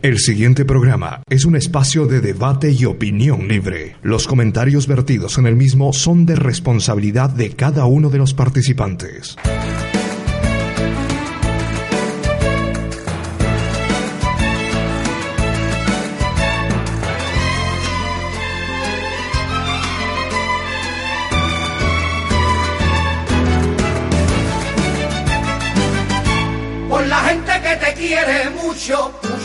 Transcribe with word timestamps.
El 0.00 0.18
siguiente 0.18 0.64
programa 0.64 1.24
es 1.28 1.44
un 1.44 1.56
espacio 1.56 2.06
de 2.06 2.20
debate 2.20 2.70
y 2.70 2.84
opinión 2.84 3.48
libre. 3.48 3.96
Los 4.00 4.28
comentarios 4.28 4.86
vertidos 4.86 5.38
en 5.38 5.48
el 5.48 5.56
mismo 5.56 5.92
son 5.92 6.24
de 6.24 6.36
responsabilidad 6.36 7.30
de 7.30 7.50
cada 7.50 7.84
uno 7.84 8.08
de 8.08 8.18
los 8.18 8.32
participantes. 8.32 9.36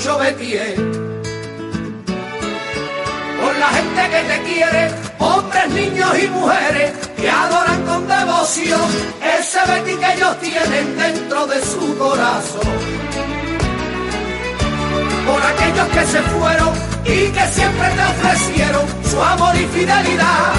Mucho, 0.03 0.23
es. 0.23 0.75
Por 3.41 3.55
la 3.58 3.67
gente 3.69 4.02
que 4.09 4.22
te 4.33 4.41
quiere, 4.44 4.91
hombres, 5.19 5.69
niños 5.69 6.11
y 6.22 6.28
mujeres 6.28 6.91
que 7.17 7.30
adoran 7.30 7.81
con 7.83 8.08
devoción 8.08 8.81
ese 9.39 9.59
Betty 9.67 9.95
que 9.95 10.13
ellos 10.13 10.39
tienen 10.39 10.97
dentro 10.97 11.47
de 11.47 11.61
su 11.61 11.97
corazón. 11.97 12.73
Por 15.25 15.41
aquellos 15.41 15.88
que 15.88 16.06
se 16.06 16.22
fueron 16.22 16.73
y 17.06 17.31
que 17.31 17.47
siempre 17.47 17.89
te 17.89 18.03
ofrecieron 18.03 18.85
su 19.09 19.22
amor 19.22 19.56
y 19.56 19.66
fidelidad 19.67 20.53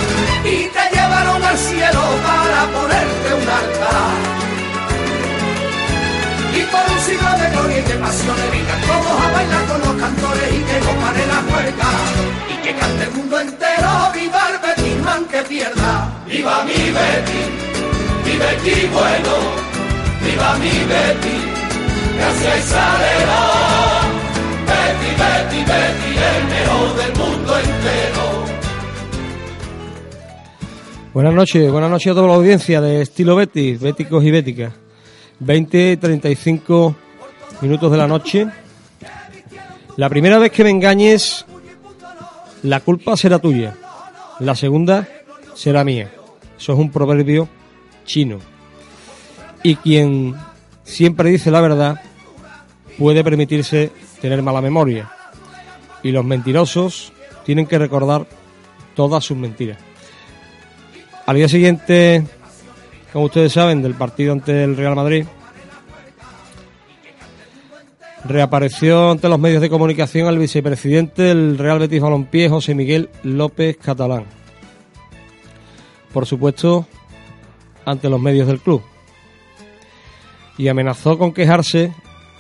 y 0.45 0.69
te 0.69 0.97
llevaron 0.97 1.43
al 1.43 1.59
cielo 1.59 2.01
para 2.27 2.67
ponerte 2.73 3.35
un 3.35 3.49
altar 3.49 4.44
por 6.73 6.85
un 6.91 7.01
siglo 7.01 7.31
de 7.41 7.51
gloria 7.51 7.79
y 7.79 7.83
de 7.83 7.95
pasión 7.95 8.37
digan 8.53 8.81
todos 8.83 9.17
a 9.25 9.33
bailar 9.33 9.65
con 9.67 9.81
los 9.81 9.95
cantores 10.03 10.49
y 10.53 10.61
que 10.69 10.77
no 10.85 10.93
pare 11.03 11.27
la 11.27 11.41
huelga 11.49 11.91
y 12.53 12.57
que 12.63 12.75
cante 12.75 13.05
el 13.05 13.11
mundo 13.13 13.41
entero 13.41 13.91
viva 14.15 14.43
el 14.51 14.59
Betis 14.65 14.95
que 15.31 15.43
pierda. 15.49 15.93
Viva 16.27 16.65
mi 16.65 16.73
Betty 16.73 17.43
mi 18.25 18.37
Betty 18.37 18.87
bueno. 18.89 19.35
Viva 20.25 20.55
mi 20.59 20.71
Betty 20.91 21.37
gracias 22.17 22.59
Isabela 22.65 23.43
Betty 24.69 25.11
Betty 25.21 25.61
Betty 25.71 26.11
el 26.31 26.45
mejor 26.55 26.97
del 26.97 27.13
mundo 27.21 27.59
entero. 27.59 28.45
Buenas 31.13 31.35
noches, 31.35 31.71
buenas 31.71 31.91
noches 31.91 32.11
a 32.11 32.15
toda 32.15 32.29
la 32.29 32.35
audiencia 32.35 32.81
de 32.81 33.03
estilo 33.03 33.37
Betty, 33.37 33.77
béticos 33.77 34.25
y 34.25 34.31
béticas. 34.31 34.84
20 35.41 35.93
y 35.93 35.97
35 35.97 36.95
minutos 37.61 37.91
de 37.91 37.99
la 37.99 38.07
noche. 38.07 38.47
La 39.97 40.09
primera 40.09 40.39
vez 40.39 40.51
que 40.53 40.65
me 40.65 40.71
engañes, 40.71 41.45
la 42.63 42.81
culpa 42.81 43.17
será 43.17 43.39
tuya. 43.39 43.77
La 44.41 44.55
segunda 44.55 45.09
será 45.55 45.85
mía. 45.85 46.11
Eso 46.59 46.73
es 46.73 46.79
un 46.79 46.91
proverbio 46.91 47.49
chino. 48.05 48.39
Y 49.63 49.77
quien 49.77 50.35
siempre 50.83 51.31
dice 51.31 51.51
la 51.51 51.61
verdad 51.61 52.01
puede 52.99 53.25
permitirse 53.25 53.91
tener 54.21 54.43
mala 54.43 54.61
memoria. 54.61 55.11
Y 56.03 56.11
los 56.11 56.25
mentirosos 56.25 57.13
tienen 57.45 57.67
que 57.67 57.79
recordar 57.79 58.27
todas 58.95 59.25
sus 59.25 59.37
mentiras. 59.37 59.79
Al 61.27 61.37
día 61.37 61.49
siguiente 61.49 62.25
como 63.15 63.27
ustedes 63.27 63.53
saben, 63.53 63.81
del 63.81 63.95
partido 63.95 64.33
ante 64.33 64.65
el 64.65 64.77
Real 64.77 64.97
Madrid. 64.97 65.25
Reapareció 68.25 69.13
ante 69.13 69.29
los 69.29 69.39
medios 69.39 69.63
de 69.63 69.71
comunicación 69.71 70.27
el 70.27 70.37
vicepresidente 70.37 71.23
del 71.23 71.57
Real 71.57 71.79
Betis 71.79 72.03
Balompié, 72.03 72.49
José 72.49 72.75
Miguel 72.75 73.11
López 73.23 73.77
Catalán. 73.77 74.25
Por 76.13 76.27
supuesto, 76.27 76.89
ante 77.85 78.11
los 78.11 78.21
medios 78.21 78.49
del 78.49 78.59
club. 78.59 78.83
Y 80.59 80.67
amenazó 80.67 81.17
con 81.17 81.33
quejarse 81.33 81.93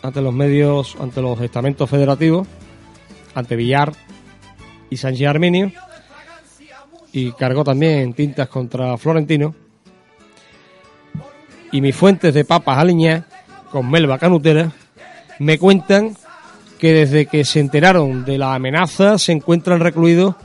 ante 0.02 0.22
los 0.22 0.34
medios, 0.34 0.96
ante 0.98 1.22
los 1.22 1.40
estamentos 1.40 1.88
federativos, 1.88 2.48
ante 3.36 3.54
Villar 3.54 3.92
y 4.90 4.96
Sánchez 4.96 5.28
Arminio, 5.28 5.70
y 7.12 7.30
cargó 7.30 7.62
también 7.62 8.12
tintas 8.12 8.48
contra 8.48 8.98
Florentino 8.98 9.54
y 11.74 11.80
mis 11.80 11.96
fuentes 11.96 12.32
de 12.32 12.44
papas 12.44 12.78
aliñadas 12.78 13.24
con 13.72 13.90
melva 13.90 14.16
canutera 14.16 14.70
me 15.40 15.58
cuentan 15.58 16.16
que 16.78 16.92
desde 16.92 17.26
que 17.26 17.44
se 17.44 17.58
enteraron 17.58 18.24
de 18.24 18.38
la 18.38 18.54
amenaza 18.54 19.18
se 19.18 19.32
encuentran 19.32 19.80
recluidos 19.80 20.36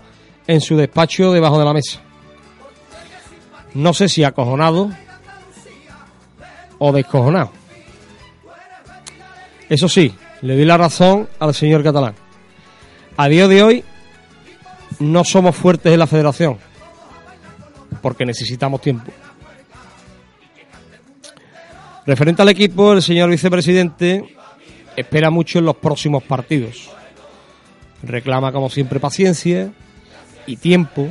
en 0.48 0.60
su 0.60 0.76
despacho 0.76 1.32
debajo 1.32 1.60
de 1.60 1.66
la 1.66 1.74
mesa. 1.74 2.02
No 3.76 3.94
sé 3.94 4.10
si 4.10 4.24
acojonado 4.24 4.90
o 6.80 6.92
descojonado. 6.92 7.52
Eso 9.70 9.88
sí, 9.88 10.12
le 10.42 10.56
doy 10.56 10.66
la 10.66 10.78
razón 10.78 11.30
al 11.38 11.54
señor 11.54 11.84
catalán. 11.84 12.16
A 13.18 13.28
día 13.28 13.48
de 13.48 13.62
hoy 13.62 13.84
no 14.98 15.24
somos 15.24 15.56
fuertes 15.56 15.94
en 15.94 16.00
la 16.00 16.08
federación 16.08 16.58
porque 18.02 18.26
necesitamos 18.26 18.82
tiempo. 18.82 19.12
Referente 22.10 22.42
al 22.42 22.50
equipo, 22.50 22.94
el 22.94 23.04
señor 23.04 23.30
vicepresidente 23.30 24.36
espera 24.96 25.30
mucho 25.30 25.60
en 25.60 25.66
los 25.66 25.76
próximos 25.76 26.24
partidos. 26.24 26.90
Reclama, 28.02 28.52
como 28.52 28.72
siempre, 28.72 29.00
paciencia 29.00 29.72
y 30.48 30.58
tiempo. 30.58 31.08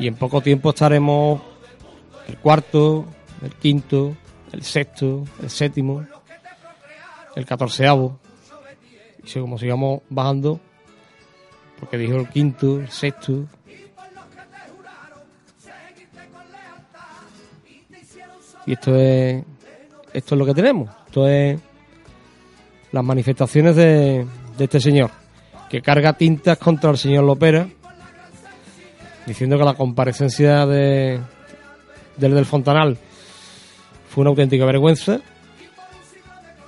Y 0.00 0.08
en 0.08 0.16
poco 0.16 0.40
tiempo 0.40 0.70
estaremos 0.70 1.42
el 2.26 2.38
cuarto, 2.38 3.06
el 3.44 3.52
quinto, 3.52 4.16
el 4.50 4.64
sexto, 4.64 5.26
el 5.40 5.48
séptimo, 5.48 6.04
el 7.36 7.46
catorceavo. 7.46 8.18
Y 9.22 9.28
si 9.28 9.38
como 9.38 9.58
sigamos 9.58 10.00
bajando, 10.10 10.58
porque 11.78 11.98
dijo 11.98 12.16
el 12.16 12.28
quinto, 12.28 12.80
el 12.80 12.90
sexto, 12.90 13.44
Y 18.66 18.72
esto 18.72 18.94
es 18.94 19.44
esto 20.12 20.34
es 20.34 20.38
lo 20.38 20.46
que 20.46 20.54
tenemos. 20.54 20.90
Esto 21.06 21.26
es 21.26 21.60
las 22.92 23.04
manifestaciones 23.04 23.74
de, 23.74 24.26
este 24.58 24.80
señor, 24.80 25.10
que 25.70 25.80
carga 25.80 26.12
tintas 26.12 26.58
contra 26.58 26.90
el 26.90 26.98
señor 26.98 27.24
Lopera, 27.24 27.66
diciendo 29.26 29.56
que 29.56 29.64
la 29.64 29.74
comparecencia 29.74 30.66
de, 30.66 31.18
del 32.16 32.34
del 32.34 32.44
Fontanal 32.44 32.98
fue 34.10 34.22
una 34.22 34.30
auténtica 34.30 34.66
vergüenza. 34.66 35.20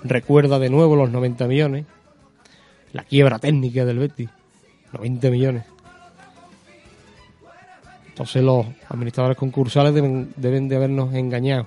Recuerda 0.03 0.59
de 0.59 0.71
nuevo 0.71 0.97
los 0.97 1.11
90 1.11 1.47
millones, 1.47 1.85
la 2.93 3.05
quiebra 3.05 3.39
técnica 3.39 3.85
del 3.85 3.99
Betis, 3.99 4.31
90 4.93 5.31
millones. 5.31 5.65
Entonces 8.09 8.43
los 8.43 8.67
administradores 8.89 9.37
concursales 9.37 9.93
deben 9.95 10.69
de 10.69 10.77
habernos 10.77 11.13
engañado. 11.15 11.67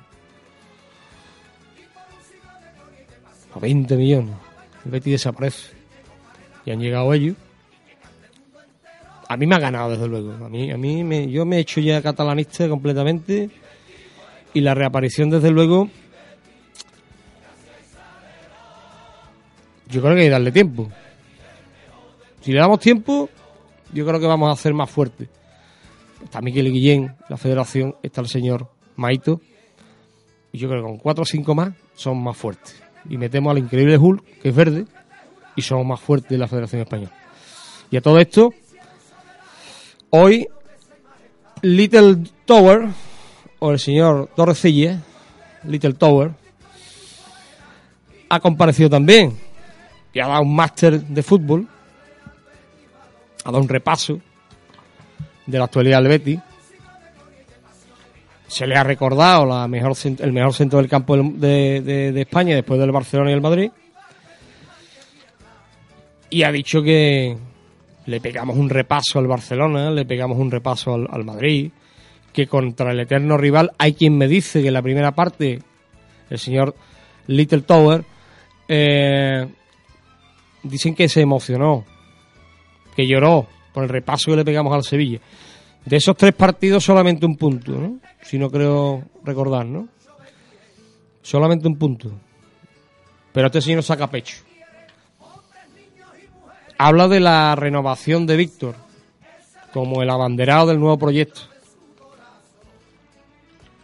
20 3.59 3.97
millones. 3.97 4.35
El 4.85 4.99
desaparece. 4.99 5.75
Y 6.65 6.71
han 6.71 6.79
llegado 6.79 7.13
ellos. 7.13 7.35
A 9.29 9.35
mí 9.35 9.45
me 9.45 9.55
ha 9.55 9.59
ganado, 9.59 9.91
desde 9.91 10.07
luego. 10.07 10.45
A 10.45 10.49
mí, 10.49 10.71
a 10.71 10.77
mí 10.77 11.03
me, 11.03 11.29
yo 11.29 11.45
me 11.45 11.57
he 11.57 11.59
hecho 11.59 11.81
ya 11.81 12.01
catalanista 12.01 12.67
completamente. 12.69 13.49
Y 14.53 14.61
la 14.61 14.73
reaparición, 14.73 15.29
desde 15.29 15.51
luego, 15.51 15.89
yo 19.89 20.01
creo 20.01 20.15
que 20.15 20.21
hay 20.21 20.27
que 20.27 20.31
darle 20.31 20.51
tiempo. 20.51 20.89
Si 22.41 22.53
le 22.53 22.59
damos 22.59 22.79
tiempo, 22.79 23.29
yo 23.93 24.05
creo 24.05 24.19
que 24.19 24.27
vamos 24.27 24.49
a 24.49 24.53
hacer 24.53 24.73
más 24.73 24.89
fuerte. 24.89 25.27
Está 26.23 26.41
Miquel 26.41 26.71
Guillén, 26.71 27.15
la 27.29 27.37
federación, 27.37 27.95
está 28.01 28.21
el 28.21 28.27
señor 28.27 28.69
Maito. 28.95 29.41
Y 30.51 30.57
yo 30.57 30.69
creo 30.69 30.81
que 30.81 30.87
con 30.87 30.97
cuatro 30.97 31.23
o 31.23 31.25
cinco 31.25 31.53
más 31.53 31.73
somos 31.93 32.23
más 32.23 32.37
fuertes. 32.37 32.86
Y 33.09 33.17
metemos 33.17 33.51
al 33.51 33.59
increíble 33.59 33.97
Hulk, 33.97 34.23
que 34.41 34.49
es 34.49 34.55
verde, 34.55 34.85
y 35.55 35.61
somos 35.61 35.85
más 35.85 35.99
fuertes 35.99 36.29
de 36.29 36.37
la 36.37 36.47
Federación 36.47 36.81
Española. 36.81 37.11
Y 37.89 37.97
a 37.97 38.01
todo 38.01 38.19
esto, 38.19 38.53
hoy 40.09 40.47
Little 41.61 42.17
Tower, 42.45 42.89
o 43.59 43.71
el 43.71 43.79
señor 43.79 44.29
Torrecilla, 44.35 45.01
Little 45.63 45.93
Tower, 45.93 46.31
ha 48.29 48.39
comparecido 48.39 48.89
también 48.89 49.37
y 50.13 50.19
ha 50.19 50.27
dado 50.27 50.41
un 50.41 50.55
máster 50.55 51.01
de 51.01 51.23
fútbol, 51.23 51.67
ha 53.43 53.51
dado 53.51 53.61
un 53.61 53.69
repaso 53.69 54.19
de 55.45 55.57
la 55.57 55.65
actualidad 55.65 55.99
del 55.99 56.07
Betis. 56.09 56.39
Se 58.47 58.65
le 58.65 58.75
ha 58.75 58.83
recordado 58.83 59.45
la 59.45 59.67
mejor, 59.67 59.93
el 60.19 60.33
mejor 60.33 60.53
centro 60.53 60.79
del 60.79 60.89
campo 60.89 61.17
de, 61.17 61.81
de 61.81 62.21
España 62.21 62.55
después 62.55 62.79
del 62.79 62.91
Barcelona 62.91 63.31
y 63.31 63.33
el 63.33 63.41
Madrid. 63.41 63.71
Y 66.29 66.43
ha 66.43 66.51
dicho 66.51 66.81
que 66.81 67.37
le 68.07 68.21
pegamos 68.21 68.57
un 68.57 68.69
repaso 68.69 69.19
al 69.19 69.27
Barcelona, 69.27 69.91
le 69.91 70.05
pegamos 70.05 70.37
un 70.37 70.49
repaso 70.49 70.95
al, 70.95 71.25
Madrid, 71.25 71.71
que 72.33 72.47
contra 72.47 72.91
el 72.91 72.99
eterno 73.01 73.37
rival 73.37 73.71
hay 73.77 73.93
quien 73.93 74.17
me 74.17 74.27
dice 74.27 74.61
que 74.61 74.69
en 74.69 74.73
la 74.73 74.81
primera 74.81 75.11
parte 75.11 75.59
el 76.29 76.39
señor 76.39 76.73
Little 77.27 77.61
Tower 77.61 78.05
eh, 78.67 79.45
dicen 80.63 80.95
que 80.95 81.09
se 81.09 81.21
emocionó, 81.21 81.85
que 82.95 83.05
lloró 83.05 83.45
por 83.73 83.83
el 83.83 83.89
repaso 83.89 84.31
que 84.31 84.37
le 84.37 84.45
pegamos 84.45 84.73
al 84.73 84.83
Sevilla. 84.83 85.19
De 85.85 85.97
esos 85.97 86.17
tres 86.17 86.33
partidos 86.33 86.83
solamente 86.83 87.25
un 87.25 87.37
punto, 87.37 87.71
¿no? 87.71 87.99
Si 88.21 88.37
no 88.37 88.49
creo 88.49 89.03
recordar, 89.23 89.65
¿no? 89.65 89.87
Solamente 91.21 91.67
un 91.67 91.77
punto. 91.77 92.11
Pero 93.31 93.47
este 93.47 93.61
señor 93.61 93.83
saca 93.83 94.07
pecho 94.09 94.47
habla 96.77 97.07
de 97.07 97.19
la 97.19 97.55
renovación 97.55 98.27
de 98.27 98.37
Víctor 98.37 98.75
como 99.73 100.01
el 100.01 100.09
abanderado 100.09 100.67
del 100.67 100.79
nuevo 100.79 100.97
proyecto. 100.97 101.41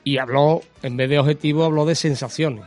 Y 0.04 0.18
habló, 0.18 0.62
en 0.82 0.98
vez 0.98 1.10
de 1.10 1.20
objetivo, 1.20 1.64
habló 1.64 1.86
de 1.86 1.96
sensaciones. 1.96 2.66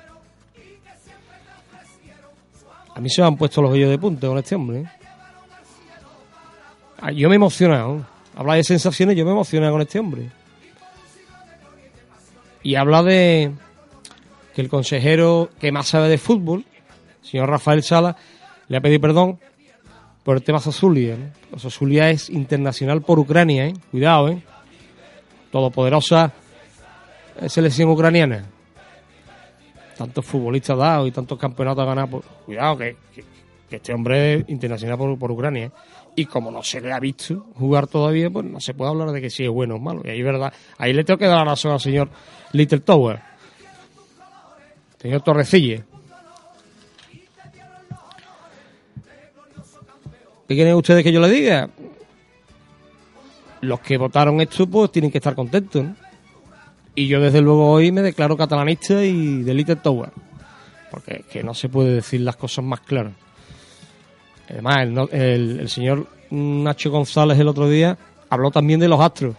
A 2.95 3.01
mí 3.01 3.11
se 3.11 3.21
me 3.21 3.29
han 3.29 3.37
puesto 3.37 3.61
los 3.61 3.73
vellos 3.73 3.91
de 3.91 3.99
punta 3.99 4.27
con 4.27 4.39
este 4.39 4.55
hombre. 4.55 4.81
¿eh? 4.81 4.87
Ah, 6.99 7.13
yo 7.13 7.29
me 7.29 7.35
he 7.35 7.37
emocionado. 7.37 8.07
Habla 8.37 8.55
de 8.55 8.65
sensaciones, 8.65 9.17
yo 9.17 9.25
me 9.25 9.31
he 9.31 9.35
emocionado 9.35 9.73
con 9.73 9.83
este 9.83 9.99
hombre. 9.99 10.31
Y 12.63 12.75
habla 12.75 13.03
de 13.03 13.51
que 14.55 14.61
el 14.61 14.69
consejero 14.69 15.51
que 15.59 15.73
más 15.73 15.89
sabe 15.89 16.09
de 16.09 16.19
fútbol, 16.19 16.65
el 17.23 17.29
señor 17.29 17.49
Rafael 17.49 17.83
Sala, 17.83 18.17
le 18.69 18.77
ha 18.77 18.81
pedido 18.81 19.01
perdón 19.01 19.41
por 20.23 20.37
el 20.37 20.43
tema 20.43 20.61
Sosulia. 20.61 21.17
¿no? 21.17 22.05
Es 22.05 22.31
internacional 22.31 23.01
por 23.01 23.19
Ucrania, 23.19 23.69
¿eh? 23.69 23.75
Cuidado, 23.91 24.29
¿eh? 24.29 24.43
Todopoderosa 25.51 26.33
selección 27.49 27.89
ucraniana. 27.91 28.45
Tantos 29.97 30.25
futbolistas 30.27 30.77
dados 30.77 31.09
y 31.09 31.11
tantos 31.11 31.39
campeonatos 31.39 31.87
ganados. 31.87 32.11
Por... 32.11 32.23
Cuidado, 32.45 32.77
que, 32.77 32.97
este 33.71 33.95
hombre 33.95 34.35
es 34.35 34.49
internacional 34.49 34.99
por, 35.19 35.31
Ucrania. 35.31 35.67
¿eh? 35.67 35.71
Y 36.19 36.25
como 36.25 36.51
no 36.51 36.63
se 36.63 36.81
le 36.81 36.93
ha 36.93 36.99
visto 36.99 37.47
jugar 37.57 37.87
todavía, 37.87 38.31
pues 38.31 38.47
no 38.47 38.59
se 38.59 38.73
puede 38.73 38.91
hablar 38.91 39.11
de 39.11 39.21
que 39.21 39.29
si 39.29 39.45
es 39.45 39.51
bueno 39.51 39.77
o 39.77 39.79
malo. 39.79 40.01
Y 40.03 40.09
ahí, 40.09 40.23
verdad, 40.23 40.51
ahí 40.79 40.95
le 40.95 41.05
tengo 41.05 41.19
que 41.19 41.27
dar 41.27 41.37
la 41.37 41.45
razón 41.45 41.73
al 41.73 41.81
señor 41.81 42.09
Little 42.53 42.81
Tower. 42.81 43.21
Señor 44.99 45.21
Torrecille. 45.21 45.85
¿Qué 50.49 50.55
quieren 50.55 50.75
ustedes 50.75 51.05
que 51.05 51.13
yo 51.13 51.21
les 51.21 51.31
diga? 51.31 51.69
Los 53.61 53.81
que 53.81 53.99
votaron 53.99 54.41
esto, 54.41 54.67
pues 54.67 54.91
tienen 54.91 55.11
que 55.11 55.19
estar 55.19 55.35
contentos. 55.35 55.85
Y 56.95 57.09
yo, 57.09 57.21
desde 57.21 57.43
luego, 57.43 57.71
hoy 57.73 57.93
me 57.93 58.01
declaro 58.01 58.39
catalanista 58.39 59.05
y 59.05 59.43
de 59.43 59.53
Little 59.53 59.77
Tower. 59.77 60.11
Porque 60.91 61.17
es 61.17 61.27
que 61.27 61.43
no 61.43 61.53
se 61.53 61.69
puede 61.69 61.93
decir 61.93 62.23
las 62.23 62.37
cosas 62.37 62.65
más 62.65 62.81
claras. 62.81 63.26
Además, 64.49 64.77
el, 65.13 65.61
el 65.61 65.69
señor 65.69 66.07
Nacho 66.31 66.91
González 66.91 67.39
el 67.39 67.49
otro 67.49 67.69
día 67.69 67.97
habló 68.31 68.51
también 68.51 68.81
de 68.81 68.89
los 68.89 69.01
astros. 69.01 69.37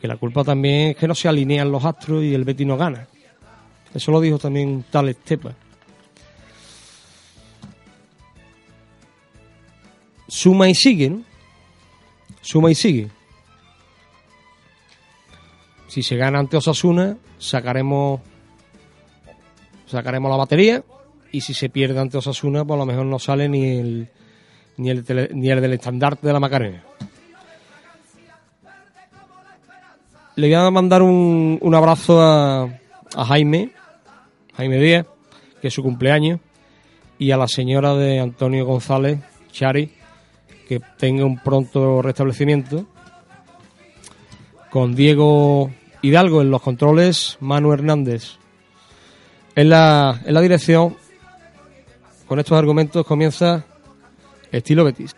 Que 0.00 0.08
la 0.08 0.16
culpa 0.16 0.42
también 0.42 0.90
es 0.90 0.96
que 0.96 1.06
no 1.06 1.14
se 1.14 1.28
alinean 1.28 1.70
los 1.70 1.84
astros 1.84 2.24
y 2.24 2.34
el 2.34 2.44
Betty 2.44 2.64
no 2.64 2.76
gana. 2.76 3.06
Eso 3.94 4.10
lo 4.10 4.20
dijo 4.20 4.38
también 4.38 4.84
tal 4.90 5.08
Estepa. 5.08 5.54
suma 10.32 10.66
y 10.66 10.74
sigue, 10.74 11.10
¿no? 11.10 11.22
Suma 12.40 12.70
y 12.70 12.74
sigue. 12.74 13.10
Si 15.88 16.02
se 16.02 16.16
gana 16.16 16.38
ante 16.38 16.56
Osasuna, 16.56 17.18
sacaremos 17.38 18.20
sacaremos 19.86 20.30
la 20.30 20.38
batería 20.38 20.82
y 21.32 21.40
si 21.40 21.54
se 21.54 21.70
pierde 21.70 21.98
ante 21.98 22.18
Osasuna, 22.18 22.64
pues 22.64 22.76
a 22.76 22.80
lo 22.80 22.86
mejor 22.86 23.06
no 23.06 23.18
sale 23.18 23.48
ni 23.48 23.78
el 23.78 24.08
ni 24.76 24.90
el, 24.90 25.30
ni 25.34 25.50
el 25.50 25.60
del 25.60 25.72
estandarte 25.72 26.26
de 26.26 26.32
la 26.32 26.40
Macarena. 26.40 26.82
Le 30.36 30.46
voy 30.46 30.54
a 30.54 30.70
mandar 30.70 31.02
un, 31.02 31.58
un 31.60 31.74
abrazo 31.74 32.20
a, 32.22 32.62
a 32.62 33.24
Jaime, 33.26 33.72
Jaime 34.56 34.78
Díaz, 34.78 35.06
que 35.60 35.68
es 35.68 35.74
su 35.74 35.82
cumpleaños, 35.82 36.40
y 37.18 37.30
a 37.32 37.36
la 37.36 37.48
señora 37.48 37.94
de 37.94 38.18
Antonio 38.18 38.64
González, 38.64 39.20
Chari, 39.50 39.92
que 40.68 40.80
tenga 40.96 41.24
un 41.24 41.38
pronto 41.38 42.00
restablecimiento. 42.00 42.86
Con 44.70 44.94
Diego 44.94 45.70
Hidalgo 46.00 46.40
en 46.40 46.50
los 46.50 46.62
controles, 46.62 47.36
Manu 47.40 47.74
Hernández 47.74 48.38
en 49.54 49.68
la, 49.68 50.20
en 50.24 50.34
la 50.34 50.40
dirección. 50.40 50.96
Con 52.32 52.38
estos 52.38 52.56
argumentos 52.56 53.04
comienza 53.04 53.62
Estilo 54.50 54.84
Betis. 54.84 55.14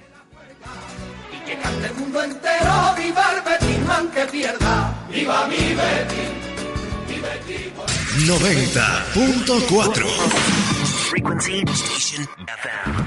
Y 1.33 1.37
que 1.47 1.57
cante 1.59 1.87
el 1.87 1.95
mundo 1.95 2.21
entero, 2.21 2.73
viva 2.99 3.23
el 3.37 3.41
Betis, 3.45 3.87
man 3.87 4.11
que 4.11 4.25
pierda, 4.27 4.93
viva 5.13 5.47
mi 5.47 5.55
Betis. 5.55 6.33
90.4 8.27 10.07
Frequency 11.11 11.63
Station 11.69 12.27
FM 12.37 12.99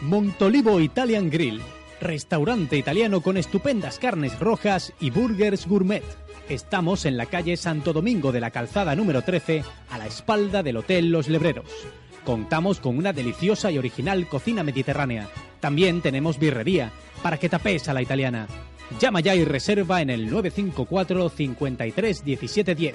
Montolivo 0.00 0.80
Italian 0.80 1.30
Grill, 1.30 1.62
restaurante 2.00 2.76
italiano 2.76 3.20
con 3.20 3.36
estupendas 3.36 4.00
carnes 4.00 4.40
rojas 4.40 4.92
y 4.98 5.10
burgers 5.10 5.68
gourmet. 5.68 6.02
Estamos 6.48 7.04
en 7.04 7.16
la 7.16 7.26
calle 7.26 7.56
Santo 7.56 7.92
Domingo 7.92 8.32
de 8.32 8.40
la 8.40 8.50
Calzada 8.50 8.96
número 8.96 9.22
13, 9.22 9.62
a 9.90 9.98
la 9.98 10.08
espalda 10.08 10.64
del 10.64 10.78
Hotel 10.78 11.12
Los 11.12 11.28
Lebreros. 11.28 11.68
Contamos 12.28 12.78
con 12.78 12.98
una 12.98 13.14
deliciosa 13.14 13.70
y 13.70 13.78
original 13.78 14.28
cocina 14.28 14.62
mediterránea. 14.62 15.30
También 15.60 16.02
tenemos 16.02 16.38
birrería, 16.38 16.92
para 17.22 17.38
que 17.38 17.48
tapes 17.48 17.88
a 17.88 17.94
la 17.94 18.02
italiana. 18.02 18.46
Llama 19.00 19.20
ya 19.20 19.34
y 19.34 19.46
reserva 19.46 20.02
en 20.02 20.10
el 20.10 20.28
954 20.28 21.30
53 21.30 22.24
17 22.26 22.94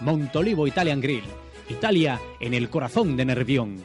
Montolivo 0.00 0.66
Italian 0.66 1.00
Grill. 1.00 1.22
Italia 1.68 2.20
en 2.40 2.54
el 2.54 2.68
corazón 2.70 3.16
de 3.16 3.24
Nervión. 3.24 3.84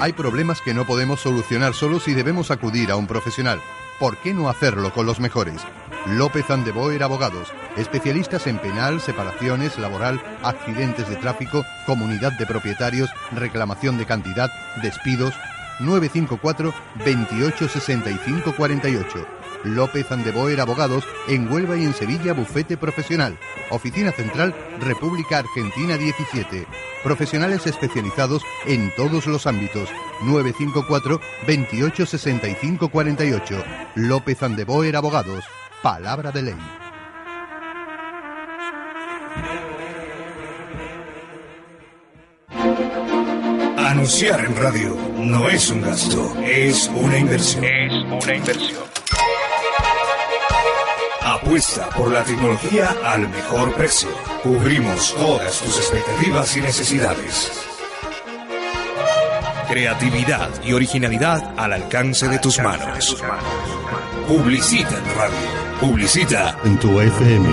Hay 0.00 0.14
problemas 0.14 0.62
que 0.62 0.72
no 0.72 0.86
podemos 0.86 1.20
solucionar 1.20 1.74
solos 1.74 2.08
y 2.08 2.14
debemos 2.14 2.50
acudir 2.50 2.90
a 2.90 2.96
un 2.96 3.06
profesional. 3.06 3.60
¿Por 3.98 4.16
qué 4.22 4.32
no 4.32 4.48
hacerlo 4.48 4.90
con 4.94 5.04
los 5.04 5.20
mejores? 5.20 5.60
López 6.06 6.50
Andeboer 6.50 7.02
Abogados, 7.02 7.52
especialistas 7.76 8.46
en 8.46 8.58
penal, 8.58 9.00
separaciones, 9.00 9.78
laboral, 9.78 10.20
accidentes 10.42 11.08
de 11.08 11.16
tráfico, 11.16 11.64
comunidad 11.86 12.32
de 12.38 12.46
propietarios, 12.46 13.10
reclamación 13.32 13.98
de 13.98 14.06
cantidad, 14.06 14.50
despidos. 14.82 15.34
954 15.80 16.74
28 17.06 17.68
65 17.68 18.54
48 18.54 19.26
López 19.64 20.10
Andeboer 20.10 20.60
Abogados 20.60 21.04
en 21.28 21.50
Huelva 21.50 21.76
y 21.76 21.84
en 21.84 21.94
Sevilla 21.94 22.32
Bufete 22.32 22.76
Profesional. 22.76 23.38
Oficina 23.70 24.12
Central 24.12 24.54
República 24.80 25.38
Argentina 25.38 25.96
17. 25.96 26.66
Profesionales 27.02 27.66
especializados 27.66 28.42
en 28.66 28.92
todos 28.96 29.26
los 29.26 29.46
ámbitos. 29.46 29.88
954 30.22 31.20
28 31.46 32.06
65 32.06 32.88
48. 32.88 33.64
López 33.96 34.42
Andeboer 34.42 34.96
Abogados. 34.96 35.44
Palabra 35.82 36.30
de 36.30 36.42
ley. 36.42 36.56
Anunciar 43.78 44.44
en 44.44 44.56
radio 44.56 44.94
no 45.16 45.48
es 45.48 45.70
un 45.70 45.80
gasto, 45.80 46.34
es 46.44 46.90
una 46.94 47.16
inversión. 47.16 47.64
Es 47.64 47.92
una 47.92 48.34
inversión. 48.34 48.84
Apuesta 51.22 51.88
por 51.96 52.12
la 52.12 52.24
tecnología 52.24 52.94
al 53.02 53.26
mejor 53.30 53.72
precio. 53.74 54.10
Cubrimos 54.42 55.14
todas 55.14 55.60
tus 55.60 55.78
expectativas 55.78 56.56
y 56.58 56.60
necesidades. 56.60 57.52
Creatividad 59.66 60.50
y 60.62 60.74
originalidad 60.74 61.54
al 61.56 61.72
alcance 61.72 62.28
de 62.28 62.38
tus 62.38 62.58
manos. 62.58 63.16
Publicita 64.28 64.98
en 64.98 65.16
radio. 65.16 65.59
Publicita 65.80 66.60
en 66.64 66.78
tu 66.78 67.00
FM 67.00 67.48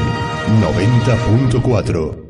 90.4. 0.60 2.24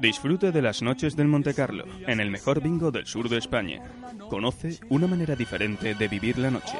Disfrute 0.00 0.50
de 0.50 0.62
las 0.62 0.82
noches 0.82 1.14
del 1.14 1.28
Monte 1.28 1.54
Carlo, 1.54 1.84
en 2.06 2.18
el 2.20 2.32
mejor 2.32 2.60
bingo 2.60 2.90
del 2.90 3.06
sur 3.06 3.28
de 3.28 3.38
España. 3.38 3.82
Conoce 4.28 4.80
una 4.88 5.06
manera 5.06 5.36
diferente 5.36 5.94
de 5.94 6.08
vivir 6.08 6.38
la 6.38 6.50
noche. 6.50 6.76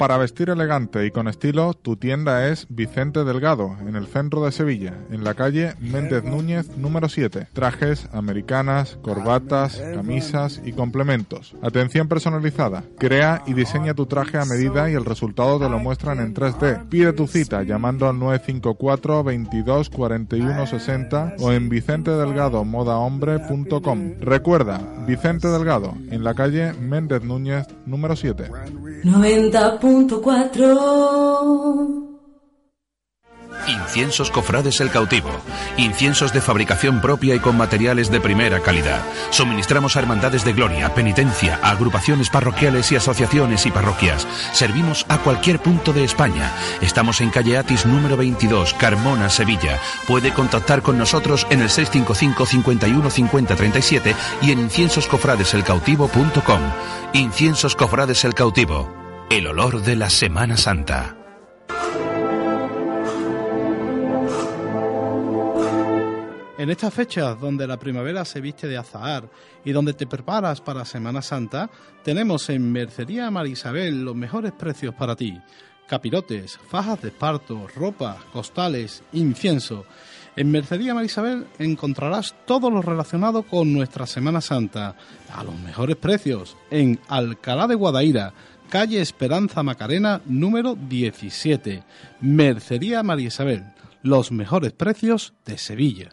Para 0.00 0.16
vestir 0.16 0.48
elegante 0.48 1.04
y 1.04 1.10
con 1.10 1.28
estilo, 1.28 1.74
tu 1.74 1.96
tienda 1.96 2.48
es 2.48 2.64
Vicente 2.70 3.22
Delgado, 3.22 3.76
en 3.86 3.96
el 3.96 4.06
centro 4.06 4.42
de 4.42 4.50
Sevilla, 4.50 4.94
en 5.10 5.24
la 5.24 5.34
calle 5.34 5.74
Méndez 5.78 6.24
Núñez 6.24 6.74
número 6.78 7.10
7. 7.10 7.48
Trajes, 7.52 8.08
americanas, 8.10 8.96
corbatas, 9.02 9.78
camisas 9.94 10.62
y 10.64 10.72
complementos. 10.72 11.54
Atención 11.60 12.08
personalizada. 12.08 12.82
Crea 12.98 13.42
y 13.46 13.52
diseña 13.52 13.92
tu 13.92 14.06
traje 14.06 14.38
a 14.38 14.46
medida 14.46 14.90
y 14.90 14.94
el 14.94 15.04
resultado 15.04 15.58
te 15.58 15.68
lo 15.68 15.78
muestran 15.78 16.20
en 16.20 16.34
3D. 16.34 16.88
Pide 16.88 17.12
tu 17.12 17.26
cita 17.26 17.62
llamando 17.62 18.08
al 18.08 18.18
954 18.18 19.22
22 19.22 19.90
41 19.90 20.66
60 20.66 21.34
o 21.40 21.52
en 21.52 21.68
vicentedelgadomodahombre.com. 21.68 24.14
Recuerda, 24.18 24.80
Vicente 25.06 25.48
Delgado, 25.48 25.92
en 26.10 26.24
la 26.24 26.32
calle 26.32 26.72
Méndez 26.72 27.22
Núñez 27.22 27.66
número 27.84 28.16
7. 28.16 28.50
90.4 29.90 32.10
Inciensos 33.66 34.30
Cofrades 34.30 34.80
El 34.80 34.90
Cautivo. 34.90 35.30
Inciensos 35.76 36.32
de 36.32 36.40
fabricación 36.40 37.00
propia 37.00 37.34
y 37.34 37.40
con 37.40 37.56
materiales 37.56 38.08
de 38.10 38.20
primera 38.20 38.60
calidad. 38.60 39.02
Suministramos 39.30 39.96
a 39.96 40.00
hermandades 40.00 40.44
de 40.44 40.52
gloria, 40.52 40.94
penitencia, 40.94 41.58
agrupaciones 41.62 42.30
parroquiales 42.30 42.90
y 42.92 42.96
asociaciones 42.96 43.66
y 43.66 43.70
parroquias. 43.70 44.26
Servimos 44.52 45.04
a 45.08 45.18
cualquier 45.18 45.60
punto 45.60 45.92
de 45.92 46.04
España. 46.04 46.52
Estamos 46.80 47.20
en 47.20 47.30
calle 47.30 47.58
Atis 47.58 47.84
número 47.84 48.16
22, 48.16 48.74
Carmona, 48.74 49.28
Sevilla. 49.28 49.78
Puede 50.06 50.32
contactar 50.32 50.82
con 50.82 50.96
nosotros 50.96 51.46
en 51.50 51.60
el 51.60 51.68
655 51.68 52.46
51 52.46 53.10
50 53.10 53.56
37 53.56 54.16
y 54.42 54.52
en 54.52 54.60
inciensoscofradeselcautivo.com. 54.60 56.60
Inciensos 57.12 57.76
Cofrades 57.76 58.24
El 58.24 58.34
Cautivo. 58.34 59.09
El 59.30 59.46
olor 59.46 59.80
de 59.82 59.94
la 59.94 60.10
Semana 60.10 60.56
Santa. 60.56 61.16
En 66.58 66.68
estas 66.68 66.92
fechas 66.92 67.40
donde 67.40 67.68
la 67.68 67.78
primavera 67.78 68.24
se 68.24 68.40
viste 68.40 68.66
de 68.66 68.76
azahar 68.76 69.30
y 69.64 69.70
donde 69.70 69.92
te 69.92 70.08
preparas 70.08 70.60
para 70.60 70.84
Semana 70.84 71.22
Santa, 71.22 71.70
tenemos 72.02 72.50
en 72.50 72.72
Mercería 72.72 73.30
Marisabel 73.30 74.04
los 74.04 74.16
mejores 74.16 74.50
precios 74.50 74.96
para 74.96 75.14
ti. 75.14 75.40
Capirotes, 75.86 76.58
fajas 76.68 77.00
de 77.00 77.10
esparto, 77.10 77.68
ropa, 77.76 78.18
costales, 78.32 79.04
incienso. 79.12 79.86
En 80.34 80.50
Mercería 80.50 80.92
Marisabel 80.92 81.46
encontrarás 81.60 82.34
todo 82.46 82.68
lo 82.68 82.82
relacionado 82.82 83.44
con 83.44 83.72
nuestra 83.72 84.08
Semana 84.08 84.40
Santa 84.40 84.96
a 85.32 85.44
los 85.44 85.56
mejores 85.60 85.94
precios 85.94 86.56
en 86.70 86.98
Alcalá 87.08 87.68
de 87.68 87.76
Guadaira, 87.76 88.34
calle 88.70 89.00
Esperanza 89.00 89.62
Macarena 89.64 90.22
número 90.26 90.76
17. 90.76 91.82
Mercería 92.20 93.02
María 93.02 93.26
Isabel, 93.26 93.64
los 94.02 94.30
mejores 94.30 94.72
precios 94.72 95.34
de 95.44 95.58
Sevilla. 95.58 96.10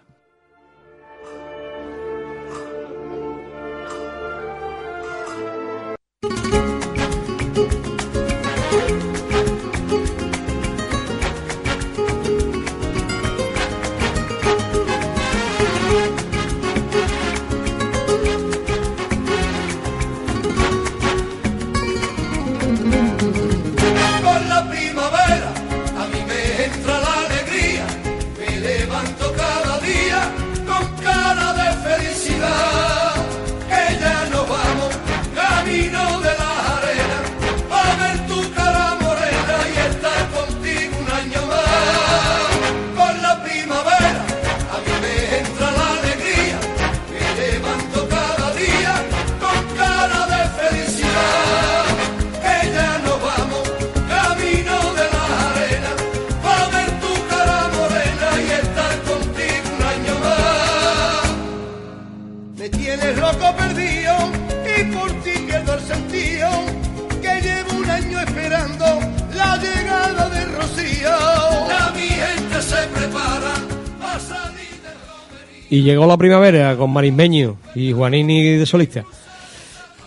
Y 75.69 75.81
llegó 75.81 76.05
la 76.05 76.17
primavera 76.17 76.77
con 76.77 76.91
Marismeño 76.91 77.57
y 77.75 77.91
Juanini 77.91 78.57
de 78.57 78.65
solista. 78.65 79.03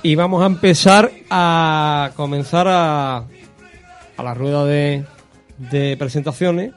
Y 0.02 0.14
vamos 0.14 0.42
a 0.42 0.46
empezar 0.46 1.10
a 1.28 2.12
comenzar 2.16 2.66
a, 2.66 3.18
a 3.18 4.22
la 4.22 4.34
rueda 4.34 4.64
de, 4.64 5.04
de 5.58 5.96
presentaciones 5.98 6.72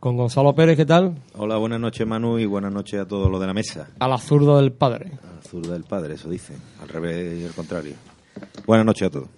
con 0.00 0.16
Gonzalo 0.16 0.54
Pérez, 0.54 0.76
¿qué 0.76 0.86
tal? 0.86 1.14
Hola, 1.36 1.58
buenas 1.58 1.78
noches 1.78 2.06
Manu 2.06 2.38
y 2.38 2.46
buenas 2.46 2.72
noches 2.72 3.00
a 3.00 3.06
todos 3.06 3.30
los 3.30 3.40
de 3.40 3.46
la 3.46 3.54
mesa. 3.54 3.90
A 3.98 4.08
la 4.08 4.18
zurda 4.18 4.56
del 4.56 4.72
padre. 4.72 5.12
Al 5.22 5.48
zurdo 5.48 5.72
del 5.72 5.84
padre, 5.84 6.14
eso 6.14 6.28
dice. 6.28 6.54
Al 6.82 6.88
revés 6.88 7.40
y 7.40 7.44
al 7.44 7.52
contrario. 7.52 7.94
Buenas 8.66 8.86
noches 8.86 9.08
a 9.08 9.10
todos. 9.10 9.28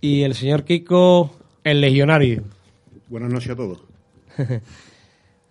Y 0.00 0.22
el 0.22 0.34
señor 0.34 0.64
Kiko, 0.64 1.30
el 1.62 1.80
legionario. 1.80 2.42
Buenas 3.08 3.30
noches 3.30 3.50
a 3.50 3.56
todos. 3.56 3.82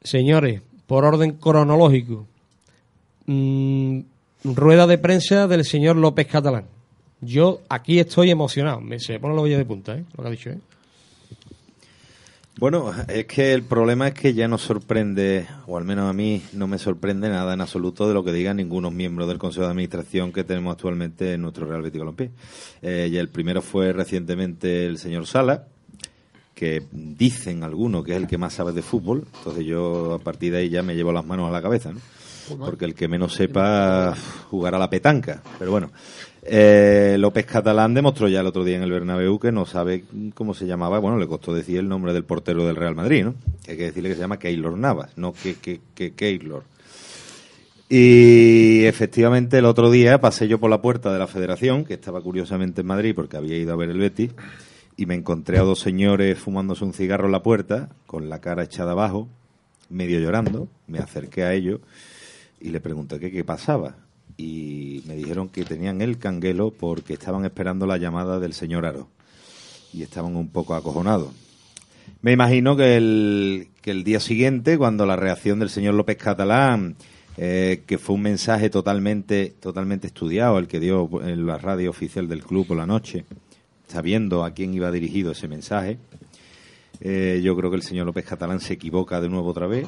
Señores, 0.03 0.63
por 0.87 1.05
orden 1.05 1.33
cronológico, 1.33 2.27
mm, 3.27 4.01
rueda 4.45 4.87
de 4.87 4.99
prensa 4.99 5.47
del 5.47 5.65
señor 5.65 5.97
López 5.97 6.27
Catalán. 6.27 6.65
Yo 7.21 7.61
aquí 7.69 7.99
estoy 7.99 8.31
emocionado, 8.31 8.81
me 8.81 9.01
se 9.01 9.19
pone 9.19 9.35
la 9.35 9.41
olla 9.41 9.59
de 9.59 9.65
punta, 9.65 9.97
¿eh? 9.97 10.05
lo 10.17 10.23
que 10.23 10.29
ha 10.29 10.31
dicho. 10.31 10.51
¿eh? 10.51 10.59
Bueno, 12.59 12.91
es 13.09 13.27
que 13.27 13.53
el 13.53 13.63
problema 13.65 14.09
es 14.09 14.15
que 14.15 14.33
ya 14.33 14.49
nos 14.49 14.63
sorprende, 14.63 15.47
o 15.67 15.77
al 15.77 15.85
menos 15.85 16.09
a 16.09 16.15
mí 16.15 16.43
no 16.55 16.67
me 16.67 16.79
sorprende 16.79 17.29
nada 17.29 17.53
en 17.53 17.61
absoluto 17.61 18.09
de 18.09 18.15
lo 18.15 18.25
que 18.25 18.33
digan 18.33 18.57
ningunos 18.57 18.95
miembros 18.95 19.29
del 19.29 19.37
Consejo 19.37 19.67
de 19.67 19.73
Administración 19.73 20.33
que 20.33 20.43
tenemos 20.43 20.73
actualmente 20.73 21.35
en 21.35 21.43
nuestro 21.43 21.67
Real 21.67 21.83
Betis 21.83 21.99
Balompié. 21.99 22.31
Eh, 22.81 23.11
y 23.13 23.19
el 23.19 23.29
primero 23.29 23.61
fue 23.61 23.93
recientemente 23.93 24.87
el 24.87 24.97
señor 24.97 25.27
Sala, 25.27 25.67
que 26.55 26.83
dicen 26.93 27.63
algunos 27.63 28.03
que 28.03 28.13
es 28.13 28.17
el 28.17 28.27
que 28.27 28.39
más 28.39 28.55
sabe 28.55 28.73
de 28.73 28.81
fútbol, 28.81 29.27
entonces 29.37 29.67
yo 29.67 30.15
a 30.15 30.19
partir 30.19 30.53
de 30.53 30.61
ahí 30.61 30.71
ya 30.71 30.83
me 30.83 30.95
llevo 30.97 31.13
las 31.13 31.27
manos 31.27 31.51
a 31.51 31.53
la 31.53 31.61
cabeza, 31.61 31.93
¿no? 31.93 32.01
Porque 32.59 32.85
el 32.85 32.95
que 32.95 33.09
menos 33.09 33.35
sepa 33.35 34.15
jugar 34.51 34.75
a 34.75 34.79
la 34.79 34.89
petanca. 34.91 35.43
Pero 35.59 35.71
bueno, 35.71 35.91
eh, 36.43 37.17
López 37.19 37.45
Catalán 37.47 37.93
demostró 37.93 38.29
ya 38.29 38.41
el 38.41 38.47
otro 38.47 38.65
día 38.65 38.77
en 38.77 38.83
el 38.83 38.93
Bernabéu 38.93 39.39
que 39.39 39.51
no 39.51 39.67
sabe 39.67 40.05
cómo 40.35 40.55
se 40.55 40.67
llamaba. 40.67 40.99
Bueno, 41.01 41.19
le 41.19 41.27
costó 41.27 41.53
decir 41.53 41.79
el 41.79 41.89
nombre 41.89 42.13
del 42.13 42.25
portero 42.25 42.65
del 42.67 42.77
Real 42.77 42.95
Madrid, 42.95 43.25
¿no? 43.25 43.35
Que 43.65 43.73
hay 43.73 43.77
que 43.77 43.85
decirle 43.85 44.11
que 44.11 44.15
se 44.15 44.21
llama 44.21 44.39
Keylor 44.39 44.79
Navas, 44.79 45.17
no 45.17 45.33
que, 45.33 45.55
que, 45.57 45.81
que 45.95 46.15
Keylor. 46.15 46.65
Y 47.89 48.85
efectivamente 48.85 49.59
el 49.59 49.65
otro 49.65 49.91
día 49.91 50.21
pasé 50.21 50.49
yo 50.49 50.59
por 50.59 50.71
la 50.71 50.83
puerta 50.83 51.13
de 51.13 51.19
la 51.19 51.27
federación, 51.27 51.85
que 51.85 51.95
estaba 51.95 52.21
curiosamente 52.21 52.81
en 52.81 52.87
Madrid 52.87 53.15
porque 53.15 53.37
había 53.37 53.57
ido 53.57 53.73
a 53.73 53.77
ver 53.77 53.91
el 53.91 53.99
Betis, 53.99 54.33
y 54.97 55.07
me 55.07 55.15
encontré 55.15 55.59
a 55.59 55.63
dos 55.63 55.81
señores 55.81 56.39
fumándose 56.39 56.85
un 56.85 56.93
cigarro 56.93 57.27
en 57.27 57.33
la 57.33 57.43
puerta, 57.43 57.91
con 58.07 58.29
la 58.29 58.41
cara 58.41 58.65
echada 58.65 58.93
abajo, 58.93 59.29
medio 59.89 60.19
llorando. 60.19 60.69
Me 60.87 60.99
acerqué 60.99 61.45
a 61.45 61.55
ellos 61.55 61.81
y 62.61 62.71
le 62.71 62.81
pregunté 62.81 63.19
qué, 63.19 63.31
qué 63.31 63.45
pasaba. 63.45 63.97
Y 64.37 65.03
me 65.07 65.17
dijeron 65.17 65.49
que 65.49 65.65
tenían 65.65 66.03
el 66.03 66.19
canguelo 66.19 66.71
porque 66.71 67.15
estaban 67.15 67.45
esperando 67.45 67.87
la 67.87 67.97
llamada 67.97 68.39
del 68.39 68.53
señor 68.53 68.87
Aro. 68.87 69.09
Y 69.93 70.03
estaban 70.03 70.37
un 70.37 70.49
poco 70.49 70.75
acojonados. 70.75 71.31
Me 72.23 72.33
imagino 72.33 72.77
que 72.77 72.97
el, 72.97 73.69
que 73.83 73.91
el 73.91 74.05
día 74.05 74.21
siguiente, 74.21 74.79
cuando 74.79 75.07
la 75.07 75.17
reacción 75.17 75.59
del 75.59 75.71
señor 75.71 75.95
López 75.95 76.17
Catalán, 76.17 76.97
eh, 77.37 77.83
que 77.87 77.99
fue 77.99 78.17
un 78.17 78.23
mensaje 78.23 78.71
totalmente, 78.71 79.55
totalmente 79.61 80.07
estudiado, 80.07 80.59
el 80.59 80.67
que 80.67 80.81
dio 80.81 81.09
en 81.23 81.47
la 81.47 81.59
radio 81.59 81.91
oficial 81.91 82.29
del 82.29 82.43
club 82.43 82.67
por 82.67 82.77
la 82.77 82.87
noche, 82.87 83.25
sabiendo 83.87 84.45
a 84.45 84.53
quién 84.53 84.75
iba 84.75 84.91
dirigido 84.91 85.33
ese 85.33 85.49
mensaje, 85.49 85.99
eh, 87.01 87.41
yo 87.43 87.57
creo 87.57 87.71
que 87.71 87.77
el 87.77 87.83
señor 87.83 88.07
López 88.07 88.25
Catalán 88.25 88.61
se 88.61 88.75
equivoca 88.75 89.21
de 89.21 89.29
nuevo 89.29 89.51
otra 89.51 89.67
vez 89.67 89.87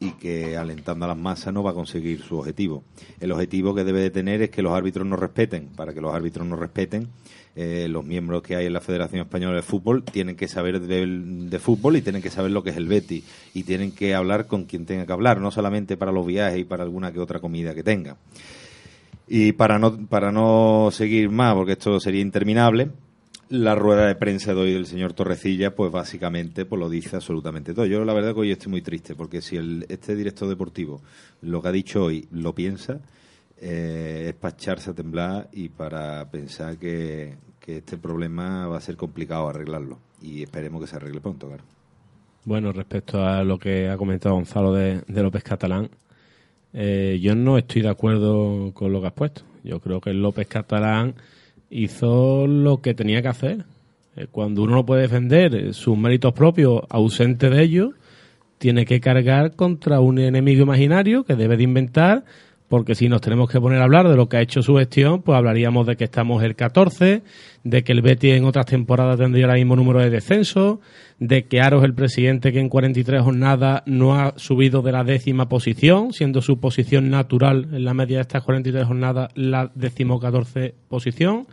y 0.00 0.12
que 0.12 0.56
alentando 0.56 1.04
a 1.04 1.08
las 1.08 1.16
masas 1.16 1.52
no 1.52 1.62
va 1.62 1.72
a 1.72 1.74
conseguir 1.74 2.22
su 2.22 2.38
objetivo. 2.38 2.84
El 3.20 3.32
objetivo 3.32 3.74
que 3.74 3.84
debe 3.84 4.00
de 4.00 4.10
tener 4.10 4.42
es 4.42 4.50
que 4.50 4.62
los 4.62 4.72
árbitros 4.72 5.06
nos 5.06 5.18
respeten. 5.18 5.68
Para 5.74 5.92
que 5.92 6.00
los 6.00 6.14
árbitros 6.14 6.46
nos 6.46 6.58
respeten, 6.58 7.08
eh, 7.56 7.88
los 7.88 8.04
miembros 8.04 8.42
que 8.42 8.54
hay 8.54 8.66
en 8.66 8.72
la 8.72 8.80
Federación 8.80 9.22
Española 9.22 9.56
de 9.56 9.62
Fútbol 9.62 10.04
tienen 10.04 10.36
que 10.36 10.46
saber 10.46 10.80
de, 10.80 11.06
de 11.06 11.58
fútbol 11.58 11.96
y 11.96 12.02
tienen 12.02 12.22
que 12.22 12.30
saber 12.30 12.52
lo 12.52 12.62
que 12.62 12.70
es 12.70 12.76
el 12.76 12.86
Betty 12.86 13.24
y 13.54 13.64
tienen 13.64 13.90
que 13.90 14.14
hablar 14.14 14.46
con 14.46 14.64
quien 14.64 14.86
tenga 14.86 15.04
que 15.06 15.12
hablar, 15.12 15.40
no 15.40 15.50
solamente 15.50 15.96
para 15.96 16.12
los 16.12 16.24
viajes 16.24 16.60
y 16.60 16.64
para 16.64 16.84
alguna 16.84 17.12
que 17.12 17.18
otra 17.18 17.40
comida 17.40 17.74
que 17.74 17.82
tenga. 17.82 18.16
Y 19.26 19.52
para 19.52 19.78
no, 19.78 20.06
para 20.06 20.30
no 20.30 20.90
seguir 20.92 21.28
más, 21.30 21.54
porque 21.54 21.72
esto 21.72 21.98
sería 21.98 22.22
interminable, 22.22 22.90
la 23.50 23.74
rueda 23.74 24.06
de 24.06 24.14
prensa 24.14 24.52
de 24.52 24.60
hoy 24.60 24.72
del 24.72 24.86
señor 24.86 25.12
Torrecilla, 25.12 25.74
pues 25.74 25.90
básicamente 25.90 26.64
pues 26.64 26.78
lo 26.78 26.90
dice 26.90 27.16
absolutamente 27.16 27.74
todo. 27.74 27.86
Yo 27.86 28.04
la 28.04 28.12
verdad 28.12 28.34
que 28.34 28.40
hoy 28.40 28.50
estoy 28.50 28.70
muy 28.70 28.82
triste, 28.82 29.14
porque 29.14 29.40
si 29.40 29.56
el, 29.56 29.86
este 29.88 30.14
director 30.14 30.48
deportivo 30.48 31.00
lo 31.42 31.62
que 31.62 31.68
ha 31.68 31.72
dicho 31.72 32.04
hoy 32.04 32.28
lo 32.30 32.54
piensa, 32.54 33.00
eh, 33.60 34.26
es 34.28 34.34
para 34.34 34.54
echarse 34.54 34.90
a 34.90 34.94
temblar 34.94 35.48
y 35.52 35.68
para 35.68 36.30
pensar 36.30 36.78
que, 36.78 37.36
este 37.68 37.98
problema 37.98 38.66
va 38.66 38.78
a 38.78 38.80
ser 38.80 38.96
complicado 38.96 39.46
arreglarlo. 39.46 39.98
Y 40.22 40.42
esperemos 40.42 40.80
que 40.80 40.86
se 40.86 40.96
arregle 40.96 41.20
pronto, 41.20 41.48
claro. 41.48 41.64
Bueno, 42.46 42.72
respecto 42.72 43.22
a 43.22 43.44
lo 43.44 43.58
que 43.58 43.90
ha 43.90 43.98
comentado 43.98 44.36
Gonzalo 44.36 44.72
de, 44.72 45.02
de 45.06 45.22
López 45.22 45.44
Catalán, 45.44 45.90
eh, 46.72 47.18
yo 47.20 47.34
no 47.34 47.58
estoy 47.58 47.82
de 47.82 47.90
acuerdo 47.90 48.72
con 48.72 48.90
lo 48.90 49.02
que 49.02 49.08
has 49.08 49.12
puesto. 49.12 49.42
Yo 49.64 49.80
creo 49.80 50.00
que 50.00 50.14
López 50.14 50.46
Catalán 50.46 51.14
hizo 51.70 52.46
lo 52.46 52.80
que 52.80 52.94
tenía 52.94 53.22
que 53.22 53.28
hacer. 53.28 53.64
Eh, 54.16 54.26
Cuando 54.30 54.62
uno 54.62 54.76
no 54.76 54.86
puede 54.86 55.02
defender 55.02 55.54
eh, 55.54 55.72
sus 55.72 55.96
méritos 55.96 56.32
propios, 56.32 56.82
ausente 56.88 57.50
de 57.50 57.62
ellos, 57.62 57.90
tiene 58.58 58.84
que 58.84 59.00
cargar 59.00 59.54
contra 59.54 60.00
un 60.00 60.18
enemigo 60.18 60.62
imaginario 60.62 61.24
que 61.24 61.36
debe 61.36 61.56
de 61.56 61.62
inventar, 61.62 62.24
porque 62.68 62.94
si 62.94 63.08
nos 63.08 63.22
tenemos 63.22 63.50
que 63.50 63.60
poner 63.60 63.80
a 63.80 63.84
hablar 63.84 64.08
de 64.08 64.16
lo 64.16 64.28
que 64.28 64.36
ha 64.36 64.42
hecho 64.42 64.62
su 64.62 64.76
gestión, 64.76 65.22
pues 65.22 65.36
hablaríamos 65.36 65.86
de 65.86 65.96
que 65.96 66.04
estamos 66.04 66.42
el 66.42 66.54
14, 66.54 67.22
de 67.64 67.84
que 67.84 67.92
el 67.92 68.02
Betis 68.02 68.34
en 68.34 68.44
otras 68.44 68.66
temporadas 68.66 69.18
tendría 69.18 69.46
el 69.46 69.54
mismo 69.54 69.74
número 69.74 70.00
de 70.00 70.10
descensos, 70.10 70.78
de 71.18 71.46
que 71.46 71.60
Aro 71.60 71.78
es 71.78 71.84
el 71.84 71.94
presidente 71.94 72.52
que 72.52 72.60
en 72.60 72.68
43 72.68 73.22
jornadas 73.22 73.82
no 73.86 74.14
ha 74.14 74.34
subido 74.36 74.82
de 74.82 74.92
la 74.92 75.02
décima 75.02 75.48
posición, 75.48 76.12
siendo 76.12 76.42
su 76.42 76.60
posición 76.60 77.08
natural 77.08 77.68
en 77.72 77.84
la 77.84 77.94
media 77.94 78.18
de 78.18 78.22
estas 78.22 78.42
43 78.42 78.86
jornadas 78.86 79.30
la 79.34 79.70
decimocatorce 79.74 80.74
posición 80.88 81.46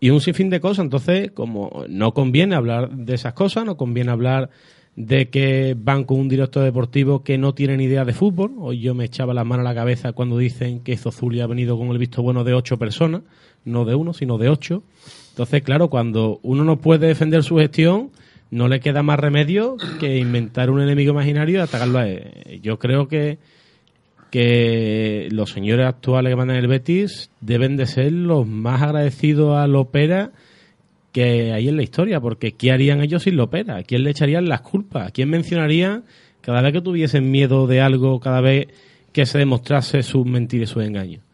y 0.00 0.10
un 0.10 0.20
sinfín 0.20 0.50
de 0.50 0.60
cosas. 0.60 0.84
Entonces, 0.84 1.32
como 1.32 1.84
no 1.88 2.14
conviene 2.14 2.54
hablar 2.54 2.90
de 2.90 3.14
esas 3.14 3.32
cosas, 3.32 3.64
no 3.64 3.76
conviene 3.76 4.12
hablar 4.12 4.50
de 4.98 5.28
que 5.28 5.76
van 5.78 6.02
con 6.02 6.18
un 6.18 6.28
director 6.28 6.64
deportivo 6.64 7.22
que 7.22 7.38
no 7.38 7.54
tiene 7.54 7.76
ni 7.76 7.84
idea 7.84 8.04
de 8.04 8.12
fútbol. 8.12 8.54
Hoy 8.58 8.80
yo 8.80 8.96
me 8.96 9.04
echaba 9.04 9.32
la 9.32 9.44
mano 9.44 9.60
a 9.60 9.64
la 9.64 9.72
cabeza 9.72 10.10
cuando 10.10 10.36
dicen 10.36 10.80
que 10.80 10.96
Zozulia 10.96 11.44
ha 11.44 11.46
venido 11.46 11.78
con 11.78 11.86
el 11.90 11.98
visto 11.98 12.20
bueno 12.20 12.42
de 12.42 12.52
ocho 12.52 12.78
personas, 12.78 13.22
no 13.64 13.84
de 13.84 13.94
uno, 13.94 14.12
sino 14.12 14.38
de 14.38 14.48
ocho. 14.48 14.82
Entonces, 15.30 15.62
claro, 15.62 15.88
cuando 15.88 16.40
uno 16.42 16.64
no 16.64 16.80
puede 16.80 17.06
defender 17.06 17.44
su 17.44 17.58
gestión, 17.58 18.10
no 18.50 18.66
le 18.66 18.80
queda 18.80 19.04
más 19.04 19.20
remedio 19.20 19.76
que 20.00 20.18
inventar 20.18 20.68
un 20.68 20.80
enemigo 20.80 21.12
imaginario 21.12 21.58
y 21.58 21.62
atacarlo 21.62 22.00
a 22.00 22.08
él. 22.08 22.60
Yo 22.60 22.80
creo 22.80 23.06
que 23.06 23.38
que 24.32 25.28
los 25.30 25.50
señores 25.50 25.86
actuales 25.86 26.32
que 26.32 26.34
van 26.34 26.50
en 26.50 26.56
el 26.56 26.66
Betis 26.66 27.30
deben 27.40 27.76
de 27.76 27.86
ser 27.86 28.12
los 28.12 28.46
más 28.46 28.82
agradecidos 28.82 29.56
a 29.56 29.66
Lopera 29.66 30.32
que 31.18 31.52
hay 31.52 31.68
en 31.68 31.76
la 31.76 31.82
historia, 31.82 32.20
porque 32.20 32.52
¿qué 32.52 32.70
harían 32.70 33.00
ellos 33.00 33.24
sin 33.24 33.36
Lopera? 33.36 33.78
¿A 33.78 33.82
quién 33.82 34.04
le 34.04 34.10
echarían 34.10 34.48
las 34.48 34.60
culpas? 34.60 35.08
¿A 35.08 35.10
quién 35.10 35.28
mencionarían 35.28 36.04
cada 36.40 36.62
vez 36.62 36.72
que 36.72 36.80
tuviesen 36.80 37.28
miedo 37.28 37.66
de 37.66 37.80
algo, 37.80 38.20
cada 38.20 38.40
vez 38.40 38.68
que 39.12 39.26
se 39.26 39.38
demostrase 39.38 40.04
sus 40.04 40.24
mentiras 40.24 40.70
y 40.70 40.72
sus 40.72 40.84
engaños? 40.84 41.24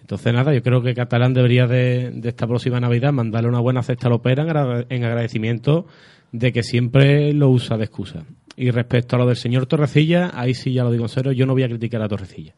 Entonces, 0.00 0.32
nada, 0.32 0.52
yo 0.52 0.60
creo 0.60 0.82
que 0.82 0.92
Catalán 0.92 1.34
debería 1.34 1.68
de, 1.68 2.10
de 2.10 2.28
esta 2.30 2.48
próxima 2.48 2.80
Navidad 2.80 3.12
mandarle 3.12 3.48
una 3.48 3.60
buena 3.60 3.84
cesta 3.84 4.08
a 4.08 4.10
Lopera 4.10 4.84
en 4.88 5.04
agradecimiento 5.04 5.86
de 6.32 6.52
que 6.52 6.64
siempre 6.64 7.32
lo 7.32 7.48
usa 7.48 7.76
de 7.76 7.84
excusa. 7.84 8.24
Y 8.56 8.72
respecto 8.72 9.14
a 9.14 9.20
lo 9.20 9.26
del 9.26 9.36
señor 9.36 9.66
Torrecilla, 9.66 10.32
ahí 10.34 10.52
sí 10.52 10.72
ya 10.72 10.82
lo 10.82 10.90
digo 10.90 11.04
en 11.04 11.10
serio, 11.10 11.30
yo 11.30 11.46
no 11.46 11.52
voy 11.52 11.62
a 11.62 11.68
criticar 11.68 12.02
a 12.02 12.08
Torrecilla. 12.08 12.54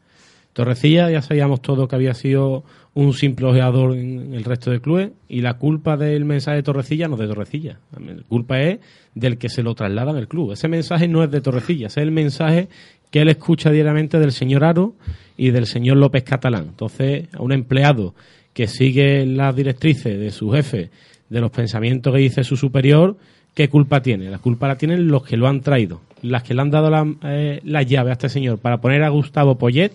Torrecilla 0.53 1.09
ya 1.09 1.21
sabíamos 1.21 1.61
todos 1.61 1.87
que 1.87 1.95
había 1.95 2.13
sido 2.13 2.63
un 2.93 3.13
simple 3.13 3.45
ojeador 3.45 3.95
en 3.95 4.33
el 4.33 4.43
resto 4.43 4.69
del 4.69 4.81
club 4.81 5.13
y 5.29 5.41
la 5.41 5.53
culpa 5.53 5.95
del 5.95 6.25
mensaje 6.25 6.57
de 6.57 6.63
Torrecilla 6.63 7.07
no 7.07 7.15
es 7.15 7.21
de 7.21 7.27
Torrecilla. 7.27 7.79
La 7.93 8.23
culpa 8.27 8.61
es 8.61 8.79
del 9.15 9.37
que 9.37 9.49
se 9.49 9.63
lo 9.63 9.75
traslada 9.75 10.11
en 10.11 10.17
el 10.17 10.27
club. 10.27 10.51
Ese 10.51 10.67
mensaje 10.67 11.07
no 11.07 11.23
es 11.23 11.31
de 11.31 11.41
Torrecilla, 11.41 11.87
ese 11.87 12.01
es 12.01 12.03
el 12.03 12.11
mensaje 12.11 12.67
que 13.11 13.21
él 13.21 13.29
escucha 13.29 13.71
diariamente 13.71 14.19
del 14.19 14.31
señor 14.31 14.63
Aro 14.63 14.95
y 15.37 15.51
del 15.51 15.67
señor 15.67 15.97
López 15.97 16.23
Catalán. 16.23 16.67
Entonces, 16.69 17.27
a 17.33 17.41
un 17.41 17.51
empleado 17.51 18.13
que 18.53 18.67
sigue 18.67 19.25
las 19.25 19.55
directrices 19.55 20.19
de 20.19 20.31
su 20.31 20.51
jefe, 20.51 20.89
de 21.29 21.41
los 21.41 21.51
pensamientos 21.51 22.13
que 22.13 22.19
dice 22.19 22.43
su 22.43 22.57
superior, 22.57 23.17
¿qué 23.53 23.69
culpa 23.69 24.01
tiene? 24.01 24.29
La 24.29 24.39
culpa 24.39 24.67
la 24.67 24.77
tienen 24.77 25.07
los 25.07 25.23
que 25.23 25.37
lo 25.37 25.47
han 25.47 25.61
traído, 25.61 26.01
las 26.21 26.43
que 26.43 26.53
le 26.53 26.61
han 26.61 26.71
dado 26.71 26.89
la, 26.89 27.05
eh, 27.23 27.61
la 27.63 27.83
llave 27.83 28.09
a 28.09 28.13
este 28.13 28.29
señor 28.29 28.59
para 28.59 28.81
poner 28.81 29.03
a 29.03 29.09
Gustavo 29.09 29.57
Poyet, 29.57 29.93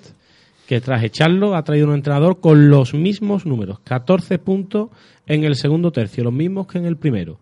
que 0.66 0.80
tras 0.80 1.02
echarlo 1.02 1.54
ha 1.54 1.64
traído 1.64 1.88
un 1.88 1.94
entrenador 1.94 2.40
con 2.40 2.68
los 2.68 2.94
mismos 2.94 3.46
números, 3.46 3.80
14 3.80 4.38
puntos 4.38 4.90
en 5.26 5.44
el 5.44 5.56
segundo 5.56 5.92
tercio, 5.92 6.24
los 6.24 6.32
mismos 6.32 6.66
que 6.66 6.78
en 6.78 6.86
el 6.86 6.96
primero. 6.96 7.38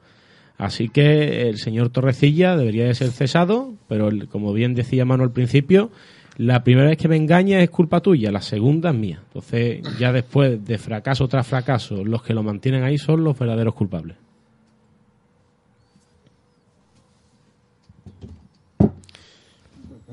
Así 0.57 0.89
que 0.89 1.49
el 1.49 1.59
señor 1.59 1.91
Torrecilla 1.91 2.57
debería 2.57 2.85
de 2.85 2.95
ser 2.95 3.11
cesado, 3.11 3.75
pero 3.89 4.11
como 4.31 4.53
bien 4.53 4.75
decía 4.75 5.05
Mano 5.05 5.25
al 5.25 5.33
principio, 5.33 5.91
la 6.37 6.63
primera 6.63 6.89
vez 6.89 6.99
que 6.99 7.09
me 7.09 7.17
engaña 7.17 7.61
es 7.61 7.71
culpa 7.71 8.01
tuya, 8.01 8.31
la 8.31 8.43
segunda 8.43 8.91
es 8.91 8.97
mía. 8.97 9.21
Entonces, 9.27 9.83
ya 9.99 10.13
después 10.13 10.65
de 10.65 10.79
fracaso 10.79 11.27
tras 11.27 11.47
fracaso, 11.47 12.05
los 12.05 12.23
que 12.23 12.35
lo 12.35 12.43
mantienen 12.43 12.85
ahí 12.85 12.99
son 12.99 13.25
los 13.25 13.39
verdaderos 13.39 13.75
culpables. 13.75 14.17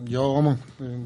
yo, 0.06 0.34
vamos, 0.34 0.60
eh, 0.82 1.06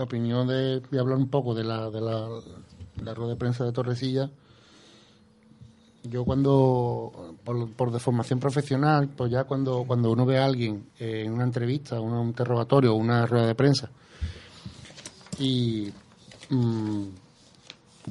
la 0.00 0.04
opinión 0.04 0.48
de, 0.48 0.80
voy 0.90 0.98
a 0.98 1.02
hablar 1.02 1.18
un 1.18 1.28
poco 1.28 1.54
de 1.54 1.62
la, 1.62 1.90
de 1.90 2.00
la, 2.00 3.14
rueda 3.14 3.32
de 3.32 3.36
prensa 3.36 3.66
de 3.66 3.72
Torrecilla. 3.72 4.30
Yo 6.04 6.24
cuando, 6.24 7.36
por, 7.44 7.70
por 7.72 7.92
de 7.92 7.98
formación 7.98 8.40
profesional, 8.40 9.10
pues 9.14 9.30
ya 9.30 9.44
cuando, 9.44 9.84
cuando 9.86 10.10
uno 10.10 10.24
ve 10.24 10.38
a 10.38 10.46
alguien 10.46 10.86
eh, 10.98 11.24
en 11.26 11.34
una 11.34 11.44
entrevista, 11.44 12.00
un 12.00 12.28
interrogatorio, 12.28 12.94
una 12.94 13.26
rueda 13.26 13.46
de 13.46 13.54
prensa, 13.54 13.90
y 15.38 15.92
mm, 16.48 17.02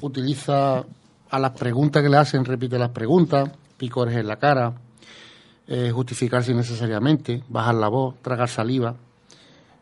utiliza 0.01 0.85
a 1.31 1.39
las 1.39 1.51
preguntas 1.53 2.03
que 2.03 2.09
le 2.09 2.17
hacen, 2.17 2.45
repite 2.45 2.77
las 2.77 2.91
preguntas, 2.91 3.49
picores 3.77 4.15
en 4.15 4.27
la 4.27 4.37
cara, 4.37 4.75
eh, 5.67 5.89
justificarse 5.91 6.51
innecesariamente, 6.51 7.43
bajar 7.49 7.73
la 7.73 7.87
voz, 7.87 8.21
tragar 8.21 8.47
saliva 8.47 8.95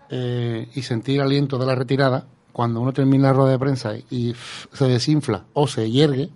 eh, 0.10 0.68
y 0.74 0.82
sentir 0.82 1.22
aliento 1.22 1.58
de 1.58 1.66
la 1.66 1.76
retirada, 1.76 2.26
cuando 2.52 2.82
uno 2.82 2.94
termina 2.94 3.28
la 3.28 3.34
rueda 3.34 3.52
de 3.52 3.60
prensa 3.60 3.94
y 4.10 4.34
se 4.74 4.86
desinfla 4.86 5.46
o 5.54 5.68
se 5.68 5.90
hiergue, 5.90 6.30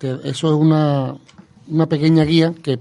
eso 0.00 0.48
es 0.48 0.54
una, 0.54 1.14
una 1.68 1.86
pequeña 1.86 2.24
guía 2.24 2.54
que 2.62 2.78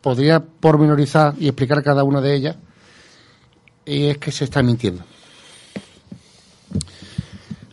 podría 0.00 0.40
pormenorizar 0.40 1.34
y 1.38 1.48
explicar 1.48 1.82
cada 1.82 2.04
una 2.04 2.20
de 2.20 2.34
ellas, 2.34 2.56
y 3.84 4.06
es 4.06 4.18
que 4.18 4.30
se 4.32 4.44
está 4.44 4.62
mintiendo. 4.62 5.02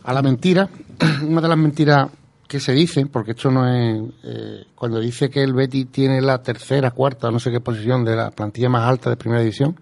A 0.02 0.12
la 0.12 0.22
mentira, 0.22 0.68
una 1.22 1.40
de 1.40 1.48
las 1.48 1.58
mentiras 1.58 2.08
que 2.46 2.60
se 2.60 2.72
dicen, 2.72 3.08
porque 3.08 3.32
esto 3.32 3.50
no 3.50 3.66
es. 3.66 4.02
eh, 4.22 4.64
cuando 4.74 5.00
dice 5.00 5.30
que 5.30 5.42
el 5.42 5.54
Betty 5.54 5.86
tiene 5.86 6.20
la 6.20 6.42
tercera, 6.42 6.90
cuarta, 6.90 7.30
no 7.30 7.38
sé 7.38 7.50
qué 7.50 7.60
posición 7.60 8.04
de 8.04 8.16
la 8.16 8.30
plantilla 8.30 8.68
más 8.68 8.88
alta 8.88 9.10
de 9.10 9.16
primera 9.16 9.40
división, 9.40 9.76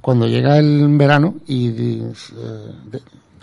cuando 0.00 0.26
llega 0.26 0.58
el 0.58 0.88
verano 0.96 1.36
y 1.46 1.68
eh, 1.68 2.12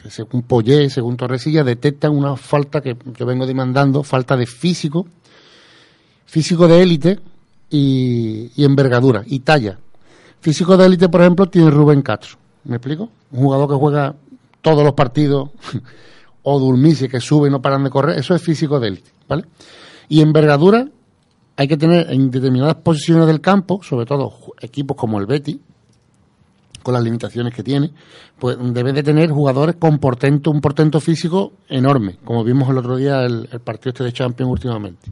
según 0.09 0.43
Poyé, 0.43 0.89
según 0.89 1.17
Torresilla, 1.17 1.63
detectan 1.63 2.15
una 2.15 2.35
falta 2.35 2.81
que 2.81 2.95
yo 3.17 3.25
vengo 3.25 3.45
demandando, 3.45 4.03
falta 4.03 4.35
de 4.35 4.45
físico, 4.45 5.07
físico 6.25 6.67
de 6.67 6.81
élite 6.81 7.19
y, 7.69 8.63
envergadura 8.63 9.23
y 9.25 9.39
talla. 9.39 9.77
Físico 10.39 10.77
de 10.77 10.85
élite, 10.85 11.09
por 11.09 11.21
ejemplo, 11.21 11.47
tiene 11.47 11.69
Rubén 11.69 12.01
Castro. 12.01 12.37
¿Me 12.63 12.77
explico? 12.77 13.09
Un 13.31 13.39
jugador 13.43 13.69
que 13.69 13.75
juega 13.75 14.15
todos 14.61 14.83
los 14.83 14.93
partidos, 14.93 15.49
o 16.43 16.59
Dulmisi 16.59 17.07
que 17.07 17.19
sube 17.19 17.49
y 17.49 17.51
no 17.51 17.61
paran 17.61 17.83
de 17.83 17.89
correr, 17.89 18.17
eso 18.17 18.33
es 18.33 18.41
físico 18.41 18.79
de 18.79 18.87
élite, 18.87 19.11
¿vale? 19.27 19.45
Y 20.09 20.21
envergadura 20.21 20.87
hay 21.57 21.67
que 21.67 21.75
tener 21.75 22.11
en 22.11 22.29
determinadas 22.31 22.75
posiciones 22.75 23.27
del 23.27 23.41
campo, 23.41 23.81
sobre 23.83 24.05
todo 24.05 24.31
equipos 24.61 24.95
como 24.95 25.19
el 25.19 25.25
Betty, 25.25 25.59
con 26.83 26.93
las 26.93 27.03
limitaciones 27.03 27.53
que 27.53 27.63
tiene, 27.63 27.91
pues 28.39 28.57
debe 28.73 28.93
de 28.93 29.03
tener 29.03 29.29
jugadores 29.31 29.75
con 29.77 29.99
portento, 29.99 30.51
un 30.51 30.61
portento 30.61 30.99
físico 31.01 31.53
enorme, 31.67 32.17
como 32.23 32.43
vimos 32.43 32.69
el 32.69 32.77
otro 32.77 32.95
día 32.95 33.23
el, 33.23 33.47
partido 33.63 33.89
este 33.89 34.03
de 34.05 34.13
Champions 34.13 34.51
últimamente. 34.51 35.11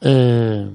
Eh, 0.00 0.68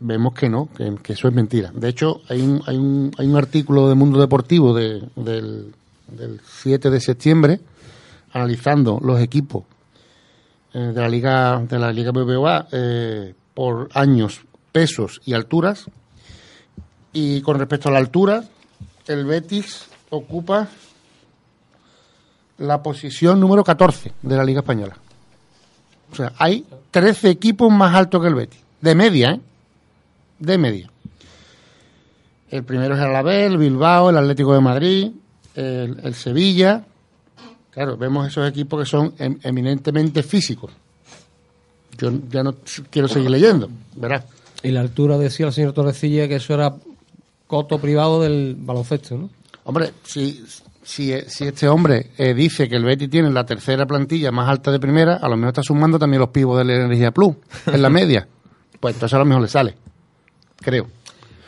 vemos 0.00 0.34
que 0.34 0.48
no, 0.48 0.68
que, 0.76 0.94
que 1.02 1.12
eso 1.14 1.28
es 1.28 1.34
mentira. 1.34 1.70
De 1.74 1.88
hecho, 1.88 2.20
hay 2.28 2.40
un, 2.40 2.62
hay 2.66 2.76
un, 2.76 3.10
hay 3.18 3.26
un 3.26 3.36
artículo 3.36 3.88
de 3.88 3.94
Mundo 3.94 4.20
Deportivo 4.20 4.72
de- 4.74 5.02
del, 5.16 5.74
del 6.08 6.40
7 6.44 6.90
de 6.90 7.00
septiembre 7.00 7.60
analizando 8.32 9.00
los 9.02 9.20
equipos 9.20 9.64
eh, 10.74 10.78
de 10.78 11.00
la 11.00 11.08
Liga 11.08 11.58
de 11.60 11.78
la 11.78 11.90
Liga 11.92 12.12
BBVA 12.12 12.68
eh, 12.72 13.34
por 13.54 13.88
años, 13.94 14.42
pesos 14.70 15.20
y 15.24 15.32
alturas. 15.34 15.86
Y 17.12 17.40
con 17.42 17.58
respecto 17.58 17.88
a 17.88 17.92
la 17.92 17.98
altura, 17.98 18.44
el 19.06 19.24
Betis 19.24 19.86
ocupa 20.10 20.68
la 22.58 22.82
posición 22.82 23.40
número 23.40 23.64
14 23.64 24.12
de 24.22 24.36
la 24.36 24.44
Liga 24.44 24.60
Española. 24.60 24.96
O 26.12 26.16
sea, 26.16 26.32
hay 26.38 26.64
13 26.90 27.30
equipos 27.30 27.70
más 27.72 27.94
altos 27.94 28.20
que 28.20 28.28
el 28.28 28.34
Betis. 28.34 28.60
De 28.80 28.94
media, 28.94 29.32
¿eh? 29.32 29.40
De 30.38 30.58
media. 30.58 30.90
El 32.50 32.64
primero 32.64 32.94
es 32.94 33.00
el 33.00 33.06
Alavés, 33.06 33.50
el 33.50 33.58
Bilbao, 33.58 34.10
el 34.10 34.16
Atlético 34.16 34.54
de 34.54 34.60
Madrid, 34.60 35.10
el, 35.54 36.14
Sevilla. 36.14 36.84
Claro, 37.70 37.96
vemos 37.96 38.26
esos 38.26 38.48
equipos 38.48 38.80
que 38.80 38.86
son 38.86 39.14
em- 39.18 39.38
eminentemente 39.42 40.22
físicos. 40.22 40.72
Yo 41.98 42.10
ya 42.30 42.42
no 42.42 42.54
quiero 42.90 43.08
seguir 43.08 43.30
leyendo, 43.30 43.68
verás. 43.96 44.24
Y 44.62 44.70
la 44.70 44.80
altura 44.80 45.18
decía 45.18 45.46
el 45.46 45.52
señor 45.52 45.72
Torrecilla 45.72 46.26
que 46.26 46.36
eso 46.36 46.54
era 46.54 46.74
coto 47.48 47.78
privado 47.80 48.22
del 48.22 48.54
baloncesto, 48.56 49.16
¿no? 49.18 49.30
Hombre, 49.64 49.90
si, 50.04 50.44
si, 50.82 51.12
si 51.26 51.44
este 51.46 51.68
hombre 51.68 52.12
eh, 52.16 52.32
dice 52.34 52.68
que 52.68 52.76
el 52.76 52.84
Betis 52.84 53.10
tiene 53.10 53.30
la 53.30 53.44
tercera 53.44 53.84
plantilla 53.86 54.30
más 54.30 54.48
alta 54.48 54.70
de 54.70 54.78
primera, 54.78 55.16
a 55.16 55.28
lo 55.28 55.36
mejor 55.36 55.48
está 55.48 55.62
sumando 55.64 55.98
también 55.98 56.20
los 56.20 56.28
pibos 56.30 56.56
de 56.58 56.64
la 56.64 56.74
Energía 56.84 57.10
Plus 57.10 57.34
en 57.66 57.82
la 57.82 57.90
media. 57.90 58.28
Pues 58.78 58.94
entonces 58.94 59.14
a 59.14 59.18
lo 59.18 59.24
mejor 59.24 59.42
le 59.42 59.48
sale. 59.48 59.74
Creo. 60.60 60.86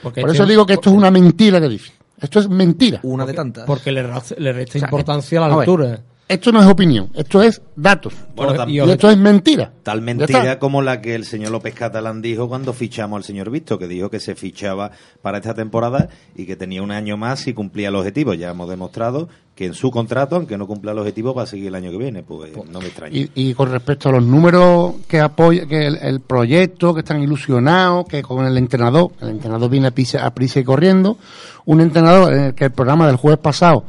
Porque 0.02 0.20
Por 0.22 0.30
este- 0.30 0.42
eso 0.42 0.48
digo 0.50 0.66
que 0.66 0.72
esto 0.74 0.90
es 0.90 0.96
una 0.96 1.10
mentira 1.12 1.60
que 1.60 1.68
dice. 1.68 1.92
Esto 2.20 2.40
es 2.40 2.48
mentira. 2.48 3.00
Una 3.02 3.24
de 3.24 3.32
tantas. 3.32 3.64
Porque 3.66 3.92
le, 3.92 4.02
le 4.02 4.52
resta 4.52 4.78
O 4.78 4.80
sea, 4.80 4.86
importancia 4.88 5.38
a 5.38 5.48
la 5.48 5.54
a 5.54 5.56
ver, 5.58 5.58
altura. 5.60 6.00
Esto 6.30 6.52
no 6.52 6.60
es 6.60 6.68
opinión, 6.68 7.10
esto 7.14 7.42
es 7.42 7.60
datos. 7.74 8.14
Bueno, 8.36 8.68
y 8.68 8.78
esto 8.78 9.10
es 9.10 9.18
mentira. 9.18 9.72
Tal 9.82 10.00
mentira 10.00 10.60
como 10.60 10.80
la 10.80 11.00
que 11.00 11.16
el 11.16 11.24
señor 11.24 11.50
López 11.50 11.74
Catalán 11.74 12.22
dijo 12.22 12.48
cuando 12.48 12.72
fichamos 12.72 13.16
al 13.16 13.24
señor 13.24 13.50
Visto, 13.50 13.80
que 13.80 13.88
dijo 13.88 14.10
que 14.10 14.20
se 14.20 14.36
fichaba 14.36 14.92
para 15.22 15.38
esta 15.38 15.54
temporada 15.54 16.08
y 16.36 16.46
que 16.46 16.54
tenía 16.54 16.84
un 16.84 16.92
año 16.92 17.16
más 17.16 17.40
si 17.40 17.52
cumplía 17.52 17.88
el 17.88 17.96
objetivo. 17.96 18.32
Ya 18.34 18.50
hemos 18.50 18.68
demostrado 18.68 19.28
que 19.56 19.66
en 19.66 19.74
su 19.74 19.90
contrato, 19.90 20.36
aunque 20.36 20.56
no 20.56 20.68
cumpla 20.68 20.92
el 20.92 21.00
objetivo, 21.00 21.34
va 21.34 21.42
a 21.42 21.46
seguir 21.46 21.66
el 21.66 21.74
año 21.74 21.90
que 21.90 21.98
viene. 21.98 22.22
Pues 22.22 22.52
no 22.70 22.78
me 22.78 22.86
extraña. 22.86 23.12
Y, 23.12 23.28
y 23.34 23.52
con 23.54 23.72
respecto 23.72 24.08
a 24.10 24.12
los 24.12 24.22
números 24.22 24.94
que 25.08 25.18
apoya, 25.18 25.66
que 25.66 25.84
el, 25.84 25.96
el 25.96 26.20
proyecto, 26.20 26.94
que 26.94 27.00
están 27.00 27.20
ilusionados, 27.20 28.06
que 28.06 28.22
con 28.22 28.46
el 28.46 28.56
entrenador, 28.56 29.10
el 29.20 29.30
entrenador 29.30 29.68
viene 29.68 29.88
a 29.88 29.90
prisa, 29.90 30.24
a 30.24 30.32
prisa 30.32 30.60
y 30.60 30.64
corriendo, 30.64 31.18
un 31.64 31.80
entrenador 31.80 32.32
en 32.32 32.40
el 32.44 32.54
que 32.54 32.66
el 32.66 32.70
programa 32.70 33.08
del 33.08 33.16
jueves 33.16 33.40
pasado 33.40 33.84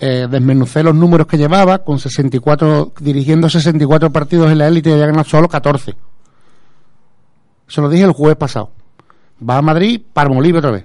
eh, 0.00 0.26
desmenucé 0.30 0.82
los 0.82 0.94
números 0.94 1.26
que 1.26 1.36
llevaba, 1.38 1.78
con 1.78 1.98
64, 1.98 2.92
dirigiendo 3.00 3.48
64 3.48 4.10
partidos 4.12 4.50
en 4.50 4.58
la 4.58 4.68
élite 4.68 4.90
y 4.90 4.92
había 4.92 5.06
ganado 5.06 5.24
solo 5.24 5.48
14. 5.48 5.94
Se 7.66 7.80
lo 7.80 7.88
dije 7.88 8.04
el 8.04 8.12
jueves 8.12 8.36
pasado. 8.36 8.70
Va 9.48 9.58
a 9.58 9.62
Madrid, 9.62 10.00
para 10.12 10.30
libre 10.40 10.58
otra 10.58 10.70
vez. 10.70 10.84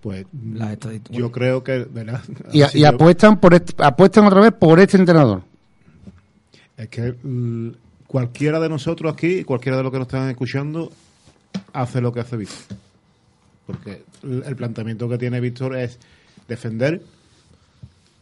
Pues 0.00 0.26
Las 0.54 0.72
estadísticas. 0.72 1.16
yo 1.16 1.30
creo 1.30 1.62
que, 1.62 1.86
¿verdad? 1.90 2.20
Y, 2.52 2.58
yo- 2.80 2.88
apuestan, 2.88 3.38
por 3.40 3.54
este- 3.54 3.74
apuestan 3.82 4.26
otra 4.26 4.40
vez 4.40 4.52
por 4.52 4.78
este 4.80 4.96
entrenador. 4.96 5.42
Es 6.76 6.88
que 6.88 7.14
mm, 7.22 7.70
cualquiera 8.06 8.58
de 8.60 8.68
nosotros 8.68 9.12
aquí, 9.12 9.44
cualquiera 9.44 9.76
de 9.78 9.84
los 9.84 9.92
que 9.92 9.98
nos 9.98 10.06
están 10.08 10.28
escuchando, 10.28 10.90
hace 11.72 12.00
lo 12.00 12.12
que 12.12 12.20
hace 12.20 12.36
Víctor. 12.36 12.76
Porque 13.66 14.02
el 14.24 14.42
el 14.46 14.56
planteamiento 14.56 15.08
que 15.08 15.18
tiene 15.18 15.38
Víctor 15.40 15.76
es 15.76 15.98
defender 16.48 17.00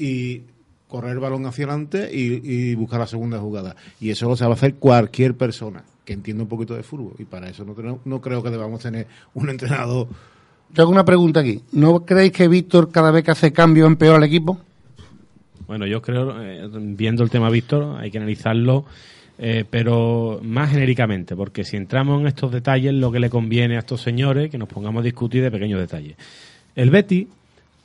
y 0.01 0.43
correr 0.89 1.13
el 1.13 1.19
balón 1.21 1.47
hacia 1.47 1.67
adelante 1.67 2.11
y, 2.13 2.41
y 2.43 2.75
buscar 2.75 2.99
la 3.01 3.07
segunda 3.07 3.39
jugada. 3.39 3.77
Y 4.01 4.11
eso 4.11 4.29
lo 4.29 4.37
sabe 4.37 4.55
hacer 4.55 4.75
cualquier 4.75 5.35
persona 5.37 5.85
que 6.05 6.13
entienda 6.15 6.43
un 6.43 6.49
poquito 6.49 6.75
de 6.75 6.83
fútbol. 6.83 7.13
Y 7.19 7.25
para 7.25 7.49
eso 7.49 7.65
no, 7.65 7.75
tenemos- 7.75 8.01
no 8.05 8.21
creo 8.21 8.43
que 8.43 8.51
debamos 8.51 8.81
tener 8.81 9.07
un 9.35 9.49
entrenador. 9.51 10.09
Yo 10.73 10.83
hago 10.83 10.91
una 10.93 11.05
pregunta 11.05 11.41
aquí. 11.41 11.61
¿No 11.73 12.05
creéis 12.05 12.33
que 12.33 12.49
Víctor 12.49 12.91
cada 12.91 13.11
vez 13.11 13.23
que 13.25 13.31
hace 13.33 13.53
cambio 13.53 13.87
empeora 13.87 14.17
al 14.19 14.25
equipo? 14.25 14.59
Bueno, 15.67 15.87
yo 15.87 16.03
creo, 16.03 16.43
eh, 16.43 16.69
viendo 16.73 17.23
el 17.23 17.31
tema 17.31 17.49
Víctor, 17.51 17.97
hay 18.01 18.11
que 18.11 18.19
analizarlo, 18.19 18.85
eh, 19.39 19.65
pero 19.71 20.41
más 20.43 20.71
genéricamente, 20.71 21.37
porque 21.37 21.63
si 21.65 21.77
entramos 21.77 22.21
en 22.21 22.27
estos 22.27 22.51
detalles, 22.51 22.93
lo 22.95 23.13
que 23.13 23.21
le 23.21 23.31
conviene 23.31 23.77
a 23.77 23.81
estos 23.81 24.01
señores, 24.03 24.51
que 24.51 24.59
nos 24.59 24.69
pongamos 24.69 25.01
a 25.03 25.05
discutir 25.05 25.43
de 25.43 25.51
pequeños 25.53 25.79
detalles. 25.79 26.17
El 26.75 26.91
Betty, 26.91 27.29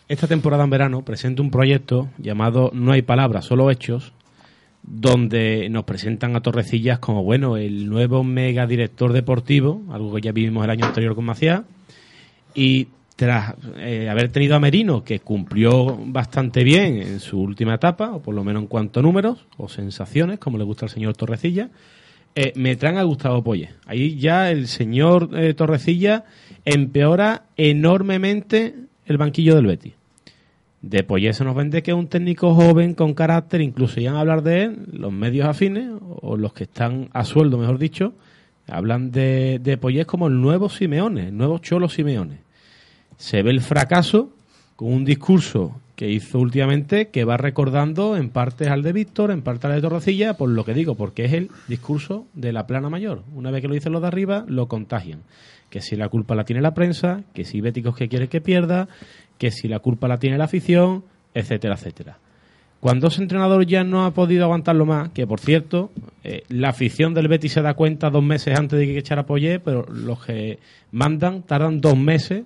esta 0.08 0.28
temporada 0.28 0.64
en 0.64 0.70
verano, 0.70 1.04
presenta 1.04 1.42
un 1.42 1.52
proyecto 1.52 2.10
llamado 2.18 2.72
No 2.74 2.92
hay 2.92 3.02
palabras, 3.02 3.46
solo 3.46 3.72
hechos, 3.72 4.14
donde 4.84 5.68
nos 5.70 5.84
presentan 5.84 6.36
a 6.36 6.42
Torrecillas 6.42 7.00
como, 7.00 7.24
bueno, 7.24 7.58
el 7.58 7.90
nuevo 7.90 8.24
mega 8.24 8.68
director 8.68 9.14
deportivo, 9.14 9.82
algo 9.92 10.14
que 10.14 10.22
ya 10.22 10.32
vivimos 10.32 10.64
el 10.64 10.70
año 10.70 10.86
anterior 10.86 11.16
con 11.16 11.26
Maciá, 11.26 11.64
y 12.54 12.88
tras 13.16 13.56
eh, 13.78 14.10
haber 14.10 14.32
tenido 14.32 14.56
a 14.56 14.60
Merino, 14.60 15.04
que 15.04 15.20
cumplió 15.20 15.98
bastante 16.06 16.64
bien 16.64 17.02
en 17.02 17.20
su 17.20 17.40
última 17.40 17.76
etapa, 17.76 18.12
o 18.12 18.22
por 18.22 18.36
lo 18.36 18.44
menos 18.44 18.64
en 18.64 18.68
cuanto 18.68 19.00
a 19.00 19.04
números 19.04 19.46
o 19.58 19.70
sensaciones, 19.70 20.38
como 20.38 20.58
le 20.58 20.66
gusta 20.66 20.86
al 20.86 20.92
señor 20.92 21.16
Torrecilla, 21.16 21.70
eh, 22.36 22.52
me 22.56 22.76
traen 22.76 22.98
a 22.98 23.04
Gustavo 23.04 23.44
Poye. 23.44 23.70
Ahí 23.86 24.18
ya 24.18 24.52
el 24.52 24.68
señor 24.68 25.30
eh, 25.34 25.54
Torrecilla 25.54 26.26
empeora 26.66 27.46
enormemente 27.56 28.76
el 29.06 29.18
banquillo 29.18 29.56
del 29.56 29.68
Betis. 29.68 29.94
De 30.82 31.04
Poyet 31.04 31.34
se 31.34 31.44
nos 31.44 31.56
vende 31.56 31.82
que 31.82 31.92
es 31.92 31.98
un 31.98 32.08
técnico 32.08 32.54
joven 32.54 32.94
con 32.94 33.14
carácter, 33.14 33.62
incluso 33.62 34.00
ya 34.00 34.14
a 34.14 34.20
hablar 34.20 34.44
de 34.44 34.64
él, 34.64 34.78
los 34.92 35.12
medios 35.12 35.48
afines, 35.48 35.90
o 36.22 36.38
los 36.38 36.54
que 36.54 36.66
están 36.66 37.10
a 37.14 37.26
sueldo, 37.26 37.58
mejor 37.58 37.80
dicho, 37.80 38.14
hablan 38.68 39.12
de, 39.12 39.60
de 39.64 40.06
como 40.06 40.28
el 40.28 40.40
nuevo 40.40 40.70
Simeone, 40.70 41.30
el 41.30 41.38
nuevo 41.38 41.58
Cholo 41.60 41.90
Simeone. 41.90 42.40
Se 43.18 43.42
ve 43.42 43.52
el 43.52 43.62
fracaso 43.62 44.30
con 44.76 44.94
un 44.94 45.06
discurso 45.06 45.80
que 45.96 46.10
hizo 46.10 46.40
últimamente 46.40 47.08
que 47.08 47.24
va 47.24 47.38
recordando 47.38 48.18
en 48.18 48.30
partes 48.30 48.68
al 48.68 48.84
de 48.84 48.92
Víctor, 48.92 49.32
en 49.32 49.42
parte 49.42 49.68
al 49.68 49.74
de 49.74 49.82
Torrecilla, 49.82 50.36
por 50.36 50.50
lo 50.50 50.66
que 50.66 50.74
digo, 50.74 50.96
porque 50.96 51.26
es 51.26 51.34
el 51.34 51.50
discurso 51.68 52.26
de 52.34 52.52
la 52.52 52.68
plana 52.68 52.90
mayor. 52.90 53.24
Una 53.34 53.52
vez 53.52 53.62
que 53.62 53.68
lo 53.70 53.74
dicen 53.74 53.94
los 53.94 54.02
de 54.02 54.10
arriba, 54.10 54.46
lo 54.48 54.68
contagian. 54.68 55.22
Que 55.70 55.82
si 55.82 55.96
la 55.96 56.10
culpa 56.10 56.36
la 56.36 56.46
tiene 56.46 56.62
la 56.62 56.74
prensa, 56.74 57.24
que 57.34 57.44
si 57.44 57.62
Béticos 57.62 57.96
que 57.96 58.08
quiere 58.08 58.28
que 58.28 58.42
pierda, 58.42 58.88
que 59.38 59.52
si 59.52 59.68
la 59.68 59.80
culpa 59.80 60.08
la 60.08 60.18
tiene 60.18 60.38
la 60.38 60.46
afición, 60.46 61.04
etcétera, 61.34 61.76
etcétera. 61.76 62.18
Cuando 62.80 63.08
ese 63.08 63.22
entrenador 63.22 63.66
ya 63.66 63.84
no 63.84 64.06
ha 64.06 64.12
podido 64.12 64.44
aguantarlo 64.44 64.86
más, 64.86 65.10
que 65.10 65.26
por 65.26 65.40
cierto, 65.40 65.92
eh, 66.24 66.44
la 66.50 66.70
afición 66.70 67.14
del 67.14 67.28
Betis 67.28 67.54
se 67.54 67.62
da 67.62 67.74
cuenta 67.74 68.12
dos 68.12 68.24
meses 68.24 68.58
antes 68.60 68.78
de 68.78 68.86
que 68.86 68.98
echara 69.00 69.26
Poyet, 69.26 69.60
pero 69.60 69.86
los 69.90 70.24
que 70.24 70.60
mandan 70.92 71.42
tardan 71.42 71.82
dos 71.82 71.98
meses 71.98 72.44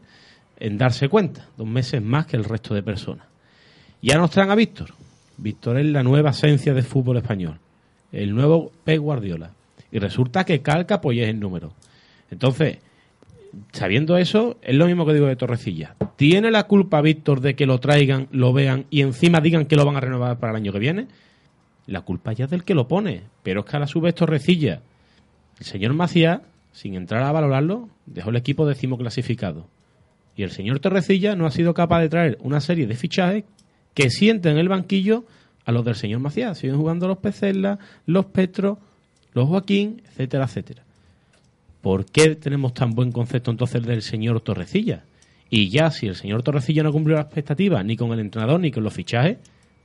en 0.60 0.78
darse 0.78 1.10
cuenta, 1.10 1.48
dos 1.58 1.68
meses 1.68 2.02
más 2.02 2.26
que 2.26 2.38
el 2.38 2.46
resto 2.46 2.74
de 2.74 2.84
personas. 2.84 3.26
Ya 4.02 4.18
nos 4.18 4.32
traen 4.32 4.50
a 4.50 4.56
Víctor. 4.56 4.94
Víctor 5.38 5.78
es 5.78 5.88
la 5.88 6.04
nueva 6.04 6.30
esencia 6.30 6.74
del 6.74 6.84
fútbol 6.84 7.18
español, 7.18 7.60
el 8.12 8.34
nuevo 8.34 8.72
Pep 8.84 9.00
Guardiola. 9.00 9.52
Y 9.92 10.00
resulta 10.00 10.46
que 10.46 10.62
calca 10.62 11.02
Poyet 11.02 11.30
el 11.30 11.40
número. 11.40 11.74
Entonces, 12.32 12.78
sabiendo 13.72 14.18
eso, 14.18 14.58
es 14.62 14.76
lo 14.76 14.86
mismo 14.86 15.06
que 15.06 15.14
digo 15.14 15.28
de 15.28 15.36
Torrecilla. 15.36 15.96
¿Tiene 16.16 16.52
la 16.52 16.64
culpa 16.64 17.02
Víctor 17.02 17.42
de 17.42 17.56
que 17.56 17.66
lo 17.66 17.80
traigan, 17.80 18.28
lo 18.32 18.54
vean 18.54 18.86
y 18.90 19.02
encima 19.02 19.42
digan 19.42 19.66
que 19.66 19.76
lo 19.76 19.86
van 19.86 19.96
a 19.96 20.02
renovar 20.02 20.40
para 20.40 20.52
el 20.52 20.58
año 20.58 20.72
que 20.72 20.80
viene? 20.80 21.08
La 21.86 22.02
culpa 22.02 22.34
ya 22.34 22.46
es 22.46 22.52
del 22.52 22.64
que 22.64 22.76
lo 22.76 22.88
pone. 22.88 23.24
Pero 23.44 23.62
es 23.62 23.66
que 23.66 23.78
a 23.78 23.80
la 23.80 23.88
su 23.88 24.02
vez 24.02 24.16
Torrecilla, 24.16 24.82
el 25.60 25.66
señor 25.66 25.94
Macías, 25.94 26.42
sin 26.72 26.96
entrar 26.96 27.24
a 27.24 27.32
valorarlo, 27.32 27.90
dejó 28.06 28.30
el 28.30 28.36
equipo 28.36 28.66
décimo 28.66 28.98
clasificado. 28.98 29.68
Y 30.36 30.44
el 30.44 30.52
señor 30.52 30.80
Torrecilla 30.80 31.36
no 31.36 31.46
ha 31.46 31.52
sido 31.52 31.74
capaz 31.74 32.02
de 32.02 32.10
traer 32.10 32.38
una 32.42 32.62
serie 32.62 32.88
de 32.88 32.96
fichajes 32.96 33.44
que 33.94 34.10
sienten 34.10 34.54
en 34.54 34.60
el 34.60 34.70
banquillo 34.70 35.26
a 35.66 35.72
los 35.72 35.84
del 35.84 35.96
señor 35.96 36.20
Macías. 36.20 36.58
Siguen 36.58 36.78
jugando 36.78 37.08
los 37.08 37.18
Pecella, 37.18 37.80
los 38.06 38.26
Petro, 38.28 38.80
los 39.34 39.48
Joaquín, 39.48 40.02
etcétera, 40.06 40.46
etcétera. 40.46 40.84
¿Por 41.82 42.06
qué 42.06 42.36
tenemos 42.36 42.74
tan 42.74 42.92
buen 42.92 43.12
concepto 43.12 43.52
entonces 43.52 43.82
del 43.84 44.02
señor 44.02 44.42
Torrecilla? 44.42 45.06
Y 45.50 45.70
ya, 45.70 45.92
si 45.92 46.08
el 46.08 46.16
señor 46.16 46.44
Torrecilla 46.44 46.84
no 46.84 46.92
cumplió 46.92 47.16
las 47.16 47.26
expectativas 47.26 47.84
ni 47.86 47.96
con 47.96 48.12
el 48.12 48.20
entrenador 48.20 48.60
ni 48.60 48.72
con 48.72 48.84
los 48.84 48.94
fichajes, 48.94 49.38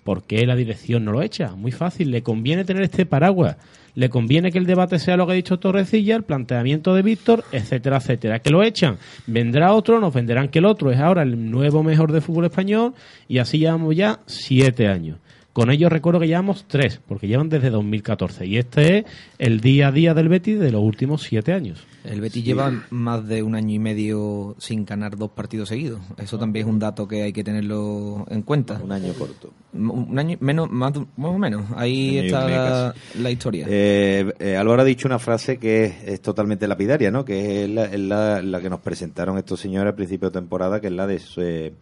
¿por 0.02 0.24
qué 0.24 0.44
la 0.44 0.56
dirección 0.56 1.04
no 1.04 1.12
lo 1.12 1.22
echa? 1.22 1.54
Muy 1.54 1.72
fácil, 1.72 2.10
le 2.10 2.22
conviene 2.22 2.64
tener 2.64 2.82
este 2.82 3.06
paraguas. 3.06 3.56
Le 3.94 4.10
conviene 4.10 4.50
que 4.50 4.58
el 4.58 4.66
debate 4.66 4.98
sea 4.98 5.16
lo 5.16 5.24
que 5.24 5.32
ha 5.32 5.36
dicho 5.36 5.60
Torrecilla, 5.60 6.16
el 6.16 6.24
planteamiento 6.24 6.94
de 6.94 7.02
Víctor, 7.02 7.44
etcétera, 7.52 7.98
etcétera. 7.98 8.40
Que 8.40 8.50
lo 8.50 8.64
echan, 8.64 8.98
vendrá 9.28 9.72
otro, 9.72 10.00
nos 10.00 10.12
venderán 10.12 10.48
que 10.48 10.58
el 10.58 10.64
otro 10.64 10.90
es 10.90 10.98
ahora 10.98 11.22
el 11.22 11.50
nuevo 11.50 11.84
mejor 11.84 12.10
de 12.10 12.20
fútbol 12.20 12.46
español 12.46 12.94
y 13.28 13.38
así 13.38 13.58
llevamos 13.58 13.94
ya 13.94 14.18
siete 14.26 14.88
años. 14.88 15.18
Con 15.54 15.70
ellos 15.70 15.90
recuerdo 15.92 16.18
que 16.18 16.26
llevamos 16.26 16.64
tres, 16.66 17.00
porque 17.06 17.28
llevan 17.28 17.48
desde 17.48 17.70
2014. 17.70 18.44
Y 18.44 18.58
este 18.58 18.98
es 18.98 19.04
el 19.38 19.60
día 19.60 19.86
a 19.86 19.92
día 19.92 20.12
del 20.12 20.28
Betis 20.28 20.58
de 20.58 20.72
los 20.72 20.82
últimos 20.82 21.22
siete 21.22 21.52
años. 21.52 21.86
El 22.02 22.20
Betis 22.20 22.44
lleva 22.44 22.72
más 22.90 23.24
de 23.28 23.44
un 23.44 23.54
año 23.54 23.72
y 23.72 23.78
medio 23.78 24.56
sin 24.58 24.84
ganar 24.84 25.16
dos 25.16 25.30
partidos 25.30 25.68
seguidos. 25.68 26.00
Eso 26.18 26.40
también 26.40 26.66
es 26.66 26.72
un 26.72 26.80
dato 26.80 27.06
que 27.06 27.22
hay 27.22 27.32
que 27.32 27.44
tenerlo 27.44 28.26
en 28.30 28.42
cuenta. 28.42 28.80
Un 28.82 28.90
año 28.90 29.12
corto. 29.12 29.52
Un 29.72 30.18
año 30.18 30.36
menos, 30.40 30.68
más, 30.72 30.92
más 31.16 31.30
o 31.30 31.38
menos. 31.38 31.66
Ahí 31.76 32.18
está 32.18 32.48
la, 32.48 32.94
la, 33.20 33.30
historia. 33.30 33.64
Eh, 33.70 34.34
eh, 34.40 34.56
Álvaro 34.56 34.82
ha 34.82 34.84
dicho 34.84 35.06
una 35.06 35.20
frase 35.20 35.58
que 35.58 35.84
es, 35.84 35.94
es 36.04 36.20
totalmente 36.20 36.66
lapidaria, 36.66 37.12
¿no? 37.12 37.24
Que 37.24 37.62
es, 37.62 37.70
la, 37.70 37.84
es 37.84 38.00
la, 38.00 38.42
la, 38.42 38.60
que 38.60 38.70
nos 38.70 38.80
presentaron 38.80 39.38
estos 39.38 39.60
señores 39.60 39.90
al 39.90 39.94
principio 39.94 40.30
de 40.30 40.40
temporada, 40.40 40.80
que 40.80 40.88
es 40.88 40.92
la 40.92 41.06
de... 41.06 41.20
Eh, 41.36 41.74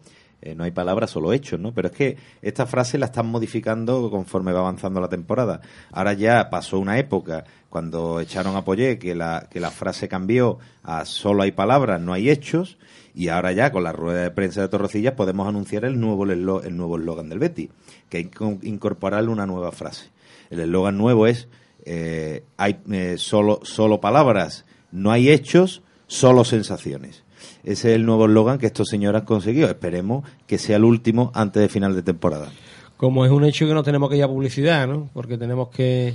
eh, 0.45 0.55
no 0.55 0.65
hay 0.65 0.71
palabras, 0.71 1.11
solo 1.11 1.31
hechos, 1.31 1.59
¿no? 1.59 1.73
Pero 1.73 1.87
es 1.87 1.93
que 1.93 2.17
esta 2.41 2.65
frase 2.65 2.97
la 2.97 3.05
están 3.05 3.27
modificando 3.27 4.11
conforme 4.11 4.51
va 4.51 4.59
avanzando 4.59 4.99
la 4.99 5.07
temporada. 5.07 5.61
Ahora 5.91 6.13
ya 6.13 6.49
pasó 6.49 6.79
una 6.79 6.99
época 6.99 7.45
cuando 7.69 8.19
echaron 8.19 8.55
a 8.57 8.65
Poyet 8.65 8.99
que 8.99 9.15
la, 9.15 9.47
que 9.49 9.59
la 9.59 9.71
frase 9.71 10.07
cambió 10.09 10.59
a 10.83 11.05
solo 11.05 11.43
hay 11.43 11.53
palabras, 11.53 12.01
no 12.01 12.11
hay 12.11 12.29
hechos, 12.29 12.77
y 13.15 13.29
ahora 13.29 13.53
ya 13.53 13.71
con 13.71 13.83
la 13.83 13.93
rueda 13.93 14.23
de 14.23 14.31
prensa 14.31 14.61
de 14.61 14.67
Torrecillas 14.67 15.13
podemos 15.13 15.47
anunciar 15.47 15.85
el 15.85 15.99
nuevo 15.99 16.25
el 16.25 16.43
nuevo 16.45 16.97
eslogan 16.97 17.29
del 17.29 17.39
Betty, 17.39 17.69
que 18.09 18.17
hay 18.17 18.25
que 18.25 18.57
incorporarle 18.63 19.29
una 19.29 19.45
nueva 19.45 19.71
frase. 19.71 20.09
El 20.49 20.59
eslogan 20.59 20.97
nuevo 20.97 21.25
es 21.25 21.47
eh, 21.85 22.43
hay 22.57 22.79
eh, 22.91 23.15
solo, 23.17 23.59
solo 23.63 23.99
palabras, 24.01 24.65
no 24.91 25.11
hay 25.11 25.29
hechos, 25.29 25.81
solo 26.07 26.43
sensaciones. 26.43 27.23
Ese 27.63 27.91
es 27.91 27.95
el 27.95 28.05
nuevo 28.05 28.25
eslogan 28.25 28.57
que 28.57 28.65
estos 28.65 28.89
señores 28.89 29.21
han 29.21 29.25
conseguido. 29.25 29.69
Esperemos 29.69 30.27
que 30.45 30.57
sea 30.57 30.75
el 30.77 30.83
último 30.83 31.31
antes 31.33 31.61
de 31.61 31.69
final 31.69 31.95
de 31.95 32.03
temporada. 32.03 32.51
Como 32.97 33.23
es 33.25 33.31
un 33.31 33.45
hecho 33.45 33.65
que 33.65 33.73
no 33.73 33.83
tenemos 33.83 34.09
que 34.09 34.17
ir 34.17 34.23
a 34.23 34.27
publicidad, 34.27 34.85
¿no? 34.87 35.09
Porque 35.13 35.37
tenemos 35.37 35.69
que, 35.69 36.13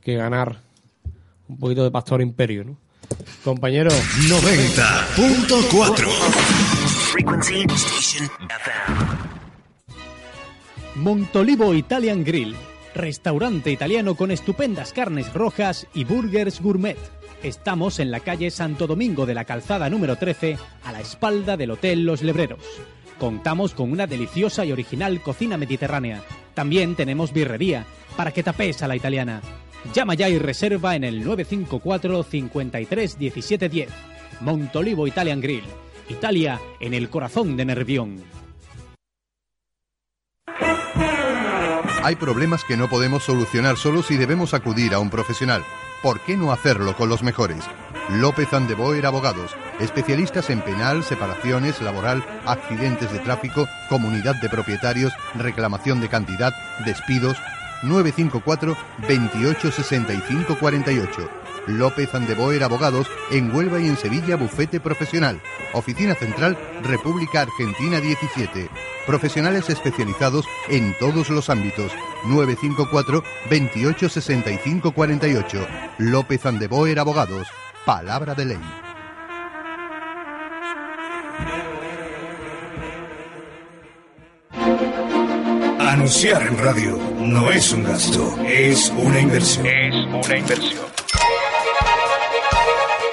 que 0.00 0.14
ganar 0.14 0.60
un 1.48 1.58
poquito 1.58 1.82
de 1.82 1.90
Pastor 1.90 2.22
Imperio, 2.22 2.62
¿no? 2.64 2.76
Compañero. 3.42 3.90
90.4 3.90 6.08
Frequency 7.12 7.66
Station 7.74 8.30
Montolivo 10.94 11.74
Italian 11.74 12.22
Grill. 12.24 12.54
Restaurante 12.94 13.72
italiano 13.72 14.14
con 14.14 14.30
estupendas 14.30 14.92
carnes 14.92 15.34
rojas 15.34 15.88
y 15.94 16.04
burgers 16.04 16.60
gourmet 16.60 16.96
Estamos 17.44 17.98
en 18.00 18.10
la 18.10 18.20
calle 18.20 18.50
Santo 18.50 18.86
Domingo 18.86 19.26
de 19.26 19.34
la 19.34 19.44
Calzada 19.44 19.90
número 19.90 20.16
13, 20.16 20.56
a 20.82 20.92
la 20.92 21.02
espalda 21.02 21.58
del 21.58 21.72
Hotel 21.72 22.06
Los 22.06 22.22
Lebreros. 22.22 22.64
Contamos 23.18 23.74
con 23.74 23.92
una 23.92 24.06
deliciosa 24.06 24.64
y 24.64 24.72
original 24.72 25.20
cocina 25.20 25.58
mediterránea. 25.58 26.22
También 26.54 26.94
tenemos 26.94 27.34
birrería, 27.34 27.84
para 28.16 28.32
que 28.32 28.42
tapes 28.42 28.82
a 28.82 28.88
la 28.88 28.96
italiana. 28.96 29.42
Llama 29.92 30.14
ya 30.14 30.30
y 30.30 30.38
reserva 30.38 30.96
en 30.96 31.04
el 31.04 31.22
954 31.22 32.22
53 32.22 33.18
17 33.18 33.68
10. 33.68 33.90
Montolivo 34.40 35.06
Italian 35.06 35.42
Grill. 35.42 35.64
Italia 36.08 36.58
en 36.80 36.94
el 36.94 37.10
corazón 37.10 37.58
de 37.58 37.66
Nervión. 37.66 38.24
Hay 42.02 42.16
problemas 42.16 42.64
que 42.64 42.78
no 42.78 42.88
podemos 42.88 43.22
solucionar 43.22 43.76
solos 43.76 44.10
y 44.10 44.16
debemos 44.16 44.54
acudir 44.54 44.94
a 44.94 44.98
un 44.98 45.10
profesional. 45.10 45.62
¿Por 46.04 46.20
qué 46.20 46.36
no 46.36 46.52
hacerlo 46.52 46.94
con 46.94 47.08
los 47.08 47.22
mejores? 47.22 47.64
López 48.10 48.52
Andeboer 48.52 49.06
Abogados, 49.06 49.56
especialistas 49.80 50.50
en 50.50 50.60
penal, 50.60 51.02
separaciones, 51.02 51.80
laboral, 51.80 52.22
accidentes 52.44 53.10
de 53.10 53.20
tráfico, 53.20 53.66
comunidad 53.88 54.34
de 54.42 54.50
propietarios, 54.50 55.14
reclamación 55.34 56.02
de 56.02 56.10
cantidad, 56.10 56.52
despidos. 56.84 57.38
954 57.84 58.76
28 59.08 59.72
65 59.72 60.58
48. 60.60 61.30
López 61.68 62.14
Andeboer 62.14 62.64
Abogados 62.64 63.06
en 63.30 63.54
Huelva 63.56 63.80
y 63.80 63.88
en 63.88 63.96
Sevilla 63.96 64.36
Bufete 64.36 64.80
Profesional. 64.80 65.40
Oficina 65.72 66.14
Central 66.14 66.58
República 66.82 67.40
Argentina 67.40 67.98
17. 67.98 68.68
Profesionales 69.06 69.70
especializados 69.70 70.46
en 70.68 70.94
todos 70.98 71.30
los 71.30 71.48
ámbitos. 71.48 71.92
954 72.26 73.22
28 73.50 74.08
65 74.08 74.92
48. 74.92 75.66
López 75.98 76.46
Andeboer 76.46 76.98
Abogados. 76.98 77.48
Palabra 77.84 78.34
de 78.34 78.44
ley. 78.46 78.60
Anunciar 85.80 86.42
en 86.42 86.58
radio 86.58 86.98
no 87.18 87.50
es 87.50 87.72
un 87.72 87.84
gasto, 87.84 88.36
es 88.44 88.92
una 88.96 89.20
inversión. 89.20 89.66
Es 89.66 89.94
una 89.94 90.36
inversión. 90.36 90.84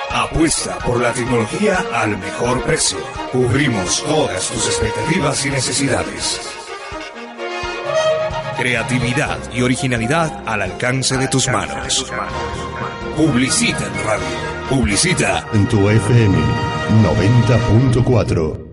Apuesta 0.10 0.78
por 0.80 1.00
la 1.00 1.14
tecnología 1.14 1.86
al 1.94 2.18
mejor 2.18 2.64
precio. 2.64 2.98
Cubrimos 3.32 4.04
todas 4.04 4.50
tus 4.50 4.66
expectativas 4.68 5.46
y 5.46 5.50
necesidades. 5.52 6.61
Creatividad 8.62 9.40
y 9.56 9.64
originalidad 9.64 10.44
al 10.46 10.62
alcance 10.62 11.18
de 11.18 11.28
tus 11.28 11.48
manos. 11.48 12.06
Publicita 13.18 13.88
en 13.88 14.06
radio. 14.06 14.28
Publicita 14.70 15.48
en 15.52 15.68
tu 15.68 15.90
FM 15.90 16.38
90.4. 17.02 18.72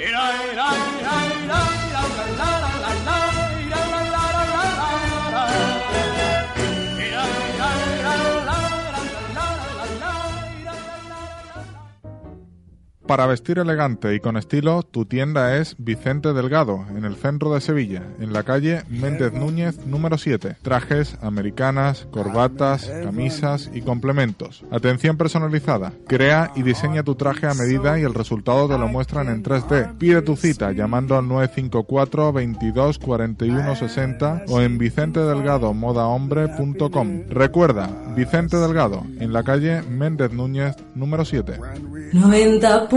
Para 13.11 13.27
vestir 13.27 13.59
elegante 13.59 14.15
y 14.15 14.21
con 14.21 14.37
estilo, 14.37 14.83
tu 14.83 15.03
tienda 15.03 15.57
es 15.57 15.75
Vicente 15.77 16.31
Delgado, 16.31 16.85
en 16.95 17.03
el 17.03 17.17
centro 17.17 17.53
de 17.53 17.59
Sevilla, 17.59 18.03
en 18.21 18.31
la 18.31 18.43
calle 18.43 18.83
Méndez 18.87 19.33
Núñez 19.33 19.85
número 19.85 20.17
7. 20.17 20.55
Trajes, 20.61 21.17
americanas, 21.21 22.07
corbatas, 22.09 22.89
camisas 23.03 23.69
y 23.73 23.81
complementos. 23.81 24.63
Atención 24.71 25.17
personalizada. 25.17 25.91
Crea 26.07 26.53
y 26.55 26.63
diseña 26.63 27.03
tu 27.03 27.15
traje 27.15 27.47
a 27.47 27.53
medida 27.53 27.99
y 27.99 28.03
el 28.03 28.13
resultado 28.13 28.69
te 28.69 28.77
lo 28.77 28.87
muestran 28.87 29.27
en 29.27 29.43
3D. 29.43 29.97
Pide 29.97 30.21
tu 30.21 30.37
cita 30.37 30.71
llamando 30.71 31.17
al 31.17 31.27
954 31.27 32.31
22 32.31 32.97
41 32.97 33.75
60 33.75 34.43
o 34.47 34.61
en 34.61 34.77
vicentedelgadomodahombre.com. 34.77 37.23
Recuerda, 37.27 37.89
Vicente 38.15 38.55
Delgado, 38.55 39.03
en 39.19 39.33
la 39.33 39.43
calle 39.43 39.81
Méndez 39.81 40.31
Núñez 40.31 40.77
número 40.95 41.25
7. 41.25 41.59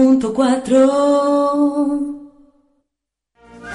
90.4 0.05 2.15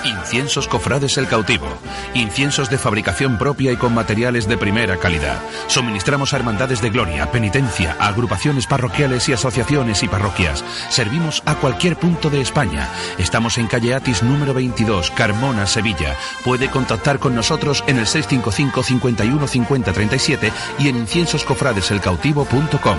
Inciensos 0.06 0.68
Cofrades 0.68 1.18
El 1.18 1.28
Cautivo. 1.28 1.68
Inciensos 2.14 2.70
de 2.70 2.78
fabricación 2.78 3.38
propia 3.38 3.72
y 3.72 3.78
con 3.78 3.94
materiales 3.94 4.48
de 4.48 4.58
primera 4.58 4.98
calidad. 4.98 5.42
Suministramos 5.68 6.34
a 6.34 6.38
hermandades 6.38 6.82
de 6.82 6.90
gloria, 6.90 7.32
penitencia, 7.32 7.98
agrupaciones 8.00 8.68
parroquiales 8.68 9.28
y 9.28 9.34
asociaciones 9.34 10.04
y 10.04 10.08
parroquias. 10.08 10.64
Servimos 10.90 11.44
a 11.46 11.56
cualquier 11.56 11.98
punto 11.98 12.30
de 12.30 12.42
España. 12.42 12.88
Estamos 13.18 13.58
en 13.58 13.68
calle 13.68 13.96
Atis 13.96 14.24
número 14.24 14.54
22, 14.54 15.12
Carmona, 15.12 15.68
Sevilla. 15.68 16.16
Puede 16.46 16.70
contactar 16.70 17.20
con 17.20 17.36
nosotros 17.36 17.84
en 17.88 17.98
el 17.98 18.08
655 18.08 18.84
51 18.84 19.48
50 19.48 19.94
37 19.94 20.52
y 20.78 20.90
en 20.90 20.98
inciensoscofradeselcautivo.com. 20.98 22.98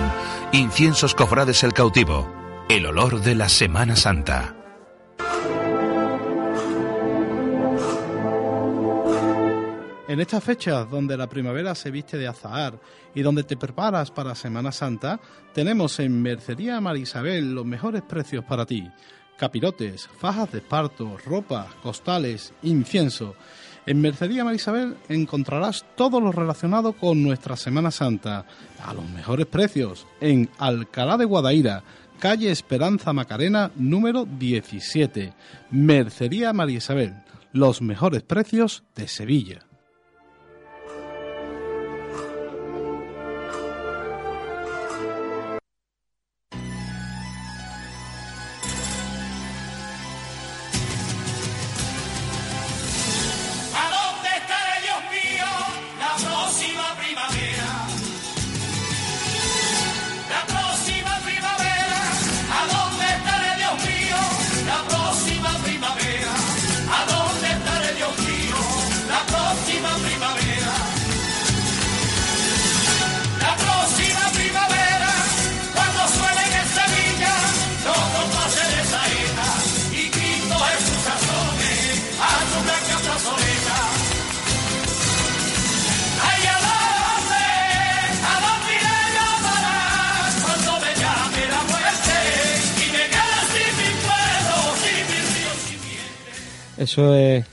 Inciensos 0.51 1.15
Cofrades 1.15 1.63
El 1.63 1.73
Cautivo. 1.73 2.40
El 2.71 2.85
olor 2.85 3.19
de 3.19 3.35
la 3.35 3.49
Semana 3.49 3.97
Santa. 3.97 4.55
En 10.07 10.21
estas 10.21 10.41
fechas 10.41 10.89
donde 10.89 11.17
la 11.17 11.27
primavera 11.27 11.75
se 11.75 11.91
viste 11.91 12.17
de 12.17 12.29
azahar 12.29 12.79
y 13.13 13.23
donde 13.23 13.43
te 13.43 13.57
preparas 13.57 14.09
para 14.09 14.35
Semana 14.35 14.71
Santa, 14.71 15.19
tenemos 15.53 15.99
en 15.99 16.21
Mercería 16.21 16.79
Marisabel 16.79 17.53
los 17.53 17.65
mejores 17.65 18.03
precios 18.03 18.45
para 18.45 18.65
ti. 18.65 18.89
Capirotes, 19.37 20.07
fajas 20.07 20.53
de 20.53 20.59
esparto, 20.59 21.17
ropa, 21.25 21.67
costales, 21.83 22.53
incienso. 22.63 23.35
En 23.85 23.99
Mercería 23.99 24.45
Marisabel 24.45 24.95
encontrarás 25.09 25.83
todo 25.97 26.21
lo 26.21 26.31
relacionado 26.31 26.93
con 26.93 27.21
nuestra 27.21 27.57
Semana 27.57 27.91
Santa 27.91 28.45
a 28.81 28.93
los 28.93 29.09
mejores 29.09 29.47
precios 29.47 30.07
en 30.21 30.49
Alcalá 30.57 31.17
de 31.17 31.25
Guadaira, 31.25 31.83
calle 32.21 32.51
Esperanza 32.51 33.13
Macarena 33.13 33.71
número 33.75 34.27
17. 34.27 35.33
Mercería 35.71 36.53
María 36.53 36.77
Isabel, 36.77 37.15
los 37.51 37.81
mejores 37.81 38.21
precios 38.21 38.83
de 38.95 39.07
Sevilla. 39.07 39.65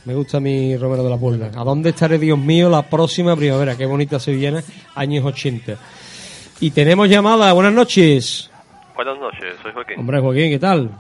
Me 0.08 0.14
gusta 0.14 0.40
mí 0.40 0.74
Romero 0.74 1.02
de 1.04 1.10
la 1.10 1.18
Puebla. 1.18 1.50
¿A 1.54 1.64
dónde 1.64 1.90
estaré, 1.90 2.16
Dios 2.18 2.38
mío, 2.38 2.70
la 2.70 2.80
próxima 2.80 3.36
primavera? 3.36 3.76
Qué 3.76 3.84
bonita 3.84 4.18
sevillana, 4.18 4.62
años 4.94 5.22
80. 5.22 5.76
Y 6.60 6.70
tenemos 6.70 7.10
llamada, 7.10 7.52
buenas 7.52 7.74
noches. 7.74 8.50
Buenas 8.94 9.18
noches, 9.18 9.56
soy 9.62 9.70
Joaquín. 9.72 10.00
Hombre, 10.00 10.18
Joaquín, 10.20 10.50
¿qué 10.50 10.58
tal? 10.58 10.90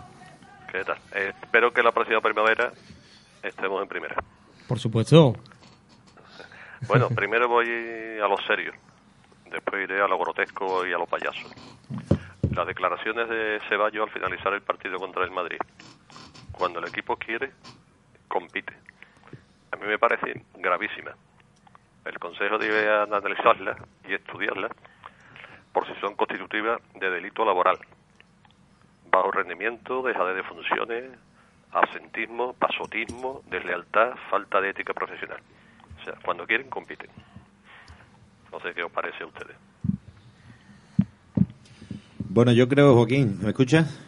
¿Qué 0.70 0.84
tal? 0.84 0.98
Eh, 1.14 1.32
espero 1.40 1.72
que 1.72 1.82
la 1.82 1.90
próxima 1.90 2.20
primavera 2.20 2.70
estemos 3.42 3.80
en 3.80 3.88
primera. 3.88 4.14
Por 4.66 4.78
supuesto. 4.78 5.36
Bueno, 6.86 7.08
primero 7.08 7.48
voy 7.48 7.66
a 8.22 8.28
lo 8.28 8.36
serio, 8.46 8.74
después 9.50 9.84
iré 9.84 10.02
a 10.02 10.06
lo 10.06 10.18
grotesco 10.18 10.86
y 10.86 10.92
a 10.92 10.98
lo 10.98 11.06
payaso. 11.06 11.48
Las 12.54 12.66
declaraciones 12.66 13.26
de 13.30 13.58
Ceballos 13.70 14.06
al 14.06 14.12
finalizar 14.12 14.52
el 14.52 14.60
partido 14.60 14.98
contra 14.98 15.24
el 15.24 15.30
Madrid. 15.30 15.60
Cuando 16.52 16.80
el 16.80 16.88
equipo 16.88 17.16
quiere, 17.16 17.52
compite. 18.28 18.87
A 19.72 19.76
mí 19.76 19.86
me 19.86 19.98
parece 19.98 20.42
gravísima. 20.56 21.12
El 22.04 22.18
Consejo 22.18 22.58
debe 22.58 22.90
analizarla 22.90 23.76
y 24.08 24.14
estudiarla 24.14 24.68
por 25.72 25.86
si 25.86 25.94
son 26.00 26.14
constitutivas 26.16 26.80
de 26.98 27.10
delito 27.10 27.44
laboral. 27.44 27.78
Bajo 29.10 29.30
rendimiento, 29.30 30.02
dejadez 30.02 30.36
de 30.36 30.42
funciones, 30.42 31.04
absentismo, 31.72 32.54
pasotismo, 32.54 33.42
deslealtad, 33.50 34.12
falta 34.30 34.60
de 34.60 34.70
ética 34.70 34.94
profesional. 34.94 35.40
O 36.00 36.04
sea, 36.04 36.14
cuando 36.24 36.46
quieren, 36.46 36.68
compiten. 36.70 37.10
No 38.50 38.60
sé 38.60 38.72
qué 38.74 38.82
os 38.82 38.90
parece 38.92 39.22
a 39.22 39.26
ustedes. 39.26 39.56
Bueno, 42.30 42.52
yo 42.52 42.68
creo, 42.68 42.94
Joaquín, 42.94 43.38
¿me 43.42 43.48
escuchas? 43.50 43.98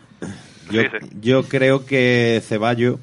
Yo, 0.71 0.83
Sí, 0.83 0.89
sí. 1.01 1.09
yo 1.21 1.43
creo 1.49 1.85
que 1.85 2.41
Ceballos, 2.43 3.01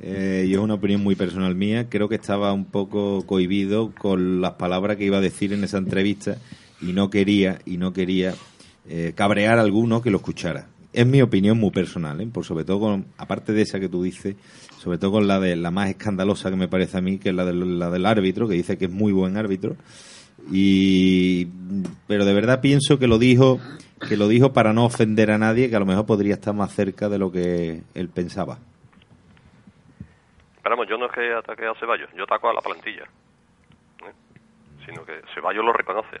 eh, 0.00 0.44
y 0.48 0.52
es 0.52 0.58
una 0.58 0.74
opinión 0.74 1.02
muy 1.02 1.14
personal 1.14 1.54
mía, 1.54 1.88
creo 1.88 2.08
que 2.08 2.16
estaba 2.16 2.52
un 2.52 2.64
poco 2.64 3.24
cohibido 3.26 3.92
con 3.94 4.40
las 4.40 4.52
palabras 4.52 4.96
que 4.96 5.04
iba 5.04 5.18
a 5.18 5.20
decir 5.20 5.52
en 5.52 5.64
esa 5.64 5.78
entrevista 5.78 6.38
y 6.80 6.92
no 6.92 7.10
quería, 7.10 7.58
y 7.64 7.76
no 7.76 7.92
quería 7.92 8.34
eh, 8.88 9.12
cabrear 9.14 9.58
a 9.58 9.62
alguno 9.62 10.02
que 10.02 10.10
lo 10.10 10.18
escuchara. 10.18 10.68
Es 10.92 11.06
mi 11.06 11.20
opinión 11.20 11.58
muy 11.58 11.70
personal, 11.70 12.20
¿eh? 12.20 12.28
por 12.32 12.44
sobre 12.44 12.64
todo 12.64 12.80
con, 12.80 13.06
aparte 13.18 13.52
de 13.52 13.62
esa 13.62 13.78
que 13.78 13.88
tú 13.88 14.02
dices, 14.02 14.36
sobre 14.78 14.98
todo 14.98 15.12
con 15.12 15.26
la 15.26 15.38
de 15.40 15.56
la 15.56 15.70
más 15.70 15.90
escandalosa 15.90 16.50
que 16.50 16.56
me 16.56 16.68
parece 16.68 16.98
a 16.98 17.00
mí, 17.00 17.18
que 17.18 17.30
es 17.30 17.34
la 17.34 17.44
del, 17.44 17.78
la 17.78 17.90
del 17.90 18.06
árbitro, 18.06 18.48
que 18.48 18.54
dice 18.54 18.78
que 18.78 18.86
es 18.86 18.90
muy 18.90 19.12
buen 19.12 19.36
árbitro. 19.36 19.76
Y 20.50 21.46
pero 22.06 22.24
de 22.24 22.32
verdad 22.32 22.60
pienso 22.60 22.98
que 22.98 23.08
lo 23.08 23.18
dijo 23.18 23.58
que 24.08 24.16
lo 24.16 24.28
dijo 24.28 24.52
para 24.52 24.72
no 24.72 24.84
ofender 24.84 25.30
a 25.30 25.38
nadie, 25.38 25.68
que 25.68 25.76
a 25.76 25.80
lo 25.80 25.86
mejor 25.86 26.06
podría 26.06 26.34
estar 26.34 26.54
más 26.54 26.74
cerca 26.74 27.08
de 27.08 27.18
lo 27.18 27.32
que 27.32 27.82
él 27.94 28.08
pensaba. 28.08 28.58
Pero 30.66 30.74
vamos, 30.78 30.90
yo 30.90 30.98
no 30.98 31.06
es 31.06 31.12
que 31.12 31.32
ataque 31.32 31.64
a 31.64 31.74
Ceballos, 31.78 32.10
yo 32.16 32.24
ataco 32.24 32.48
a 32.48 32.54
la 32.54 32.60
plantilla. 32.60 33.04
¿eh? 33.04 34.12
Sino 34.84 35.04
que 35.04 35.12
Ceballos 35.32 35.64
lo 35.64 35.72
reconoce. 35.72 36.16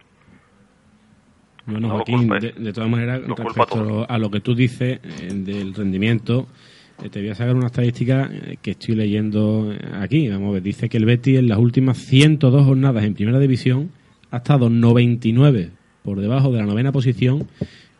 Bueno, 1.64 1.88
No 1.88 1.94
Joaquín, 1.94 2.28
de, 2.28 2.52
de 2.52 2.72
todas 2.72 2.88
maneras, 2.88 3.22
culpa 3.22 3.42
respecto 3.42 4.06
a 4.08 4.18
lo 4.18 4.30
que 4.30 4.38
tú 4.38 4.54
dices 4.54 5.00
eh, 5.02 5.34
del 5.34 5.74
rendimiento, 5.74 6.46
eh, 7.02 7.10
te 7.10 7.22
voy 7.22 7.30
a 7.30 7.34
sacar 7.34 7.56
una 7.56 7.66
estadística 7.66 8.30
eh, 8.30 8.58
que 8.62 8.70
estoy 8.70 8.94
leyendo 8.94 9.74
aquí. 10.00 10.28
Vamos 10.28 10.50
a 10.50 10.52
ver, 10.52 10.62
dice 10.62 10.88
que 10.88 10.98
el 10.98 11.06
Betis 11.06 11.40
en 11.40 11.48
las 11.48 11.58
últimas 11.58 11.98
102 11.98 12.64
jornadas 12.64 13.02
en 13.02 13.14
primera 13.14 13.40
división 13.40 13.90
ha 14.30 14.36
estado 14.36 14.70
99 14.70 15.70
por 16.04 16.20
debajo 16.20 16.52
de 16.52 16.58
la 16.58 16.66
novena 16.66 16.92
posición 16.92 17.48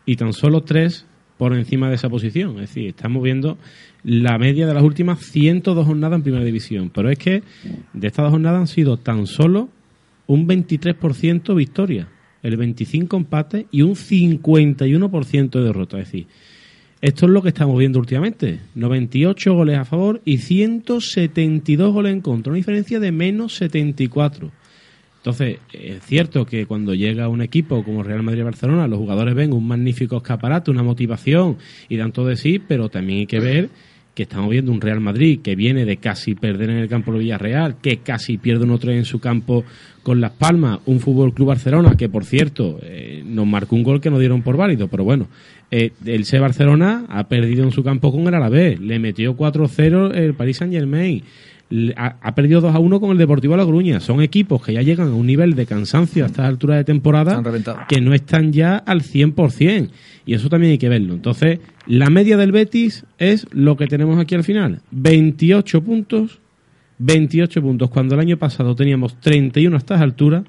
y 0.05 0.15
tan 0.15 0.31
solo 0.31 0.61
3 0.61 1.05
por 1.37 1.53
encima 1.53 1.89
de 1.89 1.95
esa 1.95 2.09
posición. 2.09 2.55
Es 2.55 2.69
decir, 2.69 2.87
estamos 2.87 3.23
viendo 3.23 3.57
la 4.03 4.37
media 4.37 4.67
de 4.67 4.73
las 4.73 4.83
últimas 4.83 5.19
102 5.19 5.85
jornadas 5.85 6.17
en 6.17 6.23
primera 6.23 6.43
división. 6.43 6.89
Pero 6.93 7.09
es 7.09 7.17
que 7.17 7.43
de 7.93 8.07
estas 8.07 8.23
dos 8.23 8.31
jornadas 8.31 8.61
han 8.61 8.67
sido 8.67 8.97
tan 8.97 9.27
solo 9.27 9.69
un 10.27 10.47
23% 10.47 11.55
victoria, 11.55 12.07
el 12.43 12.57
25% 12.57 13.17
empate 13.17 13.67
y 13.71 13.81
un 13.81 13.95
51% 13.95 15.49
de 15.49 15.63
derrota. 15.63 15.99
Es 15.99 16.07
decir, 16.07 16.27
esto 16.99 17.25
es 17.27 17.31
lo 17.31 17.41
que 17.43 17.49
estamos 17.49 17.77
viendo 17.77 17.99
últimamente. 17.99 18.59
98 18.75 19.53
goles 19.53 19.77
a 19.77 19.85
favor 19.85 20.21
y 20.25 20.39
172 20.39 21.93
goles 21.93 22.13
en 22.13 22.21
contra. 22.21 22.51
Una 22.51 22.57
diferencia 22.57 22.99
de 22.99 23.11
menos 23.11 23.55
74. 23.55 24.51
Entonces, 25.27 25.57
es 25.73 26.01
cierto 26.05 26.45
que 26.45 26.65
cuando 26.65 26.95
llega 26.95 27.27
un 27.27 27.41
equipo 27.41 27.83
como 27.83 28.01
Real 28.01 28.23
Madrid-Barcelona, 28.23 28.87
los 28.87 28.97
jugadores 28.97 29.35
ven 29.35 29.51
un 29.51 29.67
magnífico 29.67 30.15
escaparate, 30.15 30.71
una 30.71 30.83
motivación 30.83 31.57
y 31.89 31.97
dan 31.97 32.13
todo 32.13 32.27
de 32.27 32.37
sí, 32.37 32.59
pero 32.65 32.87
también 32.87 33.19
hay 33.19 33.25
que 33.27 33.41
ver 33.41 33.69
que 34.15 34.23
estamos 34.23 34.49
viendo 34.49 34.71
un 34.71 34.79
Real 34.79 35.01
Madrid 35.01 35.41
que 35.43 35.57
viene 35.57 35.83
de 35.83 35.97
casi 35.97 36.33
perder 36.33 36.69
en 36.69 36.77
el 36.77 36.87
campo 36.87 37.11
de 37.11 37.19
Villarreal, 37.19 37.75
que 37.81 37.97
casi 37.97 38.37
pierde 38.37 38.63
un 38.63 38.71
otro 38.71 38.89
en 38.93 39.03
su 39.03 39.19
campo 39.19 39.65
con 40.01 40.21
Las 40.21 40.31
Palmas, 40.31 40.79
un 40.85 41.01
Fútbol 41.01 41.33
Club 41.33 41.49
Barcelona 41.49 41.95
que, 41.97 42.07
por 42.07 42.23
cierto, 42.23 42.79
eh, 42.81 43.21
nos 43.25 43.45
marcó 43.45 43.75
un 43.75 43.83
gol 43.83 43.99
que 43.99 44.09
nos 44.09 44.21
dieron 44.21 44.43
por 44.43 44.55
válido, 44.55 44.87
pero 44.87 45.03
bueno, 45.03 45.27
eh, 45.71 45.91
el 46.05 46.23
C 46.23 46.39
Barcelona 46.39 47.03
ha 47.09 47.27
perdido 47.27 47.65
en 47.65 47.71
su 47.73 47.83
campo 47.83 48.13
con 48.13 48.25
el 48.27 48.33
Alavés, 48.33 48.79
le 48.79 48.97
metió 48.97 49.35
4-0 49.35 50.15
el 50.15 50.35
Paris 50.35 50.55
Saint 50.55 50.73
Germain, 50.73 51.15
le- 51.17 51.23
ha, 51.95 52.17
ha 52.21 52.35
perdido 52.35 52.61
2 52.61 52.75
a 52.75 52.79
1 52.79 52.99
con 52.99 53.11
el 53.11 53.17
Deportivo 53.17 53.57
La 53.57 53.65
Coruña. 53.65 53.99
Son 53.99 54.21
equipos 54.21 54.63
que 54.63 54.73
ya 54.73 54.81
llegan 54.81 55.09
a 55.09 55.13
un 55.13 55.25
nivel 55.25 55.55
de 55.55 55.65
cansancio 55.65 56.23
a 56.23 56.27
esta 56.27 56.47
altura 56.47 56.75
de 56.75 56.83
temporada 56.83 57.41
que 57.87 58.01
no 58.01 58.13
están 58.13 58.53
ya 58.53 58.77
al 58.77 59.01
100%. 59.01 59.89
Y 60.25 60.33
eso 60.33 60.49
también 60.49 60.71
hay 60.71 60.77
que 60.77 60.89
verlo. 60.89 61.13
Entonces, 61.13 61.59
la 61.85 62.09
media 62.09 62.37
del 62.37 62.51
Betis 62.51 63.05
es 63.17 63.47
lo 63.51 63.77
que 63.77 63.87
tenemos 63.87 64.19
aquí 64.19 64.35
al 64.35 64.43
final. 64.43 64.81
28 64.91 65.81
puntos. 65.83 66.39
28 66.99 67.61
puntos. 67.61 67.89
Cuando 67.89 68.15
el 68.15 68.21
año 68.21 68.37
pasado 68.37 68.75
teníamos 68.75 69.19
31 69.19 69.75
a 69.75 69.79
estas 69.79 70.01
alturas, 70.01 70.43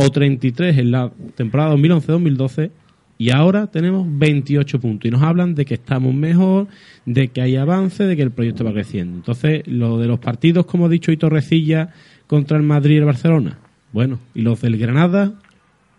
o 0.00 0.10
33 0.10 0.78
en 0.78 0.92
la 0.92 1.10
temporada 1.34 1.74
2011-2012, 1.74 2.70
y 3.18 3.30
ahora 3.30 3.66
tenemos 3.66 4.06
28 4.08 4.80
puntos. 4.80 5.08
Y 5.08 5.10
nos 5.10 5.22
hablan 5.22 5.56
de 5.56 5.64
que 5.64 5.74
estamos 5.74 6.14
mejor, 6.14 6.68
de 7.04 7.28
que 7.28 7.42
hay 7.42 7.56
avance, 7.56 8.04
de 8.04 8.16
que 8.16 8.22
el 8.22 8.30
proyecto 8.30 8.64
va 8.64 8.72
creciendo. 8.72 9.16
Entonces, 9.16 9.66
lo 9.66 9.98
de 9.98 10.06
los 10.06 10.20
partidos, 10.20 10.66
como 10.66 10.86
ha 10.86 10.88
dicho 10.88 11.10
hoy 11.10 11.16
Torrecilla, 11.16 11.92
contra 12.28 12.56
el 12.56 12.62
Madrid 12.62 12.94
y 12.94 12.98
el 12.98 13.04
Barcelona. 13.04 13.58
Bueno, 13.92 14.20
y 14.34 14.42
los 14.42 14.60
del 14.60 14.78
Granada, 14.78 15.32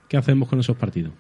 ¿qué 0.08 0.16
hacemos 0.16 0.48
con 0.48 0.62
esos 0.62 0.78
partidos? 0.78 1.12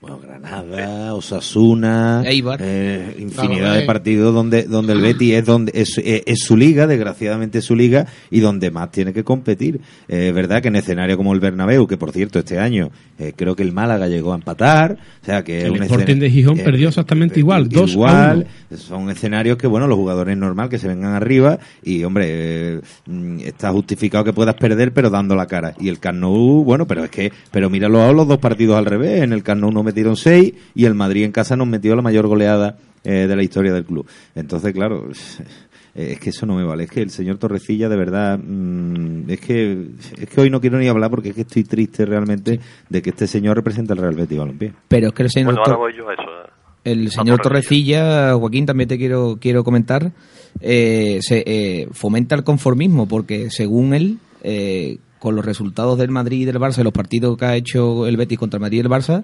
Bueno, 0.00 0.18
Granada, 0.18 1.12
Osasuna, 1.12 2.22
eh, 2.58 3.16
infinidad 3.18 3.74
de 3.74 3.82
partidos 3.86 4.32
donde 4.34 4.62
donde 4.62 4.94
el 4.94 5.00
Betis 5.02 5.34
es 5.34 5.44
donde 5.44 5.72
es, 5.74 5.98
es- 5.98 6.22
es 6.24 6.38
su 6.42 6.56
liga, 6.56 6.86
desgraciadamente 6.86 7.58
es 7.58 7.66
su 7.66 7.76
liga 7.76 8.06
y 8.30 8.40
donde 8.40 8.70
más 8.70 8.90
tiene 8.90 9.12
que 9.12 9.24
competir. 9.24 9.80
Eh, 10.08 10.28
Es 10.28 10.34
verdad 10.34 10.62
que 10.62 10.68
en 10.68 10.76
escenario 10.76 11.18
como 11.18 11.34
el 11.34 11.40
Bernabéu, 11.40 11.86
que 11.86 11.98
por 11.98 12.12
cierto 12.12 12.38
este 12.38 12.58
año 12.58 12.90
eh, 13.18 13.34
creo 13.36 13.54
que 13.54 13.62
el 13.62 13.72
Málaga 13.72 14.06
llegó 14.08 14.32
a 14.32 14.36
empatar, 14.36 14.96
o 15.22 15.24
sea 15.26 15.44
que 15.44 15.62
El 15.66 15.72
un 15.72 15.82
Sporting 15.82 16.16
de 16.18 16.30
Gijón 16.30 16.58
eh, 16.58 16.62
perdió 16.64 16.88
exactamente 16.88 17.38
igual, 17.38 17.68
2 17.68 17.90
a 17.90 17.92
igual, 17.92 18.46
1. 18.70 18.78
son 18.78 19.10
escenarios 19.10 19.58
que, 19.58 19.66
bueno, 19.66 19.86
los 19.86 19.98
jugadores 19.98 20.32
es 20.32 20.38
normal 20.38 20.70
que 20.70 20.78
se 20.78 20.88
vengan 20.88 21.12
arriba 21.12 21.58
y, 21.82 22.04
hombre, 22.04 22.24
eh, 22.28 22.80
mm, 23.06 23.40
está 23.40 23.70
justificado 23.70 24.24
que 24.24 24.32
puedas 24.32 24.54
perder, 24.54 24.92
pero 24.94 25.10
dando 25.10 25.34
la 25.36 25.44
cara. 25.44 25.74
Y 25.78 25.88
el 25.90 25.98
Camp 25.98 26.18
Nou, 26.20 26.64
bueno, 26.64 26.86
pero 26.86 27.04
es 27.04 27.10
que, 27.10 27.30
pero 27.50 27.68
míralo 27.68 28.02
a 28.02 28.12
los 28.12 28.26
dos 28.26 28.38
partidos 28.38 28.78
al 28.78 28.86
revés. 28.86 29.20
En 29.22 29.34
el 29.34 29.42
Camp 29.42 29.60
Nou 29.60 29.70
nos 29.70 29.84
metieron 29.90 30.16
seis 30.16 30.54
y 30.74 30.84
el 30.86 30.94
Madrid 30.94 31.24
en 31.24 31.32
casa 31.32 31.56
nos 31.56 31.66
metió 31.68 31.94
la 31.94 32.02
mayor 32.02 32.26
goleada 32.26 32.76
eh, 33.04 33.26
de 33.26 33.36
la 33.36 33.42
historia 33.42 33.72
del 33.72 33.84
club. 33.84 34.06
Entonces, 34.34 34.72
claro, 34.72 35.08
eh, 35.94 36.12
es 36.12 36.20
que 36.20 36.30
eso 36.30 36.46
no 36.46 36.54
me 36.56 36.64
vale. 36.64 36.84
Es 36.84 36.90
que 36.90 37.02
el 37.02 37.10
señor 37.10 37.38
Torrecilla, 37.38 37.88
de 37.88 37.96
verdad, 37.96 38.38
mm, 38.38 39.30
es 39.30 39.40
que 39.40 39.86
es 40.20 40.28
que 40.28 40.40
hoy 40.40 40.50
no 40.50 40.60
quiero 40.60 40.78
ni 40.78 40.88
hablar 40.88 41.10
porque 41.10 41.30
es 41.30 41.34
que 41.34 41.40
estoy 41.42 41.64
triste 41.64 42.04
realmente 42.06 42.60
de 42.88 43.02
que 43.02 43.10
este 43.10 43.26
señor 43.26 43.56
representa 43.56 43.92
al 43.94 43.98
Real 44.00 44.14
Betis 44.14 44.38
Balompié. 44.38 44.72
Pero 44.88 45.08
es 45.08 45.12
que 45.14 45.22
el 45.24 45.30
señor, 45.30 45.54
Bueno, 45.54 45.60
ahora 45.62 45.72
Tor- 45.72 45.78
voy 45.78 45.92
yo 45.96 46.08
a 46.08 46.12
eso. 46.14 46.22
eh. 46.22 46.50
el 46.84 47.10
señor 47.10 47.40
Torrecilla, 47.40 48.34
Joaquín, 48.34 48.64
también 48.66 48.88
te 48.88 48.96
quiero, 48.98 49.38
quiero 49.40 49.64
comentar, 49.64 50.12
eh, 50.60 51.18
se 51.20 51.42
eh, 51.46 51.88
fomenta 51.92 52.34
el 52.34 52.42
conformismo 52.44 53.06
porque 53.06 53.50
según 53.50 53.92
él, 53.94 54.18
eh, 54.42 54.98
con 55.20 55.36
los 55.36 55.44
resultados 55.44 55.98
del 55.98 56.10
Madrid 56.10 56.40
y 56.40 56.44
del 56.46 56.58
Barça, 56.58 56.82
los 56.82 56.92
partidos 56.92 57.36
que 57.36 57.44
ha 57.44 57.54
hecho 57.54 58.06
el 58.06 58.16
Betis 58.16 58.38
contra 58.38 58.56
el 58.56 58.62
Madrid 58.62 58.78
y 58.78 58.80
el 58.80 58.88
Barça, 58.88 59.22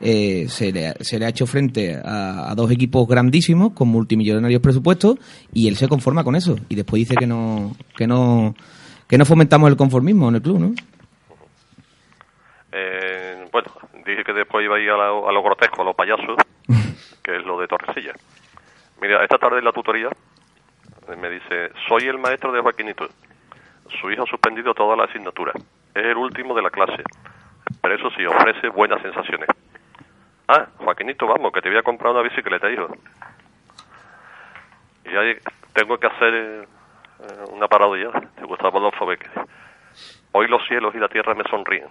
eh, 0.00 0.46
se, 0.48 0.70
le, 0.70 0.92
se 1.00 1.18
le 1.18 1.24
ha 1.24 1.30
hecho 1.30 1.46
frente 1.46 1.96
a, 1.96 2.50
a 2.50 2.54
dos 2.54 2.70
equipos 2.70 3.08
grandísimos 3.08 3.72
con 3.72 3.88
multimillonarios 3.88 4.60
presupuestos 4.60 5.16
y 5.52 5.66
él 5.66 5.76
se 5.76 5.88
conforma 5.88 6.22
con 6.22 6.36
eso 6.36 6.56
y 6.68 6.76
después 6.76 7.00
dice 7.00 7.16
que 7.16 7.26
no 7.26 7.74
que 7.96 8.06
no 8.06 8.54
que 9.08 9.16
no 9.16 9.24
fomentamos 9.24 9.70
el 9.70 9.76
conformismo 9.76 10.28
en 10.28 10.34
el 10.36 10.42
club, 10.42 10.58
¿no? 10.60 10.74
Eh, 12.70 13.48
bueno, 13.50 13.68
dije 14.06 14.22
que 14.22 14.34
después 14.34 14.64
iba 14.64 14.76
a 14.76 14.80
ir 14.80 14.90
a 14.90 14.96
lo, 14.96 15.28
a 15.28 15.32
lo 15.32 15.42
grotesco, 15.42 15.80
a 15.80 15.84
lo 15.86 15.94
payaso, 15.94 16.36
que 17.22 17.36
es 17.36 17.44
lo 17.44 17.58
de 17.58 17.66
Torrecilla. 17.66 18.12
Mira, 19.00 19.22
esta 19.22 19.38
tarde 19.38 19.58
en 19.58 19.64
la 19.64 19.72
tutoría 19.72 20.08
eh, 21.08 21.16
me 21.16 21.30
dice, 21.30 21.70
soy 21.88 22.06
el 22.06 22.18
maestro 22.18 22.52
de 22.52 22.60
Joaquinito. 22.60 23.08
Su 24.00 24.10
hijo 24.10 24.22
ha 24.22 24.26
suspendido 24.26 24.74
toda 24.74 24.96
la 24.96 25.04
asignatura. 25.04 25.52
Es 25.94 26.04
el 26.04 26.16
último 26.16 26.54
de 26.54 26.62
la 26.62 26.70
clase. 26.70 27.02
Pero 27.80 27.94
eso 27.94 28.10
sí, 28.16 28.24
ofrece 28.26 28.68
buenas 28.68 29.00
sensaciones. 29.02 29.48
Ah, 30.48 30.66
Joaquinito, 30.78 31.26
vamos, 31.26 31.52
que 31.52 31.60
te 31.60 31.68
voy 31.68 31.78
a 31.78 31.82
comprar 31.82 32.12
una 32.12 32.22
bicicleta, 32.22 32.70
hijo. 32.70 32.88
Y 35.04 35.16
ahí 35.16 35.36
tengo 35.74 35.98
que 35.98 36.06
hacer 36.06 36.34
eh, 36.34 36.66
una 37.50 37.68
parodia 37.68 38.10
de 38.10 38.44
Gustavo 38.44 38.78
Adolfo 38.78 39.06
Becker. 39.06 39.30
Hoy 40.32 40.48
los 40.48 40.66
cielos 40.66 40.94
y 40.94 40.98
la 40.98 41.08
tierra 41.08 41.34
me 41.34 41.44
sonríen. 41.44 41.88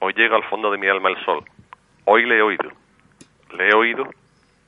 Hoy 0.00 0.12
llega 0.14 0.36
al 0.36 0.44
fondo 0.44 0.70
de 0.70 0.78
mi 0.78 0.88
alma 0.88 1.10
el 1.10 1.24
sol. 1.24 1.44
Hoy 2.04 2.26
le 2.26 2.38
he 2.38 2.42
oído. 2.42 2.70
Le 3.56 3.68
he 3.68 3.74
oído 3.74 4.08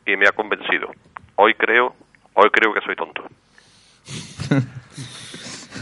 y 0.06 0.16
me 0.16 0.26
ha 0.26 0.32
convencido. 0.32 0.90
Hoy 1.36 1.54
creo, 1.54 1.94
hoy 2.34 2.50
creo 2.50 2.72
que 2.72 2.80
soy 2.80 2.96
tonto. 2.96 3.24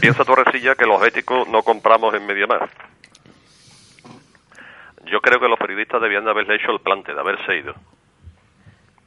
Piensa 0.05 0.23
Torrecilla 0.23 0.75
que 0.75 0.85
los 0.85 1.03
éticos 1.03 1.47
no 1.47 1.63
compramos 1.63 2.13
en 2.13 2.27
Mediamar. 2.27 2.69
Yo 5.05 5.19
creo 5.19 5.39
que 5.39 5.47
los 5.47 5.57
periodistas 5.57 5.99
debían 5.99 6.23
de 6.23 6.29
haberle 6.29 6.57
hecho 6.57 6.71
el 6.73 6.79
plante, 6.79 7.11
de 7.11 7.19
haberse 7.19 7.57
ido. 7.57 7.73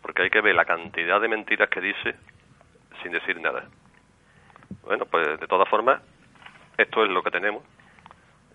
Porque 0.02 0.22
hay 0.22 0.30
que 0.30 0.40
ver 0.40 0.56
la 0.56 0.64
cantidad 0.64 1.20
de 1.20 1.28
mentiras 1.28 1.68
que 1.68 1.80
dice 1.80 2.16
sin 3.00 3.12
decir 3.12 3.40
nada. 3.40 3.68
Bueno, 4.82 5.06
pues 5.06 5.38
de 5.38 5.46
todas 5.46 5.68
formas, 5.68 6.02
esto 6.76 7.04
es 7.04 7.10
lo 7.10 7.22
que 7.22 7.30
tenemos 7.30 7.62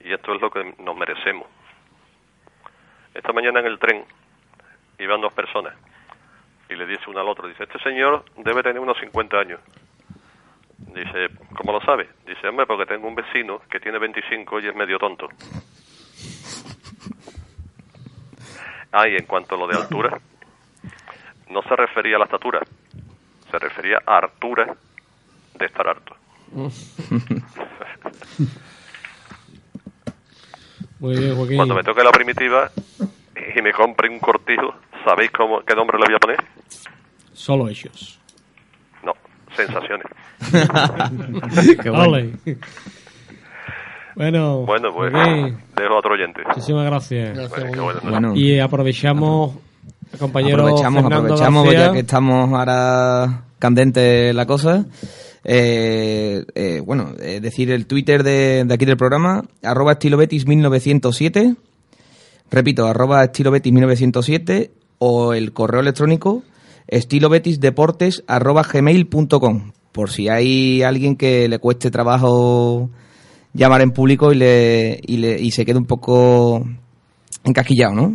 y 0.02 0.12
esto 0.12 0.36
es 0.36 0.42
lo 0.42 0.52
que 0.52 0.76
nos 0.80 0.98
merecemos. 0.98 1.48
Esta 3.14 3.32
mañana 3.32 3.62
en 3.62 3.68
el 3.68 3.80
tren 3.80 4.04
iban 5.00 5.22
dos 5.22 5.32
personas 5.32 5.76
y 6.70 6.76
le 6.76 6.86
dice 6.88 7.06
uno 7.08 7.22
al 7.22 7.30
otro, 7.30 7.48
dice, 7.48 7.64
este 7.64 7.80
señor 7.80 8.26
debe 8.36 8.64
tener 8.64 8.82
unos 8.82 9.00
50 9.00 9.40
años. 9.40 9.62
Dice, 10.94 11.30
¿cómo 11.58 11.72
lo 11.74 11.82
sabe? 11.82 12.08
Dice, 12.26 12.48
hombre, 12.48 12.66
porque 12.68 12.86
tengo 12.86 13.08
un 13.08 13.16
vecino 13.16 13.62
que 13.70 13.80
tiene 13.80 13.98
25 13.98 14.60
y 14.60 14.68
es 14.68 14.76
medio 14.76 15.00
tonto. 15.00 15.28
Ah, 18.92 19.08
y 19.08 19.16
en 19.16 19.26
cuanto 19.26 19.56
a 19.56 19.58
lo 19.58 19.68
de 19.68 19.76
altura, 19.76 20.20
no 21.50 21.64
se 21.64 21.76
refería 21.76 22.18
a 22.18 22.20
la 22.20 22.26
estatura, 22.26 22.62
se 23.50 23.58
refería 23.58 24.04
a 24.06 24.18
hartura 24.18 24.76
de 25.56 25.66
estar 25.66 25.88
harto. 25.88 26.16
Muy 31.00 31.18
bien, 31.18 31.36
Joaquín. 31.36 31.58
Cuando 31.58 31.74
me 31.76 31.84
toque 31.84 32.04
la 32.04 32.12
primitiva 32.12 32.70
y 33.56 33.62
me 33.64 33.74
compre 33.74 34.10
un 34.10 34.20
cortijo, 34.20 34.76
¿sabéis 35.04 35.32
cómo, 35.32 35.62
qué 35.62 35.74
nombre 35.76 35.98
le 35.98 36.06
voy 36.06 36.16
a 36.16 36.20
poner? 36.20 36.38
Solo 37.34 37.68
ellos. 37.68 38.23
Sensaciones. 39.56 40.06
Qué 41.84 41.90
Ole. 41.90 42.34
Bueno, 44.16 44.60
Bueno, 44.66 44.94
pues 44.94 45.12
Joaquín, 45.12 45.58
dejo 45.76 45.94
a 45.94 45.98
otro 45.98 46.14
oyente. 46.14 46.42
muchísimas 46.48 46.86
gracias. 46.86 47.38
Y 48.36 48.60
aprovechamos, 48.60 49.56
compañero 50.20 50.64
aprovechamos, 50.64 51.02
Fernando 51.02 51.34
aprovechamos 51.34 51.64
García. 51.66 51.88
ya 51.88 51.94
que 51.94 52.00
estamos 52.00 52.54
ahora 52.54 53.44
candente 53.60 54.34
la 54.34 54.46
cosa. 54.46 54.86
Eh, 55.44 56.46
eh, 56.56 56.82
bueno, 56.86 57.14
eh, 57.20 57.40
decir 57.42 57.72
el 57.72 57.86
Twitter 57.88 58.24
de, 58.24 58.64
de 58.66 58.74
aquí 58.74 58.86
del 58.86 58.98
programa, 58.98 59.44
arroba 59.64 59.94
estilobetis 59.94 60.46
1907, 60.48 61.56
repito, 62.52 62.86
arroba 62.86 63.24
estilobetis 63.24 63.74
1907 63.74 64.72
o 65.00 65.34
el 65.34 65.52
correo 65.54 65.82
electrónico 65.82 66.44
estilobetisdeportes 66.88 68.24
arroba 68.28 68.64
gmail.com 68.64 69.72
por 69.94 70.10
si 70.10 70.28
hay 70.28 70.82
alguien 70.82 71.16
que 71.16 71.48
le 71.48 71.60
cueste 71.60 71.92
trabajo 71.92 72.90
llamar 73.54 73.82
en 73.82 73.92
público 73.92 74.34
y, 74.34 74.36
le, 74.36 75.00
y, 75.06 75.18
le, 75.18 75.40
y 75.40 75.52
se 75.52 75.66
quede 75.66 75.78
un 75.78 75.86
poco 75.86 76.68
encasquillado, 77.44 77.94
¿no? 77.94 78.14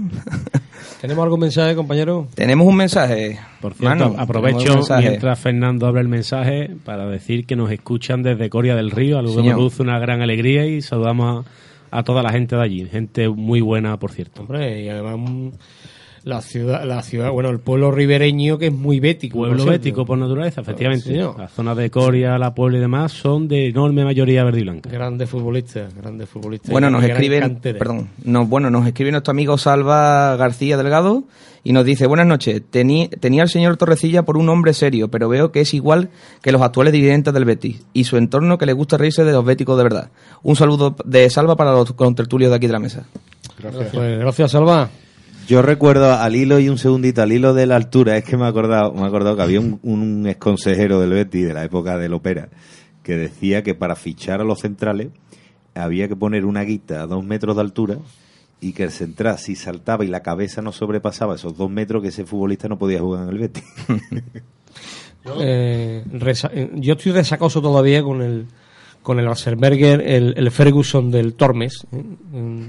¿Tenemos 1.01 1.23
algún 1.23 1.39
mensaje, 1.39 1.77
compañero? 1.77 2.27
Tenemos 2.35 2.67
un 2.67 2.75
mensaje. 2.75 3.39
Por 3.61 3.75
cierto, 3.75 4.09
Manu, 4.11 4.21
aprovecho 4.21 4.75
mensaje. 4.75 5.09
mientras 5.09 5.39
Fernando 5.39 5.87
habla 5.87 6.01
el 6.01 6.09
mensaje 6.09 6.71
para 6.85 7.07
decir 7.07 7.47
que 7.47 7.55
nos 7.55 7.71
escuchan 7.71 8.25
desde 8.25 8.51
Coria 8.51 8.75
del 8.75 8.91
Río, 8.91 9.17
algo 9.19 9.31
que 9.31 9.37
me 9.37 9.43
Señor. 9.43 9.57
produce 9.59 9.83
una 9.83 10.01
gran 10.01 10.23
alegría 10.23 10.67
y 10.67 10.83
saludamos 10.83 11.47
a, 11.93 11.99
a 11.99 12.03
toda 12.03 12.25
la 12.25 12.33
gente 12.33 12.57
de 12.57 12.63
allí, 12.63 12.87
gente 12.87 13.29
muy 13.29 13.61
buena, 13.61 13.97
por 14.01 14.11
cierto. 14.11 14.43
Hombre, 14.43 14.83
y 14.83 14.89
además 14.89 15.53
La 16.29 16.43
ciudad, 16.43 16.85
la 16.85 17.01
ciudad, 17.03 17.31
bueno, 17.31 17.49
el 17.49 17.59
pueblo 17.59 17.91
ribereño 17.91 18.59
que 18.59 18.67
es 18.67 18.73
muy 18.73 19.01
bético. 19.01 19.39
Pueblo 19.39 19.65
por 19.65 19.73
bético 19.73 20.05
por 20.05 20.19
naturaleza, 20.19 20.61
efectivamente. 20.61 21.05
Sí, 21.05 21.11
señor. 21.13 21.39
Las 21.39 21.53
zonas 21.53 21.75
de 21.79 21.91
Coria, 21.91 22.37
La 22.37 22.55
Puebla 22.55 22.77
y 22.77 22.81
demás 22.83 23.13
son 23.13 23.49
de 23.49 23.69
enorme 23.69 24.05
mayoría 24.05 24.45
verde 24.45 24.61
y 24.61 24.63
blanca. 24.65 24.91
Grandes 24.91 25.31
futbolistas, 25.31 25.95
grandes 25.95 26.29
futbolistas. 26.29 26.71
Bueno, 26.71 26.89
Y 26.89 26.91
nos 26.91 27.03
perdón, 27.63 28.09
nos, 28.25 28.47
bueno, 28.47 28.69
nos 28.69 28.87
escribe 28.87 29.11
nuestro 29.11 29.31
amigo 29.31 29.57
Salva 29.57 30.37
García 30.37 30.77
Delgado 30.77 31.25
y 31.65 31.73
nos 31.73 31.87
dice, 31.87 32.07
buenas 32.07 32.27
noches, 32.27 32.61
Tení- 32.71 33.09
tenía 33.19 33.41
al 33.41 33.49
señor 33.49 33.79
Torrecilla 33.79 34.25
por 34.25 34.37
un 34.37 34.51
hombre 34.51 34.75
serio, 34.75 35.09
pero 35.09 35.31
veo 35.31 35.51
que 35.51 35.63
es 35.63 35.73
igual 35.73 36.11
que 36.43 36.53
los 36.53 36.61
actuales 36.61 36.93
dirigentes 36.93 37.33
del 37.33 37.47
Betis 37.47 37.87
y 37.95 38.05
su 38.05 38.19
entorno 38.19 38.59
que 38.59 38.67
le 38.67 38.75
gusta 38.75 38.99
reírse 38.99 39.25
de 39.25 39.33
los 39.33 39.47
béticos 39.47 39.79
de 39.79 39.83
verdad. 39.85 40.11
Un 40.43 40.57
saludo 40.57 40.95
de 41.07 41.31
Salva 41.31 41.57
para 41.57 41.73
los 41.73 41.95
contertulios 41.95 42.51
de 42.51 42.57
aquí 42.57 42.67
de 42.67 42.73
la 42.75 42.81
mesa. 42.81 43.07
Pues 43.61 44.19
gracias, 44.19 44.51
Salva. 44.51 44.91
Yo 45.49 45.63
recuerdo 45.63 46.13
al 46.13 46.37
hilo 46.37 46.59
y 46.59 46.69
un 46.69 46.77
segundito, 46.77 47.23
al 47.23 47.33
hilo 47.33 47.55
de 47.55 47.65
la 47.65 47.77
altura, 47.77 48.19
es 48.19 48.25
que 48.25 48.37
me 48.37 48.45
he 48.45 48.49
acordado, 48.49 48.93
me 48.93 49.01
he 49.01 49.07
acordado 49.07 49.35
que 49.35 49.43
había 49.43 49.61
un, 49.61 49.81
un 49.83 50.27
exconsejero 50.27 51.01
del 51.01 51.09
Betis 51.09 51.47
de 51.47 51.55
la 51.55 51.65
época 51.65 51.97
del 51.97 52.13
Opera 52.13 52.51
que 53.03 53.17
decía 53.17 53.63
que 53.63 53.75
para 53.75 53.97
fichar 53.97 54.43
a 54.43 54.45
los 54.45 54.61
centrales 54.61 55.09
había 55.75 56.07
que 56.07 56.17
poner 56.17 56.45
una 56.45 56.65
guita 56.65 57.01
a 57.01 57.07
dos 57.07 57.25
metros 57.25 57.57
de 57.57 57.63
altura 57.63 57.97
y 58.61 58.75
que 58.75 58.83
el 58.83 58.91
central 58.91 59.39
si 59.39 59.57
saltaba 59.57 60.05
y 60.05 60.09
la 60.09 60.21
cabeza 60.21 60.61
no 60.61 60.71
sobrepasaba 60.71 61.37
esos 61.37 61.57
dos 61.57 61.71
metros 61.71 62.03
que 62.03 62.09
ese 62.09 62.27
futbolista 62.27 62.69
no 62.69 62.79
podía 62.79 63.01
jugar 63.01 63.23
en 63.23 63.29
el 63.31 63.39
Betis. 63.39 63.65
Eh, 65.41 66.05
eh, 66.07 66.71
yo 66.77 66.95
estoy 66.95 67.13
resacoso 67.13 67.61
todavía 67.61 68.03
con 68.03 68.23
el 68.23 68.47
con 69.03 69.19
el 69.19 69.29
Asperger, 69.29 70.01
el, 70.01 70.33
el 70.39 70.51
Ferguson 70.51 71.11
del 71.11 71.35
Tormes. 71.35 71.87
eh. 71.93 72.69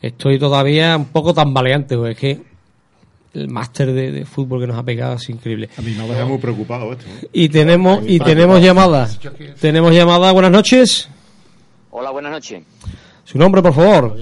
Estoy 0.00 0.38
todavía 0.38 0.96
un 0.96 1.06
poco 1.06 1.34
tambaleante, 1.34 1.96
porque 1.96 2.12
es 2.12 2.18
que 2.18 2.42
el 3.34 3.48
máster 3.48 3.92
de, 3.92 4.12
de 4.12 4.24
fútbol 4.24 4.60
que 4.60 4.66
nos 4.66 4.78
ha 4.78 4.82
pegado 4.82 5.14
es 5.14 5.28
increíble. 5.28 5.68
A 5.76 5.82
mí 5.82 5.94
me 5.94 6.06
deja 6.06 6.24
muy 6.24 6.38
preocupado 6.38 6.92
esto. 6.92 7.04
¿eh? 7.06 7.28
Y 7.32 7.48
tenemos 7.48 8.00
y 8.06 8.18
tenemos 8.18 8.62
llamadas. 8.62 9.18
Tenemos 9.60 9.92
llamada. 9.92 10.32
Buenas 10.32 10.50
noches. 10.50 11.08
Hola, 11.90 12.10
buenas 12.10 12.32
noches. 12.32 12.62
Su 13.24 13.38
nombre, 13.38 13.60
por 13.60 13.74
favor. 13.74 14.16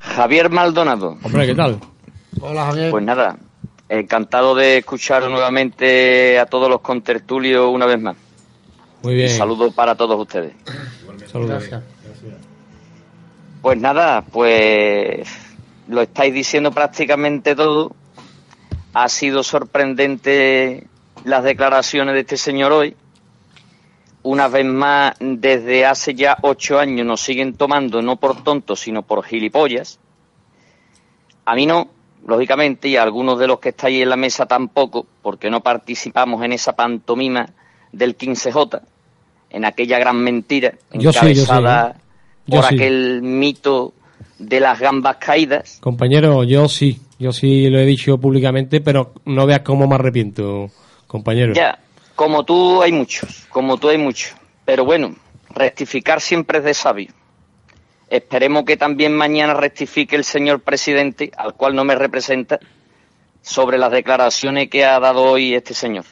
Javier 0.00 0.50
Maldonado. 0.50 1.18
Hombre, 1.22 1.46
¿qué 1.46 1.54
tal? 1.54 1.78
Hola, 2.40 2.66
Javier. 2.66 2.90
Pues 2.90 3.04
nada, 3.04 3.36
encantado 3.88 4.54
de 4.54 4.78
escuchar 4.78 5.28
nuevamente 5.28 6.38
a 6.38 6.46
todos 6.46 6.68
los 6.68 6.80
contertulios 6.80 7.68
una 7.72 7.86
vez 7.86 8.00
más. 8.00 8.16
Muy 9.02 9.14
bien. 9.14 9.30
Un 9.30 9.36
saludo 9.36 9.70
para 9.72 9.94
todos 9.94 10.18
ustedes. 10.18 10.52
Saludos. 11.30 11.64
Pues 13.62 13.78
nada, 13.78 14.22
pues 14.22 15.28
lo 15.88 16.00
estáis 16.00 16.32
diciendo 16.32 16.72
prácticamente 16.72 17.54
todo. 17.54 17.92
Ha 18.94 19.08
sido 19.08 19.42
sorprendente 19.42 20.86
las 21.24 21.44
declaraciones 21.44 22.14
de 22.14 22.20
este 22.20 22.36
señor 22.36 22.72
hoy. 22.72 22.96
Una 24.22 24.48
vez 24.48 24.64
más, 24.64 25.14
desde 25.20 25.84
hace 25.84 26.14
ya 26.14 26.38
ocho 26.42 26.78
años 26.78 27.06
nos 27.06 27.20
siguen 27.20 27.54
tomando 27.54 28.02
no 28.02 28.16
por 28.16 28.42
tontos, 28.42 28.80
sino 28.80 29.02
por 29.02 29.24
gilipollas. 29.24 29.98
A 31.44 31.54
mí 31.54 31.66
no, 31.66 31.88
lógicamente, 32.26 32.88
y 32.88 32.96
a 32.96 33.02
algunos 33.02 33.38
de 33.38 33.46
los 33.46 33.60
que 33.60 33.70
estáis 33.70 34.02
en 34.02 34.08
la 34.08 34.16
mesa 34.16 34.46
tampoco, 34.46 35.06
porque 35.22 35.50
no 35.50 35.62
participamos 35.62 36.42
en 36.44 36.52
esa 36.52 36.74
pantomima 36.74 37.48
del 37.92 38.16
15J, 38.16 38.82
en 39.50 39.64
aquella 39.64 39.98
gran 39.98 40.22
mentira 40.22 40.74
Yo 40.92 41.00
yo 41.00 41.10
encabezada 41.10 41.96
¿eh? 41.96 41.99
Por 42.56 42.64
sí. 42.64 42.74
aquel 42.74 43.22
mito 43.22 43.94
de 44.38 44.60
las 44.60 44.78
gambas 44.78 45.16
caídas. 45.16 45.78
Compañero, 45.80 46.44
yo 46.44 46.68
sí. 46.68 47.00
Yo 47.18 47.32
sí 47.32 47.68
lo 47.68 47.78
he 47.78 47.84
dicho 47.84 48.18
públicamente, 48.18 48.80
pero 48.80 49.12
no 49.26 49.46
veas 49.46 49.60
cómo 49.60 49.86
me 49.86 49.96
arrepiento, 49.96 50.70
compañero. 51.06 51.52
Ya, 51.52 51.78
como 52.16 52.44
tú 52.44 52.80
hay 52.82 52.92
muchos, 52.92 53.46
como 53.50 53.76
tú 53.76 53.90
hay 53.90 53.98
muchos. 53.98 54.34
Pero 54.64 54.86
bueno, 54.86 55.14
rectificar 55.50 56.20
siempre 56.22 56.58
es 56.58 56.64
de 56.64 56.74
sabio. 56.74 57.12
Esperemos 58.08 58.64
que 58.64 58.76
también 58.76 59.14
mañana 59.14 59.54
rectifique 59.54 60.16
el 60.16 60.24
señor 60.24 60.60
presidente, 60.60 61.30
al 61.36 61.54
cual 61.54 61.76
no 61.76 61.84
me 61.84 61.94
representa, 61.94 62.58
sobre 63.42 63.78
las 63.78 63.92
declaraciones 63.92 64.68
que 64.68 64.84
ha 64.84 64.98
dado 64.98 65.22
hoy 65.22 65.54
este 65.54 65.74
señor. 65.74 66.04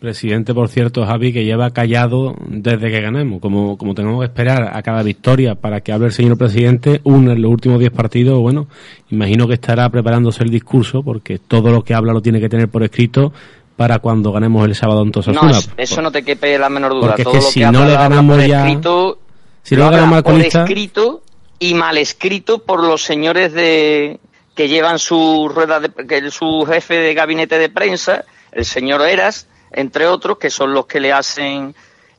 Presidente, 0.00 0.54
por 0.54 0.68
cierto, 0.68 1.04
Javi, 1.04 1.32
que 1.32 1.44
lleva 1.44 1.70
callado 1.72 2.36
desde 2.46 2.88
que 2.90 3.00
ganemos. 3.00 3.40
Como, 3.40 3.76
como 3.76 3.94
tenemos 3.94 4.20
que 4.20 4.26
esperar 4.26 4.70
a 4.76 4.80
cada 4.82 5.02
victoria 5.02 5.56
para 5.56 5.80
que 5.80 5.90
hable 5.90 6.06
el 6.06 6.12
señor 6.12 6.38
presidente, 6.38 7.00
uno 7.02 7.32
en 7.32 7.42
los 7.42 7.50
últimos 7.50 7.80
10 7.80 7.90
partidos, 7.90 8.38
bueno, 8.38 8.68
imagino 9.10 9.48
que 9.48 9.54
estará 9.54 9.88
preparándose 9.88 10.44
el 10.44 10.50
discurso, 10.50 11.02
porque 11.02 11.38
todo 11.40 11.70
lo 11.72 11.82
que 11.82 11.94
habla 11.94 12.12
lo 12.12 12.22
tiene 12.22 12.38
que 12.40 12.48
tener 12.48 12.68
por 12.68 12.84
escrito 12.84 13.32
para 13.76 13.98
cuando 13.98 14.30
ganemos 14.30 14.64
el 14.66 14.74
sábado 14.76 15.02
en 15.02 15.10
Tosasuna. 15.10 15.50
es- 15.50 15.70
eso 15.76 16.00
no 16.00 16.12
te 16.12 16.22
quepe 16.22 16.56
la 16.58 16.68
menor 16.68 16.92
duda. 16.92 17.08
Porque 17.08 17.22
es 17.22 17.24
Todo 17.24 17.32
que 17.34 17.40
lo 17.40 17.46
si 17.50 17.60
que 17.60 17.66
no 17.66 17.78
habla, 17.80 17.86
le 17.90 17.94
ganamos 17.96 18.36
por 18.36 18.46
ya- 18.46 18.66
escrito, 18.68 19.18
si 19.64 19.74
lo 19.76 19.84
no 19.84 19.90
ganamos 19.90 20.22
por 20.22 20.32
colista- 20.34 20.60
escrito 20.62 21.22
y 21.58 21.74
mal 21.74 21.98
escrito 21.98 22.60
por 22.60 22.84
los 22.84 23.02
señores 23.02 23.52
de 23.52 24.20
que 24.54 24.68
llevan 24.68 25.00
su 25.00 25.50
rueda 25.52 25.80
de, 25.80 25.90
que 26.06 26.30
su 26.30 26.64
jefe 26.68 26.94
de 26.94 27.14
gabinete 27.14 27.58
de 27.58 27.68
prensa, 27.68 28.24
el 28.52 28.64
señor 28.64 29.02
Eras, 29.02 29.48
entre 29.72 30.06
otros, 30.06 30.38
que 30.38 30.50
son 30.50 30.72
los 30.72 30.86
que 30.86 31.00
le 31.00 31.12
hacen 31.12 31.74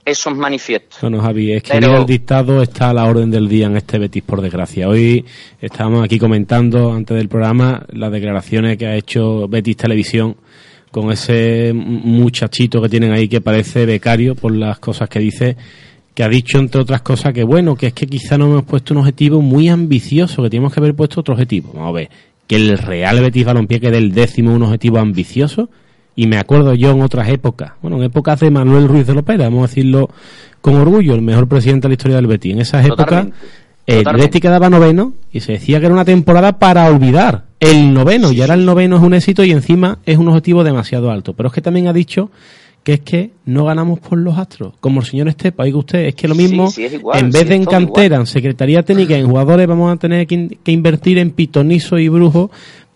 esos 0.05 0.35
manifiestos. 0.35 0.99
Bueno, 1.01 1.21
Javi, 1.21 1.51
es 1.53 1.63
que 1.63 1.73
Pero- 1.73 1.97
el 1.97 2.05
dictado 2.05 2.61
está 2.63 2.89
a 2.89 2.93
la 2.93 3.05
orden 3.05 3.29
del 3.29 3.47
día 3.47 3.67
en 3.67 3.77
este 3.77 3.99
Betis, 3.99 4.23
por 4.23 4.41
desgracia. 4.41 4.87
Hoy 4.87 5.23
estábamos 5.61 6.03
aquí 6.03 6.17
comentando, 6.17 6.91
antes 6.93 7.15
del 7.15 7.27
programa, 7.29 7.85
las 7.91 8.11
declaraciones 8.11 8.77
que 8.77 8.87
ha 8.87 8.95
hecho 8.95 9.47
Betis 9.47 9.77
Televisión 9.77 10.35
con 10.89 11.11
ese 11.11 11.71
muchachito 11.75 12.81
que 12.81 12.89
tienen 12.89 13.11
ahí 13.11 13.27
que 13.27 13.41
parece 13.41 13.85
becario 13.85 14.33
por 14.33 14.55
las 14.55 14.79
cosas 14.79 15.07
que 15.09 15.19
dice, 15.19 15.55
que 16.15 16.23
ha 16.23 16.27
dicho, 16.29 16.57
entre 16.57 16.81
otras 16.81 17.01
cosas, 17.03 17.31
que 17.31 17.43
bueno, 17.43 17.75
que 17.75 17.87
es 17.87 17.93
que 17.93 18.07
quizá 18.07 18.37
no 18.37 18.45
hemos 18.45 18.63
puesto 18.63 18.95
un 18.95 19.01
objetivo 19.01 19.41
muy 19.41 19.69
ambicioso, 19.69 20.41
que 20.41 20.49
tenemos 20.49 20.73
que 20.73 20.79
haber 20.79 20.95
puesto 20.95 21.19
otro 21.19 21.35
objetivo. 21.35 21.71
Vamos 21.73 21.89
a 21.89 21.93
ver, 21.93 22.09
que 22.47 22.55
el 22.55 22.77
Real 22.79 23.19
Betis 23.19 23.45
Balompié 23.45 23.79
quede 23.79 23.97
el 23.99 24.11
décimo 24.11 24.53
un 24.55 24.63
objetivo 24.63 24.97
ambicioso, 24.97 25.69
y 26.21 26.27
me 26.27 26.37
acuerdo 26.37 26.73
yo 26.73 26.91
en 26.91 27.01
otras 27.01 27.29
épocas, 27.29 27.71
bueno, 27.81 27.97
en 27.97 28.03
épocas 28.03 28.39
de 28.39 28.49
Manuel 28.51 28.87
Ruiz 28.87 29.07
de 29.07 29.13
Lopera, 29.13 29.45
vamos 29.45 29.63
a 29.63 29.67
decirlo 29.67 30.09
con 30.61 30.75
orgullo, 30.75 31.15
el 31.15 31.21
mejor 31.21 31.47
presidente 31.47 31.83
de 31.87 31.89
la 31.89 31.93
historia 31.93 32.15
del 32.17 32.27
Betis. 32.27 32.53
En 32.53 32.59
esas 32.59 32.85
épocas, 32.85 33.05
Totalmente, 33.05 33.37
el. 33.85 34.03
Betis 34.17 34.41
quedaba 34.41 34.69
noveno 34.69 35.13
y 35.31 35.39
se 35.39 35.53
decía 35.53 35.79
que 35.79 35.85
era 35.85 35.95
una 35.95 36.05
temporada 36.05 36.59
para 36.59 36.85
olvidar 36.89 37.45
el 37.59 37.93
noveno, 37.93 38.31
y 38.31 38.41
ahora 38.41 38.53
el 38.55 38.65
noveno 38.65 38.97
es 38.97 39.03
un 39.03 39.13
éxito 39.13 39.43
y 39.43 39.51
encima 39.51 39.99
es 40.05 40.17
un 40.17 40.27
objetivo 40.27 40.63
demasiado 40.63 41.09
alto. 41.11 41.33
Pero 41.33 41.47
es 41.47 41.53
que 41.53 41.61
también 41.61 41.87
ha 41.87 41.93
dicho 41.93 42.29
que 42.83 42.93
es 42.93 42.99
que 43.01 43.31
no 43.45 43.65
ganamos 43.65 43.99
por 43.99 44.17
los 44.17 44.37
astros, 44.37 44.73
como 44.79 45.01
el 45.01 45.05
señor 45.05 45.27
Estepa, 45.27 45.63
oiga 45.63 45.77
usted, 45.77 45.99
es 46.05 46.15
que 46.15 46.27
lo 46.27 46.35
mismo, 46.35 46.69
Sí, 46.71 46.83
igual, 46.85 47.19
en 47.19 47.31
vez 47.31 47.43
sí, 47.43 47.47
de 47.49 47.55
en 47.55 47.65
cantera, 47.65 48.15
en 48.17 48.25
secretaría 48.25 48.83
técnica, 48.83 49.15
en 49.17 49.27
jugadores, 49.27 49.67
vamos 49.67 49.93
a 49.93 49.97
tener 49.97 50.25
que, 50.27 50.35
in- 50.35 50.57
que 50.63 50.71
invertir 50.71 51.17
en 51.17 51.31
pitonizo 51.31 51.97
y 51.97 52.07
brujo 52.09 52.49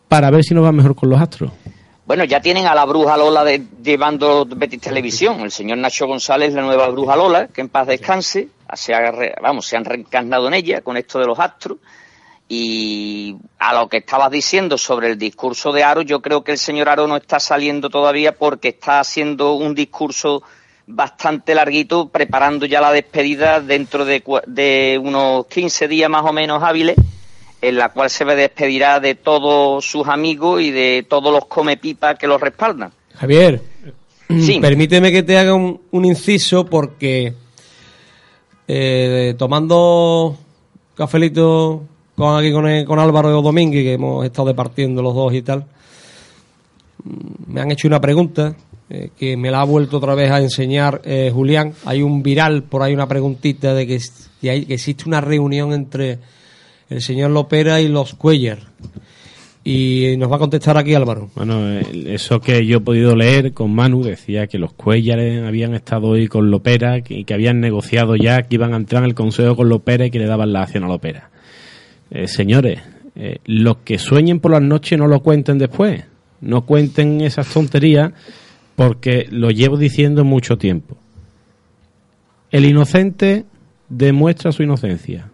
para 0.08 0.30
ver 0.32 0.44
si 0.44 0.54
nos 0.54 0.64
va 0.64 0.72
mejor 0.72 0.96
con 0.96 1.10
los 1.10 1.20
astros. 1.20 1.52
Bueno, 2.06 2.26
ya 2.26 2.42
tienen 2.42 2.66
a 2.68 2.76
la 2.76 2.84
bruja 2.86 3.16
Lola 3.16 3.46
de, 3.46 3.64
llevando 3.82 4.46
Betis 4.46 4.82
Televisión, 4.82 5.40
el 5.40 5.52
señor 5.52 5.78
Nacho 5.78 6.06
González, 6.06 6.54
la 6.54 6.62
nueva 6.62 6.90
bruja 6.90 7.16
Lola, 7.16 7.48
que 7.48 7.62
en 7.62 7.70
paz 7.70 7.88
descanse, 7.88 8.50
se, 8.74 8.94
ha 8.94 9.10
re- 9.12 9.36
vamos, 9.42 9.66
se 9.66 9.78
han 9.78 9.86
reencarnado 9.86 10.48
en 10.50 10.54
ella 10.54 10.82
con 10.82 10.98
esto 10.98 11.20
de 11.20 11.26
los 11.28 11.40
astros. 11.40 11.78
Y 12.50 13.38
a 13.58 13.74
lo 13.74 13.88
que 13.88 13.98
estabas 13.98 14.30
diciendo 14.30 14.78
sobre 14.78 15.08
el 15.12 15.18
discurso 15.18 15.72
de 15.72 15.84
Aro, 15.86 16.02
yo 16.02 16.22
creo 16.22 16.44
que 16.44 16.52
el 16.52 16.58
señor 16.58 16.90
Aro 16.90 17.08
no 17.08 17.16
está 17.16 17.40
saliendo 17.40 17.90
todavía 17.90 18.34
porque 18.34 18.68
está 18.68 19.00
haciendo 19.00 19.54
un 19.54 19.74
discurso 19.74 20.44
bastante 20.86 21.56
larguito, 21.56 22.10
preparando 22.10 22.66
ya 22.66 22.82
la 22.82 22.92
despedida 22.92 23.62
dentro 23.62 24.04
de, 24.04 24.22
de 24.46 25.00
unos 25.02 25.46
15 25.48 25.88
días 25.88 26.10
más 26.10 26.26
o 26.26 26.34
menos 26.34 26.62
hábiles, 26.62 26.98
en 27.64 27.78
la 27.78 27.90
cual 27.90 28.10
se 28.10 28.26
despedirá 28.26 29.00
de 29.00 29.16
todos 29.16 29.86
sus 29.86 30.08
amigos 30.08 30.62
y 30.62 30.72
de 30.72 31.06
todos 31.10 31.32
los 31.34 31.46
comepipas 31.46 32.18
que 32.20 32.28
los 32.28 32.40
respaldan. 32.42 32.92
Javier, 33.16 33.62
Sí. 34.30 34.60
permíteme 34.62 35.12
que 35.12 35.24
te 35.24 35.38
haga 35.38 35.54
un, 35.54 35.80
un 35.92 36.06
inciso 36.06 36.66
porque 36.66 37.34
eh, 38.68 39.36
tomando 39.38 40.38
cafelito 40.96 41.84
con 42.16 42.38
aquí 42.38 42.52
con, 42.52 42.68
el- 42.68 42.86
con 42.86 43.00
Álvaro 43.00 43.42
Domínguez, 43.42 43.84
que 43.84 43.94
hemos 43.94 44.26
estado 44.26 44.50
departiendo 44.50 45.02
los 45.02 45.14
dos 45.16 45.34
y 45.34 45.42
tal, 45.42 45.66
me 47.48 47.62
han 47.62 47.72
hecho 47.72 47.88
una 47.88 48.00
pregunta 48.00 48.56
eh, 48.90 49.10
que 49.18 49.36
me 49.38 49.52
la 49.52 49.62
ha 49.62 49.66
vuelto 49.66 49.98
otra 49.98 50.16
vez 50.16 50.32
a 50.32 50.40
enseñar 50.40 51.02
eh, 51.06 51.32
Julián. 51.34 51.74
Hay 51.86 52.02
un 52.02 52.22
viral, 52.24 52.64
por 52.64 52.82
ahí 52.84 52.94
una 52.94 53.08
preguntita 53.08 53.74
de 53.74 53.88
que, 53.88 53.96
es- 53.96 54.30
que 54.42 54.50
hay- 54.50 54.66
que 54.66 54.76
existe 54.76 55.06
una 55.08 55.22
reunión 55.22 55.74
entre 55.74 56.20
el 56.94 57.02
señor 57.02 57.32
Lopera 57.32 57.82
y 57.82 57.88
los 57.88 58.14
Cuellar. 58.14 58.60
Y 59.64 60.16
nos 60.18 60.30
va 60.30 60.36
a 60.36 60.40
contestar 60.40 60.78
aquí 60.78 60.94
Álvaro. 60.94 61.30
Bueno, 61.36 61.80
eso 61.80 62.40
que 62.40 62.66
yo 62.66 62.78
he 62.78 62.82
podido 62.82 63.16
leer 63.16 63.54
con 63.54 63.74
Manu 63.74 64.04
decía 64.04 64.48
que 64.48 64.60
los 64.60 64.74
Cuellares 64.74 65.44
habían 65.44 65.74
estado 65.74 66.08
hoy 66.10 66.28
con 66.28 66.52
Lopera 66.52 66.98
y 67.08 67.24
que 67.24 67.34
habían 67.34 67.62
negociado 67.62 68.16
ya 68.16 68.44
que 68.44 68.56
iban 68.56 68.74
a 68.74 68.78
entrar 68.78 69.04
en 69.04 69.10
el 69.10 69.16
consejo 69.16 69.56
con 69.56 69.70
Lopera 69.70 70.06
y 70.06 70.12
que 70.12 70.20
le 70.20 70.28
daban 70.28 70.52
la 70.54 70.64
acción 70.64 70.84
a 70.84 70.88
Lopera. 70.88 71.30
Eh, 72.12 72.28
señores, 72.28 72.82
eh, 73.16 73.38
los 73.46 73.78
que 73.78 73.98
sueñen 73.98 74.40
por 74.40 74.52
las 74.52 74.62
noches 74.62 75.00
no 75.00 75.08
lo 75.08 75.22
cuenten 75.22 75.58
después. 75.58 76.04
No 76.42 76.66
cuenten 76.66 77.22
esas 77.22 77.52
tonterías 77.52 78.12
porque 78.76 79.28
lo 79.32 79.50
llevo 79.50 79.78
diciendo 79.78 80.26
mucho 80.26 80.58
tiempo. 80.58 80.98
El 82.52 82.66
inocente 82.66 83.46
demuestra 83.88 84.52
su 84.52 84.62
inocencia. 84.62 85.30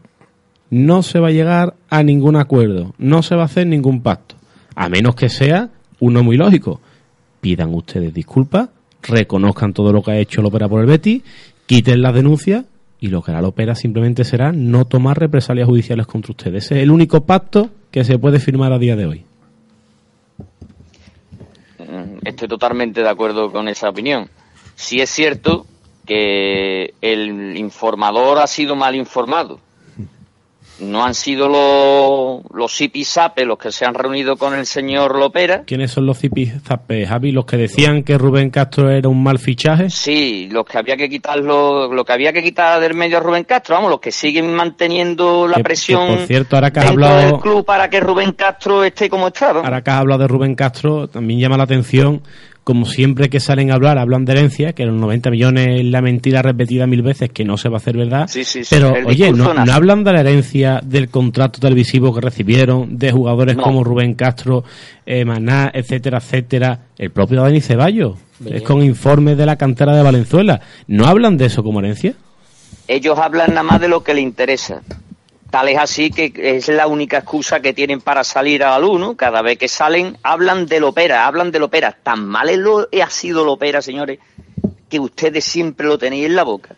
No 0.69 1.01
se 1.01 1.19
va 1.19 1.29
a 1.29 1.31
llegar 1.31 1.75
a 1.89 2.03
ningún 2.03 2.35
acuerdo, 2.35 2.93
no 2.97 3.23
se 3.23 3.35
va 3.35 3.43
a 3.43 3.45
hacer 3.45 3.67
ningún 3.67 4.01
pacto, 4.01 4.35
a 4.75 4.87
menos 4.89 5.15
que 5.15 5.29
sea 5.29 5.69
uno 5.99 6.23
muy 6.23 6.37
lógico. 6.37 6.79
Pidan 7.41 7.73
ustedes 7.73 8.13
disculpas, 8.13 8.69
reconozcan 9.01 9.73
todo 9.73 9.91
lo 9.91 10.03
que 10.03 10.11
ha 10.11 10.17
hecho 10.17 10.41
el 10.41 10.47
Opera 10.47 10.69
por 10.69 10.81
el 10.81 10.87
Betty, 10.87 11.23
quiten 11.65 12.01
las 12.01 12.13
denuncias 12.13 12.65
y 12.99 13.07
lo 13.07 13.21
que 13.21 13.31
hará 13.31 13.39
el 13.39 13.45
Opera 13.45 13.75
simplemente 13.75 14.23
será 14.23 14.51
no 14.51 14.85
tomar 14.85 15.17
represalias 15.19 15.67
judiciales 15.67 16.05
contra 16.05 16.31
ustedes. 16.31 16.65
Ese 16.65 16.77
es 16.77 16.83
el 16.83 16.91
único 16.91 17.21
pacto 17.21 17.69
que 17.91 18.03
se 18.03 18.19
puede 18.19 18.39
firmar 18.39 18.73
a 18.73 18.77
día 18.77 18.95
de 18.95 19.05
hoy. 19.05 19.25
Mm, 21.79 22.19
Estoy 22.25 22.47
totalmente 22.47 23.01
de 23.01 23.09
acuerdo 23.09 23.51
con 23.51 23.67
esa 23.67 23.89
opinión. 23.89 24.29
Sí 24.75 25.01
es 25.01 25.09
cierto 25.09 25.65
que 26.05 26.93
el 27.01 27.57
informador 27.57 28.39
ha 28.39 28.47
sido 28.47 28.75
mal 28.75 28.95
informado. 28.95 29.59
No 30.81 31.03
han 31.03 31.13
sido 31.13 31.47
los, 31.49 32.41
los 32.53 32.73
zipizape 32.75 33.45
los 33.45 33.57
que 33.57 33.71
se 33.71 33.85
han 33.85 33.93
reunido 33.93 34.37
con 34.37 34.53
el 34.53 34.65
señor 34.65 35.17
Lopera. 35.17 35.63
¿Quiénes 35.65 35.91
son 35.91 36.05
los 36.05 36.19
zipizapes, 36.19 37.07
Javi? 37.09 37.31
¿Los 37.31 37.45
que 37.45 37.57
decían 37.57 38.03
que 38.03 38.17
Rubén 38.17 38.49
Castro 38.49 38.89
era 38.89 39.09
un 39.09 39.21
mal 39.21 39.39
fichaje? 39.39 39.89
Sí, 39.89 40.47
los 40.51 40.65
que 40.65 40.77
había 40.77 40.95
que 40.95 41.09
quitarlo, 41.09 41.91
lo 41.93 42.05
que 42.05 42.13
había 42.13 42.31
que 42.31 42.41
quitar 42.41 42.79
del 42.79 42.93
medio 42.93 43.17
a 43.17 43.19
Rubén 43.19 43.43
Castro, 43.43 43.75
vamos, 43.75 43.89
los 43.91 43.99
que 43.99 44.11
siguen 44.11 44.53
manteniendo 44.53 45.47
la 45.47 45.55
Que- 45.55 45.59
que, 45.59 45.63
presión 45.63 46.07
por 46.07 46.25
cierto, 46.27 46.55
ahora 46.55 46.71
que 46.71 46.79
has 46.79 46.85
hablado- 46.89 47.17
del 47.21 47.39
club 47.39 47.65
para 47.65 47.89
que 47.89 47.99
Rubén 47.99 48.31
Castro 48.33 48.83
esté 48.83 49.09
como 49.09 49.27
está. 49.27 49.47
vamos. 49.47 49.65
Ahora 49.65 49.81
que 49.83 49.91
has 49.91 49.97
hablado 49.99 50.21
de 50.21 50.27
Rubén 50.27 50.55
Castro, 50.55 51.07
también 51.07 51.39
llama 51.39 51.57
la 51.57 51.63
atención, 51.63 52.21
como 52.69 52.85
siempre 52.85 53.29
que 53.31 53.39
salen 53.39 53.71
a 53.71 53.73
hablar, 53.73 53.97
hablan 53.97 54.25
de 54.25 54.33
herencia, 54.33 54.73
que 54.73 54.85
los 54.85 54.93
90 54.93 55.31
millones 55.31 55.79
es 55.79 55.85
la 55.85 56.03
mentira 56.03 56.43
repetida 56.43 56.85
mil 56.85 57.01
veces, 57.01 57.31
que 57.31 57.43
no 57.43 57.57
se 57.57 57.67
va 57.67 57.77
a 57.77 57.79
hacer 57.79 57.97
verdad. 57.97 58.27
Sí, 58.27 58.43
sí, 58.43 58.63
sí, 58.63 58.75
Pero, 58.75 58.93
oye, 59.07 59.31
no, 59.31 59.49
hablan 59.49 60.03
de 60.03 60.13
la 60.13 60.19
herencia 60.19 60.79
del 60.85 61.09
contrato 61.09 61.59
televisivo 61.59 62.13
que 62.13 62.21
recibieron, 62.21 62.99
de 62.99 63.11
jugadores 63.11 63.55
No. 63.57 63.63
como 63.63 63.83
Rubén 63.83 64.13
Castro, 64.13 64.63
eh, 65.03 65.25
Maná, 65.25 65.71
etcétera, 65.73 66.19
etcétera. 66.19 66.81
El 66.95 67.09
propio 67.09 67.41
Dani 67.41 67.59
Ceballos, 67.59 68.19
es 68.45 68.61
con 68.61 68.83
informes 68.83 69.35
de 69.35 69.47
la 69.47 69.55
cantera 69.55 69.95
de 69.95 70.03
Valenzuela. 70.03 70.61
¿No 70.85 71.07
hablan 71.07 71.37
de 71.37 71.47
eso 71.47 71.63
como 71.63 71.79
herencia? 71.79 72.13
Ellos 72.87 73.17
hablan 73.17 73.49
nada 73.49 73.63
más 73.63 73.81
de 73.81 73.87
lo 73.87 74.03
que 74.03 74.13
les 74.13 74.21
interesa. 74.21 74.83
Tal 75.49 75.67
es 75.69 75.77
así 75.79 76.11
que 76.11 76.31
es 76.35 76.67
la 76.67 76.85
única 76.87 77.17
excusa 77.17 77.59
que 77.59 77.73
tienen 77.73 78.01
para 78.01 78.23
salir 78.23 78.63
a 78.63 78.71
la 78.71 78.79
luz, 78.79 78.99
¿no? 78.99 79.15
Cada 79.15 79.41
vez 79.41 79.57
que 79.57 79.67
salen, 79.67 80.15
hablan 80.21 80.67
del 80.67 80.83
ópera, 80.83 81.25
hablan 81.25 81.51
del 81.51 81.63
ópera. 81.63 81.97
Tan 82.03 82.25
mal 82.27 82.49
es 82.49 82.57
lo, 82.59 82.81
ha 82.81 83.09
sido 83.09 83.41
el 83.43 83.49
ópera, 83.49 83.81
señores, 83.81 84.19
que 84.89 84.99
ustedes 84.99 85.43
siempre 85.43 85.87
lo 85.87 85.97
tenéis 85.97 86.25
en 86.27 86.35
la 86.35 86.43
boca. 86.43 86.75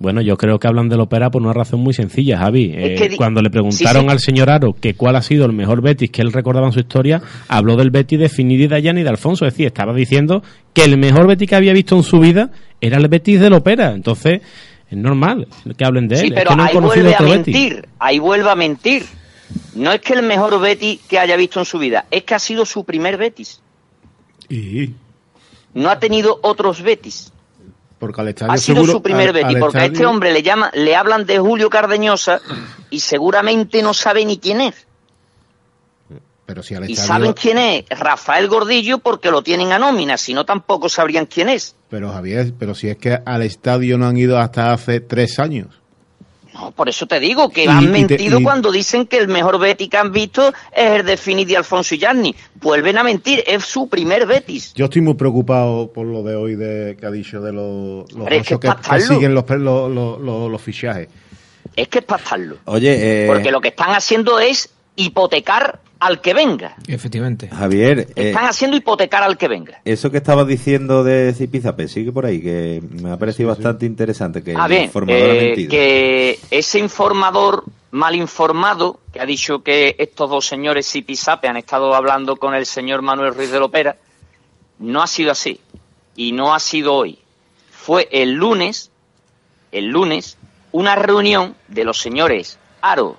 Bueno, 0.00 0.20
yo 0.20 0.36
creo 0.36 0.58
que 0.58 0.66
hablan 0.66 0.88
del 0.88 0.98
Opera 0.98 1.30
por 1.30 1.40
una 1.42 1.52
razón 1.52 1.78
muy 1.78 1.94
sencilla, 1.94 2.36
Javi. 2.38 2.72
Es 2.76 3.00
Eh, 3.00 3.08
que 3.08 3.16
cuando 3.16 3.40
le 3.40 3.50
preguntaron 3.50 4.02
Sí, 4.02 4.08
sí. 4.08 4.12
al 4.12 4.18
señor 4.18 4.50
Aro 4.50 4.72
que 4.72 4.94
cuál 4.94 5.14
ha 5.14 5.22
sido 5.22 5.46
el 5.46 5.52
mejor 5.52 5.80
Betis 5.80 6.10
que 6.10 6.22
él 6.22 6.32
recordaba 6.32 6.66
en 6.66 6.72
su 6.72 6.80
historia, 6.80 7.22
habló 7.46 7.76
del 7.76 7.90
Betis 7.92 8.18
de 8.18 8.28
Finidi, 8.28 8.64
y 8.64 8.68
de 8.68 9.08
Alfonso. 9.08 9.46
Es 9.46 9.52
decir, 9.54 9.68
estaba 9.68 9.94
diciendo 9.94 10.42
que 10.74 10.82
el 10.82 10.98
mejor 10.98 11.28
Betis 11.28 11.48
que 11.48 11.54
había 11.54 11.72
visto 11.72 11.94
en 11.94 12.02
su 12.02 12.18
vida 12.18 12.50
era 12.80 12.96
el 12.98 13.06
Betis 13.06 13.38
del 13.38 13.52
Opera. 13.52 13.92
Entonces, 13.94 14.40
es 14.94 14.98
normal 14.98 15.48
que 15.76 15.84
hablen 15.84 16.08
de 16.08 16.14
él. 16.16 16.20
Sí, 16.20 16.26
Es 16.28 16.32
pero 16.34 16.50
que 16.50 16.56
no 16.56 16.62
han 16.62 16.68
ahí 16.68 16.76
vuelve 16.76 17.14
a 17.14 17.18
Betis. 17.20 17.34
mentir, 17.54 17.88
ahí 17.98 18.18
vuelve 18.18 18.50
a 18.50 18.54
mentir. 18.54 19.06
No 19.74 19.92
es 19.92 20.00
que 20.00 20.14
el 20.14 20.22
mejor 20.22 20.58
Betis 20.60 21.00
que 21.08 21.18
haya 21.18 21.36
visto 21.36 21.58
en 21.58 21.64
su 21.66 21.78
vida, 21.78 22.06
es 22.10 22.22
que 22.24 22.34
ha 22.34 22.38
sido 22.38 22.64
su 22.64 22.84
primer 22.84 23.16
Betis. 23.16 23.60
Y 24.48 24.90
No 25.74 25.88
ha 25.90 25.98
tenido 25.98 26.38
otros 26.42 26.82
Betis. 26.82 27.32
porque 27.98 28.20
al 28.20 28.28
estadio 28.28 28.52
Ha 28.52 28.56
sido 28.58 28.76
seguro- 28.76 28.92
su 28.94 29.02
primer 29.02 29.28
al- 29.28 29.32
Betis, 29.34 29.54
al 29.54 29.60
porque 29.60 29.78
a 29.78 29.84
este 29.86 30.04
hombre 30.06 30.32
le 30.32 30.42
llama, 30.42 30.70
le 30.74 30.94
hablan 30.96 31.24
de 31.24 31.38
Julio 31.38 31.70
Cardeñosa 31.70 32.40
y 32.90 33.00
seguramente 33.00 33.80
no 33.82 33.94
sabe 33.94 34.24
ni 34.24 34.38
quién 34.38 34.60
es. 34.60 34.86
Pero 36.52 36.62
si 36.62 36.74
al 36.74 36.90
Y 36.90 36.94
saben 36.96 37.32
quién 37.32 37.56
es 37.56 37.84
Rafael 37.88 38.46
Gordillo 38.46 38.98
porque 38.98 39.30
lo 39.30 39.40
tienen 39.42 39.72
a 39.72 39.78
nómina, 39.78 40.18
si 40.18 40.34
no 40.34 40.44
tampoco 40.44 40.90
sabrían 40.90 41.24
quién 41.24 41.48
es. 41.48 41.74
Pero 41.88 42.12
Javier, 42.12 42.52
pero 42.58 42.74
si 42.74 42.88
es 42.90 42.98
que 42.98 43.18
al 43.24 43.40
estadio 43.40 43.96
no 43.96 44.06
han 44.06 44.18
ido 44.18 44.38
hasta 44.38 44.70
hace 44.74 45.00
tres 45.00 45.38
años. 45.38 45.68
No, 46.52 46.70
por 46.72 46.90
eso 46.90 47.06
te 47.06 47.18
digo 47.18 47.48
que 47.48 47.64
Y- 47.64 47.68
han 47.68 47.84
y 47.84 47.86
te- 47.86 47.92
mentido 47.92 48.38
y- 48.38 48.42
cuando 48.42 48.70
dicen 48.70 49.06
que 49.06 49.16
el 49.16 49.28
mejor 49.28 49.58
Betis 49.58 49.88
que 49.88 49.96
han 49.96 50.12
visto 50.12 50.52
es 50.76 50.90
el 51.00 51.06
de 51.06 51.16
Fini 51.16 51.46
de 51.46 51.56
Alfonso 51.56 51.94
y 51.94 51.98
Yarni. 51.98 52.34
Vuelven 52.56 52.98
a 52.98 53.02
mentir, 53.02 53.42
es 53.46 53.64
su 53.64 53.88
primer 53.88 54.26
Betis. 54.26 54.74
Yo 54.74 54.84
estoy 54.84 55.00
muy 55.00 55.14
preocupado 55.14 55.90
por 55.90 56.06
lo 56.06 56.22
de 56.22 56.34
hoy 56.36 56.54
de 56.56 56.98
que 57.00 57.06
ha 57.06 57.10
dicho 57.10 57.40
de 57.40 57.52
los, 57.54 58.12
los 58.12 58.14
Hombre, 58.20 58.42
que 58.42 58.44
que, 58.48 58.54
es 58.54 58.60
que 58.60 58.68
pasarlo. 58.68 59.06
siguen 59.06 59.34
los, 59.34 59.48
los, 59.48 59.90
los, 59.90 60.20
los- 60.20 60.50
los 60.50 60.60
fichajes. 60.60 61.08
Es 61.74 61.88
que 61.88 62.00
es 62.00 62.04
para 62.04 62.22
estarlo. 62.22 62.56
Oye, 62.66 63.24
eh, 63.24 63.26
Porque 63.26 63.50
lo 63.50 63.62
que 63.62 63.68
están 63.68 63.92
haciendo 63.92 64.38
es 64.38 64.68
hipotecar 64.94 65.80
al 66.02 66.20
que 66.20 66.34
venga. 66.34 66.74
Efectivamente. 66.86 67.48
Javier, 67.48 68.00
eh, 68.00 68.28
Están 68.30 68.46
haciendo 68.46 68.76
hipotecar 68.76 69.22
al 69.22 69.36
que 69.38 69.48
venga. 69.48 69.80
eso 69.84 70.10
que 70.10 70.16
estabas 70.18 70.46
diciendo 70.46 71.04
de 71.04 71.32
Zipizape, 71.34 71.88
sigue 71.88 72.12
por 72.12 72.26
ahí, 72.26 72.40
que 72.42 72.82
me 73.00 73.10
ha 73.12 73.16
parecido 73.16 73.48
bastante 73.50 73.86
interesante, 73.86 74.42
que 74.42 74.54
A 74.56 74.64
el 74.66 74.70
ver, 74.70 74.82
informador 74.82 75.30
ha 75.30 75.34
eh, 75.34 75.42
mentido. 75.46 75.70
que 75.70 76.38
ese 76.50 76.78
informador 76.78 77.64
mal 77.92 78.14
informado, 78.16 79.00
que 79.12 79.20
ha 79.20 79.26
dicho 79.26 79.62
que 79.62 79.94
estos 79.98 80.28
dos 80.30 80.46
señores 80.46 80.90
Zipizape 80.90 81.46
han 81.48 81.56
estado 81.56 81.94
hablando 81.94 82.36
con 82.36 82.54
el 82.54 82.66
señor 82.66 83.02
Manuel 83.02 83.34
Ruiz 83.34 83.50
de 83.50 83.60
Lopera, 83.60 83.96
no 84.78 85.02
ha 85.02 85.06
sido 85.06 85.30
así. 85.32 85.60
Y 86.16 86.32
no 86.32 86.54
ha 86.54 86.58
sido 86.60 86.94
hoy. 86.94 87.18
Fue 87.70 88.08
el 88.12 88.32
lunes, 88.32 88.90
el 89.70 89.86
lunes, 89.88 90.36
una 90.72 90.94
reunión 90.96 91.54
de 91.68 91.84
los 91.84 92.00
señores 92.00 92.58
Aro 92.80 93.16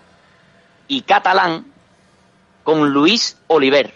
y 0.88 1.02
Catalán 1.02 1.66
con 2.64 2.90
Luis 2.92 3.38
Oliver. 3.48 3.92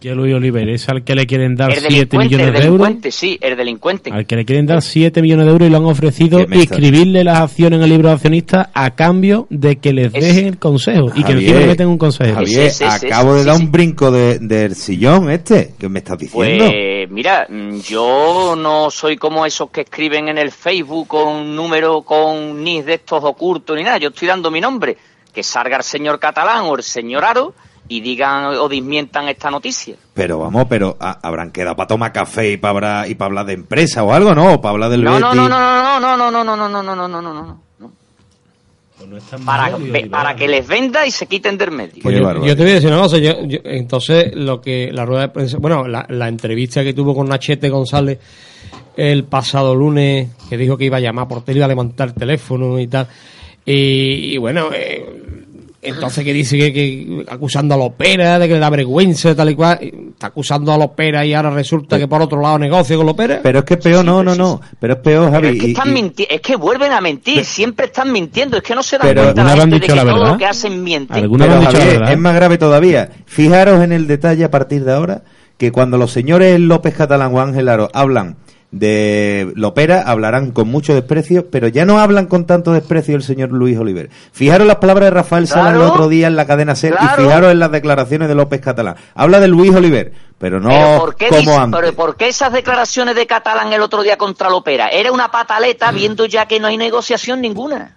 Que 0.00 0.14
Luis 0.14 0.34
Oliver 0.34 0.68
es 0.68 0.86
al 0.90 1.02
que 1.02 1.14
le 1.14 1.24
quieren 1.26 1.56
dar 1.56 1.70
El 1.70 1.76
7 1.78 1.88
delincuente, 1.88 2.18
millones 2.18 2.46
el 2.48 2.52
de 2.52 2.58
euros. 2.58 2.78
delincuente, 2.80 3.10
sí, 3.10 3.38
el 3.40 3.56
delincuente. 3.56 4.10
Al 4.12 4.26
que 4.26 4.36
le 4.36 4.44
quieren 4.44 4.66
dar 4.66 4.82
7 4.82 5.22
millones 5.22 5.46
de 5.46 5.52
euros 5.52 5.66
y 5.66 5.70
lo 5.70 5.78
han 5.78 5.84
ofrecido 5.86 6.46
¿Qué 6.46 6.56
inscribirle 6.58 7.24
las 7.24 7.38
acciones 7.40 7.78
en 7.78 7.84
el 7.84 7.88
libro 7.90 8.08
de 8.08 8.14
accionistas 8.16 8.68
a 8.74 8.90
cambio 8.94 9.46
de 9.48 9.76
que 9.76 9.94
les 9.94 10.12
dejen 10.12 10.46
el 10.46 10.58
consejo 10.58 11.06
y 11.14 11.22
que 11.24 11.32
Javier, 11.32 11.40
encima 11.40 11.60
le 11.60 11.66
meten 11.68 11.88
un 11.88 11.96
consejo. 11.96 12.34
Javier, 12.34 12.70
acabo 12.86 13.34
de 13.34 13.44
dar 13.44 13.56
un 13.56 13.72
brinco 13.72 14.10
de- 14.10 14.38
del 14.40 14.74
sillón 14.74 15.30
este, 15.30 15.72
que 15.78 15.88
me 15.88 16.00
estás 16.00 16.18
diciendo? 16.18 16.66
Pues 16.66 17.10
mira, 17.10 17.46
mm, 17.48 17.78
yo 17.80 18.54
no 18.58 18.90
soy 18.90 19.16
como 19.16 19.46
esos 19.46 19.70
que 19.70 19.80
escriben 19.82 20.28
en 20.28 20.36
el 20.36 20.50
Facebook 20.50 21.08
con 21.08 21.56
número, 21.56 22.02
con 22.02 22.62
nis 22.62 22.84
de 22.84 22.94
estos 22.94 23.24
ocultos 23.24 23.74
ni 23.74 23.82
nada. 23.82 23.96
Yo 23.96 24.10
estoy 24.10 24.28
dando 24.28 24.50
mi 24.50 24.60
nombre. 24.60 24.98
Que 25.34 25.42
salga 25.42 25.76
el 25.76 25.82
señor 25.82 26.18
Catalán 26.20 26.62
o 26.66 26.76
el 26.76 26.82
señor 26.82 27.24
Aro 27.24 27.52
y 27.88 28.00
digan 28.00 28.46
o 28.56 28.68
desmientan 28.68 29.28
esta 29.28 29.50
noticia. 29.50 29.96
Pero 30.14 30.38
vamos, 30.38 30.64
pero 30.68 30.96
¿ha- 31.00 31.18
habrán 31.22 31.50
quedado 31.50 31.76
para 31.76 31.86
tomar 31.88 32.12
café 32.12 32.52
y 32.52 32.56
para 32.56 33.06
y 33.08 33.14
para 33.14 33.26
hablar 33.26 33.46
de 33.46 33.52
empresa 33.54 34.02
o 34.04 34.12
algo, 34.12 34.34
¿no? 34.34 34.60
Para 34.60 34.70
hablar 34.72 34.90
del 34.90 35.02
No, 35.04 35.18
no, 35.18 35.34
no, 35.34 35.48
no, 35.48 36.00
no, 36.00 36.16
no, 36.16 36.16
no, 36.16 36.30
no, 36.30 36.44
no, 36.44 36.56
no, 36.56 36.82
no, 36.82 36.82
no, 36.82 37.08
no, 37.08 37.22
no, 37.22 37.32
no, 37.34 37.44
no. 37.44 37.64
Para, 39.44 39.76
para 40.10 40.34
que 40.34 40.48
les 40.48 40.66
venda 40.66 41.06
y 41.06 41.10
se 41.10 41.26
quiten 41.26 41.58
del 41.58 41.72
medio. 41.72 42.02
Pues 42.02 42.16
yo, 42.16 42.56
te 42.56 42.62
voy 42.62 42.70
a 42.70 42.74
decir 42.74 42.88
una 42.88 43.00
cosa. 43.00 43.16
entonces, 43.18 44.34
lo 44.34 44.60
que 44.62 44.90
la 44.92 45.04
rueda 45.04 45.22
de 45.22 45.28
prensa, 45.28 45.58
bueno, 45.58 45.86
la, 45.86 46.06
la 46.08 46.28
entrevista 46.28 46.82
que 46.82 46.94
tuvo 46.94 47.14
con 47.14 47.28
Nachete 47.28 47.68
González 47.68 48.18
el 48.96 49.24
pasado 49.24 49.74
lunes, 49.74 50.28
que 50.48 50.56
dijo 50.56 50.78
que 50.78 50.84
iba 50.86 50.96
a 50.96 51.00
llamar 51.00 51.28
por 51.28 51.42
tele, 51.44 51.58
iba 51.58 51.66
a 51.66 51.68
levantar 51.68 52.08
el 52.08 52.14
teléfono 52.14 52.78
y 52.78 52.86
tal. 52.86 53.08
Y, 53.66 54.34
y 54.34 54.38
bueno, 54.38 54.68
eh, 54.72 55.23
entonces 55.84 56.24
que 56.24 56.32
dice 56.32 56.56
que, 56.58 56.72
que 56.72 57.24
acusando 57.28 57.74
a 57.74 57.76
Lopera 57.78 58.38
de 58.38 58.48
que 58.48 58.54
le 58.54 58.60
da 58.60 58.70
vergüenza, 58.70 59.34
tal 59.34 59.50
y 59.50 59.54
cual. 59.54 59.78
Está 59.80 60.28
acusando 60.28 60.72
a 60.72 60.78
Lopera 60.78 61.24
y 61.26 61.34
ahora 61.34 61.50
resulta 61.50 61.98
que 61.98 62.08
por 62.08 62.22
otro 62.22 62.40
lado 62.40 62.58
negocio 62.58 62.96
con 62.96 63.06
Lopera. 63.06 63.40
Pero 63.42 63.60
es 63.60 63.64
que 63.64 63.74
es 63.74 63.80
peor, 63.80 64.04
no, 64.04 64.22
no, 64.22 64.34
no. 64.34 64.60
Pero 64.80 64.94
es 64.94 65.00
peor, 65.00 65.30
Javi. 65.30 65.42
Pero 65.42 65.54
es 65.54 65.60
que 65.60 65.66
y- 65.68 65.70
están 65.72 65.88
y- 65.88 65.92
minti- 66.02 66.26
es 66.28 66.40
que 66.40 66.56
vuelven 66.56 66.92
a 66.92 67.00
mentir, 67.00 67.44
siempre 67.44 67.86
están 67.86 68.10
mintiendo, 68.12 68.56
es 68.56 68.62
que 68.62 68.74
no 68.74 68.82
se 68.82 68.98
dan 68.98 69.08
Pero 69.08 69.22
cuenta 69.24 69.42
la 69.44 69.52
¿alguna 69.52 69.54
vez 69.54 69.64
han 69.64 69.70
gente 69.70 69.74
de 69.74 69.80
dicho 69.80 69.92
que 69.92 69.96
la 69.96 70.02
todo 70.10 70.14
verdad? 70.20 70.32
lo 70.32 70.38
que 70.38 70.46
hacen 70.46 70.82
miente. 70.84 71.14
Pero, 71.14 71.62
Javier, 71.62 72.02
es 72.10 72.18
más 72.18 72.34
grave 72.34 72.58
todavía. 72.58 73.10
Fijaros 73.26 73.82
en 73.82 73.92
el 73.92 74.06
detalle 74.06 74.44
a 74.44 74.50
partir 74.50 74.84
de 74.84 74.92
ahora 74.92 75.22
que 75.58 75.70
cuando 75.72 75.98
los 75.98 76.10
señores 76.12 76.58
López 76.60 76.94
Catalán 76.94 77.34
o 77.34 77.40
Ángel 77.40 77.68
Aro 77.68 77.88
hablan 77.92 78.36
de 78.78 79.52
Lopera, 79.54 80.02
hablarán 80.02 80.50
con 80.50 80.66
mucho 80.68 80.94
desprecio, 80.94 81.48
pero 81.48 81.68
ya 81.68 81.84
no 81.84 82.00
hablan 82.00 82.26
con 82.26 82.44
tanto 82.44 82.72
desprecio 82.72 83.14
el 83.14 83.22
señor 83.22 83.50
Luis 83.52 83.78
Oliver. 83.78 84.10
Fijaros 84.32 84.66
las 84.66 84.76
palabras 84.76 85.06
de 85.06 85.10
Rafael 85.10 85.46
Sala 85.46 85.70
el 85.70 85.80
otro 85.80 86.08
día 86.08 86.26
en 86.26 86.34
la 86.34 86.44
cadena 86.46 86.74
SER 86.74 86.94
Claro. 86.96 87.22
y 87.22 87.24
fijaros 87.26 87.52
en 87.52 87.60
las 87.60 87.70
declaraciones 87.70 88.26
de 88.28 88.34
López 88.34 88.60
Catalán. 88.60 88.96
Habla 89.14 89.38
de 89.38 89.46
Luis 89.48 89.72
Oliver, 89.74 90.12
pero 90.38 90.58
no 90.58 90.70
Pero 90.70 90.98
¿por 90.98 91.14
qué, 91.16 91.28
como 91.28 91.40
dice- 91.40 91.56
antes. 91.56 91.80
pero 91.80 91.92
¿por 91.94 92.16
qué 92.16 92.28
esas 92.28 92.52
declaraciones 92.52 93.14
de 93.14 93.26
Catalán 93.26 93.72
el 93.72 93.80
otro 93.80 94.02
día 94.02 94.16
contra 94.16 94.50
Lopera? 94.50 94.88
Era 94.88 95.12
una 95.12 95.30
pataleta 95.30 95.92
viendo 95.92 96.26
ya 96.26 96.46
que 96.46 96.58
no 96.58 96.66
hay 96.66 96.76
negociación 96.76 97.40
ninguna. 97.40 97.96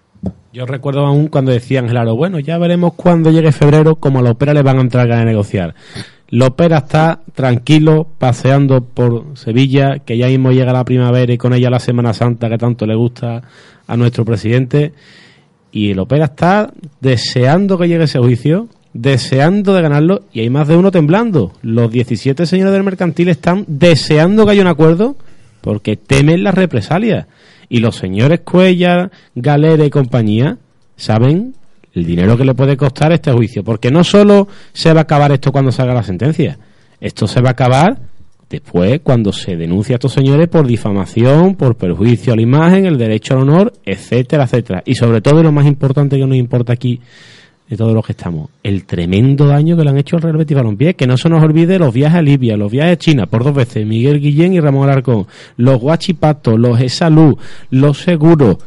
Yo 0.53 0.65
recuerdo 0.65 1.05
aún 1.05 1.27
cuando 1.27 1.51
decían, 1.51 1.87
claro, 1.87 2.15
bueno, 2.15 2.39
ya 2.39 2.57
veremos 2.57 2.93
cuando 2.95 3.29
llegue 3.31 3.51
febrero 3.51 3.95
cómo 3.97 4.19
a 4.19 4.21
la 4.21 4.31
ópera 4.31 4.53
le 4.53 4.61
van 4.63 4.77
a 4.77 4.81
entrar 4.81 5.11
a 5.11 5.23
negociar. 5.25 5.75
La 6.29 6.47
ópera 6.47 6.79
está 6.79 7.21
tranquilo, 7.33 8.07
paseando 8.17 8.81
por 8.81 9.37
Sevilla, 9.37 9.99
que 9.99 10.17
ya 10.17 10.27
mismo 10.27 10.51
llega 10.51 10.73
la 10.73 10.83
primavera 10.83 11.31
y 11.31 11.37
con 11.37 11.53
ella 11.53 11.69
la 11.69 11.79
Semana 11.79 12.13
Santa 12.13 12.49
que 12.49 12.57
tanto 12.57 12.85
le 12.85 12.95
gusta 12.95 13.43
a 13.87 13.97
nuestro 13.97 14.25
presidente. 14.25 14.93
Y 15.71 15.91
el 15.91 15.99
ópera 15.99 16.25
está 16.25 16.73
deseando 16.99 17.77
que 17.77 17.87
llegue 17.87 18.03
ese 18.03 18.19
juicio, 18.19 18.67
deseando 18.93 19.73
de 19.73 19.81
ganarlo, 19.81 20.23
y 20.33 20.41
hay 20.41 20.49
más 20.49 20.67
de 20.67 20.75
uno 20.75 20.91
temblando. 20.91 21.53
Los 21.61 21.91
17 21.91 22.45
señores 22.45 22.73
del 22.73 22.83
mercantil 22.83 23.29
están 23.29 23.63
deseando 23.67 24.45
que 24.45 24.51
haya 24.51 24.61
un 24.61 24.67
acuerdo 24.67 25.15
porque 25.61 25.95
temen 25.95 26.43
las 26.43 26.55
represalias. 26.55 27.27
Y 27.69 27.79
los 27.79 27.95
señores 27.95 28.41
Cuellar, 28.41 29.11
Galera 29.35 29.85
y 29.85 29.89
compañía 29.89 30.57
saben 30.97 31.55
el 31.97 32.05
dinero 32.05 32.37
que 32.37 32.45
le 32.45 32.53
puede 32.53 32.77
costar 32.77 33.11
este 33.11 33.31
juicio, 33.31 33.63
porque 33.63 33.91
no 33.91 34.03
solo 34.03 34.47
se 34.73 34.93
va 34.93 35.01
a 35.01 35.03
acabar 35.03 35.31
esto 35.31 35.51
cuando 35.51 35.71
salga 35.71 35.93
la 35.93 36.03
sentencia, 36.03 36.57
esto 37.01 37.27
se 37.27 37.41
va 37.41 37.49
a 37.49 37.51
acabar 37.51 37.97
después 38.49 39.01
cuando 39.03 39.33
se 39.33 39.55
denuncia 39.55 39.95
a 39.95 39.97
estos 39.97 40.13
señores 40.13 40.47
por 40.47 40.65
difamación, 40.65 41.55
por 41.55 41.75
perjuicio 41.75 42.33
a 42.33 42.35
la 42.35 42.41
imagen, 42.41 42.85
el 42.85 42.97
derecho 42.97 43.33
al 43.33 43.41
honor, 43.41 43.73
etcétera, 43.85 44.45
etcétera. 44.45 44.83
Y 44.85 44.95
sobre 44.95 45.21
todo, 45.21 45.43
lo 45.43 45.51
más 45.51 45.65
importante 45.65 46.17
que 46.17 46.25
nos 46.25 46.37
importa 46.37 46.73
aquí 46.73 47.01
de 47.67 47.75
todos 47.75 47.93
los 47.93 48.05
que 48.05 48.13
estamos, 48.13 48.49
el 48.63 48.85
tremendo 48.85 49.45
daño 49.45 49.75
que 49.75 49.83
le 49.83 49.89
han 49.89 49.97
hecho 49.97 50.15
al 50.15 50.21
Real 50.21 50.37
Betis 50.37 50.55
Balompié, 50.55 50.93
que 50.93 51.05
no 51.05 51.17
se 51.17 51.27
nos 51.27 51.43
olvide 51.43 51.77
los 51.77 51.93
viajes 51.93 52.19
a 52.19 52.21
Libia, 52.21 52.55
los 52.55 52.71
viajes 52.71 52.93
a 52.93 52.97
China, 52.97 53.25
por 53.25 53.43
dos 53.43 53.53
veces, 53.53 53.85
Miguel 53.85 54.21
Guillén 54.21 54.53
y 54.53 54.61
Ramón 54.61 54.83
Alarcón, 54.83 55.27
los 55.57 55.77
guachipatos, 55.81 56.57
los 56.57 56.79
e-salud, 56.79 57.37
los 57.69 57.97
seguros, 57.97 58.57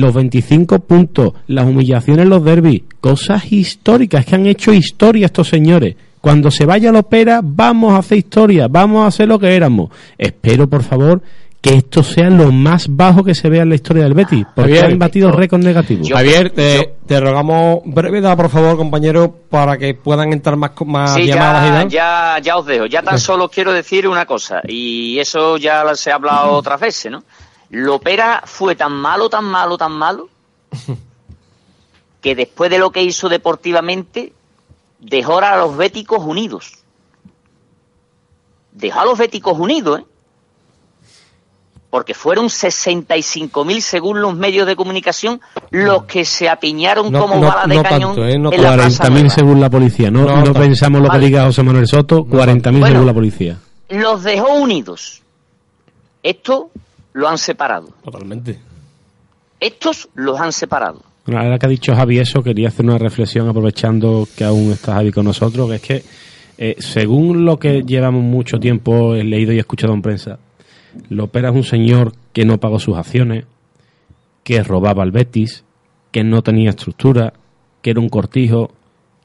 los 0.00 0.12
25 0.12 0.80
puntos, 0.80 1.34
las 1.46 1.66
humillaciones 1.66 2.24
en 2.24 2.30
los 2.30 2.44
derbis, 2.44 2.82
cosas 3.00 3.52
históricas 3.52 4.26
que 4.26 4.34
han 4.34 4.46
hecho 4.46 4.72
historia 4.72 5.26
estos 5.26 5.48
señores. 5.48 5.94
Cuando 6.20 6.50
se 6.50 6.64
vaya 6.64 6.90
a 6.90 6.92
la 6.92 7.00
ópera, 7.00 7.40
vamos 7.42 7.92
a 7.92 7.98
hacer 7.98 8.18
historia, 8.18 8.66
vamos 8.68 9.04
a 9.04 9.08
hacer 9.08 9.28
lo 9.28 9.38
que 9.38 9.54
éramos. 9.54 9.90
Espero, 10.18 10.68
por 10.68 10.82
favor, 10.82 11.22
que 11.60 11.74
esto 11.74 12.02
sea 12.02 12.28
lo 12.28 12.50
más 12.50 12.88
bajo 12.88 13.22
que 13.22 13.34
se 13.34 13.48
vea 13.48 13.62
en 13.62 13.68
la 13.68 13.76
historia 13.76 14.02
del 14.02 14.14
Betis, 14.14 14.44
porque 14.54 14.74
Javier, 14.74 14.92
han 14.92 14.98
batido 14.98 15.30
récord 15.30 15.62
negativo. 15.62 16.04
Javier, 16.08 16.50
te, 16.50 16.94
te 17.06 17.20
rogamos 17.20 17.82
brevedad, 17.84 18.36
por 18.36 18.50
favor, 18.50 18.76
compañero, 18.76 19.32
para 19.48 19.78
que 19.78 19.94
puedan 19.94 20.32
entrar 20.32 20.56
más, 20.56 20.72
más 20.84 21.14
Sí, 21.14 21.26
llamadas 21.26 21.86
y 21.86 21.94
ya, 21.94 22.36
ya, 22.36 22.42
ya 22.42 22.56
os 22.56 22.66
dejo. 22.66 22.86
Ya 22.86 23.02
tan 23.02 23.18
solo 23.18 23.48
quiero 23.48 23.72
decir 23.72 24.08
una 24.08 24.26
cosa, 24.26 24.60
y 24.66 25.18
eso 25.20 25.56
ya 25.56 25.84
se 25.94 26.10
ha 26.10 26.16
hablado 26.16 26.50
otras 26.50 26.80
veces, 26.80 27.12
¿no? 27.12 27.22
Lopera 27.76 28.42
fue 28.46 28.76
tan 28.76 28.92
malo, 28.92 29.28
tan 29.28 29.44
malo, 29.44 29.76
tan 29.76 29.90
malo, 29.92 30.28
que 32.20 32.34
después 32.36 32.70
de 32.70 32.78
lo 32.78 32.92
que 32.92 33.02
hizo 33.02 33.28
deportivamente, 33.28 34.32
dejó 35.00 35.38
a 35.40 35.56
los 35.56 35.76
béticos 35.76 36.22
unidos. 36.24 36.78
Dejó 38.70 39.00
a 39.00 39.04
los 39.04 39.18
béticos 39.18 39.58
unidos, 39.58 40.00
¿eh? 40.00 40.04
Porque 41.90 42.14
fueron 42.14 42.46
65.000, 42.46 43.80
según 43.80 44.20
los 44.20 44.34
medios 44.36 44.66
de 44.66 44.74
comunicación, 44.76 45.40
los 45.70 46.04
que 46.04 46.24
se 46.24 46.48
apiñaron 46.48 47.10
No, 47.12 47.20
como 47.22 47.36
no- 47.36 47.48
balas 47.48 47.68
de 47.68 47.74
no 47.76 47.82
cañón 47.82 48.00
tanto, 48.16 48.24
¿eh? 48.26 48.38
No 48.38 48.52
en 48.52 48.62
la 48.62 48.74
Plaza 48.74 49.04
40.000 49.04 49.10
Nueva. 49.12 49.28
según 49.30 49.60
la 49.60 49.70
policía. 49.70 50.10
No, 50.12 50.20
No 50.22 50.36
no, 50.38 50.44
tanto. 50.44 50.60
pensamos 50.60 51.00
lo 51.00 51.08
que 51.08 51.16
Vale. 51.16 51.26
diga 51.26 51.44
José 51.44 51.62
Manuel 51.64 51.86
Soto. 51.88 52.24
40.000 52.24 52.78
Bueno. 52.80 52.86
según 52.94 53.06
la 53.06 53.14
policía. 53.14 53.58
los 53.90 54.22
dejó 54.24 54.54
unidos. 54.54 55.22
Esto 56.24 56.70
lo 57.14 57.28
han 57.28 57.38
separado. 57.38 57.88
Totalmente. 58.04 58.58
Estos 59.58 60.08
los 60.14 60.38
han 60.38 60.52
separado. 60.52 61.02
Bueno, 61.24 61.40
ahora 61.40 61.58
que 61.58 61.66
ha 61.66 61.70
dicho 61.70 61.94
Javi 61.94 62.18
eso, 62.18 62.42
quería 62.42 62.68
hacer 62.68 62.84
una 62.84 62.98
reflexión 62.98 63.48
aprovechando 63.48 64.28
que 64.36 64.44
aún 64.44 64.72
está 64.72 64.94
Javi 64.94 65.10
con 65.10 65.24
nosotros, 65.24 65.70
que 65.70 65.76
es 65.76 65.82
que 65.82 66.04
eh, 66.58 66.76
según 66.78 67.46
lo 67.46 67.58
que 67.58 67.82
llevamos 67.82 68.22
mucho 68.22 68.58
tiempo 68.58 69.14
he 69.14 69.24
leído 69.24 69.52
y 69.52 69.58
escuchado 69.58 69.94
en 69.94 70.02
prensa, 70.02 70.38
Lopera 71.08 71.48
es 71.48 71.54
un 71.54 71.64
señor 71.64 72.12
que 72.32 72.44
no 72.44 72.58
pagó 72.60 72.78
sus 72.78 72.96
acciones, 72.96 73.46
que 74.42 74.62
robaba 74.62 75.02
al 75.02 75.10
Betis, 75.10 75.64
que 76.12 76.22
no 76.22 76.42
tenía 76.42 76.70
estructura, 76.70 77.32
que 77.80 77.90
era 77.90 78.00
un 78.00 78.08
cortijo, 78.08 78.70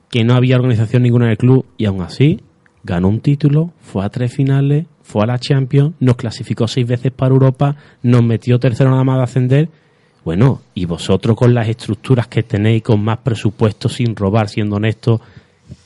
que 0.09 0.23
no 0.23 0.35
había 0.35 0.55
organización 0.55 1.03
ninguna 1.03 1.25
en 1.25 1.31
el 1.31 1.37
club 1.37 1.65
y 1.77 1.85
aún 1.85 2.01
así 2.01 2.39
ganó 2.83 3.09
un 3.09 3.19
título, 3.19 3.73
fue 3.81 4.05
a 4.05 4.09
tres 4.09 4.33
finales, 4.33 4.85
fue 5.09 5.23
a 5.23 5.25
la 5.25 5.39
Champions, 5.39 5.95
nos 5.99 6.15
clasificó 6.15 6.67
seis 6.67 6.85
veces 6.85 7.11
para 7.11 7.33
Europa, 7.33 7.75
nos 8.03 8.21
metió 8.21 8.59
tercero 8.59 8.91
nada 8.91 9.03
más 9.03 9.17
de 9.17 9.23
ascender. 9.23 9.69
Bueno, 10.23 10.61
y 10.75 10.85
vosotros 10.85 11.35
con 11.35 11.53
las 11.55 11.67
estructuras 11.67 12.27
que 12.27 12.43
tenéis, 12.43 12.83
con 12.83 13.03
más 13.03 13.17
presupuesto, 13.17 13.89
sin 13.89 14.15
robar, 14.15 14.49
siendo 14.49 14.75
honestos, 14.75 15.19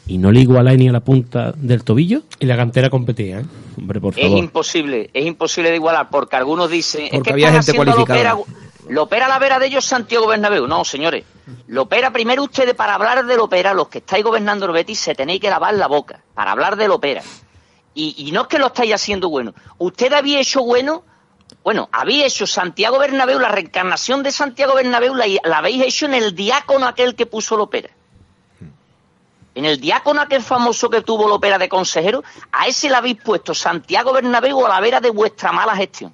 y 0.08 0.18
no 0.18 0.30
le 0.32 0.42
igualáis 0.42 0.78
ni 0.78 0.90
a 0.90 0.92
la 0.92 1.00
punta 1.00 1.54
del 1.56 1.86
tobillo. 1.86 2.24
Y 2.40 2.46
la 2.48 2.58
cantera 2.58 2.90
competía, 2.90 3.40
¿eh? 3.40 3.46
Hombre, 3.78 4.02
por 4.02 4.14
Es 4.18 4.22
favor. 4.26 4.38
imposible, 4.40 5.10
es 5.14 5.26
imposible 5.26 5.70
de 5.70 5.78
igualar, 5.78 6.10
porque 6.10 6.36
algunos 6.36 6.70
dicen, 6.70 7.06
es 7.06 7.12
Porque 7.12 7.28
que 7.30 7.34
había 7.34 7.48
están 7.48 7.64
gente 7.64 7.78
cualificada. 7.78 8.32
Lopera, 8.34 8.54
Lopera 8.90 9.28
la 9.30 9.40
vera 9.40 9.60
de 9.60 9.68
ellos 9.68 9.86
Santiago 9.86 10.28
Bernabéu. 10.28 10.68
No, 10.68 10.84
señores. 10.84 11.24
Lopera, 11.68 12.12
primero 12.12 12.44
ustedes 12.44 12.74
para 12.74 12.96
hablar 12.96 13.26
de 13.26 13.38
Lopera, 13.38 13.74
los 13.74 13.88
que 13.88 14.00
estáis 14.00 14.26
gobernando 14.26 14.66
el 14.66 14.74
Betis, 14.74 15.00
se 15.00 15.16
tenéis 15.16 15.40
que 15.40 15.50
lavar 15.50 15.74
la 15.76 15.88
boca 15.88 16.20
para 16.34 16.52
hablar 16.52 16.76
de 16.76 16.90
Lopera. 16.90 17.22
Y, 17.96 18.16
y 18.18 18.32
no 18.32 18.42
es 18.44 18.48
que 18.48 18.58
lo 18.60 18.68
estáis 18.68 18.94
haciendo 18.94 19.30
bueno. 19.30 19.54
Usted 19.78 20.12
había 20.14 20.40
hecho 20.40 20.64
bueno, 20.64 21.04
bueno, 21.64 21.90
había 21.92 22.26
hecho 22.26 22.48
Santiago 22.48 22.98
Bernabéu, 23.00 23.40
la 23.40 23.50
reencarnación 23.50 24.24
de 24.24 24.32
Santiago 24.32 24.76
Bernabéu 24.76 25.14
la, 25.16 25.26
la 25.44 25.58
habéis 25.60 25.84
hecho 25.84 26.06
en 26.08 26.14
el 26.16 26.34
diácono 26.36 26.88
aquel 26.88 27.16
que 27.16 27.26
puso 27.26 27.56
Lopera. 27.58 27.90
En 29.56 29.66
el 29.66 29.80
diácono 29.80 30.20
aquel 30.22 30.42
famoso 30.42 30.90
que 30.90 31.02
tuvo 31.02 31.28
Lopera 31.28 31.60
de 31.60 31.70
consejero, 31.70 32.24
a 32.52 32.66
ese 32.68 32.90
le 32.90 32.96
habéis 32.96 33.18
puesto 33.22 33.54
Santiago 33.54 34.12
Bernabéu 34.12 34.66
a 34.66 34.70
la 34.70 34.80
vera 34.80 35.00
de 35.00 35.12
vuestra 35.12 35.52
mala 35.52 35.76
gestión. 35.76 36.12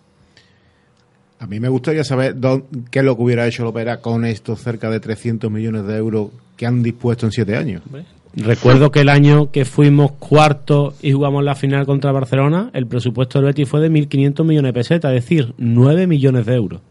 A 1.39 1.47
mí 1.47 1.57
me 1.61 1.69
gustaría 1.69 2.03
saber 2.03 2.36
dó- 2.36 2.65
qué 2.91 2.99
es 2.99 3.05
lo 3.05 3.15
que 3.15 3.21
hubiera 3.23 3.47
hecho 3.47 3.63
Lopera 3.63 4.01
con 4.01 4.25
estos 4.25 4.59
cerca 4.61 4.89
de 4.89 4.99
300 4.99 5.49
millones 5.49 5.86
de 5.88 5.95
euros 5.95 6.32
que 6.57 6.65
han 6.65 6.84
dispuesto 6.84 7.25
en 7.27 7.32
siete 7.32 7.55
años. 7.55 7.82
Recuerdo 8.36 8.91
que 8.91 9.01
el 9.01 9.09
año 9.09 9.51
que 9.51 9.65
fuimos 9.65 10.11
cuarto 10.13 10.93
y 11.01 11.11
jugamos 11.13 11.43
la 11.43 11.55
final 11.55 11.86
contra 11.86 12.11
Barcelona, 12.11 12.69
el 12.73 12.86
presupuesto 12.88 13.39
del 13.39 13.47
Betis 13.47 13.67
fue 13.67 13.80
de 13.82 13.89
1.500 13.89 14.43
millones 14.43 14.69
de 14.69 14.73
pesetas, 14.73 15.13
es 15.13 15.23
decir, 15.23 15.53
9 15.57 16.07
millones 16.07 16.45
de 16.45 16.55
euros. 16.55 16.82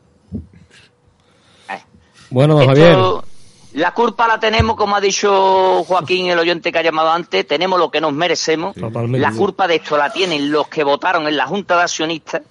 Bueno, 2.30 2.54
don 2.54 2.62
Esto, 2.62 2.74
Javier. 2.74 3.28
La 3.74 3.92
culpa 3.92 4.26
la 4.26 4.40
tenemos, 4.40 4.76
como 4.76 4.96
ha 4.96 5.00
dicho 5.00 5.84
Joaquín, 5.84 6.26
el 6.26 6.38
oyente 6.38 6.72
que 6.72 6.78
ha 6.78 6.82
llamado 6.82 7.10
antes, 7.10 7.46
tenemos 7.46 7.78
lo 7.78 7.90
que 7.90 8.00
nos 8.00 8.12
merecemos. 8.12 8.74
Totalmente. 8.74 9.18
La 9.18 9.32
culpa 9.32 9.68
de 9.68 9.76
esto 9.76 9.96
la 9.96 10.12
tienen 10.12 10.50
los 10.50 10.68
que 10.68 10.82
votaron 10.84 11.26
en 11.28 11.36
la 11.36 11.46
Junta 11.46 11.76
de 11.76 11.82
Accionistas. 11.82 12.42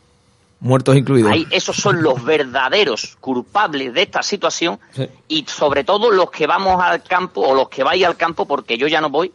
Muertos 0.59 0.95
incluidos. 0.95 1.31
Ahí, 1.31 1.45
esos 1.51 1.75
son 1.75 2.01
los 2.01 2.23
verdaderos 2.23 3.15
culpables 3.19 3.93
de 3.93 4.01
esta 4.01 4.23
situación 4.23 4.79
y 5.27 5.45
sobre 5.47 5.83
todo 5.83 6.11
los 6.11 6.31
que 6.31 6.47
vamos 6.47 6.81
al 6.81 7.03
campo 7.03 7.41
o 7.41 7.53
los 7.53 7.69
que 7.69 7.83
vais 7.83 8.03
al 8.03 8.17
campo, 8.17 8.47
porque 8.47 8.77
yo 8.77 8.87
ya 8.87 8.99
no 8.99 9.09
voy, 9.09 9.31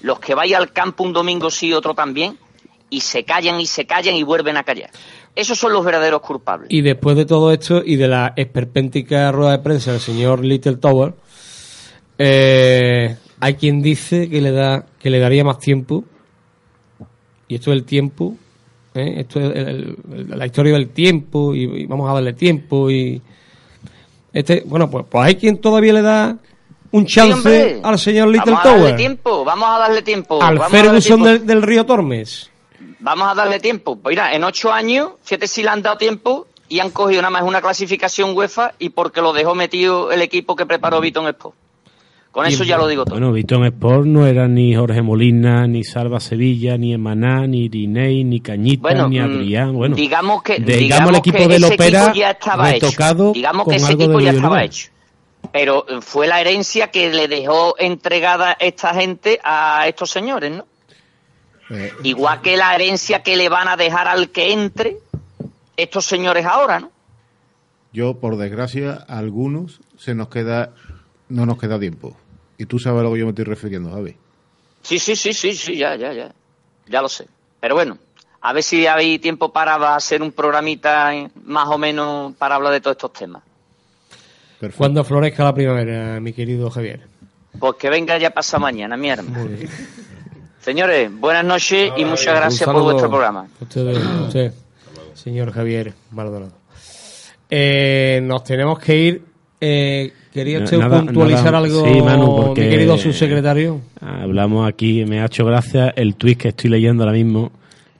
los 0.00 0.18
que 0.20 0.34
vais 0.34 0.54
al 0.54 0.72
campo 0.72 1.04
un 1.04 1.12
domingo 1.12 1.50
sí, 1.50 1.72
otro 1.72 1.94
también, 1.94 2.38
y 2.88 3.00
se 3.00 3.24
callan 3.24 3.60
y 3.60 3.66
se 3.66 3.86
callan 3.86 4.14
y 4.14 4.22
vuelven 4.22 4.56
a 4.56 4.62
callar. 4.62 4.90
Esos 5.34 5.58
son 5.58 5.72
los 5.72 5.84
verdaderos 5.84 6.20
culpables. 6.20 6.68
Y 6.70 6.80
después 6.80 7.16
de 7.16 7.26
todo 7.26 7.52
esto 7.52 7.82
y 7.84 7.96
de 7.96 8.08
la 8.08 8.32
esperpéntica 8.36 9.32
rueda 9.32 9.52
de 9.52 9.58
prensa 9.58 9.90
del 9.92 10.00
señor 10.00 10.44
Little 10.44 10.76
Tower, 10.76 11.14
eh, 12.18 13.16
hay 13.40 13.54
quien 13.54 13.82
dice 13.82 14.30
que 14.30 14.40
le 14.40 14.52
da 14.52 14.86
que 14.98 15.10
le 15.10 15.18
daría 15.18 15.44
más 15.44 15.58
tiempo. 15.58 16.04
Y 17.48 17.56
esto 17.56 17.72
del 17.72 17.84
tiempo, 17.84 18.36
¿eh? 18.94 19.14
esto 19.18 19.40
es 19.40 19.56
el- 19.56 19.96
el- 20.12 20.38
la 20.38 20.46
historia 20.46 20.72
del 20.74 20.88
tiempo 20.88 21.54
y, 21.54 21.62
y 21.64 21.86
vamos 21.86 22.08
a 22.10 22.14
darle 22.14 22.32
tiempo 22.32 22.90
y 22.90 23.20
este, 24.32 24.62
bueno, 24.66 24.90
pues, 24.90 25.04
pues 25.08 25.26
hay 25.26 25.34
quien 25.36 25.58
todavía 25.58 25.92
le 25.92 26.02
da 26.02 26.36
un 26.90 27.06
chance 27.06 27.80
al 27.82 27.98
señor 27.98 28.28
Little 28.28 28.52
Vamos 28.52 28.64
a 28.64 28.68
darle 28.68 28.82
Tower, 28.82 28.96
tiempo, 28.96 29.44
vamos 29.44 29.68
a 29.68 29.78
darle 29.78 30.02
tiempo. 30.02 30.42
al 30.42 30.58
vamos 30.58 30.72
Ferguson 30.72 31.22
tiempo. 31.22 31.24
del, 31.26 31.46
del 31.46 31.62
Río 31.62 31.84
Tormes. 31.86 32.50
Vamos 33.00 33.28
a 33.30 33.34
darle 33.34 33.60
tiempo. 33.60 33.96
Pues 33.96 34.12
mira, 34.14 34.34
en 34.34 34.44
ocho 34.44 34.72
años, 34.72 35.10
siete 35.22 35.46
sí 35.46 35.62
le 35.62 35.68
han 35.70 35.82
dado 35.82 35.98
tiempo 35.98 36.46
y 36.68 36.78
han 36.80 36.90
cogido 36.90 37.20
nada 37.20 37.30
más 37.30 37.42
una 37.42 37.60
clasificación 37.60 38.34
UEFA 38.36 38.72
y 38.78 38.88
porque 38.90 39.20
lo 39.20 39.32
dejó 39.32 39.54
metido 39.54 40.10
el 40.10 40.22
equipo 40.22 40.56
que 40.56 40.66
preparó 40.66 41.00
Viton 41.00 41.26
Expo. 41.26 41.54
Con 42.34 42.46
eso 42.46 42.64
ya 42.64 42.76
lo 42.76 42.88
digo 42.88 43.04
todo. 43.04 43.14
Bueno, 43.14 43.32
Vitón 43.32 43.64
Sport 43.64 44.06
no 44.06 44.26
era 44.26 44.48
ni 44.48 44.74
Jorge 44.74 45.02
Molina, 45.02 45.68
ni 45.68 45.84
Salva 45.84 46.18
Sevilla, 46.18 46.76
ni 46.76 46.92
Emaná, 46.92 47.46
ni 47.46 47.66
Irinei, 47.66 48.24
ni 48.24 48.40
Cañita, 48.40 48.82
Bueno, 48.82 49.08
ni 49.08 49.20
mm, 49.20 49.22
Adrián. 49.22 49.72
Bueno, 49.72 49.94
digamos 49.94 50.42
que, 50.42 50.54
digamos 50.56 50.80
digamos 50.80 51.10
el 51.10 51.16
equipo 51.18 51.38
que 51.38 51.48
de 51.48 51.54
ese 51.54 51.60
Lopera 51.60 52.02
equipo 52.02 52.14
ya 52.16 52.30
estaba 52.32 52.74
hecho. 52.74 53.32
Digamos 53.32 53.64
con 53.64 53.70
que 53.70 53.76
ese 53.76 53.86
algo 53.86 54.02
equipo 54.02 54.20
ya 54.20 54.32
estaba 54.32 54.64
hecho. 54.64 54.88
Pero 55.52 55.86
eh, 55.88 56.00
fue 56.00 56.26
la 56.26 56.40
herencia 56.40 56.90
que 56.90 57.08
le 57.12 57.28
dejó 57.28 57.76
entregada 57.78 58.56
esta 58.58 58.92
gente 58.94 59.38
a 59.44 59.86
estos 59.86 60.10
señores, 60.10 60.50
¿no? 60.50 60.66
Eh, 61.70 61.92
Igual 62.02 62.42
que 62.42 62.56
la 62.56 62.74
herencia 62.74 63.22
que 63.22 63.36
le 63.36 63.48
van 63.48 63.68
a 63.68 63.76
dejar 63.76 64.08
al 64.08 64.30
que 64.30 64.52
entre 64.52 64.96
estos 65.76 66.04
señores 66.04 66.44
ahora, 66.46 66.80
¿no? 66.80 66.90
Yo, 67.92 68.18
por 68.18 68.36
desgracia, 68.36 69.04
a 69.06 69.18
algunos 69.18 69.78
se 69.96 70.16
nos 70.16 70.26
queda, 70.26 70.72
no 71.28 71.46
nos 71.46 71.58
queda 71.58 71.78
tiempo. 71.78 72.16
Y 72.58 72.66
tú 72.66 72.78
sabes 72.78 73.00
a 73.00 73.02
lo 73.02 73.12
que 73.12 73.18
yo 73.20 73.24
me 73.26 73.30
estoy 73.30 73.44
refiriendo, 73.44 73.90
Javi. 73.90 74.16
Sí, 74.82 74.98
sí, 74.98 75.16
sí, 75.16 75.32
sí, 75.32 75.54
sí, 75.54 75.76
ya, 75.76 75.96
ya, 75.96 76.12
ya. 76.12 76.32
Ya 76.86 77.02
lo 77.02 77.08
sé. 77.08 77.26
Pero 77.60 77.74
bueno, 77.74 77.98
a 78.40 78.52
ver 78.52 78.62
si 78.62 78.86
habéis 78.86 79.20
tiempo 79.20 79.52
para 79.52 79.96
hacer 79.96 80.22
un 80.22 80.32
programita 80.32 81.12
más 81.44 81.68
o 81.68 81.78
menos 81.78 82.34
para 82.36 82.56
hablar 82.56 82.72
de 82.72 82.80
todos 82.80 82.96
estos 82.96 83.12
temas. 83.12 83.42
Cuando 84.76 85.02
florezca 85.04 85.44
la 85.44 85.54
primavera, 85.54 86.20
mi 86.20 86.32
querido 86.32 86.70
Javier. 86.70 87.00
Pues 87.58 87.74
que 87.76 87.88
venga 87.88 88.18
ya 88.18 88.30
pasa 88.30 88.58
mañana, 88.58 88.96
mi 88.96 89.08
hermano. 89.08 89.48
Señores, 90.60 91.10
buenas 91.12 91.44
noches 91.44 91.92
y 91.96 92.04
muchas 92.04 92.34
gracias 92.34 92.68
por 92.68 92.82
vuestro 92.82 93.08
programa. 93.08 93.46
Usted, 93.60 93.96
usted, 94.26 94.52
señor 95.14 95.52
Javier 95.52 95.92
Maldonado. 96.10 96.52
Eh, 97.50 98.20
nos 98.22 98.44
tenemos 98.44 98.78
que 98.78 98.96
ir. 98.96 99.24
Eh, 99.60 100.12
¿Quería 100.34 100.58
usted 100.64 100.78
Nada- 100.78 101.00
puntualizar 101.02 101.44
nada- 101.52 101.58
algo, 101.58 101.84
sí, 101.86 102.02
Manu, 102.02 102.36
porque 102.36 102.62
mi 102.64 102.68
querido 102.70 102.98
subsecretario? 102.98 103.80
Hablamos 104.00 104.68
aquí, 104.68 105.04
me 105.06 105.20
ha 105.20 105.26
hecho 105.26 105.44
gracia 105.46 105.90
el 105.96 106.16
tuit 106.16 106.36
que 106.38 106.48
estoy 106.48 106.70
leyendo 106.70 107.04
ahora 107.04 107.14
mismo, 107.14 107.52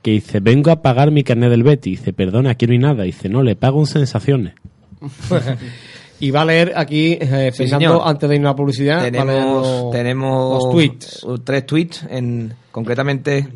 que 0.03 0.11
dice, 0.11 0.41
vengo 0.41 0.71
a 0.73 0.83
pagar 0.83 1.11
mi 1.13 1.23
carnet 1.23 1.49
del 1.51 1.63
Betty. 1.63 1.91
Dice, 1.91 2.13
perdona, 2.13 2.51
aquí 2.51 2.67
no 2.67 2.73
hay 2.73 2.79
nada. 2.79 3.05
Dice, 3.05 3.29
no, 3.29 3.43
le 3.43 3.55
pago 3.57 3.79
en 3.81 3.87
sensaciones. 3.87 4.55
y 6.21 6.31
va 6.33 6.43
a 6.43 6.45
leer 6.45 6.73
aquí, 6.77 7.17
eh, 7.21 7.53
pensando 7.57 8.05
antes 8.05 8.29
de 8.29 8.35
irnos 8.37 8.53
a 8.53 8.57
publicidad, 8.57 8.97
va 8.97 9.01
a 9.07 9.11
leer 9.11 9.13
tenemos, 9.27 9.63
los- 9.85 9.91
tenemos 9.93 10.65
los 10.65 10.73
tweets. 10.73 11.27
tres 11.45 11.67
tweets, 11.67 12.05
en, 12.11 12.53
concretamente 12.73 13.47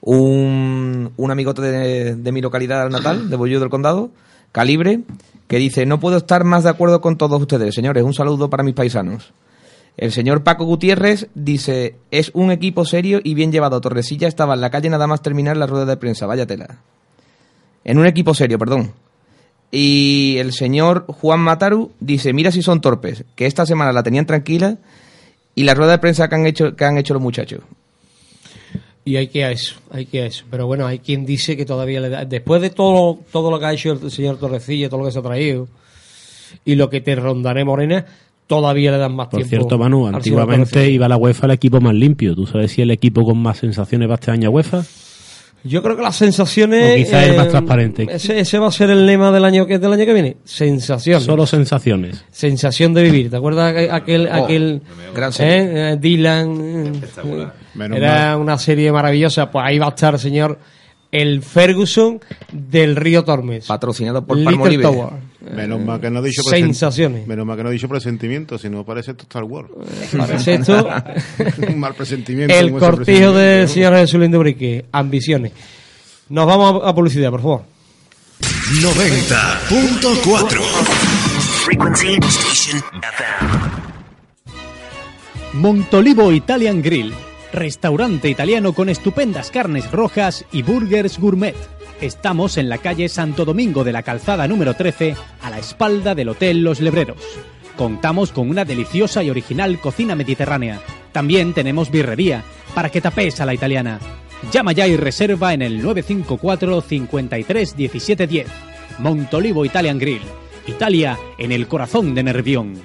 un, 0.00 1.10
un 1.16 1.30
amigote 1.30 1.62
de, 1.62 2.14
de 2.16 2.32
mi 2.32 2.40
localidad 2.40 2.88
natal, 2.88 3.28
de 3.30 3.36
Bollú 3.36 3.58
del 3.60 3.68
Condado, 3.68 4.10
Calibre, 4.52 5.00
que 5.52 5.58
dice, 5.58 5.84
no 5.84 6.00
puedo 6.00 6.16
estar 6.16 6.44
más 6.44 6.64
de 6.64 6.70
acuerdo 6.70 7.02
con 7.02 7.18
todos 7.18 7.38
ustedes, 7.38 7.74
señores, 7.74 8.04
un 8.04 8.14
saludo 8.14 8.48
para 8.48 8.62
mis 8.62 8.72
paisanos. 8.72 9.34
El 9.98 10.10
señor 10.10 10.42
Paco 10.42 10.64
Gutiérrez 10.64 11.28
dice, 11.34 11.96
es 12.10 12.30
un 12.32 12.50
equipo 12.50 12.86
serio 12.86 13.20
y 13.22 13.34
bien 13.34 13.52
llevado. 13.52 13.78
Torresilla 13.82 14.28
estaba 14.28 14.54
en 14.54 14.62
la 14.62 14.70
calle 14.70 14.88
nada 14.88 15.06
más 15.06 15.20
terminar 15.20 15.58
la 15.58 15.66
rueda 15.66 15.84
de 15.84 15.98
prensa, 15.98 16.24
vaya 16.24 16.46
tela. 16.46 16.78
En 17.84 17.98
un 17.98 18.06
equipo 18.06 18.32
serio, 18.32 18.58
perdón. 18.58 18.94
Y 19.70 20.36
el 20.38 20.54
señor 20.54 21.04
Juan 21.06 21.40
Mataru 21.40 21.92
dice, 22.00 22.32
mira 22.32 22.50
si 22.50 22.62
son 22.62 22.80
torpes, 22.80 23.26
que 23.36 23.44
esta 23.44 23.66
semana 23.66 23.92
la 23.92 24.02
tenían 24.02 24.24
tranquila 24.24 24.78
y 25.54 25.64
la 25.64 25.74
rueda 25.74 25.92
de 25.92 25.98
prensa 25.98 26.30
que 26.30 26.34
han 26.34 26.46
hecho, 26.46 26.74
que 26.76 26.84
han 26.86 26.96
hecho 26.96 27.12
los 27.12 27.22
muchachos. 27.22 27.60
Y 29.04 29.16
hay 29.16 29.26
que 29.28 29.44
a 29.44 29.50
eso, 29.50 29.76
hay 29.90 30.06
que 30.06 30.22
a 30.22 30.26
eso. 30.26 30.44
Pero 30.50 30.66
bueno, 30.66 30.86
hay 30.86 31.00
quien 31.00 31.26
dice 31.26 31.56
que 31.56 31.64
todavía 31.64 32.00
le 32.00 32.08
da. 32.08 32.24
Después 32.24 32.62
de 32.62 32.70
todo, 32.70 33.18
todo 33.32 33.50
lo 33.50 33.58
que 33.58 33.66
ha 33.66 33.72
hecho 33.72 33.92
el 33.92 34.10
señor 34.10 34.38
Torrecilla, 34.38 34.88
todo 34.88 35.00
lo 35.00 35.06
que 35.06 35.12
se 35.12 35.18
ha 35.18 35.22
traído, 35.22 35.68
y 36.64 36.76
lo 36.76 36.88
que 36.88 37.00
te 37.00 37.16
rondaré 37.16 37.64
Morena, 37.64 38.06
todavía 38.46 38.92
le 38.92 38.98
dan 38.98 39.16
más 39.16 39.28
Por 39.28 39.40
tiempo. 39.40 39.48
cierto, 39.48 39.78
Manu, 39.78 40.06
antiguamente 40.06 40.88
iba 40.90 41.08
la 41.08 41.16
UEFA 41.16 41.46
el 41.46 41.52
equipo 41.52 41.80
más 41.80 41.94
limpio. 41.94 42.34
¿Tú 42.34 42.46
sabes 42.46 42.72
si 42.72 42.82
el 42.82 42.90
equipo 42.90 43.24
con 43.24 43.38
más 43.38 43.58
sensaciones 43.58 44.08
va 44.08 44.14
este 44.14 44.30
año 44.30 44.48
a 44.48 44.50
UEFA? 44.50 44.84
Yo 45.64 45.82
creo 45.82 45.96
que 45.96 46.02
las 46.02 46.16
sensaciones. 46.16 46.92
O 46.92 46.96
quizá 46.96 47.24
el 47.24 47.36
más 47.36 47.46
eh, 47.46 47.50
transparente. 47.50 48.06
Ese, 48.10 48.40
ese 48.40 48.58
va 48.58 48.68
a 48.68 48.72
ser 48.72 48.90
el 48.90 49.06
lema 49.06 49.30
del 49.30 49.44
año 49.44 49.66
que 49.66 49.78
del 49.78 49.92
año 49.92 50.04
que 50.04 50.12
viene. 50.12 50.36
Sensaciones. 50.44 51.24
Solo 51.24 51.46
sensaciones. 51.46 52.24
Sensación 52.30 52.94
de 52.94 53.02
vivir. 53.04 53.30
¿Te 53.30 53.36
acuerdas 53.36 53.72
aquel, 53.90 53.90
aquel, 53.90 54.28
Oh, 54.32 54.44
aquel 54.44 54.82
gran 55.14 55.32
eh, 55.38 55.92
eh, 55.92 55.96
Dylan? 56.00 57.00
Menos 57.74 57.96
Era 57.96 58.32
mal. 58.32 58.38
una 58.40 58.58
serie 58.58 58.90
maravillosa. 58.90 59.50
Pues 59.50 59.64
ahí 59.64 59.78
va 59.78 59.86
a 59.86 59.90
estar, 59.90 60.18
señor, 60.18 60.58
el 61.12 61.42
Ferguson 61.42 62.20
del 62.52 62.96
Río 62.96 63.22
Tormes. 63.24 63.66
Patrocinado 63.66 64.24
por 64.24 64.42
Palmolive. 64.42 64.88
Menos 65.50 65.80
mal 65.80 66.00
que 66.00 66.08
no 66.10 66.20
ha 66.20 66.22
dicho 66.22 66.42
Sensaciones. 66.42 67.26
Menos 67.26 67.44
mal 67.44 67.56
que 67.56 67.64
no 67.64 67.68
ha 67.68 67.72
dicho 67.72 67.88
presentimiento, 67.88 68.56
sino 68.58 68.84
parece 68.84 69.10
esto 69.12 69.24
Star 69.24 69.44
Wars. 69.44 69.68
Parece 70.16 70.54
esto 70.54 70.88
Un 71.68 71.80
mal 71.80 71.94
presentimiento. 71.94 72.54
el 72.54 72.72
cortijo 72.72 73.32
del 73.32 73.68
señor 73.68 73.94
Jesús 73.96 74.20
Brique. 74.30 74.86
Ambiciones. 74.92 75.52
Nos 76.28 76.46
vamos 76.46 76.82
a, 76.82 76.88
a 76.88 76.94
publicidad, 76.94 77.30
por 77.30 77.42
favor. 77.42 77.62
90.4 78.40 80.60
Frequency 81.64 82.14
Station 82.22 82.82
FM. 83.02 83.72
Montolivo 85.54 86.32
Italian 86.32 86.80
Grill, 86.80 87.12
restaurante 87.52 88.30
italiano 88.30 88.72
con 88.72 88.88
estupendas 88.88 89.50
carnes 89.50 89.90
rojas 89.90 90.44
y 90.52 90.62
burgers 90.62 91.18
gourmet. 91.18 91.54
Estamos 92.02 92.58
en 92.58 92.68
la 92.68 92.78
calle 92.78 93.08
Santo 93.08 93.44
Domingo 93.44 93.84
de 93.84 93.92
la 93.92 94.02
Calzada 94.02 94.48
número 94.48 94.74
13, 94.74 95.14
a 95.40 95.50
la 95.50 95.60
espalda 95.60 96.16
del 96.16 96.30
Hotel 96.30 96.64
Los 96.64 96.80
Lebreros. 96.80 97.22
Contamos 97.76 98.32
con 98.32 98.50
una 98.50 98.64
deliciosa 98.64 99.22
y 99.22 99.30
original 99.30 99.78
cocina 99.78 100.16
mediterránea. 100.16 100.80
También 101.12 101.54
tenemos 101.54 101.92
birrería, 101.92 102.42
para 102.74 102.90
que 102.90 103.00
tapes 103.00 103.40
a 103.40 103.46
la 103.46 103.54
italiana. 103.54 104.00
Llama 104.50 104.72
ya 104.72 104.88
y 104.88 104.96
reserva 104.96 105.54
en 105.54 105.62
el 105.62 105.80
954 105.80 106.80
53 106.80 107.76
17 107.76 108.26
10. 108.26 108.48
Montolivo 108.98 109.64
Italian 109.64 110.00
Grill. 110.00 110.22
Italia 110.66 111.16
en 111.38 111.52
el 111.52 111.68
corazón 111.68 112.16
de 112.16 112.24
Nervión. 112.24 112.82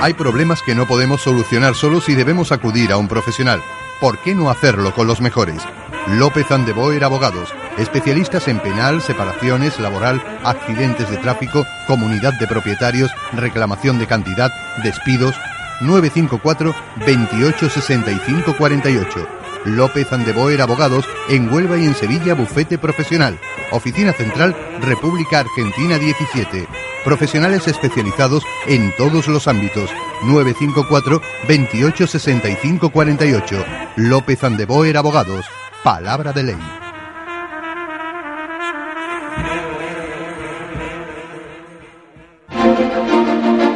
Hay 0.00 0.14
problemas 0.14 0.62
que 0.62 0.76
no 0.76 0.86
podemos 0.86 1.20
solucionar 1.20 1.74
solos 1.74 2.08
y 2.08 2.14
debemos 2.14 2.52
acudir 2.52 2.92
a 2.92 2.96
un 2.96 3.08
profesional. 3.08 3.60
¿Por 4.02 4.18
qué 4.18 4.34
no 4.34 4.50
hacerlo 4.50 4.92
con 4.92 5.06
los 5.06 5.20
mejores? 5.20 5.62
López 6.08 6.50
Andeboer 6.50 7.04
Abogados, 7.04 7.54
especialistas 7.78 8.48
en 8.48 8.58
penal, 8.58 9.00
separaciones, 9.00 9.78
laboral, 9.78 10.20
accidentes 10.42 11.08
de 11.08 11.18
tráfico, 11.18 11.64
comunidad 11.86 12.32
de 12.40 12.48
propietarios, 12.48 13.12
reclamación 13.32 14.00
de 14.00 14.08
cantidad, 14.08 14.50
despidos. 14.82 15.36
954 15.82 16.74
28 17.06 17.70
65 17.70 18.56
48. 18.58 19.28
López 19.66 20.12
Andeboer 20.12 20.62
Abogados 20.62 21.08
en 21.28 21.48
Huelva 21.52 21.78
y 21.78 21.84
en 21.84 21.94
Sevilla 21.94 22.34
Bufete 22.34 22.78
Profesional. 22.78 23.38
Oficina 23.70 24.12
Central 24.12 24.56
República 24.80 25.38
Argentina 25.38 25.96
17. 25.96 26.91
Profesionales 27.04 27.66
especializados 27.68 28.44
en 28.66 28.94
todos 28.96 29.28
los 29.28 29.48
ámbitos. 29.48 29.90
954 30.24 31.20
28 31.48 32.06
65 32.06 32.90
48. 32.90 33.64
López 33.96 34.44
Andeboer 34.44 34.96
Abogados. 34.96 35.46
Palabra 35.82 36.32
de 36.32 36.42
ley. 36.44 36.58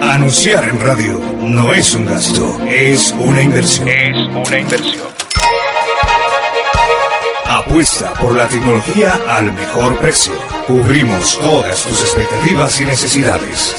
Anunciar 0.02 0.68
en 0.68 0.80
radio 0.80 1.20
no 1.42 1.74
es 1.74 1.94
un 1.94 2.06
gasto, 2.06 2.58
es 2.66 3.14
una 3.18 3.42
inversión. 3.42 3.88
Es 3.88 4.16
una 4.48 4.58
inversión. 4.58 5.06
Apuesta 7.56 8.12
por 8.12 8.36
la 8.36 8.46
tecnología 8.46 9.18
al 9.26 9.50
mejor 9.50 9.96
precio. 9.98 10.34
Cubrimos 10.66 11.38
todas 11.38 11.84
tus 11.84 12.02
expectativas 12.02 12.78
y 12.82 12.84
necesidades. 12.84 13.74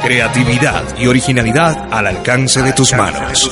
Creatividad 0.00 0.84
y 0.96 1.08
originalidad 1.08 1.88
al 1.92 2.06
alcance 2.06 2.62
de 2.62 2.72
tus 2.72 2.92
manos. 2.92 3.50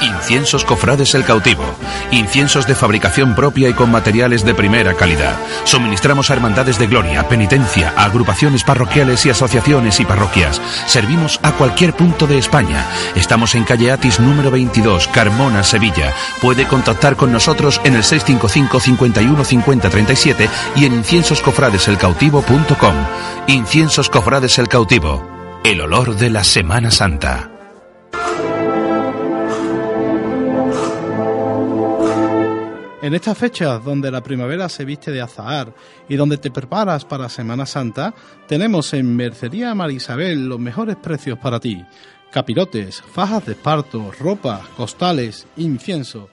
Inciensos 0.00 0.64
Cofrades 0.64 1.14
El 1.14 1.24
Cautivo. 1.24 1.64
Inciensos 2.10 2.66
de 2.66 2.74
fabricación 2.74 3.34
propia 3.34 3.68
y 3.68 3.74
con 3.74 3.90
materiales 3.90 4.44
de 4.44 4.54
primera 4.54 4.94
calidad. 4.94 5.36
Suministramos 5.64 6.30
a 6.30 6.34
hermandades 6.34 6.78
de 6.78 6.86
gloria, 6.86 7.28
penitencia, 7.28 7.92
agrupaciones 7.96 8.64
parroquiales 8.64 9.24
y 9.26 9.30
asociaciones 9.30 10.00
y 10.00 10.04
parroquias. 10.04 10.60
Servimos 10.86 11.38
a 11.42 11.52
cualquier 11.52 11.94
punto 11.94 12.26
de 12.26 12.38
España. 12.38 12.86
Estamos 13.14 13.54
en 13.54 13.64
calle 13.64 13.92
Atis 13.92 14.18
número 14.18 14.50
22, 14.50 15.08
Carmona, 15.08 15.62
Sevilla. 15.62 16.12
Puede 16.40 16.66
contactar 16.66 17.16
con 17.16 17.30
nosotros 17.30 17.80
en 17.84 17.94
el 17.94 18.02
655 18.02 18.80
51 18.80 19.44
50 19.44 19.90
37 19.90 20.48
y 20.76 20.86
en 20.86 20.94
inciensoscofradeselcautivo.com. 20.94 22.94
Inciensos 23.46 24.08
Cofrades 24.08 24.58
El 24.58 24.68
Cautivo. 24.68 25.43
El 25.64 25.80
olor 25.80 26.14
de 26.14 26.28
la 26.28 26.44
Semana 26.44 26.90
Santa. 26.90 27.50
En 33.00 33.14
estas 33.14 33.38
fechas 33.38 33.82
donde 33.82 34.10
la 34.10 34.22
primavera 34.22 34.68
se 34.68 34.84
viste 34.84 35.10
de 35.10 35.22
azahar 35.22 35.74
y 36.06 36.16
donde 36.16 36.36
te 36.36 36.50
preparas 36.50 37.06
para 37.06 37.30
Semana 37.30 37.64
Santa, 37.64 38.14
tenemos 38.46 38.92
en 38.92 39.16
Mercería 39.16 39.74
Marisabel 39.74 40.46
los 40.46 40.60
mejores 40.60 40.96
precios 40.96 41.38
para 41.38 41.58
ti. 41.58 41.82
Capirotes, 42.30 43.00
fajas 43.00 43.46
de 43.46 43.52
esparto, 43.52 44.12
ropa, 44.20 44.60
costales, 44.76 45.46
incienso. 45.56 46.28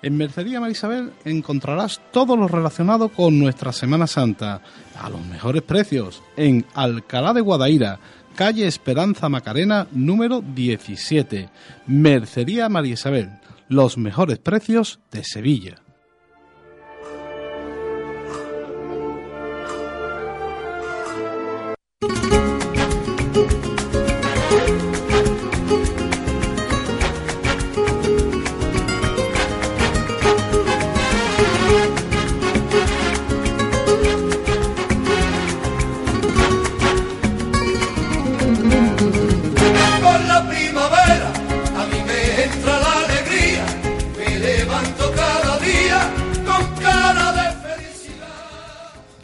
En 0.00 0.16
Mercería 0.16 0.60
Marisabel 0.60 1.10
encontrarás 1.24 2.00
todo 2.12 2.36
lo 2.36 2.46
relacionado 2.46 3.08
con 3.08 3.36
nuestra 3.36 3.72
Semana 3.72 4.06
Santa 4.06 4.62
a 5.02 5.10
los 5.10 5.26
mejores 5.26 5.62
precios 5.62 6.22
en 6.36 6.64
Alcalá 6.74 7.32
de 7.32 7.40
Guadaira, 7.40 7.98
calle 8.36 8.66
Esperanza 8.66 9.30
Macarena 9.30 9.88
número 9.92 10.42
17. 10.42 11.48
Mercería 11.86 12.68
Marisabel, 12.68 13.30
los 13.68 13.96
mejores 13.96 14.38
precios 14.38 15.00
de 15.10 15.24
Sevilla. 15.24 15.82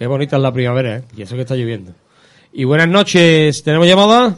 Qué 0.02 0.08
bonita 0.08 0.34
es 0.34 0.42
la 0.42 0.50
primavera, 0.52 0.96
¿eh? 0.96 1.02
Y 1.16 1.22
eso 1.22 1.36
que 1.36 1.42
está 1.42 1.54
lloviendo. 1.54 1.92
Y 2.52 2.64
buenas 2.64 2.88
noches, 2.88 3.62
¿tenemos 3.62 3.86
llamada? 3.86 4.34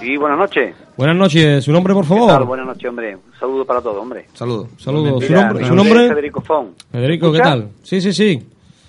Sí, 0.00 0.16
buenas 0.16 0.38
noches. 0.38 0.74
Buenas 0.96 1.16
noches, 1.16 1.62
¿su 1.62 1.70
nombre, 1.70 1.92
por 1.92 2.04
¿Qué 2.04 2.14
tal? 2.14 2.18
favor? 2.20 2.46
Buenas 2.46 2.66
noches, 2.68 2.88
hombre. 2.88 3.14
Un 3.14 3.38
saludo 3.38 3.66
para 3.66 3.82
todos, 3.82 3.98
hombre. 3.98 4.24
Saludos. 4.32 4.68
Saludos. 4.78 5.22
¿Su 5.22 5.28
Mira, 5.30 5.44
nombre? 5.48 5.66
¿Su 5.66 5.74
nombre 5.74 6.08
Federico 6.08 6.40
Fon. 6.40 6.74
Federico, 6.90 7.30
¿qué 7.30 7.40
tal? 7.40 7.68
Sí, 7.82 8.00
sí, 8.00 8.10
sí. 8.14 8.42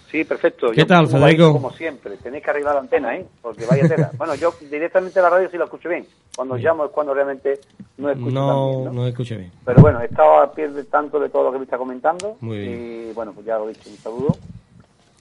Sí, 0.09 0.23
perfecto. 0.23 0.71
¿Qué 0.71 0.85
tal, 0.85 1.07
Federico? 1.09 1.51
Como 1.51 1.73
siempre, 1.73 2.15
tenéis 2.23 2.41
que 2.45 2.51
arreglar 2.51 2.75
la 2.75 2.79
antena, 2.79 3.13
¿eh? 3.17 3.25
Porque 3.41 3.65
vaya 3.65 3.85
tela. 3.85 4.11
bueno, 4.17 4.33
yo 4.35 4.53
directamente 4.71 5.21
la 5.21 5.29
radio 5.29 5.49
sí 5.51 5.57
la 5.57 5.65
escucho 5.65 5.89
bien. 5.89 6.05
Cuando 6.33 6.55
llamo 6.55 6.85
es 6.85 6.91
cuando 6.91 7.13
realmente 7.13 7.59
no 7.97 8.09
escucho 8.09 8.33
tan 8.33 8.33
No, 8.33 8.69
bien, 8.69 8.85
¿no? 8.85 8.93
no 8.93 9.07
escuché 9.07 9.35
bien. 9.35 9.51
Pero 9.65 9.81
bueno, 9.81 9.99
he 9.99 10.05
estado 10.05 10.39
a 10.39 10.53
pie 10.53 10.69
de 10.69 10.85
tanto 10.85 11.19
de 11.19 11.27
todo 11.27 11.43
lo 11.43 11.51
que 11.51 11.57
me 11.57 11.65
está 11.65 11.77
comentando. 11.77 12.37
Muy 12.39 12.57
Y 12.59 13.11
bueno, 13.13 13.33
pues 13.33 13.45
ya 13.45 13.57
lo 13.57 13.65
he 13.65 13.73
dicho, 13.73 13.89
un 13.89 13.97
saludo. 13.97 14.37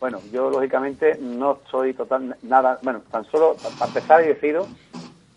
Bueno, 0.01 0.19
yo 0.33 0.49
lógicamente 0.49 1.19
no 1.21 1.59
soy 1.71 1.93
total, 1.93 2.35
nada, 2.43 2.79
bueno, 2.83 3.03
tan 3.11 3.25
solo 3.27 3.57
para 3.79 3.87
empezar 3.87 4.25
y 4.25 4.29
deciros 4.29 4.67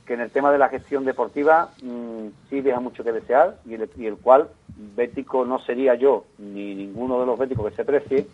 que 0.05 0.13
en 0.13 0.21
el 0.21 0.31
tema 0.31 0.53
de 0.53 0.57
la 0.57 0.69
gestión 0.69 1.03
deportiva 1.03 1.69
mm, 1.81 2.27
sí 2.49 2.61
deja 2.61 2.79
mucho 2.79 3.03
que 3.03 3.11
desear 3.11 3.57
y 3.65 3.73
el, 4.05 4.17
cual 4.17 4.49
bético 4.95 5.43
no 5.43 5.59
sería 5.59 5.95
yo 5.95 6.25
ni 6.37 6.75
ninguno 6.75 7.19
de 7.19 7.25
los 7.25 7.37
béticos 7.37 7.69
que 7.69 7.75
se 7.75 7.85
precie 7.85 8.27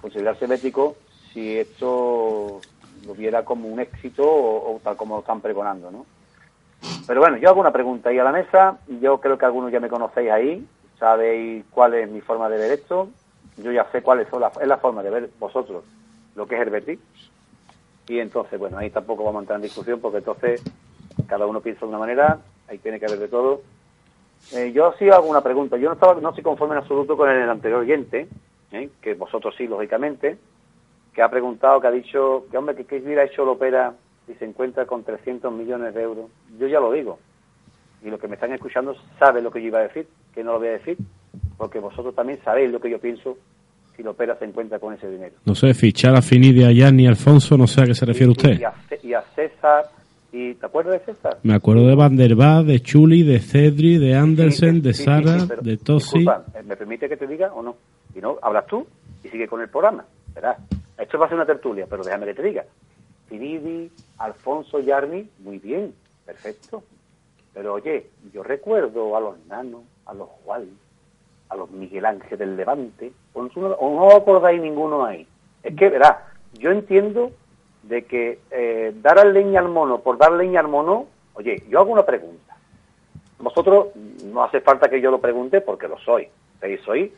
considerarse 0.00 0.46
bético 0.46 0.96
si 1.32 1.58
esto 1.58 2.60
lo 3.04 3.14
viera 3.14 3.44
como 3.44 3.68
un 3.68 3.80
éxito 3.80 4.22
o, 4.24 4.76
o 4.76 4.80
tal 4.80 4.96
como 4.96 5.16
lo 5.16 5.20
están 5.20 5.40
pregonando, 5.40 5.90
¿no? 5.90 6.06
Pero 7.06 7.20
bueno, 7.20 7.36
yo 7.38 7.48
hago 7.48 7.60
una 7.60 7.72
pregunta 7.72 8.10
ahí 8.10 8.18
a 8.18 8.24
la 8.24 8.32
mesa. 8.32 8.78
Yo 9.00 9.20
creo 9.20 9.36
que 9.36 9.44
algunos 9.44 9.72
ya 9.72 9.80
me 9.80 9.88
conocéis 9.88 10.30
ahí, 10.30 10.66
sabéis 10.98 11.64
cuál 11.70 11.94
es 11.94 12.08
mi 12.10 12.20
forma 12.20 12.48
de 12.48 12.58
ver 12.58 12.72
esto. 12.72 13.08
Yo 13.56 13.72
ya 13.72 13.86
sé 13.92 14.02
cuál 14.02 14.20
es 14.20 14.32
la, 14.32 14.52
es 14.60 14.66
la 14.66 14.78
forma 14.78 15.02
de 15.02 15.10
ver 15.10 15.30
vosotros 15.38 15.84
lo 16.34 16.46
que 16.46 16.56
es 16.56 16.62
el 16.62 16.70
Betis. 16.70 16.98
Y 18.08 18.18
entonces, 18.18 18.58
bueno, 18.58 18.78
ahí 18.78 18.90
tampoco 18.90 19.24
vamos 19.24 19.40
a 19.40 19.42
entrar 19.42 19.56
en 19.56 19.62
discusión 19.62 20.00
porque 20.00 20.18
entonces 20.18 20.62
cada 21.26 21.46
uno 21.46 21.60
piensa 21.60 21.80
de 21.80 21.86
una 21.86 21.98
manera, 21.98 22.40
ahí 22.68 22.78
tiene 22.78 22.98
que 22.98 23.06
haber 23.06 23.18
de 23.18 23.28
todo. 23.28 23.62
Eh, 24.52 24.72
yo 24.72 24.94
sí 24.98 25.08
hago 25.10 25.28
una 25.28 25.42
pregunta. 25.42 25.76
Yo 25.76 25.88
no, 25.88 25.94
estaba, 25.94 26.20
no 26.20 26.30
estoy 26.30 26.42
conforme 26.42 26.74
en 26.74 26.82
absoluto 26.82 27.16
con 27.16 27.30
el 27.30 27.48
anterior 27.48 27.80
oyente, 27.80 28.28
¿eh? 28.72 28.90
que 29.00 29.14
vosotros 29.14 29.54
sí, 29.56 29.66
lógicamente, 29.66 30.38
que 31.12 31.22
ha 31.22 31.30
preguntado, 31.30 31.80
que 31.80 31.86
ha 31.86 31.92
dicho 31.92 32.46
que, 32.50 32.58
hombre, 32.58 32.74
que 32.74 32.84
qué 32.84 32.96
hubiera 32.96 33.24
hecho 33.24 33.44
Lopera 33.44 33.94
si 34.26 34.34
se 34.34 34.44
encuentra 34.44 34.86
con 34.86 35.04
300 35.04 35.52
millones 35.52 35.94
de 35.94 36.02
euros. 36.02 36.26
Yo 36.58 36.66
ya 36.66 36.80
lo 36.80 36.92
digo. 36.92 37.18
Y 38.02 38.10
los 38.10 38.18
que 38.18 38.28
me 38.28 38.34
están 38.34 38.52
escuchando 38.52 38.96
saben 39.18 39.44
lo 39.44 39.50
que 39.50 39.60
yo 39.60 39.68
iba 39.68 39.80
a 39.80 39.82
decir, 39.82 40.08
que 40.34 40.42
no 40.42 40.52
lo 40.52 40.58
voy 40.58 40.68
a 40.68 40.72
decir, 40.72 40.96
porque 41.60 41.78
vosotros 41.78 42.14
también 42.14 42.38
sabéis 42.42 42.70
lo 42.72 42.80
que 42.80 42.88
yo 42.90 42.98
pienso 42.98 43.36
si 43.94 44.02
Lopera 44.02 44.34
se 44.38 44.46
encuentra 44.46 44.78
con 44.78 44.94
ese 44.94 45.10
dinero. 45.10 45.34
No 45.44 45.54
sé, 45.54 45.74
fichar 45.74 46.16
a 46.16 46.22
Finidi, 46.22 46.64
a 46.64 46.70
Gianni, 46.72 47.06
a 47.06 47.10
Alfonso, 47.10 47.58
no 47.58 47.66
sé 47.66 47.82
a 47.82 47.84
qué 47.84 47.94
se 47.94 48.06
refiere 48.06 48.30
usted. 48.32 48.58
Y 48.58 48.64
a, 48.64 48.72
Ce- 48.88 49.00
y 49.02 49.12
a 49.12 49.20
César, 49.36 49.84
y 50.32 50.54
¿te 50.54 50.64
acuerdas 50.64 50.94
de 51.04 51.12
César? 51.12 51.36
Me 51.42 51.52
acuerdo 51.54 51.86
de 51.86 51.94
Van 51.94 52.16
der 52.16 52.34
de 52.34 52.80
Chuli, 52.80 53.22
de 53.24 53.40
Cedri, 53.40 53.98
de 53.98 54.14
Andersen, 54.14 54.80
de 54.80 54.94
Sí, 54.94 55.00
sí, 55.00 55.04
Sara, 55.04 55.40
sí, 55.40 55.48
de 55.60 55.76
Tosi. 55.76 56.18
disculpa, 56.20 56.44
¿eh, 56.58 56.62
¿me 56.62 56.76
permite 56.76 57.10
que 57.10 57.18
te 57.18 57.26
diga 57.26 57.52
o 57.52 57.62
no? 57.62 57.76
Si 58.14 58.20
no, 58.22 58.38
hablas 58.40 58.66
tú 58.66 58.86
y 59.22 59.28
sigue 59.28 59.46
con 59.46 59.60
el 59.60 59.68
programa, 59.68 60.06
verás. 60.34 60.56
Esto 60.96 61.18
va 61.18 61.26
a 61.26 61.28
ser 61.28 61.36
una 61.36 61.46
tertulia, 61.46 61.86
pero 61.88 62.02
déjame 62.02 62.24
que 62.24 62.34
te 62.34 62.42
diga. 62.42 62.64
Finidi, 63.28 63.90
Alfonso 64.16 64.80
Yarni, 64.80 65.28
muy 65.44 65.58
bien, 65.58 65.92
perfecto. 66.24 66.82
Pero 67.52 67.74
oye, 67.74 68.06
yo 68.32 68.42
recuerdo 68.42 69.14
a 69.16 69.20
los 69.20 69.34
nanos, 69.46 69.82
a 70.06 70.14
los 70.14 70.28
Juan, 70.44 70.64
a 71.50 71.56
los 71.56 71.70
Miguel 71.70 72.06
Ángel 72.06 72.38
del 72.38 72.56
Levante, 72.56 73.12
o 73.34 73.42
no, 73.42 73.50
o 73.68 73.94
no 74.10 74.16
acordáis 74.16 74.60
ninguno 74.62 75.04
ahí. 75.04 75.26
Es 75.62 75.74
que, 75.76 75.88
verás, 75.88 76.16
yo 76.54 76.70
entiendo 76.70 77.32
de 77.82 78.04
que 78.04 78.38
eh, 78.50 78.94
dar 79.02 79.18
al 79.18 79.32
leña 79.34 79.60
al 79.60 79.68
mono 79.68 79.98
por 79.98 80.16
dar 80.16 80.32
leña 80.32 80.60
al 80.60 80.68
mono, 80.68 81.06
oye, 81.34 81.62
yo 81.68 81.80
hago 81.80 81.92
una 81.92 82.06
pregunta. 82.06 82.54
Vosotros 83.38 83.88
no 84.26 84.44
hace 84.44 84.60
falta 84.60 84.88
que 84.88 85.00
yo 85.00 85.10
lo 85.10 85.20
pregunte 85.20 85.60
porque 85.60 85.88
lo 85.88 85.98
soy. 85.98 86.28
Ustedes 86.54 86.80
soy, 86.82 87.12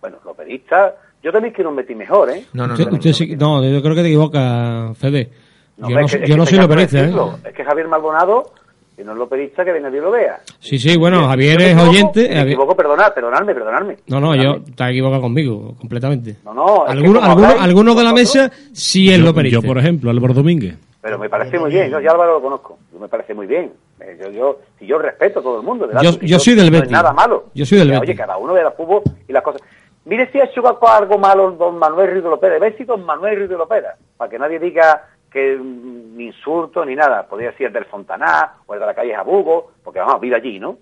bueno, 0.00 0.18
los 0.24 0.36
periodistas. 0.36 0.94
Yo 1.22 1.32
también 1.32 1.54
quiero 1.54 1.70
meter 1.70 1.96
mejor, 1.96 2.30
¿eh? 2.30 2.44
Usted- 2.74 2.92
usted 2.92 3.12
sí- 3.12 3.36
no, 3.36 3.62
yo 3.64 3.80
creo 3.82 3.94
que 3.94 4.02
te 4.02 4.08
equivocas, 4.08 4.96
Fede. 4.98 5.30
No, 5.76 5.88
yo 5.88 5.94
no, 6.00 6.04
es 6.06 6.12
que- 6.12 6.18
yo 6.20 6.24
es 6.24 6.36
no 6.36 6.44
que 6.44 6.50
soy 6.50 6.58
que 6.58 6.62
loperista, 6.62 6.98
¿eh? 7.00 7.10
Es 7.44 7.54
que 7.54 7.64
Javier 7.64 7.88
Maldonado, 7.88 8.52
que 9.00 9.04
no 9.06 9.12
es 9.12 9.18
loperista, 9.18 9.64
que 9.64 9.72
venga 9.72 9.88
Dios 9.90 10.04
lo 10.04 10.10
vea. 10.10 10.40
Sí, 10.58 10.78
sí, 10.78 10.94
bueno, 10.98 11.26
Javier 11.26 11.52
Yo 11.54 11.58
me 11.58 11.64
es 11.64 11.70
equivoco, 11.72 11.90
oyente. 11.90 12.28
Me 12.28 12.34
Javier- 12.34 12.46
equivoco, 12.48 12.76
perdonad, 12.76 13.14
perdonadme, 13.14 13.54
perdonadme. 13.54 13.96
No, 14.08 14.20
no, 14.20 14.34
yo 14.34 14.60
te 14.76 14.84
equivocado 14.90 15.22
conmigo, 15.22 15.74
completamente. 15.80 16.36
No, 16.44 16.52
no, 16.52 16.86
es 16.86 16.92
que 16.92 16.98
Algunos, 16.98 17.24
habláis 17.24 17.60
algunos 17.62 17.96
de 17.96 18.04
la 18.04 18.12
mesa 18.12 18.50
sí 18.74 19.10
es 19.10 19.18
yo, 19.18 19.24
loperista. 19.24 19.58
yo, 19.62 19.66
por 19.66 19.78
ejemplo, 19.78 20.10
Álvaro 20.10 20.34
Domínguez. 20.34 20.76
Pero 21.00 21.18
me 21.18 21.30
parece 21.30 21.58
muy 21.58 21.70
bien, 21.70 21.90
yo 21.90 21.98
ya 21.98 22.10
Álvaro 22.10 22.34
lo 22.34 22.42
conozco, 22.42 22.78
yo 22.92 22.98
me 22.98 23.08
parece 23.08 23.32
muy 23.32 23.46
bien. 23.46 23.72
Eh, 24.00 24.18
Yo, 24.20 24.30
yo, 24.30 24.58
si 24.78 24.86
yo 24.86 24.98
respeto 24.98 25.40
a 25.40 25.42
todo 25.42 25.60
el 25.60 25.66
mundo, 25.66 25.86
¿verdad? 25.86 26.02
Yo- 26.02 26.18
yo 26.20 26.38
soy 26.38 26.54
del 26.54 26.70
no 26.70 26.76
es 26.76 26.82
Betis. 26.82 26.92
nada 26.92 27.14
malo. 27.14 27.46
Yo 27.54 27.64
soy 27.64 27.78
del 27.78 27.88
Betis. 27.92 28.02
Oye, 28.02 28.14
cada 28.14 28.36
uno 28.36 28.52
ve 28.52 28.60
el 28.60 28.70
fútbol 28.76 29.02
y 29.26 29.32
las 29.32 29.42
cosas. 29.42 29.62
Mire 30.04 30.30
si 30.30 30.38
ha 30.40 30.44
hecho 30.44 30.62
algo 30.86 31.16
malo 31.18 31.50
don 31.52 31.78
Manuel 31.78 32.10
Ruiz 32.10 32.22
de 32.24 32.28
Lopera, 32.30 32.58
ve 32.58 32.74
si 32.76 32.84
don 32.84 33.02
Manuel 33.06 33.36
Ruiz 33.38 33.48
de 33.48 33.56
Lopera, 33.56 33.96
para 34.18 34.30
que 34.30 34.38
nadie 34.38 34.58
diga 34.58 35.06
que 35.30 35.56
ni 35.56 36.26
insulto 36.26 36.84
ni 36.84 36.96
nada, 36.96 37.26
podría 37.26 37.52
ser 37.52 37.68
el 37.68 37.72
del 37.72 37.84
Fontaná 37.84 38.56
o 38.66 38.74
el 38.74 38.80
de 38.80 38.86
la 38.86 38.94
calle 38.94 39.14
Jabugo, 39.14 39.72
porque 39.84 40.00
vamos, 40.00 40.20
vive 40.20 40.36
allí, 40.36 40.58
¿no? 40.58 40.78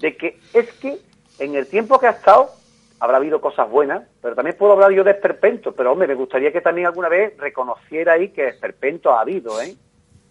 De 0.00 0.16
que 0.16 0.38
es 0.54 0.72
que 0.74 0.98
en 1.38 1.54
el 1.54 1.68
tiempo 1.68 1.98
que 1.98 2.06
ha 2.06 2.10
estado 2.10 2.50
habrá 2.98 3.18
habido 3.18 3.40
cosas 3.40 3.68
buenas, 3.68 4.04
pero 4.22 4.34
también 4.34 4.56
puedo 4.56 4.72
hablar 4.72 4.90
yo 4.90 5.04
de 5.04 5.10
esperpento, 5.10 5.72
pero 5.72 5.92
hombre, 5.92 6.08
me 6.08 6.14
gustaría 6.14 6.50
que 6.50 6.62
también 6.62 6.86
alguna 6.86 7.08
vez 7.08 7.36
reconociera 7.36 8.14
ahí 8.14 8.30
que 8.30 8.48
esperpento 8.48 9.12
ha 9.12 9.20
habido, 9.20 9.60
¿eh? 9.60 9.74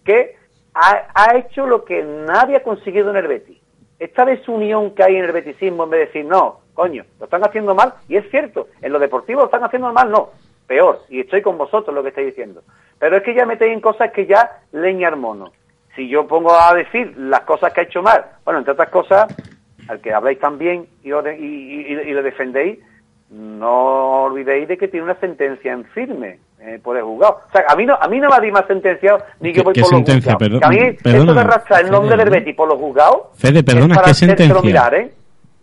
Que 0.04 0.36
ha, 0.74 1.06
ha 1.14 1.36
hecho 1.36 1.66
lo 1.66 1.84
que 1.84 2.02
nadie 2.02 2.56
ha 2.56 2.62
conseguido 2.62 3.10
en 3.10 3.16
el 3.16 3.28
Betis. 3.28 3.58
Esta 3.98 4.24
desunión 4.24 4.94
que 4.94 5.04
hay 5.04 5.16
en 5.16 5.24
el 5.24 5.32
betisismo 5.32 5.84
en 5.84 5.90
vez 5.90 6.00
de 6.00 6.06
decir, 6.06 6.24
no, 6.24 6.60
coño, 6.74 7.04
lo 7.18 7.24
están 7.24 7.44
haciendo 7.44 7.74
mal, 7.74 7.94
y 8.08 8.16
es 8.16 8.28
cierto, 8.30 8.68
en 8.82 8.92
lo 8.92 8.98
deportivo 8.98 9.40
lo 9.40 9.46
están 9.46 9.64
haciendo 9.64 9.92
mal, 9.92 10.10
no, 10.10 10.30
peor, 10.66 11.00
y 11.08 11.20
estoy 11.20 11.42
con 11.42 11.56
vosotros 11.58 11.94
lo 11.94 12.02
que 12.02 12.08
estáis 12.10 12.28
diciendo. 12.28 12.62
Pero 12.98 13.16
es 13.18 13.22
que 13.22 13.34
ya 13.34 13.46
metéis 13.46 13.72
en 13.72 13.80
cosas 13.80 14.10
que 14.12 14.26
ya 14.26 14.60
leña 14.72 15.08
al 15.08 15.16
mono. 15.16 15.52
Si 15.94 16.08
yo 16.08 16.26
pongo 16.26 16.52
a 16.58 16.74
decir 16.74 17.14
las 17.16 17.40
cosas 17.42 17.72
que 17.72 17.80
ha 17.80 17.84
hecho 17.84 18.02
mal, 18.02 18.24
bueno, 18.44 18.58
entre 18.58 18.72
otras 18.72 18.88
cosas, 18.90 19.26
al 19.88 20.00
que 20.00 20.12
habláis 20.12 20.38
también 20.40 20.86
y, 21.02 21.08
lo 21.10 21.22
de- 21.22 21.38
y, 21.38 21.86
y- 21.88 22.10
y 22.10 22.12
lo 22.12 22.22
defendéis, 22.22 22.78
no 23.30 24.22
olvidéis 24.24 24.68
de 24.68 24.76
que 24.78 24.88
tiene 24.88 25.04
una 25.04 25.14
sentencia 25.20 25.72
en 25.72 25.84
firme 25.86 26.38
eh, 26.60 26.78
por 26.82 26.96
el 26.96 27.02
juzgado. 27.04 27.40
O 27.48 27.52
sea, 27.52 27.64
a 27.68 27.76
mí 27.76 27.84
no, 27.86 27.94
a 28.00 28.08
mí 28.08 28.18
no 28.18 28.28
me 28.28 28.34
ha 28.36 28.40
dicho 28.40 28.52
más 28.54 28.66
sentenciado 28.66 29.18
ni 29.40 29.50
que 29.52 29.58
¿Qué- 29.58 29.62
voy 29.62 29.74
por 29.74 29.80
los 29.82 29.88
sentencia? 29.90 30.32
juzgados. 30.34 30.38
Perdón- 30.40 30.60
que 30.60 30.66
a 30.66 30.70
mí 30.70 30.78
esto 30.90 31.02
perdona, 31.02 31.32
de 31.34 31.40
arrastrar 31.40 31.84
el 31.84 31.90
nombre 31.90 32.16
Fede, 32.16 32.24
del 32.24 32.30
Betis 32.40 32.56
por 32.56 32.68
los 32.68 32.78
juzgados 32.78 33.20
Fede, 33.36 33.62
perdona, 33.62 33.86
es 33.94 33.98
para 33.98 34.06
¿qué 34.08 34.14
sentencia? 34.14 34.62
mirar, 34.62 34.94
¿eh? 34.94 35.12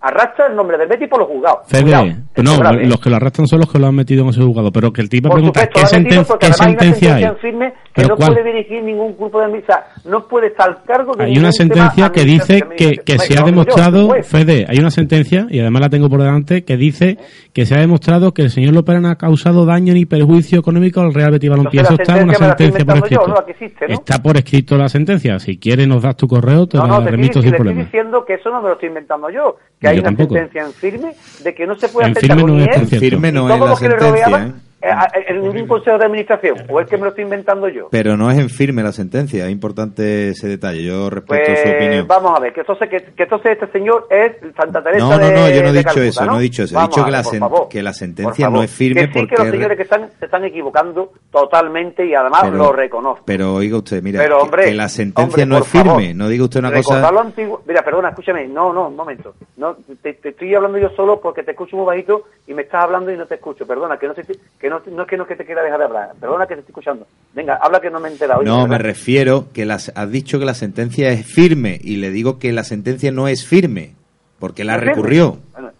Arrastra 0.06 0.48
el 0.48 0.56
nombre 0.58 0.78
del 0.78 0.90
Betis 0.90 1.08
por 1.08 1.20
los 1.20 1.30
juzgados. 1.30 1.60
Fede, 1.68 1.84
Cuidado, 1.84 2.06
no, 2.44 2.88
los 2.90 3.00
que 3.00 3.10
lo 3.10 3.16
arrastran 3.16 3.48
son 3.48 3.60
los 3.60 3.72
que 3.72 3.80
lo 3.80 3.88
han 3.88 3.96
metido 3.96 4.24
en 4.24 4.30
ese 4.32 4.42
juzgado, 4.42 4.70
pero 4.72 4.92
que 4.92 5.00
el 5.02 5.08
tipo 5.08 5.30
pregunta 5.30 5.62
supuesto, 5.62 5.80
¿qué, 5.80 5.98
senten- 5.98 6.28
hay 6.42 6.48
una 6.48 6.54
sentencia 6.54 7.16
hay? 7.16 7.24
sentencia 7.24 7.28
en 7.30 7.38
firme 7.38 7.74
que 7.94 8.02
¿Pero 8.02 8.08
no 8.10 8.16
cuál? 8.18 8.34
puede 8.34 8.44
dirigir 8.52 8.84
ningún 8.84 9.16
grupo 9.16 9.40
de 9.40 9.48
misa, 9.48 9.86
no 10.04 10.28
puede 10.28 10.48
estar 10.48 10.68
al 10.70 10.84
cargo 10.84 11.14
de 11.16 11.24
Hay 11.26 11.38
una 11.38 11.52
sentencia 11.54 12.10
que 12.12 12.24
dice 12.26 12.64
que, 12.76 12.98
que 13.06 13.18
se 13.20 13.34
ha 13.38 13.42
no, 13.42 13.46
yo, 13.48 13.52
demostrado. 13.52 14.10
Fede, 14.24 14.66
hay 14.68 14.78
una 14.80 14.90
sentencia, 14.90 15.46
y 15.50 15.60
además 15.60 15.82
la 15.84 15.90
tengo 15.90 16.10
por 16.10 16.20
delante, 16.20 16.64
que 16.66 16.76
dice 16.76 17.18
que 17.54 17.66
se 17.66 17.76
ha 17.76 17.80
demostrado 17.80 18.34
que 18.34 18.42
el 18.42 18.50
señor 18.50 18.74
López 18.74 19.00
no 19.00 19.10
ha 19.10 19.16
causado 19.16 19.66
daño 19.66 19.94
ni 19.94 20.06
perjuicio 20.06 20.60
económico 20.60 21.00
al 21.02 21.14
Real 21.14 21.32
Betis 21.32 21.50
Balompié. 21.50 21.82
Eso 21.82 21.94
está 21.94 22.18
en 22.18 22.24
una 22.26 22.34
sentencia 22.34 22.84
por 22.84 22.96
estoy 22.98 23.10
escrito. 23.14 23.28
yo, 23.28 23.34
¿no? 23.34 23.48
Existe, 23.48 23.88
¿no? 23.88 23.94
Está 23.94 24.22
por 24.22 24.38
escrito 24.38 24.76
la 24.76 24.90
sentencia. 24.90 25.40
Si 25.40 25.58
quieres 25.60 25.88
nos 25.88 26.02
das 26.02 26.18
tu 26.18 26.28
correo, 26.28 26.68
te 26.68 26.78
No, 26.78 26.88
la 26.88 26.90
no, 26.98 27.04
te 27.04 27.12
remito 27.12 27.40
estoy, 27.40 27.42
sin 27.44 27.52
le 27.52 27.58
estoy 27.58 27.64
problema. 27.66 27.84
diciendo 27.86 28.26
que 28.26 28.34
eso 28.34 28.50
no 28.50 28.62
me 28.62 28.68
lo 28.70 28.74
estoy 28.74 28.90
inventando 28.90 29.30
yo, 29.30 29.56
que 29.80 29.88
Yo 29.96 30.02
hay 30.02 30.06
una 30.06 30.10
tampoco. 30.10 30.36
sentencia 30.36 30.62
en 30.66 30.74
firme 30.74 31.16
de 31.44 31.56
que 31.56 31.68
no 31.68 31.76
se 31.76 31.90
puede 31.90 32.08
En 32.08 32.12
hacer 32.18 32.22
firme 32.22 32.44
no 32.44 32.54
ni 32.56 32.62
es, 32.64 32.68
por 32.70 32.78
él, 32.82 32.88
cierto. 32.88 33.06
Firme 33.06 33.32
no 33.32 33.48
todos 33.48 33.54
es 33.56 33.60
la 33.60 33.68
los 33.68 33.80
que 33.80 33.90
le 33.90 33.96
sentencia, 34.00 34.38
eh, 34.48 34.54
en 34.84 35.42
ningún 35.42 35.68
consejo 35.68 35.98
de 35.98 36.06
administración, 36.06 36.58
o 36.70 36.80
es 36.80 36.88
que 36.88 36.98
me 36.98 37.04
lo 37.04 37.10
estoy 37.10 37.24
inventando 37.24 37.68
yo. 37.70 37.88
Pero 37.90 38.18
no 38.18 38.30
es 38.30 38.38
en 38.38 38.50
firme 38.50 38.84
la 38.84 38.92
sentencia, 38.92 39.46
es 39.46 39.52
importante 39.52 40.30
ese 40.30 40.48
detalle. 40.48 40.84
Yo 40.84 41.10
respeto 41.10 41.46
su 41.56 41.62
Pues 41.64 41.76
opinión. 41.76 42.08
vamos 42.08 42.34
a 42.36 42.40
ver, 42.42 42.54
que 42.54 42.60
entonces, 42.62 42.90
que, 42.90 42.98
que 43.16 43.24
entonces 43.24 43.52
este 43.54 43.68
señor 43.72 44.08
es 44.10 44.34
Santa 44.56 44.84
Teresa 44.84 45.06
No, 45.06 45.12
no, 45.18 45.18
de 45.26 45.32
no, 45.34 45.50
yo 45.50 45.64
no 45.64 45.70
he 45.70 45.74
dicho 45.74 45.84
Calcuta, 45.86 46.06
eso, 46.08 46.26
no 46.26 46.40
he 46.40 46.44
dicho 46.44 46.64
eso. 46.64 46.78
He 46.80 46.82
dicho 46.84 46.96
que 46.96 47.02
ver, 47.04 47.12
la, 47.12 47.24
sen- 47.24 47.40
favor. 47.40 47.68
que 47.70 47.82
la 47.84 47.94
sentencia 47.94 48.50
no 48.50 48.62
es 48.64 48.72
firme 48.72 49.02
que 49.02 49.08
sí, 49.08 49.14
porque... 49.14 49.36
que 49.36 49.36
los 49.38 49.46
es 49.46 49.52
re- 49.52 49.58
señores 49.58 49.78
que 49.78 49.84
están, 49.84 50.10
se 50.20 50.26
están 50.26 50.44
equivocando 50.46 51.12
totalmente 51.32 52.06
y 52.06 52.14
además 52.14 52.42
Pero- 52.44 52.58
lo 52.58 52.72
reconozco. 52.74 53.24
Pero 53.26 53.54
oiga 53.56 53.78
usted, 53.78 54.02
mira, 54.04 54.20
Pero, 54.22 54.38
que- 54.38 54.44
hombre, 54.44 54.66
que 54.66 54.74
la 54.74 54.90
sentencia 54.90 55.24
hombre, 55.24 55.46
no 55.46 55.56
es 55.58 55.62
por 55.62 55.84
favor, 55.84 56.02
firme. 56.02 56.14
No 56.14 56.28
diga 56.28 56.44
usted 56.44 56.60
una 56.60 56.72
cosa... 56.72 57.08
antiguo. 57.10 57.62
Mira, 57.66 57.82
perdona, 57.84 58.10
escúchame. 58.10 58.48
No, 58.48 58.74
no, 58.74 58.88
un 58.90 58.96
momento. 58.96 59.36
No, 59.58 59.76
te, 60.02 60.14
te 60.14 60.30
estoy 60.30 60.54
hablando 60.56 60.78
yo 60.78 60.90
solo 60.90 61.20
porque 61.22 61.44
te 61.44 61.52
escucho 61.52 61.78
muy 61.78 61.86
bajito 61.86 62.24
y 62.48 62.54
me 62.54 62.64
estás 62.64 62.84
hablando 62.84 63.12
y 63.12 63.18
no 63.18 63.26
te 63.26 63.36
escucho. 63.36 63.66
Perdona, 63.66 63.98
que 63.98 64.08
no, 64.08 64.14
que 64.14 64.70
no, 64.70 64.73
no 64.92 65.02
es 65.04 65.08
que 65.08 65.18
no 65.18 65.24
es 65.24 65.30
que 65.30 65.36
te 65.36 65.46
quiera 65.46 65.62
dejar 65.64 65.80
de 65.80 65.86
hablar. 65.86 66.12
Perdona 66.20 66.46
que 66.48 66.56
te 66.56 66.60
estoy 66.62 66.72
escuchando. 66.72 67.08
Venga, 67.34 67.58
habla 67.62 67.80
que 67.80 67.90
no 67.90 68.00
me 68.00 68.10
he 68.10 68.12
enterado. 68.12 68.42
Oye, 68.42 68.50
No, 68.50 68.64
me 68.64 68.70
¿verdad? 68.70 68.86
refiero 68.86 69.46
que 69.54 69.66
las, 69.66 69.92
has 69.96 70.12
dicho 70.12 70.40
que 70.40 70.46
la 70.46 70.54
sentencia 70.54 71.10
es 71.10 71.26
firme 71.26 71.80
y 71.82 71.98
le 71.98 72.10
digo 72.12 72.40
que 72.40 72.52
la 72.54 72.64
sentencia 72.64 73.12
no 73.12 73.28
es 73.28 73.46
firme 73.48 73.94
porque 74.40 74.64
la 74.64 74.78
recurrió. 74.78 75.38
Bueno, 75.54 75.72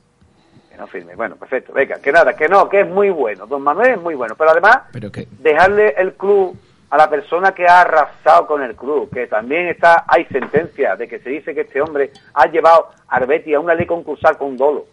que 0.72 0.78
no 0.78 0.88
firme. 0.88 1.16
Bueno, 1.16 1.36
perfecto. 1.36 1.74
Venga, 1.74 1.96
que 2.02 2.12
nada, 2.12 2.34
que 2.36 2.48
no, 2.48 2.68
que 2.70 2.82
es 2.82 2.90
muy 2.90 3.10
bueno. 3.10 3.46
Don 3.48 3.62
Manuel 3.62 3.92
es 3.92 4.02
muy 4.02 4.16
bueno. 4.16 4.36
Pero 4.38 4.52
además, 4.52 4.78
Pero 4.92 5.12
que 5.12 5.28
dejarle 5.40 5.94
el 5.98 6.14
club 6.14 6.58
a 6.90 6.98
la 6.98 7.10
persona 7.10 7.54
que 7.54 7.66
ha 7.68 7.82
arrasado 7.82 8.46
con 8.46 8.62
el 8.62 8.76
club, 8.76 9.10
que 9.12 9.26
también 9.28 9.68
está, 9.68 10.06
hay 10.08 10.26
sentencia 10.26 10.96
de 10.96 11.08
que 11.08 11.18
se 11.20 11.30
dice 11.32 11.54
que 11.56 11.62
este 11.62 11.82
hombre 11.82 12.12
ha 12.36 12.46
llevado 12.52 12.90
a 13.08 13.16
Arbeti 13.16 13.54
a 13.56 13.60
una 13.60 13.74
ley 13.74 13.88
concursal 13.88 14.38
con 14.38 14.56
dolo. 14.56 14.86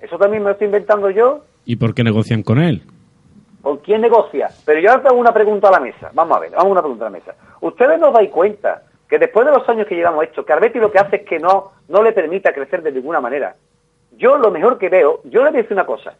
Eso 0.00 0.16
también 0.16 0.42
me 0.42 0.50
lo 0.50 0.52
estoy 0.52 0.66
inventando 0.66 1.10
yo. 1.10 1.44
¿Y 1.64 1.74
por 1.74 1.94
qué 1.94 2.04
negocian 2.04 2.44
con 2.44 2.60
él? 2.60 2.82
¿Con 3.62 3.78
quién 3.78 4.00
negocia? 4.00 4.48
Pero 4.64 4.80
yo 4.80 4.90
ahora 4.90 5.02
tengo 5.02 5.16
una 5.16 5.32
pregunta 5.32 5.68
a 5.68 5.72
la 5.72 5.80
mesa. 5.80 6.10
Vamos 6.12 6.36
a 6.36 6.40
ver, 6.40 6.50
vamos 6.50 6.66
a 6.66 6.72
una 6.72 6.80
pregunta 6.80 7.06
a 7.06 7.10
la 7.10 7.18
mesa. 7.18 7.34
¿Ustedes 7.60 7.98
nos 7.98 8.12
dais 8.12 8.30
cuenta 8.30 8.82
que 9.08 9.18
después 9.18 9.46
de 9.46 9.52
los 9.52 9.68
años 9.68 9.86
que 9.86 9.96
llevamos 9.96 10.24
esto, 10.24 10.44
que 10.44 10.52
Arbeti 10.52 10.78
lo 10.78 10.92
que 10.92 10.98
hace 10.98 11.16
es 11.16 11.26
que 11.26 11.38
no, 11.38 11.72
no 11.88 12.02
le 12.02 12.12
permita 12.12 12.52
crecer 12.52 12.82
de 12.82 12.92
ninguna 12.92 13.20
manera? 13.20 13.54
Yo 14.16 14.36
lo 14.36 14.50
mejor 14.50 14.78
que 14.78 14.88
veo, 14.88 15.20
yo 15.24 15.42
le 15.42 15.50
voy 15.50 15.58
a 15.58 15.62
decir 15.62 15.72
una 15.72 15.86
cosa. 15.86 16.14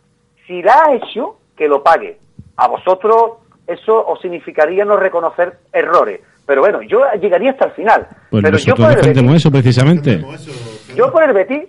Si 0.46 0.62
la 0.62 0.84
ha 0.84 0.94
hecho, 0.94 1.36
que 1.56 1.68
lo 1.68 1.82
pague. 1.82 2.18
A 2.56 2.68
vosotros 2.68 3.38
eso 3.66 4.06
os 4.06 4.20
significaría 4.20 4.84
no 4.84 4.96
reconocer 4.96 5.58
errores. 5.72 6.20
Pero 6.46 6.62
bueno, 6.62 6.80
yo 6.82 7.02
llegaría 7.20 7.50
hasta 7.50 7.66
el 7.66 7.72
final. 7.72 8.06
Pues 8.30 8.42
Pero 8.42 8.56
yo 8.56 8.74
por, 8.74 8.90
el 8.90 8.96
Betis, 8.96 9.34
eso 9.34 9.50
precisamente. 9.50 10.24
yo 10.94 11.12
por 11.12 11.22
el 11.22 11.34
Betis, 11.34 11.68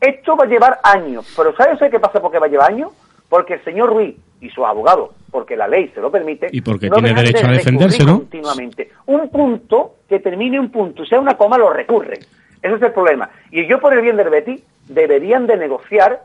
esto 0.00 0.36
va 0.36 0.44
a 0.44 0.48
llevar 0.48 0.80
años. 0.82 1.32
Pero 1.36 1.54
¿sabes 1.54 1.78
qué 1.88 2.00
pasa 2.00 2.20
por 2.20 2.32
qué 2.32 2.40
va 2.40 2.46
a 2.46 2.48
llevar 2.48 2.72
años? 2.72 2.90
Porque 3.32 3.54
el 3.54 3.64
señor 3.64 3.88
Ruiz 3.88 4.14
y 4.42 4.50
sus 4.50 4.62
abogados, 4.62 5.08
porque 5.30 5.56
la 5.56 5.66
ley 5.66 5.90
se 5.94 6.02
lo 6.02 6.10
permite, 6.10 6.48
Y 6.52 6.60
porque 6.60 6.90
no 6.90 6.96
tiene 6.96 7.14
derecho 7.14 7.46
de 7.46 7.48
a 7.48 7.56
defenderse, 7.56 8.04
continuamente. 8.04 8.90
Un 9.06 9.30
punto 9.30 9.94
que 10.06 10.18
termine 10.18 10.60
un 10.60 10.68
punto, 10.70 11.06
sea 11.06 11.18
una 11.18 11.34
coma, 11.38 11.56
lo 11.56 11.72
recurren. 11.72 12.18
Ese 12.60 12.74
es 12.74 12.82
el 12.82 12.92
problema. 12.92 13.30
Y 13.50 13.66
yo 13.66 13.80
por 13.80 13.94
el 13.94 14.02
bien 14.02 14.18
del 14.18 14.28
Betis 14.28 14.60
deberían 14.86 15.46
de 15.46 15.56
negociar 15.56 16.24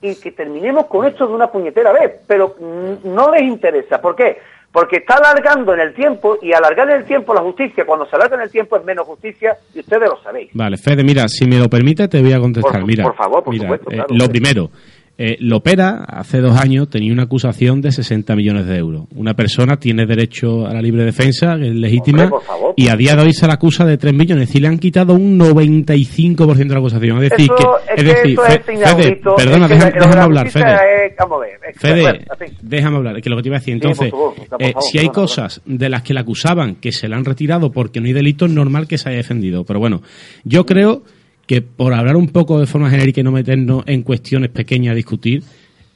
y 0.00 0.14
que 0.14 0.30
terminemos 0.30 0.86
con 0.86 1.04
esto 1.04 1.26
de 1.26 1.34
una 1.34 1.48
puñetera 1.50 1.90
vez. 1.92 2.12
Pero 2.28 2.54
no 3.02 3.32
les 3.32 3.42
interesa. 3.42 4.00
¿Por 4.00 4.14
qué? 4.14 4.38
Porque 4.70 4.98
está 4.98 5.14
alargando 5.16 5.74
en 5.74 5.80
el 5.80 5.94
tiempo 5.94 6.38
y 6.40 6.52
alargar 6.52 6.88
en 6.90 6.98
el 6.98 7.04
tiempo 7.06 7.34
la 7.34 7.40
justicia, 7.40 7.84
cuando 7.84 8.06
se 8.06 8.14
alarga 8.14 8.36
en 8.36 8.42
el 8.42 8.50
tiempo 8.50 8.76
es 8.76 8.84
menos 8.84 9.04
justicia 9.06 9.56
y 9.74 9.80
ustedes 9.80 10.08
lo 10.08 10.22
sabéis. 10.22 10.50
Vale, 10.52 10.76
Fede, 10.76 11.02
mira, 11.02 11.26
si 11.28 11.44
me 11.48 11.58
lo 11.58 11.68
permite 11.68 12.06
te 12.06 12.20
voy 12.22 12.34
a 12.34 12.38
contestar. 12.38 12.72
Por- 12.80 12.86
mira, 12.86 13.02
por 13.02 13.16
favor, 13.16 13.42
por 13.42 13.52
mira, 13.52 13.64
supuesto, 13.64 13.90
eh, 13.90 14.04
lo 14.10 14.28
primero, 14.28 14.70
eh, 15.18 15.36
Lopera 15.40 16.04
hace 16.06 16.40
dos 16.40 16.58
años 16.60 16.90
tenía 16.90 17.12
una 17.12 17.22
acusación 17.22 17.80
de 17.80 17.90
60 17.90 18.36
millones 18.36 18.66
de 18.66 18.76
euros. 18.76 19.04
Una 19.14 19.34
persona 19.34 19.78
tiene 19.78 20.04
derecho 20.06 20.66
a 20.66 20.74
la 20.74 20.82
libre 20.82 21.04
defensa, 21.04 21.56
que 21.58 21.68
es 21.68 21.74
legítima, 21.74 22.24
Hombre, 22.24 22.30
por 22.30 22.42
favor. 22.44 22.74
y 22.76 22.88
a 22.88 22.96
día 22.96 23.16
de 23.16 23.22
hoy 23.22 23.32
se 23.32 23.46
la 23.46 23.54
acusa 23.54 23.84
de 23.86 23.96
3 23.96 24.12
millones. 24.12 24.42
Es 24.44 24.48
decir, 24.50 24.62
le 24.62 24.68
han 24.68 24.78
quitado 24.78 25.14
un 25.14 25.38
95% 25.38 26.56
de 26.56 26.74
la 26.74 26.78
acusación. 26.78 27.22
Es 27.24 27.30
decir, 27.30 27.46
Eso 27.46 27.56
que, 27.56 27.64
es 27.64 27.96
es 27.96 27.96
que 27.96 28.02
decir, 28.20 28.38
Fe- 28.40 28.54
es 28.54 28.90
Fede, 28.94 29.20
perdona, 29.36 29.68
que 29.68 29.74
déjame 29.74 30.14
la 30.16 30.22
hablar, 30.24 30.50
Fede. 30.50 30.74
es- 30.74 31.80
Fede, 31.80 32.00
bueno, 32.02 32.18
déjame 32.62 32.96
hablar, 32.96 33.22
que 33.22 33.30
lo 33.30 33.36
que 33.36 33.42
te 33.42 33.48
iba 33.48 33.56
a 33.56 33.60
decir. 33.60 33.72
Sí, 33.74 33.80
Entonces, 33.82 34.10
favor, 34.10 34.34
eh, 34.38 34.46
favor, 34.72 34.82
si 34.82 34.98
hay 34.98 35.08
cosas 35.08 35.60
de 35.64 35.88
las 35.88 36.02
que 36.02 36.14
la 36.14 36.20
acusaban 36.20 36.76
que 36.76 36.92
se 36.92 37.08
la 37.08 37.16
han 37.16 37.24
retirado 37.24 37.72
porque 37.72 38.00
no 38.00 38.06
hay 38.06 38.12
delito, 38.12 38.46
es 38.46 38.52
normal 38.52 38.86
que 38.86 38.98
se 38.98 39.08
haya 39.08 39.18
defendido. 39.18 39.64
Pero 39.64 39.80
bueno, 39.80 40.02
yo 40.44 40.64
creo 40.66 41.02
que 41.46 41.62
por 41.62 41.94
hablar 41.94 42.16
un 42.16 42.28
poco 42.28 42.58
de 42.60 42.66
forma 42.66 42.90
genérica 42.90 43.20
y 43.20 43.24
no 43.24 43.32
meternos 43.32 43.84
en 43.86 44.02
cuestiones 44.02 44.50
pequeñas 44.50 44.92
a 44.92 44.94
discutir, 44.96 45.42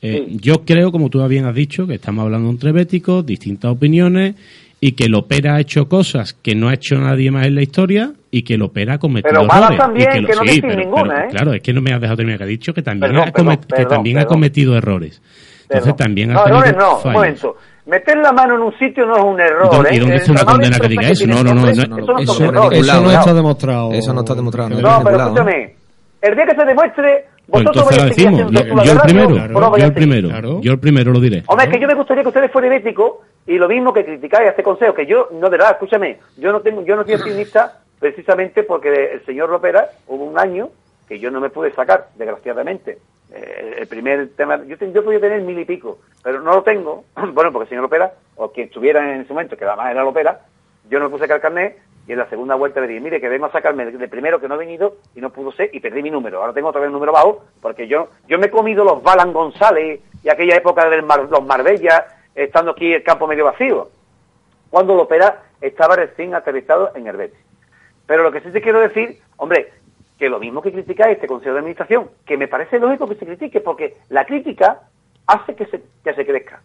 eh, 0.03 0.29
yo 0.31 0.65
creo, 0.65 0.93
como 0.93 1.11
tú 1.11 1.27
bien 1.29 1.45
has 1.45 1.55
dicho, 1.55 1.87
que 1.87 1.95
estamos 1.95 2.25
hablando 2.25 2.49
entre 2.51 2.73
béticos, 2.73 3.27
distintas 3.27 3.71
opiniones 3.73 4.35
y 4.81 4.93
que 4.93 5.09
Lopera 5.09 5.57
ha 5.57 5.61
hecho 5.61 5.89
cosas 5.89 6.33
que 6.33 6.55
no 6.55 6.69
ha 6.69 6.75
hecho 6.75 6.97
nadie 6.99 7.31
más 7.31 7.47
en 7.47 7.55
la 7.55 7.63
historia 7.63 8.13
y 8.31 8.43
que 8.43 8.57
Lopera 8.57 8.95
ha 8.95 8.99
cometido 8.99 9.31
Pero 9.31 9.45
errores. 9.45 9.79
también, 9.79 10.09
y 10.17 10.21
lo- 10.23 10.27
que 10.29 10.35
no 10.35 10.43
sí, 10.45 10.61
pero- 10.63 10.77
ninguna, 10.81 11.03
pero, 11.15 11.19
¿eh? 11.25 11.29
Claro, 11.31 11.53
es 11.55 11.61
que 11.63 11.73
no 11.75 11.83
me 11.83 11.93
has 11.93 12.01
dejado 12.01 12.17
terminar, 12.17 12.39
que 12.39 12.45
ha 12.45 12.47
dicho 12.47 12.73
que 12.73 12.81
también, 12.83 13.13
Perdón, 13.13 13.29
ha, 13.29 13.33
comet- 13.33 13.59
perdón, 13.59 13.61
que 13.69 13.75
perdón, 13.77 13.89
también 13.91 14.19
ha 14.19 14.25
cometido 14.25 14.77
errores. 14.79 15.21
Entonces 15.69 15.97
también 15.97 16.31
ha 16.31 16.35
No, 16.35 16.47
errores 16.47 16.75
no, 16.79 16.97
un 16.97 17.03
fallos. 17.03 17.15
momento. 17.21 17.57
Meter 17.91 18.19
la 18.19 18.31
mano 18.31 18.55
en 18.55 18.61
un 18.61 18.79
sitio 18.79 19.05
no 19.05 19.17
es 19.17 19.25
un 19.25 19.41
error, 19.41 19.67
¿Y 19.91 19.99
dónde- 19.99 20.17
¿eh? 20.17 20.23
y 20.25 20.31
una 20.31 20.45
condena 20.45 20.79
que 20.79 20.89
diga 20.89 21.09
eso? 21.09 21.27
No, 21.27 21.43
no, 21.43 21.55
no, 21.55 21.69
eso 21.69 22.53
no, 22.53 23.11
está 23.11 23.35
demostrado. 23.35 23.93
Eso 23.93 24.15
no 24.15 24.21
está 24.21 24.35
demostrado. 24.37 24.71
No, 24.71 25.03
pero 25.05 25.17
escúchame. 25.17 25.75
El 26.23 26.37
día 26.37 26.45
que 26.47 26.55
se 26.55 26.65
demuestre, 26.67 27.25
Pues 27.49 27.65
vosotros 27.65 27.91
entonces 27.91 27.97
vais 27.97 27.97
lo 27.97 28.03
a 28.03 28.07
decimos. 28.07 28.53
Yo, 28.53 28.85
yo 28.85 28.93
el 28.93 29.01
primero, 29.01 29.77
yo 29.77 29.85
el 29.87 29.93
primero, 29.93 30.61
yo 30.61 30.73
el 30.73 30.79
primero 30.79 31.13
lo 31.13 31.19
diré. 31.21 31.43
Hombre, 31.49 31.67
es 31.67 31.73
que 31.73 31.81
yo 31.81 31.89
me 31.89 31.95
gustaría 31.95 32.23
que 32.23 32.29
ustedes 32.29 32.53
fueran 32.53 32.73
éticos 32.75 33.13
y 33.47 33.57
lo 33.59 33.67
mismo 33.69 33.93
que 33.93 34.05
criticáis 34.05 34.47
a 34.49 34.51
este 34.51 34.63
consejo, 34.63 34.95
que 34.95 35.07
yo, 35.07 35.29
no, 35.33 35.49
de 35.51 35.57
verdad, 35.57 35.73
escúchame, 35.73 36.19
yo 36.37 36.53
no 36.53 36.61
tengo, 36.61 36.85
yo 36.85 36.95
no 36.95 37.03
soy 37.05 37.15
optimista 37.15 37.79
precisamente 37.99 38.63
porque 38.63 39.15
el 39.15 39.25
señor 39.25 39.49
Ropera 39.49 39.87
hubo 40.07 40.25
un 40.25 40.39
año 40.39 40.69
que 41.09 41.19
yo 41.19 41.31
no 41.31 41.41
me 41.41 41.51
pude 41.51 41.73
sacar, 41.73 42.09
desgraciadamente. 42.17 42.99
Eh, 43.33 43.77
el 43.81 43.87
primer 43.87 44.31
tema, 44.31 44.63
yo, 44.65 44.77
yo 44.77 45.05
podía 45.05 45.21
tener 45.21 45.43
mil 45.43 45.59
y 45.59 45.65
pico, 45.65 45.99
pero 46.23 46.41
no 46.41 46.53
lo 46.53 46.63
tengo, 46.63 47.05
bueno, 47.33 47.53
porque 47.53 47.65
el 47.65 47.69
señor 47.69 47.83
Lopera, 47.83 48.13
o 48.37 48.51
quien 48.51 48.67
estuviera 48.67 49.15
en 49.15 49.21
ese 49.21 49.33
momento, 49.33 49.57
que 49.57 49.65
además 49.65 49.91
era 49.91 50.03
Lopera, 50.03 50.41
yo 50.89 50.99
no 50.99 51.05
me 51.05 51.11
puse 51.11 51.25
a 51.25 51.27
sacar 51.27 51.37
el 51.37 51.43
carnet 51.43 51.79
y 52.09 52.13
en 52.13 52.19
la 52.19 52.29
segunda 52.29 52.57
vuelta 52.57 52.81
le 52.81 52.89
dije, 52.89 53.01
mire, 53.01 53.21
que 53.21 53.29
vengo 53.29 53.47
a 53.47 53.53
sacarme 53.53 53.87
de, 53.87 53.93
de 53.93 54.09
primero 54.09 54.41
que 54.41 54.49
no 54.49 54.57
he 54.57 54.59
venido 54.59 54.97
y 55.15 55.21
no 55.21 55.31
pudo 55.31 55.53
ser 55.53 55.71
y 55.73 55.79
perdí 55.79 56.03
mi 56.03 56.11
número. 56.11 56.41
Ahora 56.41 56.53
tengo 56.53 56.69
otra 56.69 56.81
vez 56.81 56.89
un 56.89 56.95
número 56.95 57.13
bajo 57.13 57.45
porque 57.63 57.87
yo 57.87 58.09
yo 58.27 58.39
me 58.39 58.47
he 58.47 58.51
comido 58.51 58.85
los 58.85 59.03
Balan 59.03 59.33
González 59.33 60.01
y 60.23 60.29
aquella 60.29 60.57
época 60.57 60.89
de 60.89 61.03
los 61.03 61.47
Marbella, 61.47 62.07
estando 62.35 62.73
aquí 62.73 62.93
el 62.93 63.05
campo 63.05 63.29
medio 63.29 63.45
vacío. 63.45 63.91
cuando 64.71 64.97
Lopera 64.97 65.43
estaba 65.61 65.95
recién 65.95 66.35
aterrizado 66.35 66.91
en 66.97 67.07
el 67.07 67.17
Betis. 67.17 67.39
Pero 68.07 68.25
lo 68.25 68.33
que 68.33 68.41
sí 68.41 68.51
te 68.51 68.61
quiero 68.61 68.81
decir, 68.81 69.21
hombre, 69.37 69.73
que 70.21 70.29
lo 70.29 70.39
mismo 70.39 70.61
que 70.63 70.71
criticáis 70.71 71.15
este 71.17 71.27
Consejo 71.27 71.55
de 71.55 71.59
Administración, 71.61 72.09
que 72.27 72.37
me 72.37 72.47
parece 72.47 72.79
lógico 72.79 73.09
que 73.09 73.15
se 73.17 73.27
critique, 73.27 73.61
porque 73.61 73.97
la 74.11 74.25
crítica 74.27 74.83
hace 75.27 75.55
que 75.57 75.65
se, 75.67 75.81
que 76.05 76.15
se 76.15 76.25
crezca. 76.27 76.61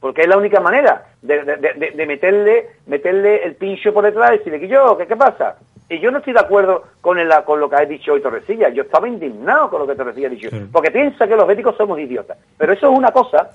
Porque 0.00 0.22
es 0.22 0.26
la 0.28 0.36
única 0.38 0.60
manera 0.60 1.04
de, 1.22 1.44
de- 1.44 1.56
de- 1.56 1.90
de 1.94 2.06
meterle, 2.06 2.66
meterle 2.86 3.44
el 3.44 3.54
pincho 3.56 3.92
por 3.92 4.02
detrás 4.04 4.32
y 4.34 4.38
decirle 4.38 4.60
que 4.60 4.68
yo, 4.68 4.96
¿qué, 4.96 5.06
qué 5.06 5.14
pasa? 5.16 5.58
Y 5.88 6.00
yo 6.00 6.10
no 6.10 6.18
estoy 6.18 6.32
de 6.32 6.40
acuerdo 6.40 6.84
con, 7.00 7.18
el- 7.18 7.30
con 7.44 7.60
lo 7.60 7.68
que 7.68 7.76
ha 7.76 7.84
dicho 7.84 8.12
hoy 8.14 8.22
Torrecilla. 8.22 8.70
Yo 8.70 8.82
estaba 8.84 9.06
indignado 9.08 9.68
con 9.70 9.80
lo 9.80 9.86
que 9.86 9.94
Torrecilla 9.94 10.28
ha 10.28 10.30
dicho. 10.30 10.48
Porque 10.72 10.90
piensa 10.90 11.26
que 11.28 11.36
los 11.36 11.46
béticos 11.46 11.76
somos 11.76 11.98
idiotas. 12.00 12.38
Pero 12.56 12.72
eso 12.72 12.90
es 12.90 12.98
una 12.98 13.10
cosa. 13.12 13.50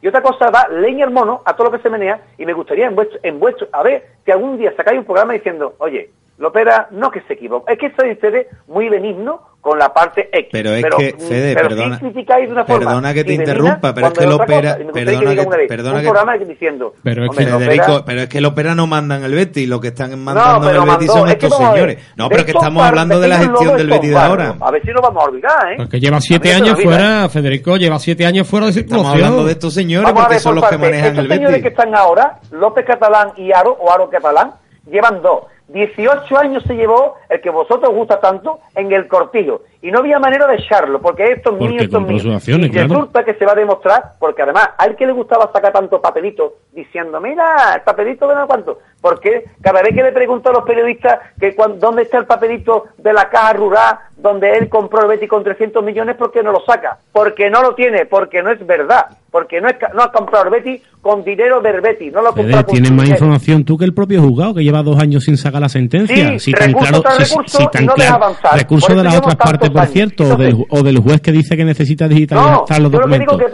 Y 0.00 0.08
otra 0.08 0.22
cosa 0.22 0.50
va 0.50 0.66
leña 0.68 1.04
al 1.04 1.12
mono 1.12 1.42
a 1.44 1.54
todo 1.54 1.66
lo 1.70 1.72
que 1.76 1.82
se 1.82 1.90
menea. 1.90 2.20
Y 2.38 2.46
me 2.46 2.52
gustaría 2.54 2.86
en 2.86 2.94
vuestro, 2.96 3.18
en 3.22 3.38
vuestro 3.38 3.68
a 3.70 3.82
ver, 3.82 4.02
que 4.24 4.32
algún 4.32 4.56
día 4.58 4.72
sacáis 4.76 4.98
un 4.98 5.04
programa 5.04 5.34
diciendo, 5.34 5.74
oye, 5.78 6.10
Lopera 6.38 6.88
no 6.90 7.10
que 7.10 7.20
se 7.22 7.34
equivoca. 7.34 7.72
Es 7.72 7.78
que 7.78 7.92
sois 7.94 8.14
ustedes 8.14 8.46
muy 8.66 8.88
benigno 8.88 9.42
con 9.60 9.78
la 9.78 9.94
parte 9.94 10.28
X. 10.32 10.48
Pero 10.50 10.70
es 10.70 10.84
que, 10.84 11.14
mm, 11.14 11.20
Fede, 11.20 11.54
pero 11.54 11.68
perdona- 11.68 11.98
sí 11.98 12.04
criticáis 12.06 12.46
de 12.48 12.52
una 12.52 12.64
forma. 12.64 12.84
perdona 12.84 13.14
que 13.14 13.22
te 13.22 13.34
interrumpa, 13.34 13.94
pero 13.94 14.08
es 14.08 14.12
que 14.14 14.24
es 14.24 14.30
Lopera- 14.30 14.76
perdona 14.92 15.30
que- 15.30 15.36
vez, 15.56 15.68
perdona 15.68 15.94
un 15.94 16.00
que- 16.00 16.08
programa 16.08 16.36
diciendo, 16.38 16.94
Pero 17.04 17.22
es 17.22 17.28
hombre, 17.30 17.44
que 17.44 17.50
Lopera- 17.52 17.64
Federico, 17.70 18.02
pero 18.04 18.20
es 18.22 18.28
que 18.28 18.38
el 18.38 18.44
Opera 18.46 18.74
no 18.74 18.88
manda 18.88 19.16
en 19.18 19.22
el 19.22 19.34
Betis, 19.36 19.68
lo 19.68 19.80
que 19.80 19.88
están 19.88 20.18
mandando 20.18 20.66
pero 20.66 20.82
en 20.82 20.88
el 20.88 20.94
Betis 20.96 21.08
mandó, 21.08 21.12
son 21.12 21.28
es 21.28 21.36
que 21.36 21.46
estos 21.46 21.60
a 21.60 21.64
ver, 21.64 21.72
señores. 21.74 21.98
No, 22.16 22.28
pero 22.28 22.44
que 22.44 22.50
estos 22.50 22.62
estamos 22.62 22.80
par- 22.82 22.88
hablando 22.88 23.20
de 23.20 23.28
la 23.28 23.36
gestión 23.38 23.76
del 23.76 23.86
estos 23.86 23.86
Betis 24.00 24.10
de 24.10 24.16
ahora. 24.18 24.54
A 24.60 24.70
ver 24.72 24.82
si 24.82 24.88
no 24.88 25.00
vamos 25.00 25.22
a 25.22 25.26
olvidar, 25.28 25.72
¿eh? 25.72 25.76
Porque 25.76 26.00
lleva 26.00 26.20
siete 26.20 26.52
años 26.54 26.82
fuera, 26.82 27.28
Federico, 27.28 27.76
lleva 27.76 27.98
siete 28.00 28.26
años 28.26 28.48
fuera 28.48 28.66
de 28.66 28.72
circulación. 28.72 29.06
Estamos 29.06 29.24
hablando 29.24 29.46
de 29.46 29.52
estos 29.52 29.74
señores 29.74 30.12
porque 30.12 30.40
son 30.40 30.54
por 30.56 30.62
los 30.62 30.70
que 30.70 30.78
manejan 30.78 31.10
Estos 31.10 31.24
el 31.24 31.30
señores 31.30 31.50
Betis. 31.50 31.62
que 31.62 31.68
están 31.68 31.94
ahora, 31.94 32.40
López 32.50 32.84
Catalán 32.84 33.28
y 33.36 33.52
Aro, 33.52 33.76
o 33.80 33.92
Aro 33.92 34.10
Catalán, 34.10 34.54
llevan 34.90 35.22
dos. 35.22 35.44
18 35.72 36.38
años 36.38 36.62
se 36.66 36.74
llevó 36.74 37.16
el 37.28 37.40
que 37.40 37.50
vosotros 37.50 37.90
os 37.90 37.96
gusta 37.96 38.20
tanto 38.20 38.60
en 38.74 38.92
el 38.92 39.08
cortillo. 39.08 39.62
Y 39.80 39.90
no 39.90 39.98
había 39.98 40.18
manera 40.18 40.46
de 40.46 40.56
echarlo, 40.56 41.00
porque 41.00 41.32
esto 41.32 41.52
es 41.52 41.58
mío, 41.58 41.70
esto 41.70 41.82
es 41.84 41.90
compró 41.90 42.12
mío. 42.12 42.22
sus 42.22 42.34
acciones, 42.34 42.68
y 42.68 42.70
claro. 42.70 42.88
resulta 42.88 43.24
que 43.24 43.34
se 43.34 43.44
va 43.44 43.52
a 43.52 43.56
demostrar, 43.56 44.12
porque 44.18 44.42
además, 44.42 44.70
al 44.78 44.94
que 44.94 45.06
le 45.06 45.12
gustaba 45.12 45.50
sacar 45.52 45.72
tanto 45.72 46.00
papelito 46.00 46.58
diciendo, 46.72 47.20
mira, 47.20 47.74
el 47.74 47.82
papelito 47.82 48.28
de 48.28 48.34
no 48.34 48.46
cuánto. 48.46 48.78
Porque 49.02 49.44
cada 49.60 49.82
vez 49.82 49.94
que 49.94 50.02
le 50.02 50.12
pregunto 50.12 50.48
a 50.48 50.52
los 50.52 50.62
periodistas 50.64 51.18
que 51.38 51.54
dónde 51.78 52.02
está 52.02 52.18
el 52.18 52.24
papelito 52.26 52.84
de 52.98 53.12
la 53.12 53.28
caja 53.28 53.52
rural 53.54 53.98
donde 54.16 54.52
él 54.52 54.68
compró 54.68 55.02
el 55.02 55.08
Betis 55.08 55.28
con 55.28 55.42
300 55.42 55.82
millones, 55.84 56.14
¿por 56.16 56.30
qué 56.30 56.44
no 56.44 56.52
lo 56.52 56.60
saca? 56.64 56.96
Porque 57.12 57.50
no 57.50 57.60
lo 57.60 57.74
tiene, 57.74 58.06
porque 58.06 58.40
no 58.40 58.52
es 58.52 58.64
verdad. 58.64 59.06
Porque 59.32 59.60
no, 59.60 59.68
es, 59.68 59.76
no 59.94 60.02
ha 60.02 60.12
comprado 60.12 60.44
el 60.44 60.50
Betis 60.50 60.82
con 61.00 61.24
dinero 61.24 61.60
del 61.60 61.80
Betis, 61.80 62.12
no 62.12 62.22
lo 62.22 62.28
ha 62.28 62.34
comprado 62.34 62.64
con 62.66 62.72
tienes 62.74 62.92
más 62.92 63.04
dinero. 63.06 63.16
información 63.16 63.64
tú 63.64 63.76
que 63.76 63.84
el 63.86 63.94
propio 63.94 64.20
juzgado, 64.22 64.54
que 64.54 64.62
lleva 64.62 64.82
dos 64.82 65.00
años 65.00 65.24
sin 65.24 65.36
sacar 65.36 65.60
la 65.62 65.68
sentencia. 65.70 66.32
Sí, 66.32 66.38
si 66.38 66.52
tan 66.52 66.72
claro, 66.72 67.00
tras 67.00 67.26
si- 67.28 67.34
si 67.46 67.66
tan 67.70 67.86
no 67.86 67.94
claro- 67.94 68.14
avanzar. 68.16 68.56
recurso 68.58 68.86
Por 68.88 68.96
de 68.98 69.02
las 69.04 69.16
otras 69.16 69.34
partes, 69.36 69.70
por 69.70 69.80
años. 69.80 69.92
cierto, 69.92 70.24
o 70.24 70.36
del, 70.36 70.54
o 70.68 70.82
del 70.82 70.98
juez 70.98 71.20
que 71.20 71.32
dice 71.32 71.56
que 71.56 71.64
necesita 71.64 72.06
digitalizar 72.06 72.52
No, 72.52 72.58
los 72.60 72.90
que 72.92 72.96
documentos. 72.98 73.38
que 73.38 73.48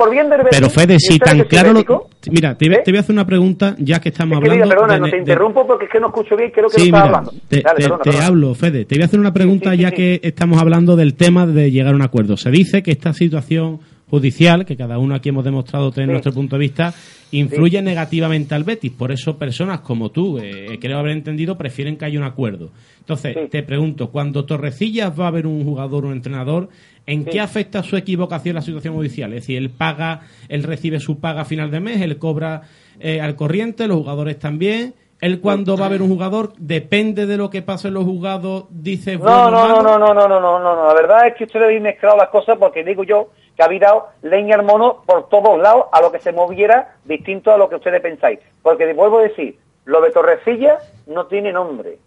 Betis, 0.45 0.59
Pero 0.59 0.69
Fede, 0.71 0.99
si 0.99 1.19
tan 1.19 1.41
claro 1.45 1.73
lo... 1.73 2.09
Mira, 2.31 2.55
te, 2.59 2.67
voy- 2.69 2.75
¿eh? 2.77 2.83
te 2.85 2.91
voy 2.91 2.99
a 2.99 3.01
hacer 3.01 3.13
una 3.15 3.25
pregunta, 3.25 3.75
ya 3.79 4.01
que 4.01 4.11
estamos 4.11 4.37
Es 4.39 4.45
que, 4.45 4.51
hablando... 4.51 4.65
mira, 4.67 4.77
perdona, 4.77 4.95
de- 4.95 5.01
no 5.01 5.07
te 5.11 5.17
de- 5.25 5.38
interrumpo 5.39 5.67
porque 5.67 5.85
es 5.87 5.91
que 5.91 6.01
no 6.01 6.09
escucho 6.09 6.37
bien, 6.37 6.51
creo 6.51 6.69
que 6.69 6.81
Sí, 6.81 6.91
no 6.91 6.97
estaba 6.99 7.05
mira, 7.07 7.19
hablando. 7.19 7.41
te, 7.49 7.61
Dale, 7.63 7.77
te- 7.77 7.83
perdona, 7.83 8.03
te 8.03 8.11
perdona. 8.11 8.27
hablo, 8.27 8.55
Fede. 8.55 8.85
Te 8.85 8.95
voy 8.97 9.03
a 9.03 9.05
hacer 9.07 9.21
una 9.21 9.33
pregunta 9.33 9.75
ya 9.75 9.91
que 9.93 10.21
estamos 10.23 10.61
hablando 10.61 10.97
del 10.97 11.15
tema 11.15 11.47
de 11.47 11.71
llegar 11.71 11.93
a 11.93 11.97
un 11.97 12.03
acuerdo. 12.03 12.37
Se 12.37 12.51
dice 12.51 12.83
que 12.83 12.91
esta 12.91 13.13
situación 13.13 13.81
judicial, 14.11 14.65
que 14.65 14.77
cada 14.77 14.99
uno 14.99 15.15
aquí 15.15 15.29
hemos 15.29 15.45
demostrado 15.45 15.91
tener 15.93 16.09
nuestro 16.09 16.33
punto 16.33 16.57
de 16.57 16.61
vista, 16.61 16.95
influye 17.31 17.83
negativamente 17.83 18.55
al 18.55 18.65
Betis. 18.65 18.91
Por 18.93 19.13
eso 19.13 19.37
personas 19.37 19.81
como 19.81 20.11
tú, 20.11 20.39
eh, 20.39 20.79
creo 20.81 20.99
haber 20.99 21.13
entendido, 21.13 21.59
prefieren 21.59 21.97
que 21.97 22.07
haya 22.07 22.19
un 22.19 22.25
acuerdo. 22.25 22.71
Entonces, 23.01 23.37
te 23.51 23.63
pregunto, 23.63 24.11
cuando 24.11 24.45
Torrecillas 24.47 25.13
va 25.19 25.27
a 25.27 25.29
haber 25.29 25.47
un 25.47 25.63
jugador 25.63 26.05
o 26.05 26.09
un 26.09 26.15
entrenador, 26.15 26.71
¿en 27.07 27.25
Sí. 27.25 27.31
qué 27.33 27.41
afecta 27.41 27.83
su 27.83 27.97
equivocación 27.99 28.55
la 28.55 28.63
situación 28.63 28.95
judicial? 28.95 29.33
Es 29.35 29.43
decir, 29.43 29.59
él 29.59 29.69
paga, 29.71 30.23
él 30.49 30.63
recibe 30.63 31.01
su 31.01 31.21
paga 31.21 31.43
a 31.43 31.45
final 31.45 31.71
de 31.71 31.81
mes, 31.81 32.01
él 32.01 32.17
cobra 32.19 32.63
eh, 33.01 33.21
al 33.21 33.37
corriente, 33.37 33.87
los 33.87 33.99
jugadores 33.99 34.39
también. 34.41 34.95
Él 35.21 35.41
cuando 35.41 35.77
va 35.77 35.85
a 35.85 35.87
haber 35.89 36.03
un 36.03 36.11
jugador, 36.11 36.53
depende 36.59 37.27
de 37.27 37.37
lo 37.37 37.51
que 37.51 37.63
pase 37.63 37.89
en 37.89 37.95
los 37.95 38.05
juzgados, 38.05 38.67
dice 38.71 39.19
No, 39.19 39.51
no, 39.51 39.67
no, 39.67 39.83
no, 39.83 39.99
no, 39.99 40.15
no, 40.15 40.29
no, 40.29 40.41
no, 40.41 40.61
no. 40.61 40.87
La 40.87 40.95
verdad 40.95 41.27
es 41.27 41.35
que 41.35 41.45
ustedes 41.45 41.65
habéis 41.65 41.83
mezclado 41.83 42.17
las 42.17 42.29
cosas 42.29 42.57
porque 42.57 42.85
digo 42.85 43.03
yo 43.03 43.31
que 43.57 43.65
habéis 43.65 43.81
dado 43.81 44.11
leña 44.23 44.55
al 44.55 44.65
mono 44.65 45.03
por 45.05 45.29
todos 45.29 45.59
lados 45.59 45.87
a 45.91 46.01
lo 46.01 46.13
que 46.13 46.21
se 46.21 46.31
moviera 46.31 46.95
distinto 47.05 47.53
a 47.53 47.59
lo 47.59 47.69
que 47.69 47.75
ustedes 47.75 48.01
pensáis. 48.01 48.39
Porque 48.63 48.93
vuelvo 48.93 49.19
a 49.19 49.23
decir, 49.23 49.59
lo 49.85 50.01
de 50.01 50.13
Torrecilla 50.13 50.79
no 51.09 51.27
tiene 51.27 51.53
nombre. 51.53 51.99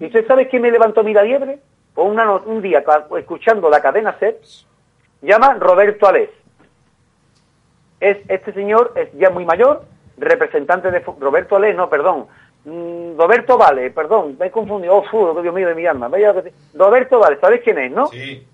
¿Y 0.00 0.06
usted 0.06 0.26
sabe 0.26 0.48
quién 0.48 0.62
me 0.62 0.72
levantó 0.72 1.04
mi 1.04 1.14
la 1.14 1.22
liebre? 1.22 1.60
Pues 1.94 2.08
una 2.08 2.32
un 2.32 2.60
día, 2.60 2.82
escuchando 3.16 3.70
la 3.70 3.80
cadena 3.80 4.16
SER, 4.18 4.40
llama 5.22 5.54
Roberto 5.54 6.08
Alés. 6.08 6.30
Es, 8.00 8.18
este 8.28 8.52
señor 8.52 8.92
es 8.96 9.12
ya 9.16 9.30
muy 9.30 9.44
mayor, 9.44 9.84
representante 10.16 10.90
de... 10.90 11.00
Roberto 11.20 11.56
Alés, 11.56 11.76
no, 11.76 11.88
perdón. 11.88 12.26
Mm, 12.64 13.18
Roberto 13.18 13.58
Vale, 13.58 13.90
perdón, 13.90 14.36
me 14.38 14.46
he 14.46 14.50
confundido. 14.50 14.96
Oh, 14.96 15.02
fu, 15.04 15.40
Dios 15.42 15.54
mío 15.54 15.68
de 15.68 15.74
mi 15.74 15.86
alma. 15.86 16.08
Vaya 16.08 16.34
Roberto 16.74 17.18
Vale, 17.18 17.38
¿sabéis 17.40 17.62
quién 17.62 17.78
es, 17.78 17.92
no? 17.92 18.06
Sí. 18.06 18.46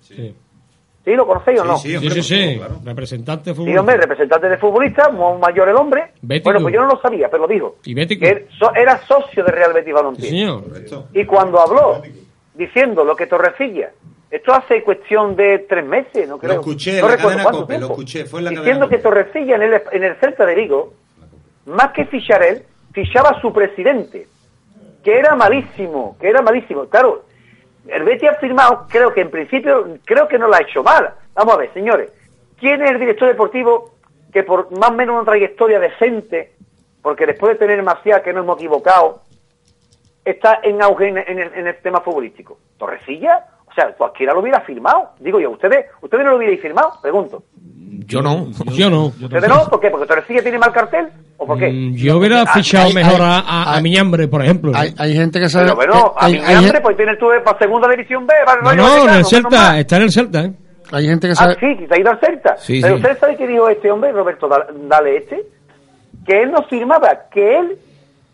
¿Sí 1.02 1.14
lo 1.14 1.26
conocéis 1.26 1.60
o 1.60 1.64
no? 1.64 1.76
Sí, 1.78 1.96
sí, 1.98 2.22
sí. 2.22 2.60
Representante 2.84 3.50
Sí, 3.50 3.56
futbolista. 3.56 3.80
hombre, 3.80 3.96
representante 3.96 4.48
de 4.50 4.58
futbolista, 4.58 5.08
mayor 5.10 5.68
el 5.70 5.76
hombre. 5.76 6.12
Bético. 6.20 6.50
Bueno, 6.50 6.60
pues 6.60 6.74
yo 6.74 6.82
no 6.82 6.88
lo 6.88 7.00
sabía, 7.00 7.28
pero 7.30 7.44
lo 7.46 7.48
dijo. 7.48 7.76
Y 7.84 7.94
Bético. 7.94 8.20
Que 8.26 8.46
era 8.76 8.98
socio 9.06 9.42
de 9.42 9.50
Real 9.50 9.72
Betis 9.72 9.94
Balompié. 9.94 10.24
Sí, 10.24 10.30
señor. 10.30 10.64
Y 11.14 11.24
cuando 11.24 11.58
habló, 11.60 12.02
diciendo 12.54 13.02
lo 13.04 13.16
que 13.16 13.26
Torrecilla, 13.26 13.90
esto 14.30 14.52
hace 14.52 14.82
cuestión 14.82 15.34
de 15.36 15.60
tres 15.68 15.84
meses, 15.86 16.28
no 16.28 16.38
creo. 16.38 16.54
Lo 16.54 16.60
escuché 16.60 17.00
no 17.00 17.08
la 17.08 17.16
recuerdo 17.16 17.28
cadena 17.28 17.42
cuánto 17.44 17.60
COPE, 17.62 17.78
lo 17.78 17.86
escuché, 17.86 18.24
fue 18.26 18.40
en 18.40 18.44
la 18.44 18.50
Diciendo 18.50 18.86
cadena 18.86 18.88
que 18.90 18.98
Torrecilla 18.98 19.56
en 19.56 19.62
el, 19.62 19.82
en 19.92 20.04
el 20.04 20.16
Celta 20.16 20.44
de 20.44 20.54
Vigo, 20.54 20.92
más 21.70 21.92
que 21.92 22.04
fichar 22.06 22.42
él, 22.42 22.62
fichaba 22.92 23.30
a 23.30 23.40
su 23.40 23.52
presidente, 23.52 24.26
que 25.02 25.18
era 25.18 25.34
malísimo, 25.34 26.16
que 26.20 26.28
era 26.28 26.42
malísimo. 26.42 26.86
Claro, 26.86 27.24
el 27.86 28.02
Betis 28.04 28.30
ha 28.30 28.34
firmado, 28.34 28.86
creo 28.88 29.12
que 29.12 29.22
en 29.22 29.30
principio, 29.30 29.98
creo 30.04 30.28
que 30.28 30.38
no 30.38 30.48
lo 30.48 30.54
ha 30.54 30.62
hecho 30.62 30.82
mal. 30.82 31.14
Vamos 31.34 31.54
a 31.54 31.58
ver, 31.58 31.72
señores, 31.72 32.10
¿quién 32.58 32.82
es 32.82 32.90
el 32.90 32.98
director 32.98 33.28
deportivo 33.28 33.94
que 34.32 34.42
por 34.42 34.70
más 34.78 34.90
o 34.90 34.94
menos 34.94 35.14
una 35.14 35.24
trayectoria 35.24 35.80
decente, 35.80 36.52
porque 37.02 37.26
después 37.26 37.52
de 37.52 37.58
tener 37.58 37.82
Marcial, 37.82 38.22
que 38.22 38.32
no 38.32 38.40
hemos 38.40 38.56
equivocado, 38.58 39.22
está 40.24 40.60
en 40.62 40.82
auge 40.82 41.08
en, 41.08 41.18
en 41.18 41.38
el, 41.38 41.54
en 41.54 41.66
el 41.66 41.76
tema 41.80 42.00
futbolístico? 42.00 42.58
¿Torrecilla? 42.78 43.46
O 43.66 43.72
sea, 43.72 43.92
cualquiera 43.94 44.34
lo 44.34 44.40
hubiera 44.40 44.60
firmado. 44.60 45.12
Digo 45.18 45.40
yo, 45.40 45.50
¿ustedes 45.50 45.86
ustedes 46.00 46.24
no 46.24 46.32
lo 46.32 46.36
hubierais 46.36 46.60
firmado? 46.60 46.92
Pregunto. 47.00 47.44
Yo 48.10 48.22
no. 48.22 48.48
Yo 48.76 48.90
no. 48.90 49.06
¿Ustedes 49.06 49.48
no? 49.48 49.68
¿Por 49.68 49.80
qué? 49.80 49.90
¿Porque 49.90 50.06
Torrecilla 50.06 50.42
tiene 50.42 50.58
mal 50.58 50.72
cartel? 50.72 51.08
¿O 51.38 51.46
por 51.46 51.58
qué? 51.58 51.68
Mm, 51.70 51.94
Yo 51.96 52.18
hubiera 52.18 52.42
Ah, 52.42 52.46
fichado 52.52 52.88
hay- 52.88 52.94
mejor 52.94 53.20
hay- 53.22 53.26
a, 53.28 53.38
a, 53.38 53.76
a 53.76 53.80
Miñambre, 53.80 54.28
por 54.28 54.42
ejemplo. 54.42 54.72
Hay, 54.74 54.94
hay 54.98 55.14
gente 55.14 55.40
que 55.40 55.48
sabe. 55.48 55.66
Pero 55.66 55.76
bueno, 55.76 56.14
a 56.16 56.26
hay, 56.26 56.32
mi 56.34 56.38
hay 56.40 56.54
hambre, 56.56 56.72
gen- 56.72 56.82
pues 56.82 56.96
tienes 56.96 57.18
tú 57.18 57.26
para 57.44 57.58
segunda 57.58 57.88
división 57.88 58.26
B, 58.26 58.34
para 58.44 58.74
No, 58.74 59.08
en 59.08 59.14
el 59.14 59.24
Celta, 59.24 59.78
está 59.78 59.96
en 59.96 60.02
el 60.02 60.10
Celta, 60.12 60.44
¿eh? 60.44 60.52
hay 60.92 61.06
gente 61.06 61.26
que 61.28 61.32
Ah, 61.32 61.36
sabe. 61.36 61.54
sí, 61.60 61.76
que 61.78 61.86
se 61.88 61.94
ha 61.94 62.00
ido 62.00 62.10
al 62.10 62.20
Celta. 62.20 62.56
Sí, 62.58 62.80
Pero 62.82 62.96
sí. 62.96 63.02
usted 63.02 63.18
sabe 63.18 63.36
qué 63.36 63.46
dijo 63.46 63.68
este 63.68 63.90
hombre, 63.90 64.12
Roberto 64.12 64.48
Dal- 64.48 64.66
Dale 64.88 65.16
este, 65.16 65.42
que 66.26 66.42
él 66.42 66.50
no 66.50 66.62
firmaba, 66.64 67.08
que 67.32 67.58
él, 67.58 67.78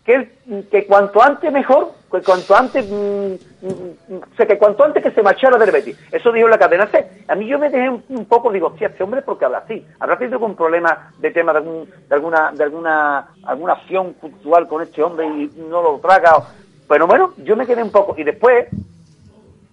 que 0.05 0.13
él, 0.15 0.67
que 0.71 0.85
cuanto 0.85 1.21
antes 1.23 1.51
mejor, 1.51 1.91
que 2.11 2.21
cuanto 2.21 2.55
antes, 2.55 2.89
mm, 2.89 3.33
mm, 3.61 4.15
o 4.15 4.35
sea, 4.35 4.45
que 4.45 4.57
cuanto 4.57 4.83
antes 4.83 5.03
que 5.03 5.11
se 5.11 5.21
marchara 5.21 5.57
del 5.57 5.71
Betis. 5.71 5.99
Eso 6.11 6.31
dijo 6.31 6.47
la 6.47 6.57
cadena 6.57 6.87
C. 6.87 7.23
A 7.27 7.35
mí 7.35 7.47
yo 7.47 7.59
me 7.59 7.69
dejé 7.69 7.89
un, 7.89 8.03
un 8.09 8.25
poco, 8.25 8.51
digo, 8.51 8.67
hostia, 8.67 8.87
este 8.87 9.03
hombre, 9.03 9.21
porque 9.21 9.45
habla 9.45 9.59
así? 9.59 9.85
¿Habrá 9.99 10.17
tenido 10.17 10.37
algún 10.37 10.55
problema 10.55 11.11
de 11.19 11.31
tema 11.31 11.51
de, 11.51 11.59
algún, 11.59 11.89
de 12.07 12.15
alguna, 12.15 12.51
de 12.53 12.63
alguna, 12.63 13.27
alguna 13.43 13.73
acción 13.73 14.13
puntual 14.13 14.67
con 14.67 14.81
este 14.81 15.03
hombre 15.03 15.27
y 15.27 15.51
no 15.69 15.81
lo 15.81 15.99
traga? 15.99 16.47
Pero 16.87 17.07
bueno, 17.07 17.33
yo 17.37 17.55
me 17.57 17.65
quedé 17.65 17.83
un 17.83 17.91
poco. 17.91 18.15
Y 18.17 18.23
después, 18.23 18.67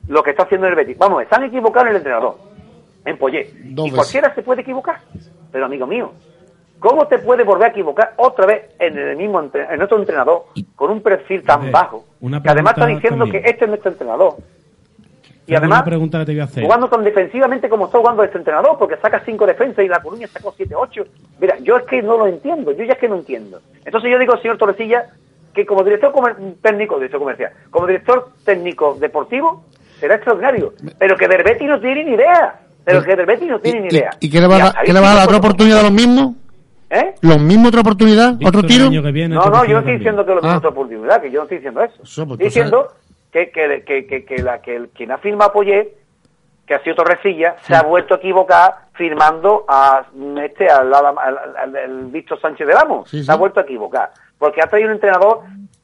lo 0.09 0.23
que 0.23 0.31
está 0.31 0.43
haciendo 0.43 0.67
el 0.67 0.75
Betis. 0.75 0.99
Vamos, 0.99 1.17
a 1.17 1.19
ver, 1.19 1.29
se 1.29 1.35
han 1.37 1.45
equivocado 1.45 1.87
en 1.87 1.91
el 1.93 1.97
entrenador, 1.99 2.37
en 3.05 3.17
Poyet. 3.17 3.53
Y 3.65 3.91
cualquiera 3.91 4.35
se 4.35 4.43
puede 4.43 4.63
equivocar. 4.63 5.01
Pero 5.53 5.67
amigo 5.67 5.87
mío, 5.87 6.13
¿cómo 6.79 7.07
te 7.07 7.19
puede 7.19 7.45
volver 7.45 7.69
a 7.69 7.71
equivocar 7.71 8.13
otra 8.17 8.47
vez 8.47 8.71
en 8.79 8.99
el 8.99 9.17
mismo 9.17 9.41
en 9.55 9.83
otro 9.83 9.99
entrenador 9.99 10.45
con 10.77 10.91
un 10.91 11.01
perfil 11.01 11.43
tan 11.43 11.63
ver, 11.63 11.71
bajo? 11.73 12.05
una 12.21 12.43
Que 12.43 12.51
además 12.51 12.75
está 12.75 12.87
diciendo 12.87 13.25
también. 13.25 13.43
que 13.43 13.51
este 13.51 13.65
es 13.65 13.69
nuestro 13.69 13.91
entrenador. 13.93 14.35
Y 15.47 15.49
Tengo 15.49 15.59
además, 15.59 15.79
una 15.81 15.85
pregunta 15.85 16.19
que 16.21 16.25
te 16.25 16.33
voy 16.33 16.41
a 16.41 16.45
hacer. 16.45 16.65
jugando 16.65 16.89
tan 16.89 17.05
defensivamente 17.05 17.69
como 17.69 17.85
está 17.87 17.99
jugando 17.99 18.25
este 18.25 18.39
entrenador, 18.39 18.79
porque 18.79 18.97
saca 18.97 19.21
cinco 19.27 19.47
defensas 19.47 19.85
y 19.85 19.89
la 19.89 20.01
Coruña 20.01 20.27
sacó 20.27 20.55
siete, 20.57 20.75
ocho. 20.75 21.05
Mira, 21.39 21.59
yo 21.59 21.77
es 21.77 21.85
que 21.85 22.01
no 22.03 22.17
lo 22.17 22.27
entiendo, 22.27 22.73
yo 22.73 22.83
ya 22.85 22.95
es 22.95 22.99
que 22.99 23.09
no 23.11 23.17
entiendo. 23.17 23.61
Entonces 23.85 24.11
yo 24.11 24.19
digo, 24.19 24.39
señor 24.39 24.57
Torrecilla, 24.57 25.05
que 25.53 25.67
como 25.67 25.85
director 25.85 26.13
comer- 26.13 26.37
técnico, 26.63 26.95
director 26.97 27.21
comercial, 27.21 27.53
como 27.71 27.87
director 27.87 28.31
técnico 28.45 28.95
deportivo, 28.99 29.65
será 30.01 30.15
extraordinario. 30.15 30.73
Pero 30.99 31.15
que 31.17 31.29
Derbetti 31.29 31.67
no 31.67 31.79
tiene 31.79 32.05
ni 32.05 32.13
idea. 32.13 32.61
Pero 32.83 33.03
que 33.03 33.15
Derbetti 33.15 33.45
no 33.47 33.59
tiene 33.61 33.81
ni 33.83 33.89
idea. 33.89 34.11
¿Y 34.21 34.31
qué 34.31 34.41
le 34.41 34.47
va 34.47 34.55
a 34.55 34.59
Ya, 34.59 34.65
dar, 34.65 34.75
ahí 34.79 34.87
qué 34.87 34.93
le 34.95 35.01
va 35.01 35.13
a 35.13 35.15
dar 35.15 35.25
otra 35.27 35.37
oportunidad 35.39 35.81
a 35.81 35.83
los 35.83 35.93
mismos? 35.93 36.35
¿Eh? 36.95 37.15
¿Lo 37.23 37.39
mismo 37.39 37.69
otra 37.69 37.81
oportunidad? 37.81 38.35
¿Otro 38.47 38.63
tiro? 38.63 38.85
No, 39.35 39.45
no, 39.51 39.65
yo 39.65 39.73
no 39.75 39.79
estoy 39.81 39.95
diciendo 39.97 40.25
que 40.25 40.31
lo 40.35 40.41
mismo 40.41 40.57
otra 40.59 40.71
oportunidad, 40.71 41.21
que 41.21 41.31
yo 41.31 41.39
no 41.41 41.43
estoy 41.45 41.59
diciendo 41.59 41.83
eso. 41.83 41.97
pues, 41.99 42.09
estoy 42.35 42.37
diciendo 42.47 42.89
que, 43.33 43.51
que, 43.51 43.83
que, 43.85 44.07
que, 44.07 44.25
que 44.25 44.43
la, 44.43 44.61
que 44.63 44.77
el, 44.77 44.89
quien 44.91 45.11
ha 45.11 45.19
firmado 45.19 45.53
Poyet, 45.53 45.89
que 46.67 46.75
ha 46.75 46.83
sido 46.85 46.97
Torrecilla, 46.97 47.57
se 47.63 47.75
ha 47.75 47.83
vuelto 47.83 48.15
a 48.15 48.17
equivocar 48.19 48.75
firmando 48.95 49.65
a 49.69 50.07
este 50.45 50.69
al, 50.69 50.95
al, 50.95 51.07
al- 51.07 51.39
al- 51.59 51.77
al 51.77 52.05
Víctor 52.07 52.41
Sánchez 52.41 52.67
del 52.67 52.77
Amo. 52.77 53.05
Sí, 53.07 53.19
sí. 53.19 53.25
Se 53.25 53.33
ha 53.33 53.37
vuelto 53.37 53.59
a 53.61 53.65
equivocar. 53.65 54.11
Porque 54.39 54.61
ha 54.63 54.67
traído 54.69 54.89
un 54.91 54.95
entrenador 54.95 55.41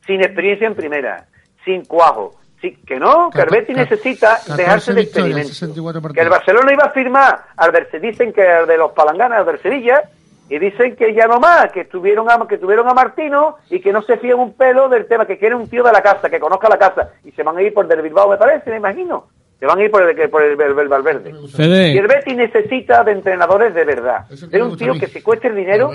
sin 0.07 0.21
experiencia 0.23 0.67
en 0.69 0.75
primera, 0.77 1.27
sin 1.65 1.85
cuajo. 1.85 2.35
Sí, 2.61 2.77
que 2.87 3.01
no, 3.01 3.31
que 3.31 3.41
el 3.41 3.49
Betis 3.51 3.75
necesita 3.75 4.35
14 4.37 4.57
dejarse 4.57 4.93
de. 4.93 5.45
64 5.45 6.03
Que 6.13 6.21
el. 6.21 6.29
Barcelona 6.29 6.73
iba 6.73 6.85
a 6.85 6.91
firmar 6.91 7.41
al 7.57 7.71
Berse, 7.73 7.99
dicen 7.99 8.33
que 8.35 8.47
al 8.47 8.67
de 8.67 8.77
los 8.77 8.93
palanganas 8.93 9.41
al 9.41 9.47
del 9.47 9.59
Sevilla, 9.63 10.03
y 10.51 10.59
dicen 10.59 10.97
que 10.97 11.15
ya 11.15 11.27
no 11.27 11.39
más, 11.41 11.71
que 11.73 11.85
tuvieron 11.87 12.29
a, 12.31 12.47
que 12.47 12.59
tuvieron 12.59 12.87
a 12.89 12.93
Martino 12.93 13.57
y 13.71 13.81
que 13.81 13.93
no 13.93 14.03
se 14.03 14.19
fían 14.19 14.39
un 14.41 14.53
pelo 14.55 14.89
del 14.89 15.07
tema, 15.07 15.25
que 15.27 15.39
quieren 15.39 15.59
un 15.59 15.69
tío 15.69 15.83
de 15.85 15.93
la 15.93 16.03
casa, 16.03 16.29
que 16.29 16.39
conozca 16.41 16.69
la 16.69 16.77
casa, 16.79 17.11
y 17.25 17.31
se 17.33 17.43
van 17.43 17.57
a 17.57 17.63
ir 17.63 17.73
por 17.73 17.85
el 17.85 17.89
del 17.89 18.03
Bilbao, 18.03 18.29
me 18.29 18.37
parece, 18.37 18.69
me 18.71 18.77
imagino. 18.79 19.29
Se 19.61 19.67
van 19.67 19.79
a 19.79 19.85
ir 19.85 19.91
por 19.91 20.03
el, 20.03 20.31
por 20.31 20.43
el, 20.43 20.59
el- 20.59 20.79
el 20.79 20.89
Valverde. 20.89 21.35
Fede. 21.55 21.93
Y 21.93 21.99
el 21.99 22.07
Betis 22.09 22.35
necesita 22.35 23.05
de 23.05 23.13
entrenadores 23.13 23.75
de 23.75 23.85
verdad. 23.85 24.27
De 24.27 24.63
un 24.63 24.75
tío 24.75 24.95
que 24.99 25.07
se 25.07 25.23
cueste 25.23 25.49
el 25.49 25.55
dinero. 25.57 25.91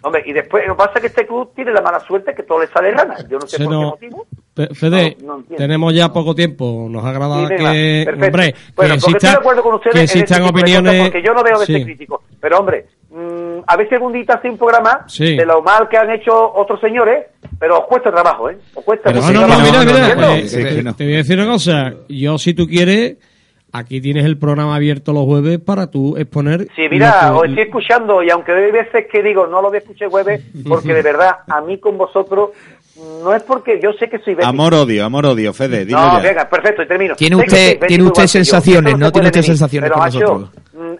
Hombre, 0.00 0.22
y 0.24 0.32
después, 0.32 0.66
lo 0.66 0.72
que 0.74 0.78
pasa 0.78 0.92
es 0.94 1.00
que 1.02 1.06
este 1.08 1.26
club 1.26 1.52
tiene 1.54 1.72
la 1.72 1.82
mala 1.82 2.00
suerte 2.00 2.34
que 2.34 2.42
todo 2.42 2.60
le 2.60 2.68
sale 2.68 2.90
gana. 2.92 3.18
Yo 3.28 3.38
no 3.38 3.46
sé 3.46 3.58
Se 3.58 3.64
por 3.64 3.72
nos- 3.74 3.98
qué 3.98 4.08
motivo. 4.08 4.26
Fede, 4.74 5.16
No, 5.22 5.44
no 5.46 5.56
tenemos 5.56 5.94
ya 5.94 6.10
poco 6.10 6.34
tiempo. 6.34 6.86
Nos 6.88 7.04
agradaba 7.04 7.48
Sí, 7.48 7.54
que, 7.56 8.06
hombre, 8.14 8.54
Bueno, 8.74 8.94
que 8.94 9.00
porque 9.02 9.16
estoy 9.18 9.30
de 9.30 9.36
acuerdo 9.36 9.62
con 9.62 9.74
ustedes 9.74 9.92
que 9.92 9.98
en 10.00 10.04
este 10.04 10.18
existan 10.20 10.40
cosas, 10.40 10.52
opiniones. 10.62 11.02
porque 11.02 11.22
yo 11.22 11.34
no 11.34 11.42
veo 11.42 11.58
de 11.60 11.66
sí. 11.66 11.72
ser 11.74 11.84
crítico. 11.84 12.22
Pero, 12.40 12.58
hombre, 12.60 12.86
mm, 13.12 13.62
a 13.66 13.76
veces 13.76 13.92
algún 13.94 14.12
día 14.12 14.24
hace 14.28 14.48
un 14.50 14.58
programa 14.58 15.04
Sí. 15.06 15.36
de 15.36 15.46
lo 15.46 15.62
mal 15.62 15.88
que 15.88 15.96
han 15.96 16.10
hecho 16.10 16.32
otros 16.54 16.80
señores, 16.80 17.26
pero 17.58 17.80
os 17.80 17.86
cuesta 17.86 18.10
trabajo, 18.10 18.50
¿eh? 18.50 18.58
Os 18.74 18.84
cuesta 18.84 19.10
Pero 19.12 19.20
no, 19.20 19.32
no, 19.32 19.46
no, 19.46 19.58
mira, 19.60 19.84
mira, 19.84 20.36
eh, 20.38 20.94
te 20.96 21.04
voy 21.04 21.14
a 21.14 21.16
decir 21.18 21.38
una 21.38 21.46
cosa. 21.52 21.94
Yo, 22.08 22.38
si 22.38 22.54
tú 22.54 22.66
quieres, 22.66 23.16
aquí 23.72 24.00
tienes 24.00 24.24
el 24.24 24.36
programa 24.38 24.74
abierto 24.76 25.12
los 25.12 25.24
jueves 25.24 25.58
para 25.60 25.86
tú 25.88 26.16
exponer. 26.16 26.68
Sí, 26.76 26.82
mira, 26.90 27.34
os 27.34 27.46
estoy 27.48 27.62
escuchando 27.64 28.22
y 28.22 28.30
aunque 28.30 28.52
hay 28.52 28.70
veces 28.72 29.06
que 29.10 29.22
digo 29.22 29.46
no 29.46 29.62
lo 29.62 29.68
voy 29.68 29.76
a 29.76 29.80
escuchar 29.80 30.08
jueves, 30.08 30.42
porque 30.68 30.92
de 30.92 31.02
verdad, 31.02 31.36
a 31.48 31.60
mí 31.60 31.78
con 31.78 31.96
vosotros, 31.98 32.50
no 33.24 33.34
es 33.34 33.42
porque 33.44 33.80
yo 33.82 33.92
sé 33.94 34.08
que 34.10 34.18
soy 34.18 34.34
bético. 34.34 34.48
Amor-odio, 34.50 35.04
amor-odio, 35.04 35.52
Fede, 35.54 35.84
dilo 35.86 35.98
No, 35.98 36.18
ya. 36.18 36.28
venga, 36.28 36.48
perfecto, 36.48 36.82
y 36.82 36.86
termino. 36.86 37.14
Tiene 37.16 37.36
usted- 37.36 37.80
tiene 37.86 38.04
usted 38.04 38.26
sensaciones, 38.26 38.98
no 38.98 39.10
tiene 39.10 39.28
usted 39.28 39.42
sensaciones 39.42 39.90
con 39.90 40.04
nosotros. 40.04 40.50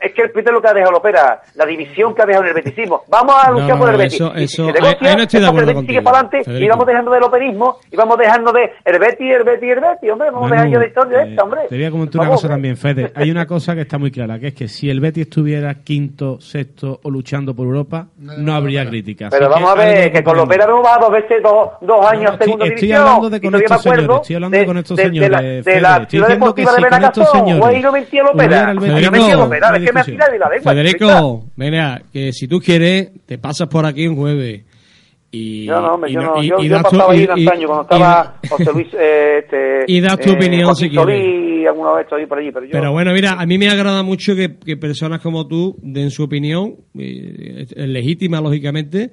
Es 0.02 0.12
que 0.12 0.22
el 0.22 0.30
Peter 0.30 0.52
lo 0.52 0.60
que 0.60 0.68
ha 0.68 0.72
dejado 0.74 0.92
la 0.92 0.98
ópera, 0.98 1.42
la 1.54 1.66
división 1.66 2.14
que 2.14 2.22
ha 2.22 2.26
dejado 2.26 2.44
en 2.44 2.48
el 2.50 2.54
beticismo. 2.54 3.02
Vamos 3.08 3.34
a 3.42 3.50
luchar 3.50 3.68
no, 3.70 3.78
por 3.78 3.90
el 3.90 3.96
Betis. 3.96 4.14
eso- 4.14 4.32
si 4.36 4.42
eso- 4.44 4.66
se 4.66 4.72
negocia, 4.72 4.98
ahí- 5.00 5.06
ahí 5.08 5.16
no 5.16 5.22
estoy 5.22 5.40
de 5.40 5.46
acuerdo 5.46 5.70
el 5.70 5.76
Betis 5.76 5.88
sigue 5.88 6.02
para 6.02 6.18
adelante 6.18 6.42
y 6.64 6.68
vamos 6.68 6.86
dejando 6.86 7.10
del 7.12 7.22
operismo 7.22 7.76
y 7.90 7.96
vamos 7.96 8.18
dejando 8.18 8.52
de 8.52 8.70
el 8.84 8.98
Betis, 8.98 9.32
el 9.34 9.44
Betis, 9.44 9.70
el 9.72 9.80
Betis, 9.80 10.10
hombre, 10.10 10.30
vamos 10.30 10.50
Manu, 10.50 10.54
dejando 10.62 10.78
de 10.80 10.86
historia 10.86 11.22
esta, 11.22 11.42
hombre. 11.42 11.60
Te 11.68 11.76
voy 11.76 11.84
a 11.84 11.90
comentar 11.90 12.20
una 12.20 12.30
cosa 12.30 12.48
también, 12.48 12.76
Fede. 12.76 13.12
Hay 13.14 13.30
una 13.30 13.46
cosa 13.46 13.74
que 13.74 13.82
está 13.82 13.98
muy 13.98 14.10
clara, 14.10 14.38
que 14.38 14.48
es 14.48 14.54
que 14.54 14.68
si 14.68 14.90
el 14.90 15.00
Betis 15.00 15.22
estuviera 15.24 15.74
quinto, 15.74 16.40
sexto 16.40 17.00
o 17.02 17.10
luchando 17.10 17.54
por 17.54 17.66
Europa, 17.66 18.06
no 18.18 18.54
habría 18.54 18.86
críticas. 18.88 19.30
Pero 19.30 19.46
Así 19.46 19.54
vamos 19.62 19.70
a 19.70 19.74
ver, 19.84 20.04
que 20.10 20.18
que 20.18 20.24
con. 20.24 20.36
Lopera 20.36 20.66
no 20.66 20.82
va 20.82 20.98
dos 20.98 21.10
veces, 21.12 21.42
dos, 21.42 21.68
dos 21.80 22.04
años 22.06 22.30
a 22.30 22.32
estoy- 22.34 22.44
segunda 22.46 22.64
estoy 22.66 22.80
división. 22.80 23.00
hablando 23.02 23.30
de 23.30 23.40
con 23.40 23.54
estos 23.54 23.82
señores, 23.82 24.04
acuerdo 24.04 24.22
estoy 24.22 24.34
hablando 24.36 24.66
con 24.66 24.76
estos 24.78 24.96
de, 24.96 25.02
de 25.02 25.08
la, 25.28 25.38
señores, 25.38 25.64
de 25.64 25.80
la 25.80 25.88
Fede. 25.88 26.02
Estoy 26.02 26.10
ciudad 26.10 26.26
diciendo 26.28 26.54
que 26.54 26.62
deportiva 26.62 26.72
de 26.72 26.76
si 26.76 26.82
con 26.82 26.92
estos 26.92 27.00
Benacazón, 27.24 27.38
señores 27.40 27.60
güey, 27.62 27.82
no 27.82 27.92
mentía 27.92 28.22
Lopera. 28.22 28.74
No 28.74 28.80
mentía 28.80 29.10
Federico, 29.10 29.36
Lopera, 29.38 29.76
es 29.76 29.84
que 29.84 29.91
me 29.92 30.00
afila 30.00 30.28
de 30.28 30.38
la 30.38 30.48
lengua. 30.48 30.72
Federico, 30.72 31.44
mira, 31.56 32.02
que 32.12 32.32
si 32.32 32.48
tú 32.48 32.58
quieres, 32.60 33.10
te 33.26 33.38
pasas 33.38 33.68
por 33.68 33.86
aquí 33.86 34.06
un 34.06 34.16
jueves. 34.16 34.64
Y, 35.34 35.66
No, 35.66 35.80
no, 35.80 35.94
hombre, 35.94 36.10
y 36.10 36.14
yo, 36.14 36.20
no- 36.20 36.34
no, 36.36 36.42
y- 36.42 36.48
yo, 36.48 36.56
y 36.58 36.68
yo 36.68 36.74
das 36.74 36.82
tu- 36.84 36.90
pasaba 36.90 37.12
ahí 37.14 37.20
y- 37.20 37.22
en 37.24 37.38
y- 37.38 37.42
antaño, 37.46 37.66
cuando 37.68 37.82
y- 37.82 37.86
estaba 37.94 38.34
José 38.50 38.72
Luis, 38.74 38.88
eh, 38.98 39.38
este, 39.38 39.84
Y 39.86 40.00
das 40.02 40.18
tu 40.18 40.30
eh, 40.30 40.34
opinión, 40.36 40.76
si 40.76 40.90
quieres. 40.90 41.04
Solí, 41.06 41.66
alguna 41.66 41.92
vez 41.92 42.02
estoy 42.04 42.26
por 42.26 42.38
allí, 42.38 42.50
pero 42.52 42.66
yo... 42.66 42.72
Pero 42.72 42.92
bueno, 42.92 43.12
mira, 43.14 43.32
a 43.40 43.46
mí 43.46 43.56
me 43.56 43.70
agrada 43.70 44.02
mucho 44.02 44.36
que, 44.36 44.58
que 44.58 44.76
personas 44.76 45.20
como 45.22 45.46
tú 45.48 45.74
den 45.80 46.10
su 46.10 46.24
opinión, 46.24 46.74
eh, 46.98 47.64
es 47.66 47.88
legítima, 47.88 48.42
lógicamente, 48.42 49.10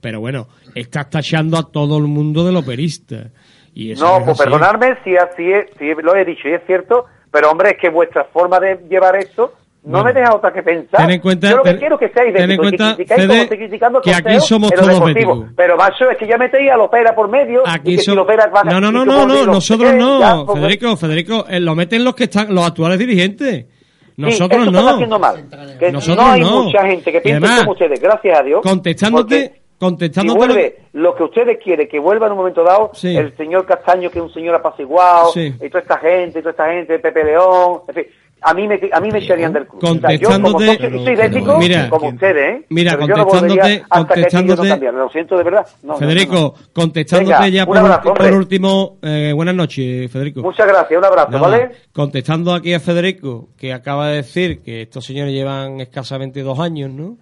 pero 0.00 0.18
bueno, 0.18 0.48
estás 0.74 1.08
tachando 1.08 1.56
a 1.56 1.70
todo 1.70 1.98
el 1.98 2.04
mundo 2.08 2.44
del 2.44 2.56
operista. 2.56 3.30
Y 3.72 3.92
eso 3.92 4.04
No, 4.04 4.18
es 4.18 4.24
pues 4.24 4.40
así. 4.40 4.50
perdonadme 4.50 4.96
si 5.04 5.16
así 5.16 5.52
es, 5.52 5.66
si 5.78 5.84
lo 6.02 6.16
he 6.16 6.24
dicho 6.24 6.48
y 6.48 6.52
es 6.54 6.62
cierto, 6.66 7.04
pero 7.30 7.48
hombre, 7.48 7.70
es 7.70 7.76
que 7.80 7.90
vuestra 7.90 8.24
forma 8.24 8.58
de 8.58 8.80
llevar 8.90 9.14
esto 9.14 9.52
no 9.82 10.04
me 10.04 10.12
deja 10.12 10.34
otra 10.34 10.52
que 10.52 10.62
pensar. 10.62 11.00
ten 11.00 11.10
en 11.10 11.20
cuenta- 11.20 11.50
Yo 11.50 11.56
lo 11.58 11.62
que 11.62 11.70
ten- 11.70 11.78
quiero 11.78 11.94
es 11.94 12.00
que 12.00 12.08
seáis 12.14 12.34
ten 12.34 12.42
en 12.42 12.50
que 12.50 12.56
cuenta, 12.58 12.96
Fede, 12.96 13.42
estoy 13.42 13.58
criticando 13.58 14.00
que 14.00 14.14
aquí 14.14 14.40
somos 14.40 14.70
lo 14.76 14.82
todos 14.82 15.04
béticos. 15.06 15.44
Pero 15.56 15.76
macho, 15.76 16.10
es 16.10 16.18
que 16.18 16.26
ya 16.26 16.36
metéis 16.36 16.70
a 16.70 16.76
Lopera 16.76 17.14
por 17.14 17.28
medio 17.28 17.62
Aquí 17.66 17.92
y 17.94 17.96
que 17.96 18.02
si 18.02 18.14
Lopera 18.14 18.46
va 18.48 18.60
a 18.60 18.64
No, 18.64 18.80
no, 18.80 18.92
no, 18.92 19.04
no, 19.04 19.26
no, 19.26 19.46
nosotros 19.46 19.94
no, 19.94 20.20
ya, 20.20 20.44
pues, 20.44 20.58
Federico, 20.58 20.96
Federico, 20.96 21.44
eh, 21.48 21.60
lo 21.60 21.74
meten 21.74 22.04
los 22.04 22.14
que 22.14 22.24
están, 22.24 22.54
los 22.54 22.66
actuales 22.66 22.98
dirigentes. 22.98 23.64
sí, 23.64 24.12
Nosotros 24.16 24.62
eso 24.62 24.70
no. 24.70 24.88
haciendo 24.88 25.18
mal. 25.18 25.44
Que 25.78 25.90
Nosotros 25.90 26.26
no 26.26 26.32
hay 26.32 26.40
no. 26.42 26.62
mucha 26.64 26.86
gente 26.86 27.10
que 27.10 27.18
además, 27.30 27.60
como 27.60 27.72
ustedes, 27.72 28.00
gracias 28.00 28.38
a 28.38 28.42
Dios. 28.42 28.60
Contestándote, 28.62 29.52
Si 29.54 29.60
contestándote. 29.78 30.38
vuelve 30.38 30.76
lo 30.92 31.14
que 31.14 31.22
ustedes 31.22 31.56
quieren, 31.62 31.88
que 31.88 31.98
vuelva 31.98 32.26
en 32.26 32.32
un 32.32 32.38
momento 32.38 32.62
dado, 32.62 32.90
Sí. 32.92 33.16
el 33.16 33.34
señor 33.38 33.64
Castaño, 33.64 34.10
que 34.10 34.18
es 34.18 34.24
un 34.26 34.32
señor 34.34 34.54
apaciguado, 34.56 35.30
Sí. 35.32 35.54
y 35.58 35.68
toda 35.70 35.80
esta 35.80 35.96
gente, 35.98 36.40
y 36.40 36.42
toda 36.42 36.50
esta 36.50 36.70
gente, 36.70 36.98
Pepe 36.98 37.24
León, 37.24 37.80
en 37.88 37.94
fin, 37.94 38.04
a 38.42 38.54
mí 38.54 38.66
me, 38.68 38.80
a 38.92 39.00
mí 39.00 39.10
me 39.10 39.18
echarían 39.18 39.52
del 39.52 39.66
club. 39.66 39.82
O 39.82 39.94
sea, 39.98 40.12
yo 40.14 40.28
como 40.30 40.52
Contestándote- 40.52 40.66
socio 40.82 41.04
soy 41.04 41.12
idéntico, 41.14 41.58
Mira, 41.58 41.90
como 41.90 42.08
ustedes, 42.08 42.36
¿eh? 42.62 42.66
mira, 42.70 42.92
Pero 42.92 43.06
yo 43.08 43.16
no 43.16 43.26
contestándote- 43.26 43.82
hasta 43.90 44.14
que 44.14 44.20
aquello 44.20 44.42
no 44.42 44.46
contestándote- 44.56 44.68
cambiara. 44.68 44.98
Lo 44.98 45.08
siento 45.10 45.36
de 45.38 45.44
verdad. 45.44 45.66
No, 45.82 45.96
Federico, 45.96 46.34
no, 46.34 46.40
no. 46.40 46.54
contestándote 46.72 47.32
Venga, 47.34 47.48
ya 47.48 47.62
un 47.62 47.66
por, 47.68 47.76
abrazo, 47.78 48.14
por 48.14 48.32
último, 48.32 48.98
eh, 49.02 49.32
buenas 49.34 49.54
noches, 49.54 50.10
Federico. 50.10 50.42
Muchas 50.42 50.66
gracias, 50.66 50.98
un 50.98 51.04
abrazo, 51.04 51.30
Nada, 51.30 51.42
¿vale? 51.48 51.70
Contestando 51.92 52.54
aquí 52.54 52.72
a 52.74 52.80
Federico, 52.80 53.48
que 53.56 53.72
acaba 53.72 54.08
de 54.08 54.16
decir 54.16 54.60
que 54.62 54.82
estos 54.82 55.04
señores 55.04 55.32
llevan 55.32 55.80
escasamente 55.80 56.42
dos 56.42 56.58
años, 56.58 56.90
¿no? 56.90 57.16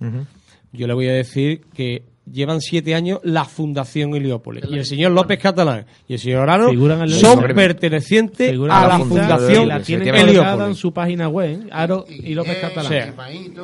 Yo 0.72 0.86
le 0.86 0.92
voy 0.94 1.08
a 1.08 1.12
decir 1.14 1.62
que 1.74 2.02
llevan 2.32 2.60
siete 2.60 2.94
años 2.94 3.20
la 3.22 3.44
Fundación 3.44 4.14
Heliópolis. 4.14 4.64
Y 4.70 4.76
el 4.78 4.84
señor 4.84 5.12
López 5.12 5.38
Catalán 5.38 5.86
y 6.06 6.14
el 6.14 6.18
señor 6.18 6.42
Arano 6.48 6.70
Figuran 6.70 6.98
en 6.98 7.04
el 7.04 7.10
son 7.12 7.40
pertenecientes 7.54 8.50
Figuran 8.50 8.76
a 8.76 8.88
la 8.88 8.98
lista 8.98 9.08
Fundación 9.08 9.62
y 9.64 9.66
la 9.66 9.80
tienen 9.80 10.08
colgada 10.08 10.22
en 10.24 10.28
Heliópolis. 10.30 10.78
su 10.78 10.92
página 10.92 11.28
web, 11.28 11.68
Aro 11.70 12.04
y 12.08 12.34
López 12.34 12.58
Catalán. 12.60 12.86
O 12.86 12.88
sea, 12.88 13.14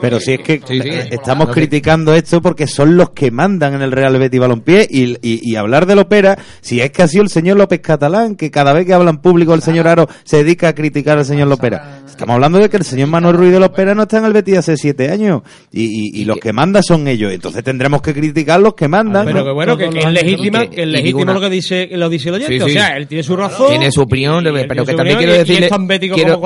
Pero 0.00 0.20
si 0.20 0.32
es 0.32 0.40
que 0.40 0.60
Sí, 0.66 0.80
sí. 0.80 0.88
estamos 1.10 1.48
criticando 1.50 2.14
esto 2.14 2.40
porque 2.40 2.66
son 2.66 2.96
los 2.96 3.10
que 3.10 3.30
mandan 3.30 3.74
en 3.74 3.82
el 3.82 3.92
Real 3.92 4.18
Betis 4.18 4.40
Balompié 4.40 4.86
y, 4.90 5.14
y, 5.22 5.40
y 5.42 5.56
hablar 5.56 5.86
del 5.86 5.98
Opera, 5.98 6.38
si 6.60 6.80
es 6.80 6.90
que 6.90 7.02
ha 7.02 7.08
sido 7.08 7.22
el 7.22 7.28
señor 7.30 7.56
López 7.58 7.80
Catalán, 7.80 8.36
que 8.36 8.50
cada 8.50 8.72
vez 8.72 8.86
que 8.86 8.94
habla 8.94 9.10
en 9.10 9.18
público 9.18 9.54
el 9.54 9.62
señor 9.62 9.88
Aro 9.88 10.08
se 10.24 10.38
dedica 10.38 10.68
a 10.68 10.74
criticar 10.74 11.18
al 11.18 11.24
señor 11.24 11.48
Lopera. 11.48 12.02
Estamos 12.14 12.34
hablando 12.34 12.58
de 12.58 12.68
que 12.68 12.76
el 12.76 12.84
señor 12.84 13.08
Manuel 13.08 13.36
Ruiz 13.36 13.52
de 13.52 13.60
Lopera 13.60 13.94
no 13.94 14.02
está 14.04 14.18
en 14.18 14.24
el 14.26 14.32
Betis 14.32 14.58
hace 14.58 14.76
siete 14.76 15.10
años 15.10 15.42
y, 15.72 15.82
y- 15.84 16.22
y 16.22 16.24
los 16.24 16.38
que 16.38 16.52
mandan 16.52 16.82
son 16.82 17.06
ellos. 17.08 17.32
Entonces 17.32 17.62
tendremos 17.64 18.00
que 18.02 18.14
criticar 18.14 18.60
los 18.60 18.74
que 18.74 18.88
mandan. 18.88 19.26
Pero 19.26 19.44
que 19.44 19.50
bueno, 19.52 19.76
que, 19.76 19.90
que 19.90 19.98
es 19.98 20.04
legítima, 20.12 20.60
que- 20.62 20.70
que 20.76 20.82
es 20.82 20.88
legítimo 20.88 21.32
lo 21.34 21.40
que 21.40 21.50
dice, 21.50 21.88
lo 21.92 22.08
dice 22.08 22.28
el 22.28 22.34
oyente. 22.36 22.54
Sí, 22.58 22.62
O 22.64 22.68
sea, 22.68 22.96
él 22.96 23.06
tiene 23.08 23.22
su 23.24 23.36
razón. 23.36 23.68
Tiene 23.68 23.90
su 23.90 24.00
opinión, 24.02 24.44
pero 24.68 24.84
que 24.84 24.94
también 24.94 25.18
quiero 25.18 25.32
decirle, 25.32 25.68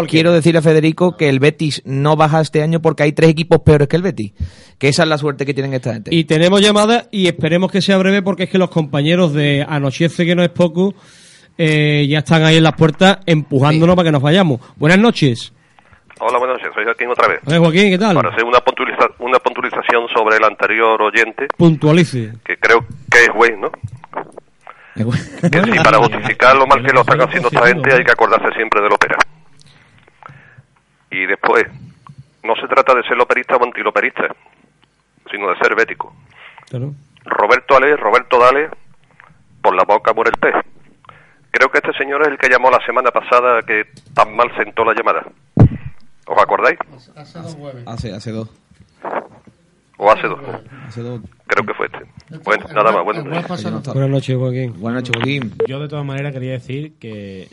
quiero 0.08 0.32
decirle 0.32 0.58
a 0.58 0.62
Federico 0.62 1.16
que 1.16 1.28
el 1.28 1.38
Betis 1.38 1.82
no 1.84 2.16
baja 2.16 2.40
este 2.40 2.62
año 2.62 2.80
porque 2.82 3.02
hay 3.04 3.12
tres 3.12 3.30
equipos 3.30 3.60
peores 3.60 3.88
que 3.88 3.96
el 3.96 4.02
Betis. 4.02 4.32
Que 4.78 4.88
esa 4.88 5.02
es 5.02 5.08
la 5.08 5.18
suerte 5.18 5.44
que 5.44 5.54
tienen 5.54 5.74
esta 5.74 5.92
gente. 5.92 6.14
Y 6.14 6.24
tenemos 6.24 6.60
llamadas 6.60 7.08
y 7.10 7.26
esperemos 7.26 7.70
que 7.70 7.82
sea 7.82 7.98
breve 7.98 8.22
porque 8.22 8.44
es 8.44 8.48
que 8.50 8.58
los 8.58 8.70
compañeros 8.70 9.34
de 9.34 9.64
Anochece, 9.68 10.24
que 10.24 10.34
no 10.34 10.42
es 10.42 10.50
poco, 10.50 10.94
eh, 11.56 12.06
ya 12.08 12.18
están 12.20 12.44
ahí 12.44 12.56
en 12.56 12.62
las 12.62 12.74
puertas 12.74 13.18
empujándonos 13.26 13.96
para 13.96 14.08
que 14.08 14.12
nos 14.12 14.22
vayamos. 14.22 14.60
Buenas 14.76 14.98
noches. 15.00 15.52
Hola, 16.20 16.38
buenas 16.38 16.58
noches. 16.58 16.72
Soy 16.74 16.84
Joaquín 16.84 17.08
otra 17.10 17.28
vez. 17.28 17.40
Hola, 17.46 17.58
Joaquín, 17.58 17.90
¿qué 17.90 17.98
tal? 17.98 18.14
Para 18.16 18.30
hacer 18.30 18.44
una, 18.44 18.58
puntualiza- 18.58 19.12
una 19.18 19.38
puntualización 19.38 20.08
sobre 20.08 20.36
el 20.36 20.44
anterior 20.44 21.00
oyente, 21.00 21.46
Puntualice. 21.56 22.32
que 22.44 22.56
creo 22.56 22.80
que 23.10 23.22
es 23.24 23.28
güey, 23.34 23.56
¿no? 23.56 23.70
Que 24.98 25.04
si 25.62 25.78
para 25.78 25.98
justificar 25.98 26.56
lo 26.56 26.66
mal 26.66 26.84
que 26.84 26.92
lo 26.92 27.02
están 27.02 27.20
haciendo 27.20 27.48
esta 27.48 27.66
gente 27.68 27.94
hay 27.94 28.02
que 28.04 28.10
acordarse 28.12 28.52
siempre 28.56 28.80
del 28.80 28.92
ópera. 28.92 29.16
Y 31.10 31.24
después, 31.26 31.64
no 32.42 32.54
se 32.56 32.66
trata 32.66 32.94
de 32.94 33.02
ser 33.04 33.18
operista 33.20 33.56
o 33.56 33.64
antiloperista, 33.64 34.24
sino 35.30 35.48
de 35.50 35.56
ser 35.58 35.76
bético. 35.76 36.12
Claro. 36.68 36.92
Roberto 37.24 37.76
Ale, 37.76 37.96
Roberto 37.96 38.38
Dale, 38.40 38.70
por 39.62 39.74
la 39.76 39.84
boca 39.84 40.12
muere 40.12 40.32
el 40.34 40.38
pez. 40.40 40.54
Creo 41.52 41.70
que 41.70 41.78
este 41.78 41.92
señor 41.96 42.22
es 42.22 42.28
el 42.28 42.38
que 42.38 42.48
llamó 42.48 42.68
la 42.70 42.84
semana 42.84 43.10
pasada 43.12 43.62
que 43.62 43.84
tan 44.14 44.34
mal 44.34 44.50
sentó 44.56 44.84
la 44.84 44.94
llamada. 44.94 45.22
¿Os 46.28 46.38
acordáis? 46.42 46.78
Hace, 47.86 48.12
hace 48.12 48.30
dos. 48.32 48.48
¿O 50.00 50.10
hace 50.12 50.28
dos? 50.28 50.38
Hace 50.86 51.00
dos. 51.02 51.20
Creo 51.46 51.66
que 51.66 51.74
fue 51.74 51.86
este. 51.86 52.38
Bueno, 52.44 52.66
nada 52.72 52.92
más. 52.92 53.04
Bueno, 53.04 53.24
Buenas 53.24 54.10
noches, 54.10 54.36
Joaquín. 54.36 54.74
Buenas 54.78 55.02
noches, 55.02 55.16
Joaquín. 55.16 55.52
Yo 55.66 55.80
de 55.80 55.88
todas 55.88 56.04
maneras 56.04 56.32
quería 56.32 56.52
decir 56.52 56.92
que 57.00 57.42
eh, 57.44 57.48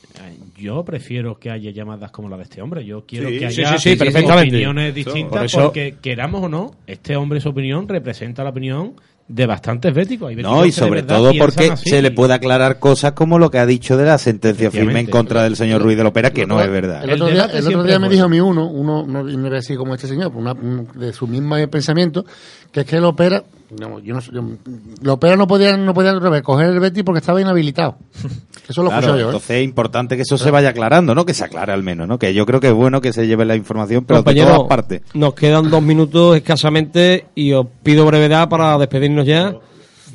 yo 0.58 0.84
prefiero 0.84 1.40
que 1.40 1.50
haya 1.50 1.72
llamadas 1.72 2.12
como 2.12 2.28
la 2.30 2.38
de 2.38 2.44
este 2.44 2.62
hombre. 2.62 2.86
Yo 2.86 3.06
quiero 3.06 3.30
Sí, 3.30 3.40
que 3.40 3.46
haya 3.48 3.78
sí, 3.78 3.92
sí, 3.92 3.96
perfectamente. 3.96 4.50
opiniones 4.56 4.94
distintas 4.94 5.38
por 5.38 5.46
eso- 5.46 5.64
porque 5.64 5.96
queramos 6.02 6.44
o 6.44 6.50
no, 6.50 6.72
este 6.86 7.16
hombre 7.16 7.40
su 7.40 7.50
opinión 7.50 7.88
representa 7.88 8.44
la 8.44 8.50
opinión 8.50 8.94
de 9.28 9.46
bastantes 9.48 9.94
béticos. 9.94 10.30
Hay 10.30 10.36
No, 10.36 10.62
béticos 10.62 10.68
y 10.68 10.70
que 10.70 10.76
de 10.76 10.88
sobre 10.88 11.04
todo 11.04 11.32
porque 11.40 11.72
así. 11.72 11.90
se 11.90 12.02
le 12.02 12.12
puede 12.12 12.34
aclarar 12.36 12.78
cosas 12.80 13.14
como 13.14 13.40
lo 13.40 13.50
que 13.50 13.58
ha 13.58 13.66
dicho 13.66 13.98
de 13.98 14.06
la 14.06 14.18
sentencia 14.20 14.70
firme 14.70 15.00
en 15.00 15.08
contra 15.08 15.44
del 15.44 15.56
señor 15.56 15.82
Ruiz 15.82 15.98
de 15.98 16.04
Lopera, 16.04 16.30
que 16.32 16.46
no 16.46 16.62
es 16.62 16.70
verdad. 16.70 17.04
El 17.04 17.14
otro 17.14 17.28
día, 17.34 17.46
el 17.46 17.68
otro 17.68 17.84
día 17.84 17.98
me 18.00 18.08
dijo 18.10 18.26
a 18.26 18.30
mí 18.30 18.40
uno, 18.40 18.68
uno 18.70 19.04
no, 19.08 19.28
y 19.30 19.36
no 19.36 19.44
voy 19.44 19.52
a 19.52 19.56
decir 19.56 19.78
como 19.78 19.96
este 19.96 20.08
señor, 20.08 20.32
una- 20.36 20.54
un- 20.54 20.88
de 20.96 21.12
su 21.12 21.26
mismo 21.28 21.56
pensamiento, 21.70 22.24
que 22.72 22.82
es 22.82 22.86
que 22.86 22.98
el 22.98 23.06
opera, 23.06 23.44
no, 23.80 24.00
yo 24.00 24.14
no 24.14 24.22
sé, 24.22 24.32
yo- 24.34 25.12
opera 25.14 25.36
no 25.36 25.48
podía, 25.48 25.76
no 25.78 25.94
podía 25.94 26.18
recoger 26.20 26.68
el 26.70 26.80
Betis 26.80 27.04
porque 27.04 27.20
estaba 27.20 27.40
inhabilitado. 27.42 27.98
Eso 28.68 28.82
lo 28.82 28.90
Claro, 28.90 29.10
yo, 29.10 29.16
¿eh? 29.18 29.22
entonces 29.26 29.50
es 29.52 29.64
importante 29.64 30.16
que 30.16 30.24
eso 30.24 30.40
se 30.40 30.50
vaya 30.50 30.70
aclarando, 30.70 31.14
¿no? 31.14 31.24
Que 31.24 31.36
se 31.36 31.44
aclare 31.44 31.72
al 31.72 31.84
menos, 31.84 32.08
¿no? 32.08 32.18
Que 32.18 32.34
yo 32.34 32.48
creo 32.48 32.60
que 32.60 32.70
es 32.70 32.74
bueno 32.74 33.00
que 33.00 33.14
se 33.14 33.28
lleve 33.28 33.46
la 33.46 33.56
información, 33.56 34.06
pero 34.06 34.24
de 34.24 34.34
todas 34.34 34.64
partes. 34.64 35.02
nos 35.14 35.36
quedan 35.36 35.70
dos 35.70 35.84
minutos 35.84 36.36
escasamente 36.36 37.28
y 37.36 37.54
os 37.54 37.68
pido 37.84 38.08
brevedad 38.08 38.50
para 38.50 38.76
despedirnos 38.80 39.28
ya. 39.28 39.56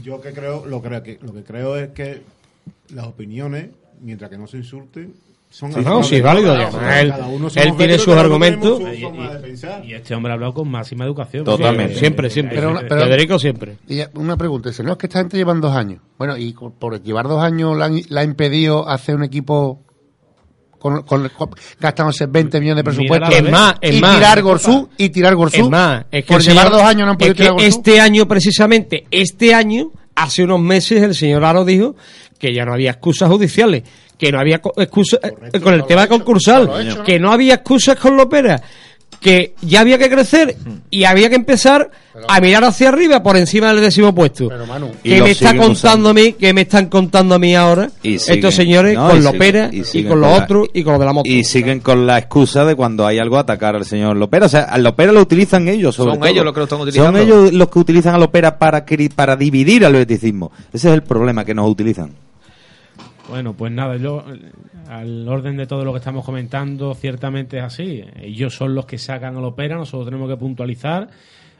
Yo 0.02 0.20
que 0.20 0.32
creo, 0.32 0.66
lo, 0.66 0.82
creo 0.82 1.00
que, 1.04 1.20
lo 1.22 1.32
que 1.32 1.44
creo 1.44 1.76
es 1.76 1.90
que 1.90 2.22
las 2.92 3.06
opiniones, 3.06 3.68
mientras 4.00 4.28
que 4.30 4.38
no 4.38 4.48
se 4.48 4.56
insulten, 4.56 5.14
son 5.51 5.72
Sí, 5.72 5.81
no, 5.85 6.02
sí, 6.05 6.20
válido, 6.20 6.55
Él- 6.55 7.12
tiene 7.77 7.98
sus 7.98 8.14
argumentos. 8.14 8.78
su 8.78 8.86
Y- 9.85 9.93
este 9.94 10.14
hombre 10.14 10.32
ha 10.32 10.35
hablado 10.35 10.55
con 10.55 10.70
máxima 10.70 11.05
educación. 11.05 11.44
Totalmente. 11.44 11.97
Siempre, 11.97 12.31
siempre. 12.31 12.56
Pero, 12.56 12.74
pero- 12.89 13.02
Federico 13.02 13.39
siempre. 13.39 13.77
Y 13.89 14.01
una 14.14 14.36
pregunta, 14.36 14.68
dice, 14.70 14.82
no, 14.85 14.93
es 14.93 14.98
que 14.98 15.06
esta 15.06 15.18
gente 15.18 15.36
llevan 15.36 15.60
dos 15.60 15.74
años. 15.74 16.01
Bueno, 16.16 16.36
y 16.36 16.52
por 16.55 17.02
llevar 17.02 17.27
dos 17.28 17.43
años 17.43 17.77
la 17.77 18.20
ha 18.20 18.24
impedido 18.24 18.89
hacer 18.89 19.16
un 19.16 19.24
equipo 19.24 19.82
con, 20.78 21.02
con- 21.02 21.28
con- 21.31 21.51
gastándose 21.78 22.27
20 22.27 22.59
millones 22.60 22.85
de 22.85 22.85
presupuesto. 22.85 23.28
Es 23.31 23.51
más, 23.51 23.74
es 23.81 23.97
y 23.97 24.01
más. 24.01 24.16
tirar 24.16 24.43
Gorsú, 24.43 24.89
y 24.97 25.09
tirar 25.10 25.35
Gorsú. 25.35 25.64
Es 25.64 25.68
más, 25.68 26.05
es 26.10 26.24
que 26.24 26.32
por 26.32 26.43
llevar 26.43 26.66
señor- 26.68 26.72
dos 26.78 26.82
años 26.82 27.05
no 27.06 27.10
han 27.12 27.18
podido 27.18 27.32
es 27.32 27.36
que 27.36 27.43
tirar 27.43 27.52
Gorsú. 27.55 27.66
este 27.68 28.01
año, 28.01 28.27
precisamente, 28.28 29.05
este 29.10 29.52
año, 29.55 29.90
hace 30.14 30.44
unos 30.44 30.60
meses, 30.60 31.02
el 31.02 31.14
señor 31.14 31.44
Aro 31.44 31.64
dijo 31.66 31.97
que 32.39 32.55
ya 32.55 32.64
no 32.64 32.72
había 32.72 32.93
excusas 32.93 33.28
judiciales, 33.28 33.82
que 34.20 34.30
no 34.30 34.38
había 34.38 34.60
co- 34.60 34.74
excusas 34.76 35.18
eh, 35.52 35.59
con 35.60 35.72
el 35.72 35.84
tema 35.86 36.06
concursal, 36.06 36.68
que 37.06 37.18
no 37.18 37.32
había 37.32 37.55
excusas 37.55 37.97
con 37.97 38.18
Lopera, 38.18 38.60
que 39.18 39.55
ya 39.62 39.80
había 39.80 39.97
que 39.98 40.09
crecer 40.10 40.56
y 40.90 41.05
había 41.05 41.28
que 41.28 41.34
empezar 41.36 41.90
a 42.28 42.40
mirar 42.40 42.64
hacia 42.64 42.88
arriba 42.90 43.22
por 43.22 43.36
encima 43.36 43.72
del 43.72 43.80
décimo 43.82 44.14
puesto. 44.14 44.48
Y 45.02 45.10
que 45.10 45.18
lo 45.18 45.24
me 45.24 45.30
está 45.30 45.56
contando 45.56 46.10
a 46.10 46.14
mí, 46.14 46.32
que 46.34 46.52
me 46.52 46.62
están 46.62 46.86
contando 46.86 47.34
a 47.34 47.38
mí 47.38 47.55
ahora 47.55 47.90
Y 48.02 48.18
siguen, 48.18 48.36
estos 48.38 48.55
señores 48.55 48.94
¿no? 48.94 49.09
con 49.09 49.18
Y 49.18 49.22
Lopera 49.22 49.70
siguen- 49.70 49.84
y 49.94 50.05
con 50.09 50.20
los 50.20 50.38
otros 50.40 50.68
y 50.72 50.82
con 50.84 50.92
lo 50.94 50.98
de 51.01 51.05
la 51.06 51.12
moto. 51.12 51.30
Y 51.30 51.44
siguen 51.44 51.80
con 51.80 52.06
la 52.06 52.18
excusa 52.18 52.64
de 52.64 52.74
cuando 52.74 53.06
hay 53.06 53.18
algo 53.18 53.38
atacar 53.38 53.74
al 53.76 53.84
señor 53.84 54.16
Lopera. 54.16 54.47
O 54.47 54.48
sea, 54.51 54.62
al 54.64 54.82
Lopera 54.82 55.12
lo 55.12 55.20
utilizan 55.20 55.66
ellos, 55.68 55.94
sobre 55.94 56.12
Son 56.12 56.20
todo. 56.20 56.28
ellos 56.30 56.44
los 56.44 56.52
que 56.55 56.60
lo 56.60 56.64
están 56.64 56.80
utilizando. 56.80 57.18
Son 57.18 57.26
ellos 57.28 57.52
los 57.52 57.68
que 57.68 57.78
utilizan 57.78 58.14
a 58.14 58.18
Lopera 58.18 58.59
para, 58.59 58.84
para 59.14 59.36
dividir 59.36 59.84
al 59.84 59.92
beticismo. 59.94 60.51
Ese 60.72 60.88
es 60.88 60.94
el 60.94 61.02
problema, 61.02 61.44
que 61.44 61.55
nos 61.55 61.70
utilizan. 61.70 62.10
Bueno, 63.31 63.55
pues 63.55 63.70
nada, 63.70 63.97
yo 63.97 64.24
al 64.89 65.28
orden 65.28 65.57
de 65.57 65.69
todo 65.69 65.85
lo 65.85 65.93
que 65.93 65.98
estamos 65.98 66.24
comentando, 66.24 66.93
ciertamente 66.94 67.59
es 67.59 67.62
así. 67.62 68.05
Ellos 68.20 68.57
son 68.57 68.74
los 68.74 68.86
que 68.86 68.98
sacan 68.98 69.36
al 69.36 69.44
opera, 69.44 69.77
nosotros 69.77 70.07
tenemos 70.07 70.28
que 70.28 70.36
puntualizar. 70.36 71.09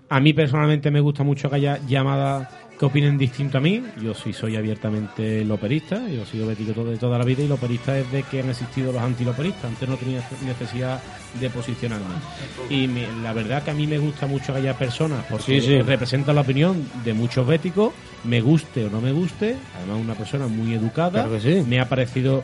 A 0.09 0.19
mí 0.19 0.33
personalmente 0.33 0.91
me 0.91 0.99
gusta 0.99 1.23
mucho 1.23 1.49
que 1.49 1.55
haya 1.57 1.79
llamadas 1.87 2.49
que 2.81 2.87
opinen 2.87 3.19
distinto 3.19 3.59
a 3.59 3.61
mí. 3.61 3.83
Yo 4.03 4.15
sí 4.15 4.33
soy 4.33 4.57
abiertamente 4.57 5.45
loperista, 5.45 6.09
yo 6.09 6.23
he 6.23 6.27
sido 6.27 6.47
bético 6.47 6.83
de 6.83 6.97
toda 6.97 7.19
la 7.19 7.27
vida 7.27 7.43
y 7.43 7.47
loperista 7.49 7.99
es 7.99 8.11
de 8.11 8.23
que 8.23 8.41
han 8.41 8.49
existido 8.49 8.91
los 8.91 9.03
antiloperistas. 9.03 9.67
Antes 9.67 9.87
no 9.87 9.97
tenía 9.99 10.27
necesidad 10.47 10.99
de 11.39 11.51
posicionarme. 11.51 12.07
Y 12.71 12.89
me- 12.89 13.07
la 13.23 13.35
verdad 13.35 13.63
que 13.63 13.71
a 13.73 13.75
mí 13.75 13.87
me 13.87 13.99
gusta 13.99 14.27
mucho 14.27 14.55
que 14.55 14.61
haya 14.61 14.79
personas 14.79 15.27
porque 15.29 15.61
Sí, 15.61 15.67
sí. 15.67 15.83
representan 15.83 16.35
la 16.37 16.41
opinión 16.41 16.89
de 17.05 17.13
muchos 17.13 17.47
béticos, 17.47 17.93
me 18.25 18.41
guste 18.41 18.87
o 18.87 18.91
no 18.91 19.03
me 19.03 19.13
guste. 19.13 19.57
Además, 19.77 19.99
una 20.03 20.15
persona 20.15 20.47
muy 20.47 20.73
educada. 20.73 21.11
Claro 21.25 21.33
que 21.33 21.41
sí. 21.41 21.63
Me 21.69 21.81
ha 21.81 21.89
parecido 21.89 22.43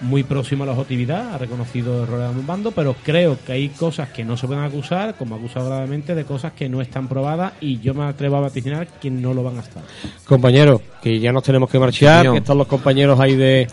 muy 0.00 0.22
próximo 0.22 0.64
a 0.64 0.66
la 0.66 0.72
objetividad, 0.72 1.34
ha 1.34 1.38
reconocido 1.38 2.02
errores 2.02 2.34
de 2.34 2.40
un 2.40 2.46
bando, 2.46 2.70
pero 2.70 2.94
creo 3.02 3.38
que 3.44 3.52
hay 3.52 3.68
cosas 3.70 4.10
que 4.10 4.24
no 4.24 4.36
se 4.36 4.46
pueden 4.46 4.62
acusar, 4.62 5.14
como 5.16 5.34
ha 5.34 5.38
acusado 5.38 5.68
gravemente, 5.68 6.14
de 6.14 6.24
cosas 6.24 6.52
que 6.52 6.68
no 6.68 6.80
están 6.80 7.08
probadas 7.08 7.54
y 7.60 7.80
yo 7.80 7.94
me 7.94 8.04
atrevo 8.04 8.36
a 8.36 8.40
vaticinar 8.40 8.86
que 8.86 9.10
no 9.10 9.32
lo 9.32 9.42
van 9.42 9.58
a 9.58 9.60
estar. 9.60 9.82
Compañeros, 10.24 10.80
que 11.02 11.18
ya 11.18 11.32
nos 11.32 11.42
tenemos 11.42 11.70
que 11.70 11.78
marchar, 11.78 12.20
señor. 12.20 12.34
que 12.34 12.38
están 12.40 12.58
los 12.58 12.66
compañeros 12.66 13.18
ahí 13.18 13.36
de, 13.36 13.66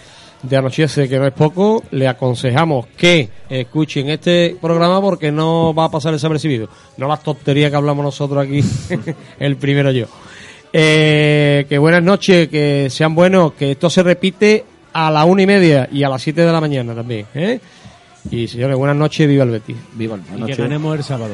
de 0.44 0.58
Anochece, 0.58 1.10
que 1.10 1.20
no 1.20 1.28
es 1.28 1.34
poco, 1.34 1.84
le 1.92 2.08
aconsejamos 2.08 2.88
que 2.98 3.30
escuchen 3.50 4.10
este 4.10 4.56
programa 4.62 5.02
porque 5.02 5.32
no 5.32 5.74
va 5.74 5.86
a 5.86 5.92
pasar 5.92 6.14
desapercibido. 6.14 6.70
No 6.98 7.08
las 7.08 7.24
tonterías 7.24 7.70
que 7.70 7.78
hablamos 7.78 8.04
nosotros 8.04 8.46
aquí, 8.46 8.64
el 9.40 9.58
primero 9.58 9.92
yo. 9.92 10.06
Eh, 10.76 11.66
que 11.70 11.78
buenas 11.78 12.02
noches, 12.02 12.48
que 12.48 12.90
sean 12.90 13.14
buenos, 13.14 13.54
que 13.54 13.72
esto 13.72 13.90
se 13.90 14.02
repite 14.02 14.66
a 14.94 15.12
la 15.12 15.26
una 15.26 15.42
y 15.42 15.48
media 15.48 15.90
y 15.92 16.04
a 16.04 16.10
las 16.10 16.22
siete 16.22 16.42
de 16.42 16.52
la 16.52 16.62
mañana 16.62 16.94
también. 16.94 17.26
¿eh? 17.34 17.60
Y 18.30 18.48
señores, 18.48 18.78
buenas 18.78 18.96
noches, 18.96 19.28
viva 19.28 19.44
el 19.44 19.50
Betis. 19.50 19.78
Viva 19.94 20.16
el 20.16 20.44
Y 20.44 20.46
que 20.46 20.56
ganemos 20.56 20.98
el 20.98 21.04
sábado. 21.04 21.34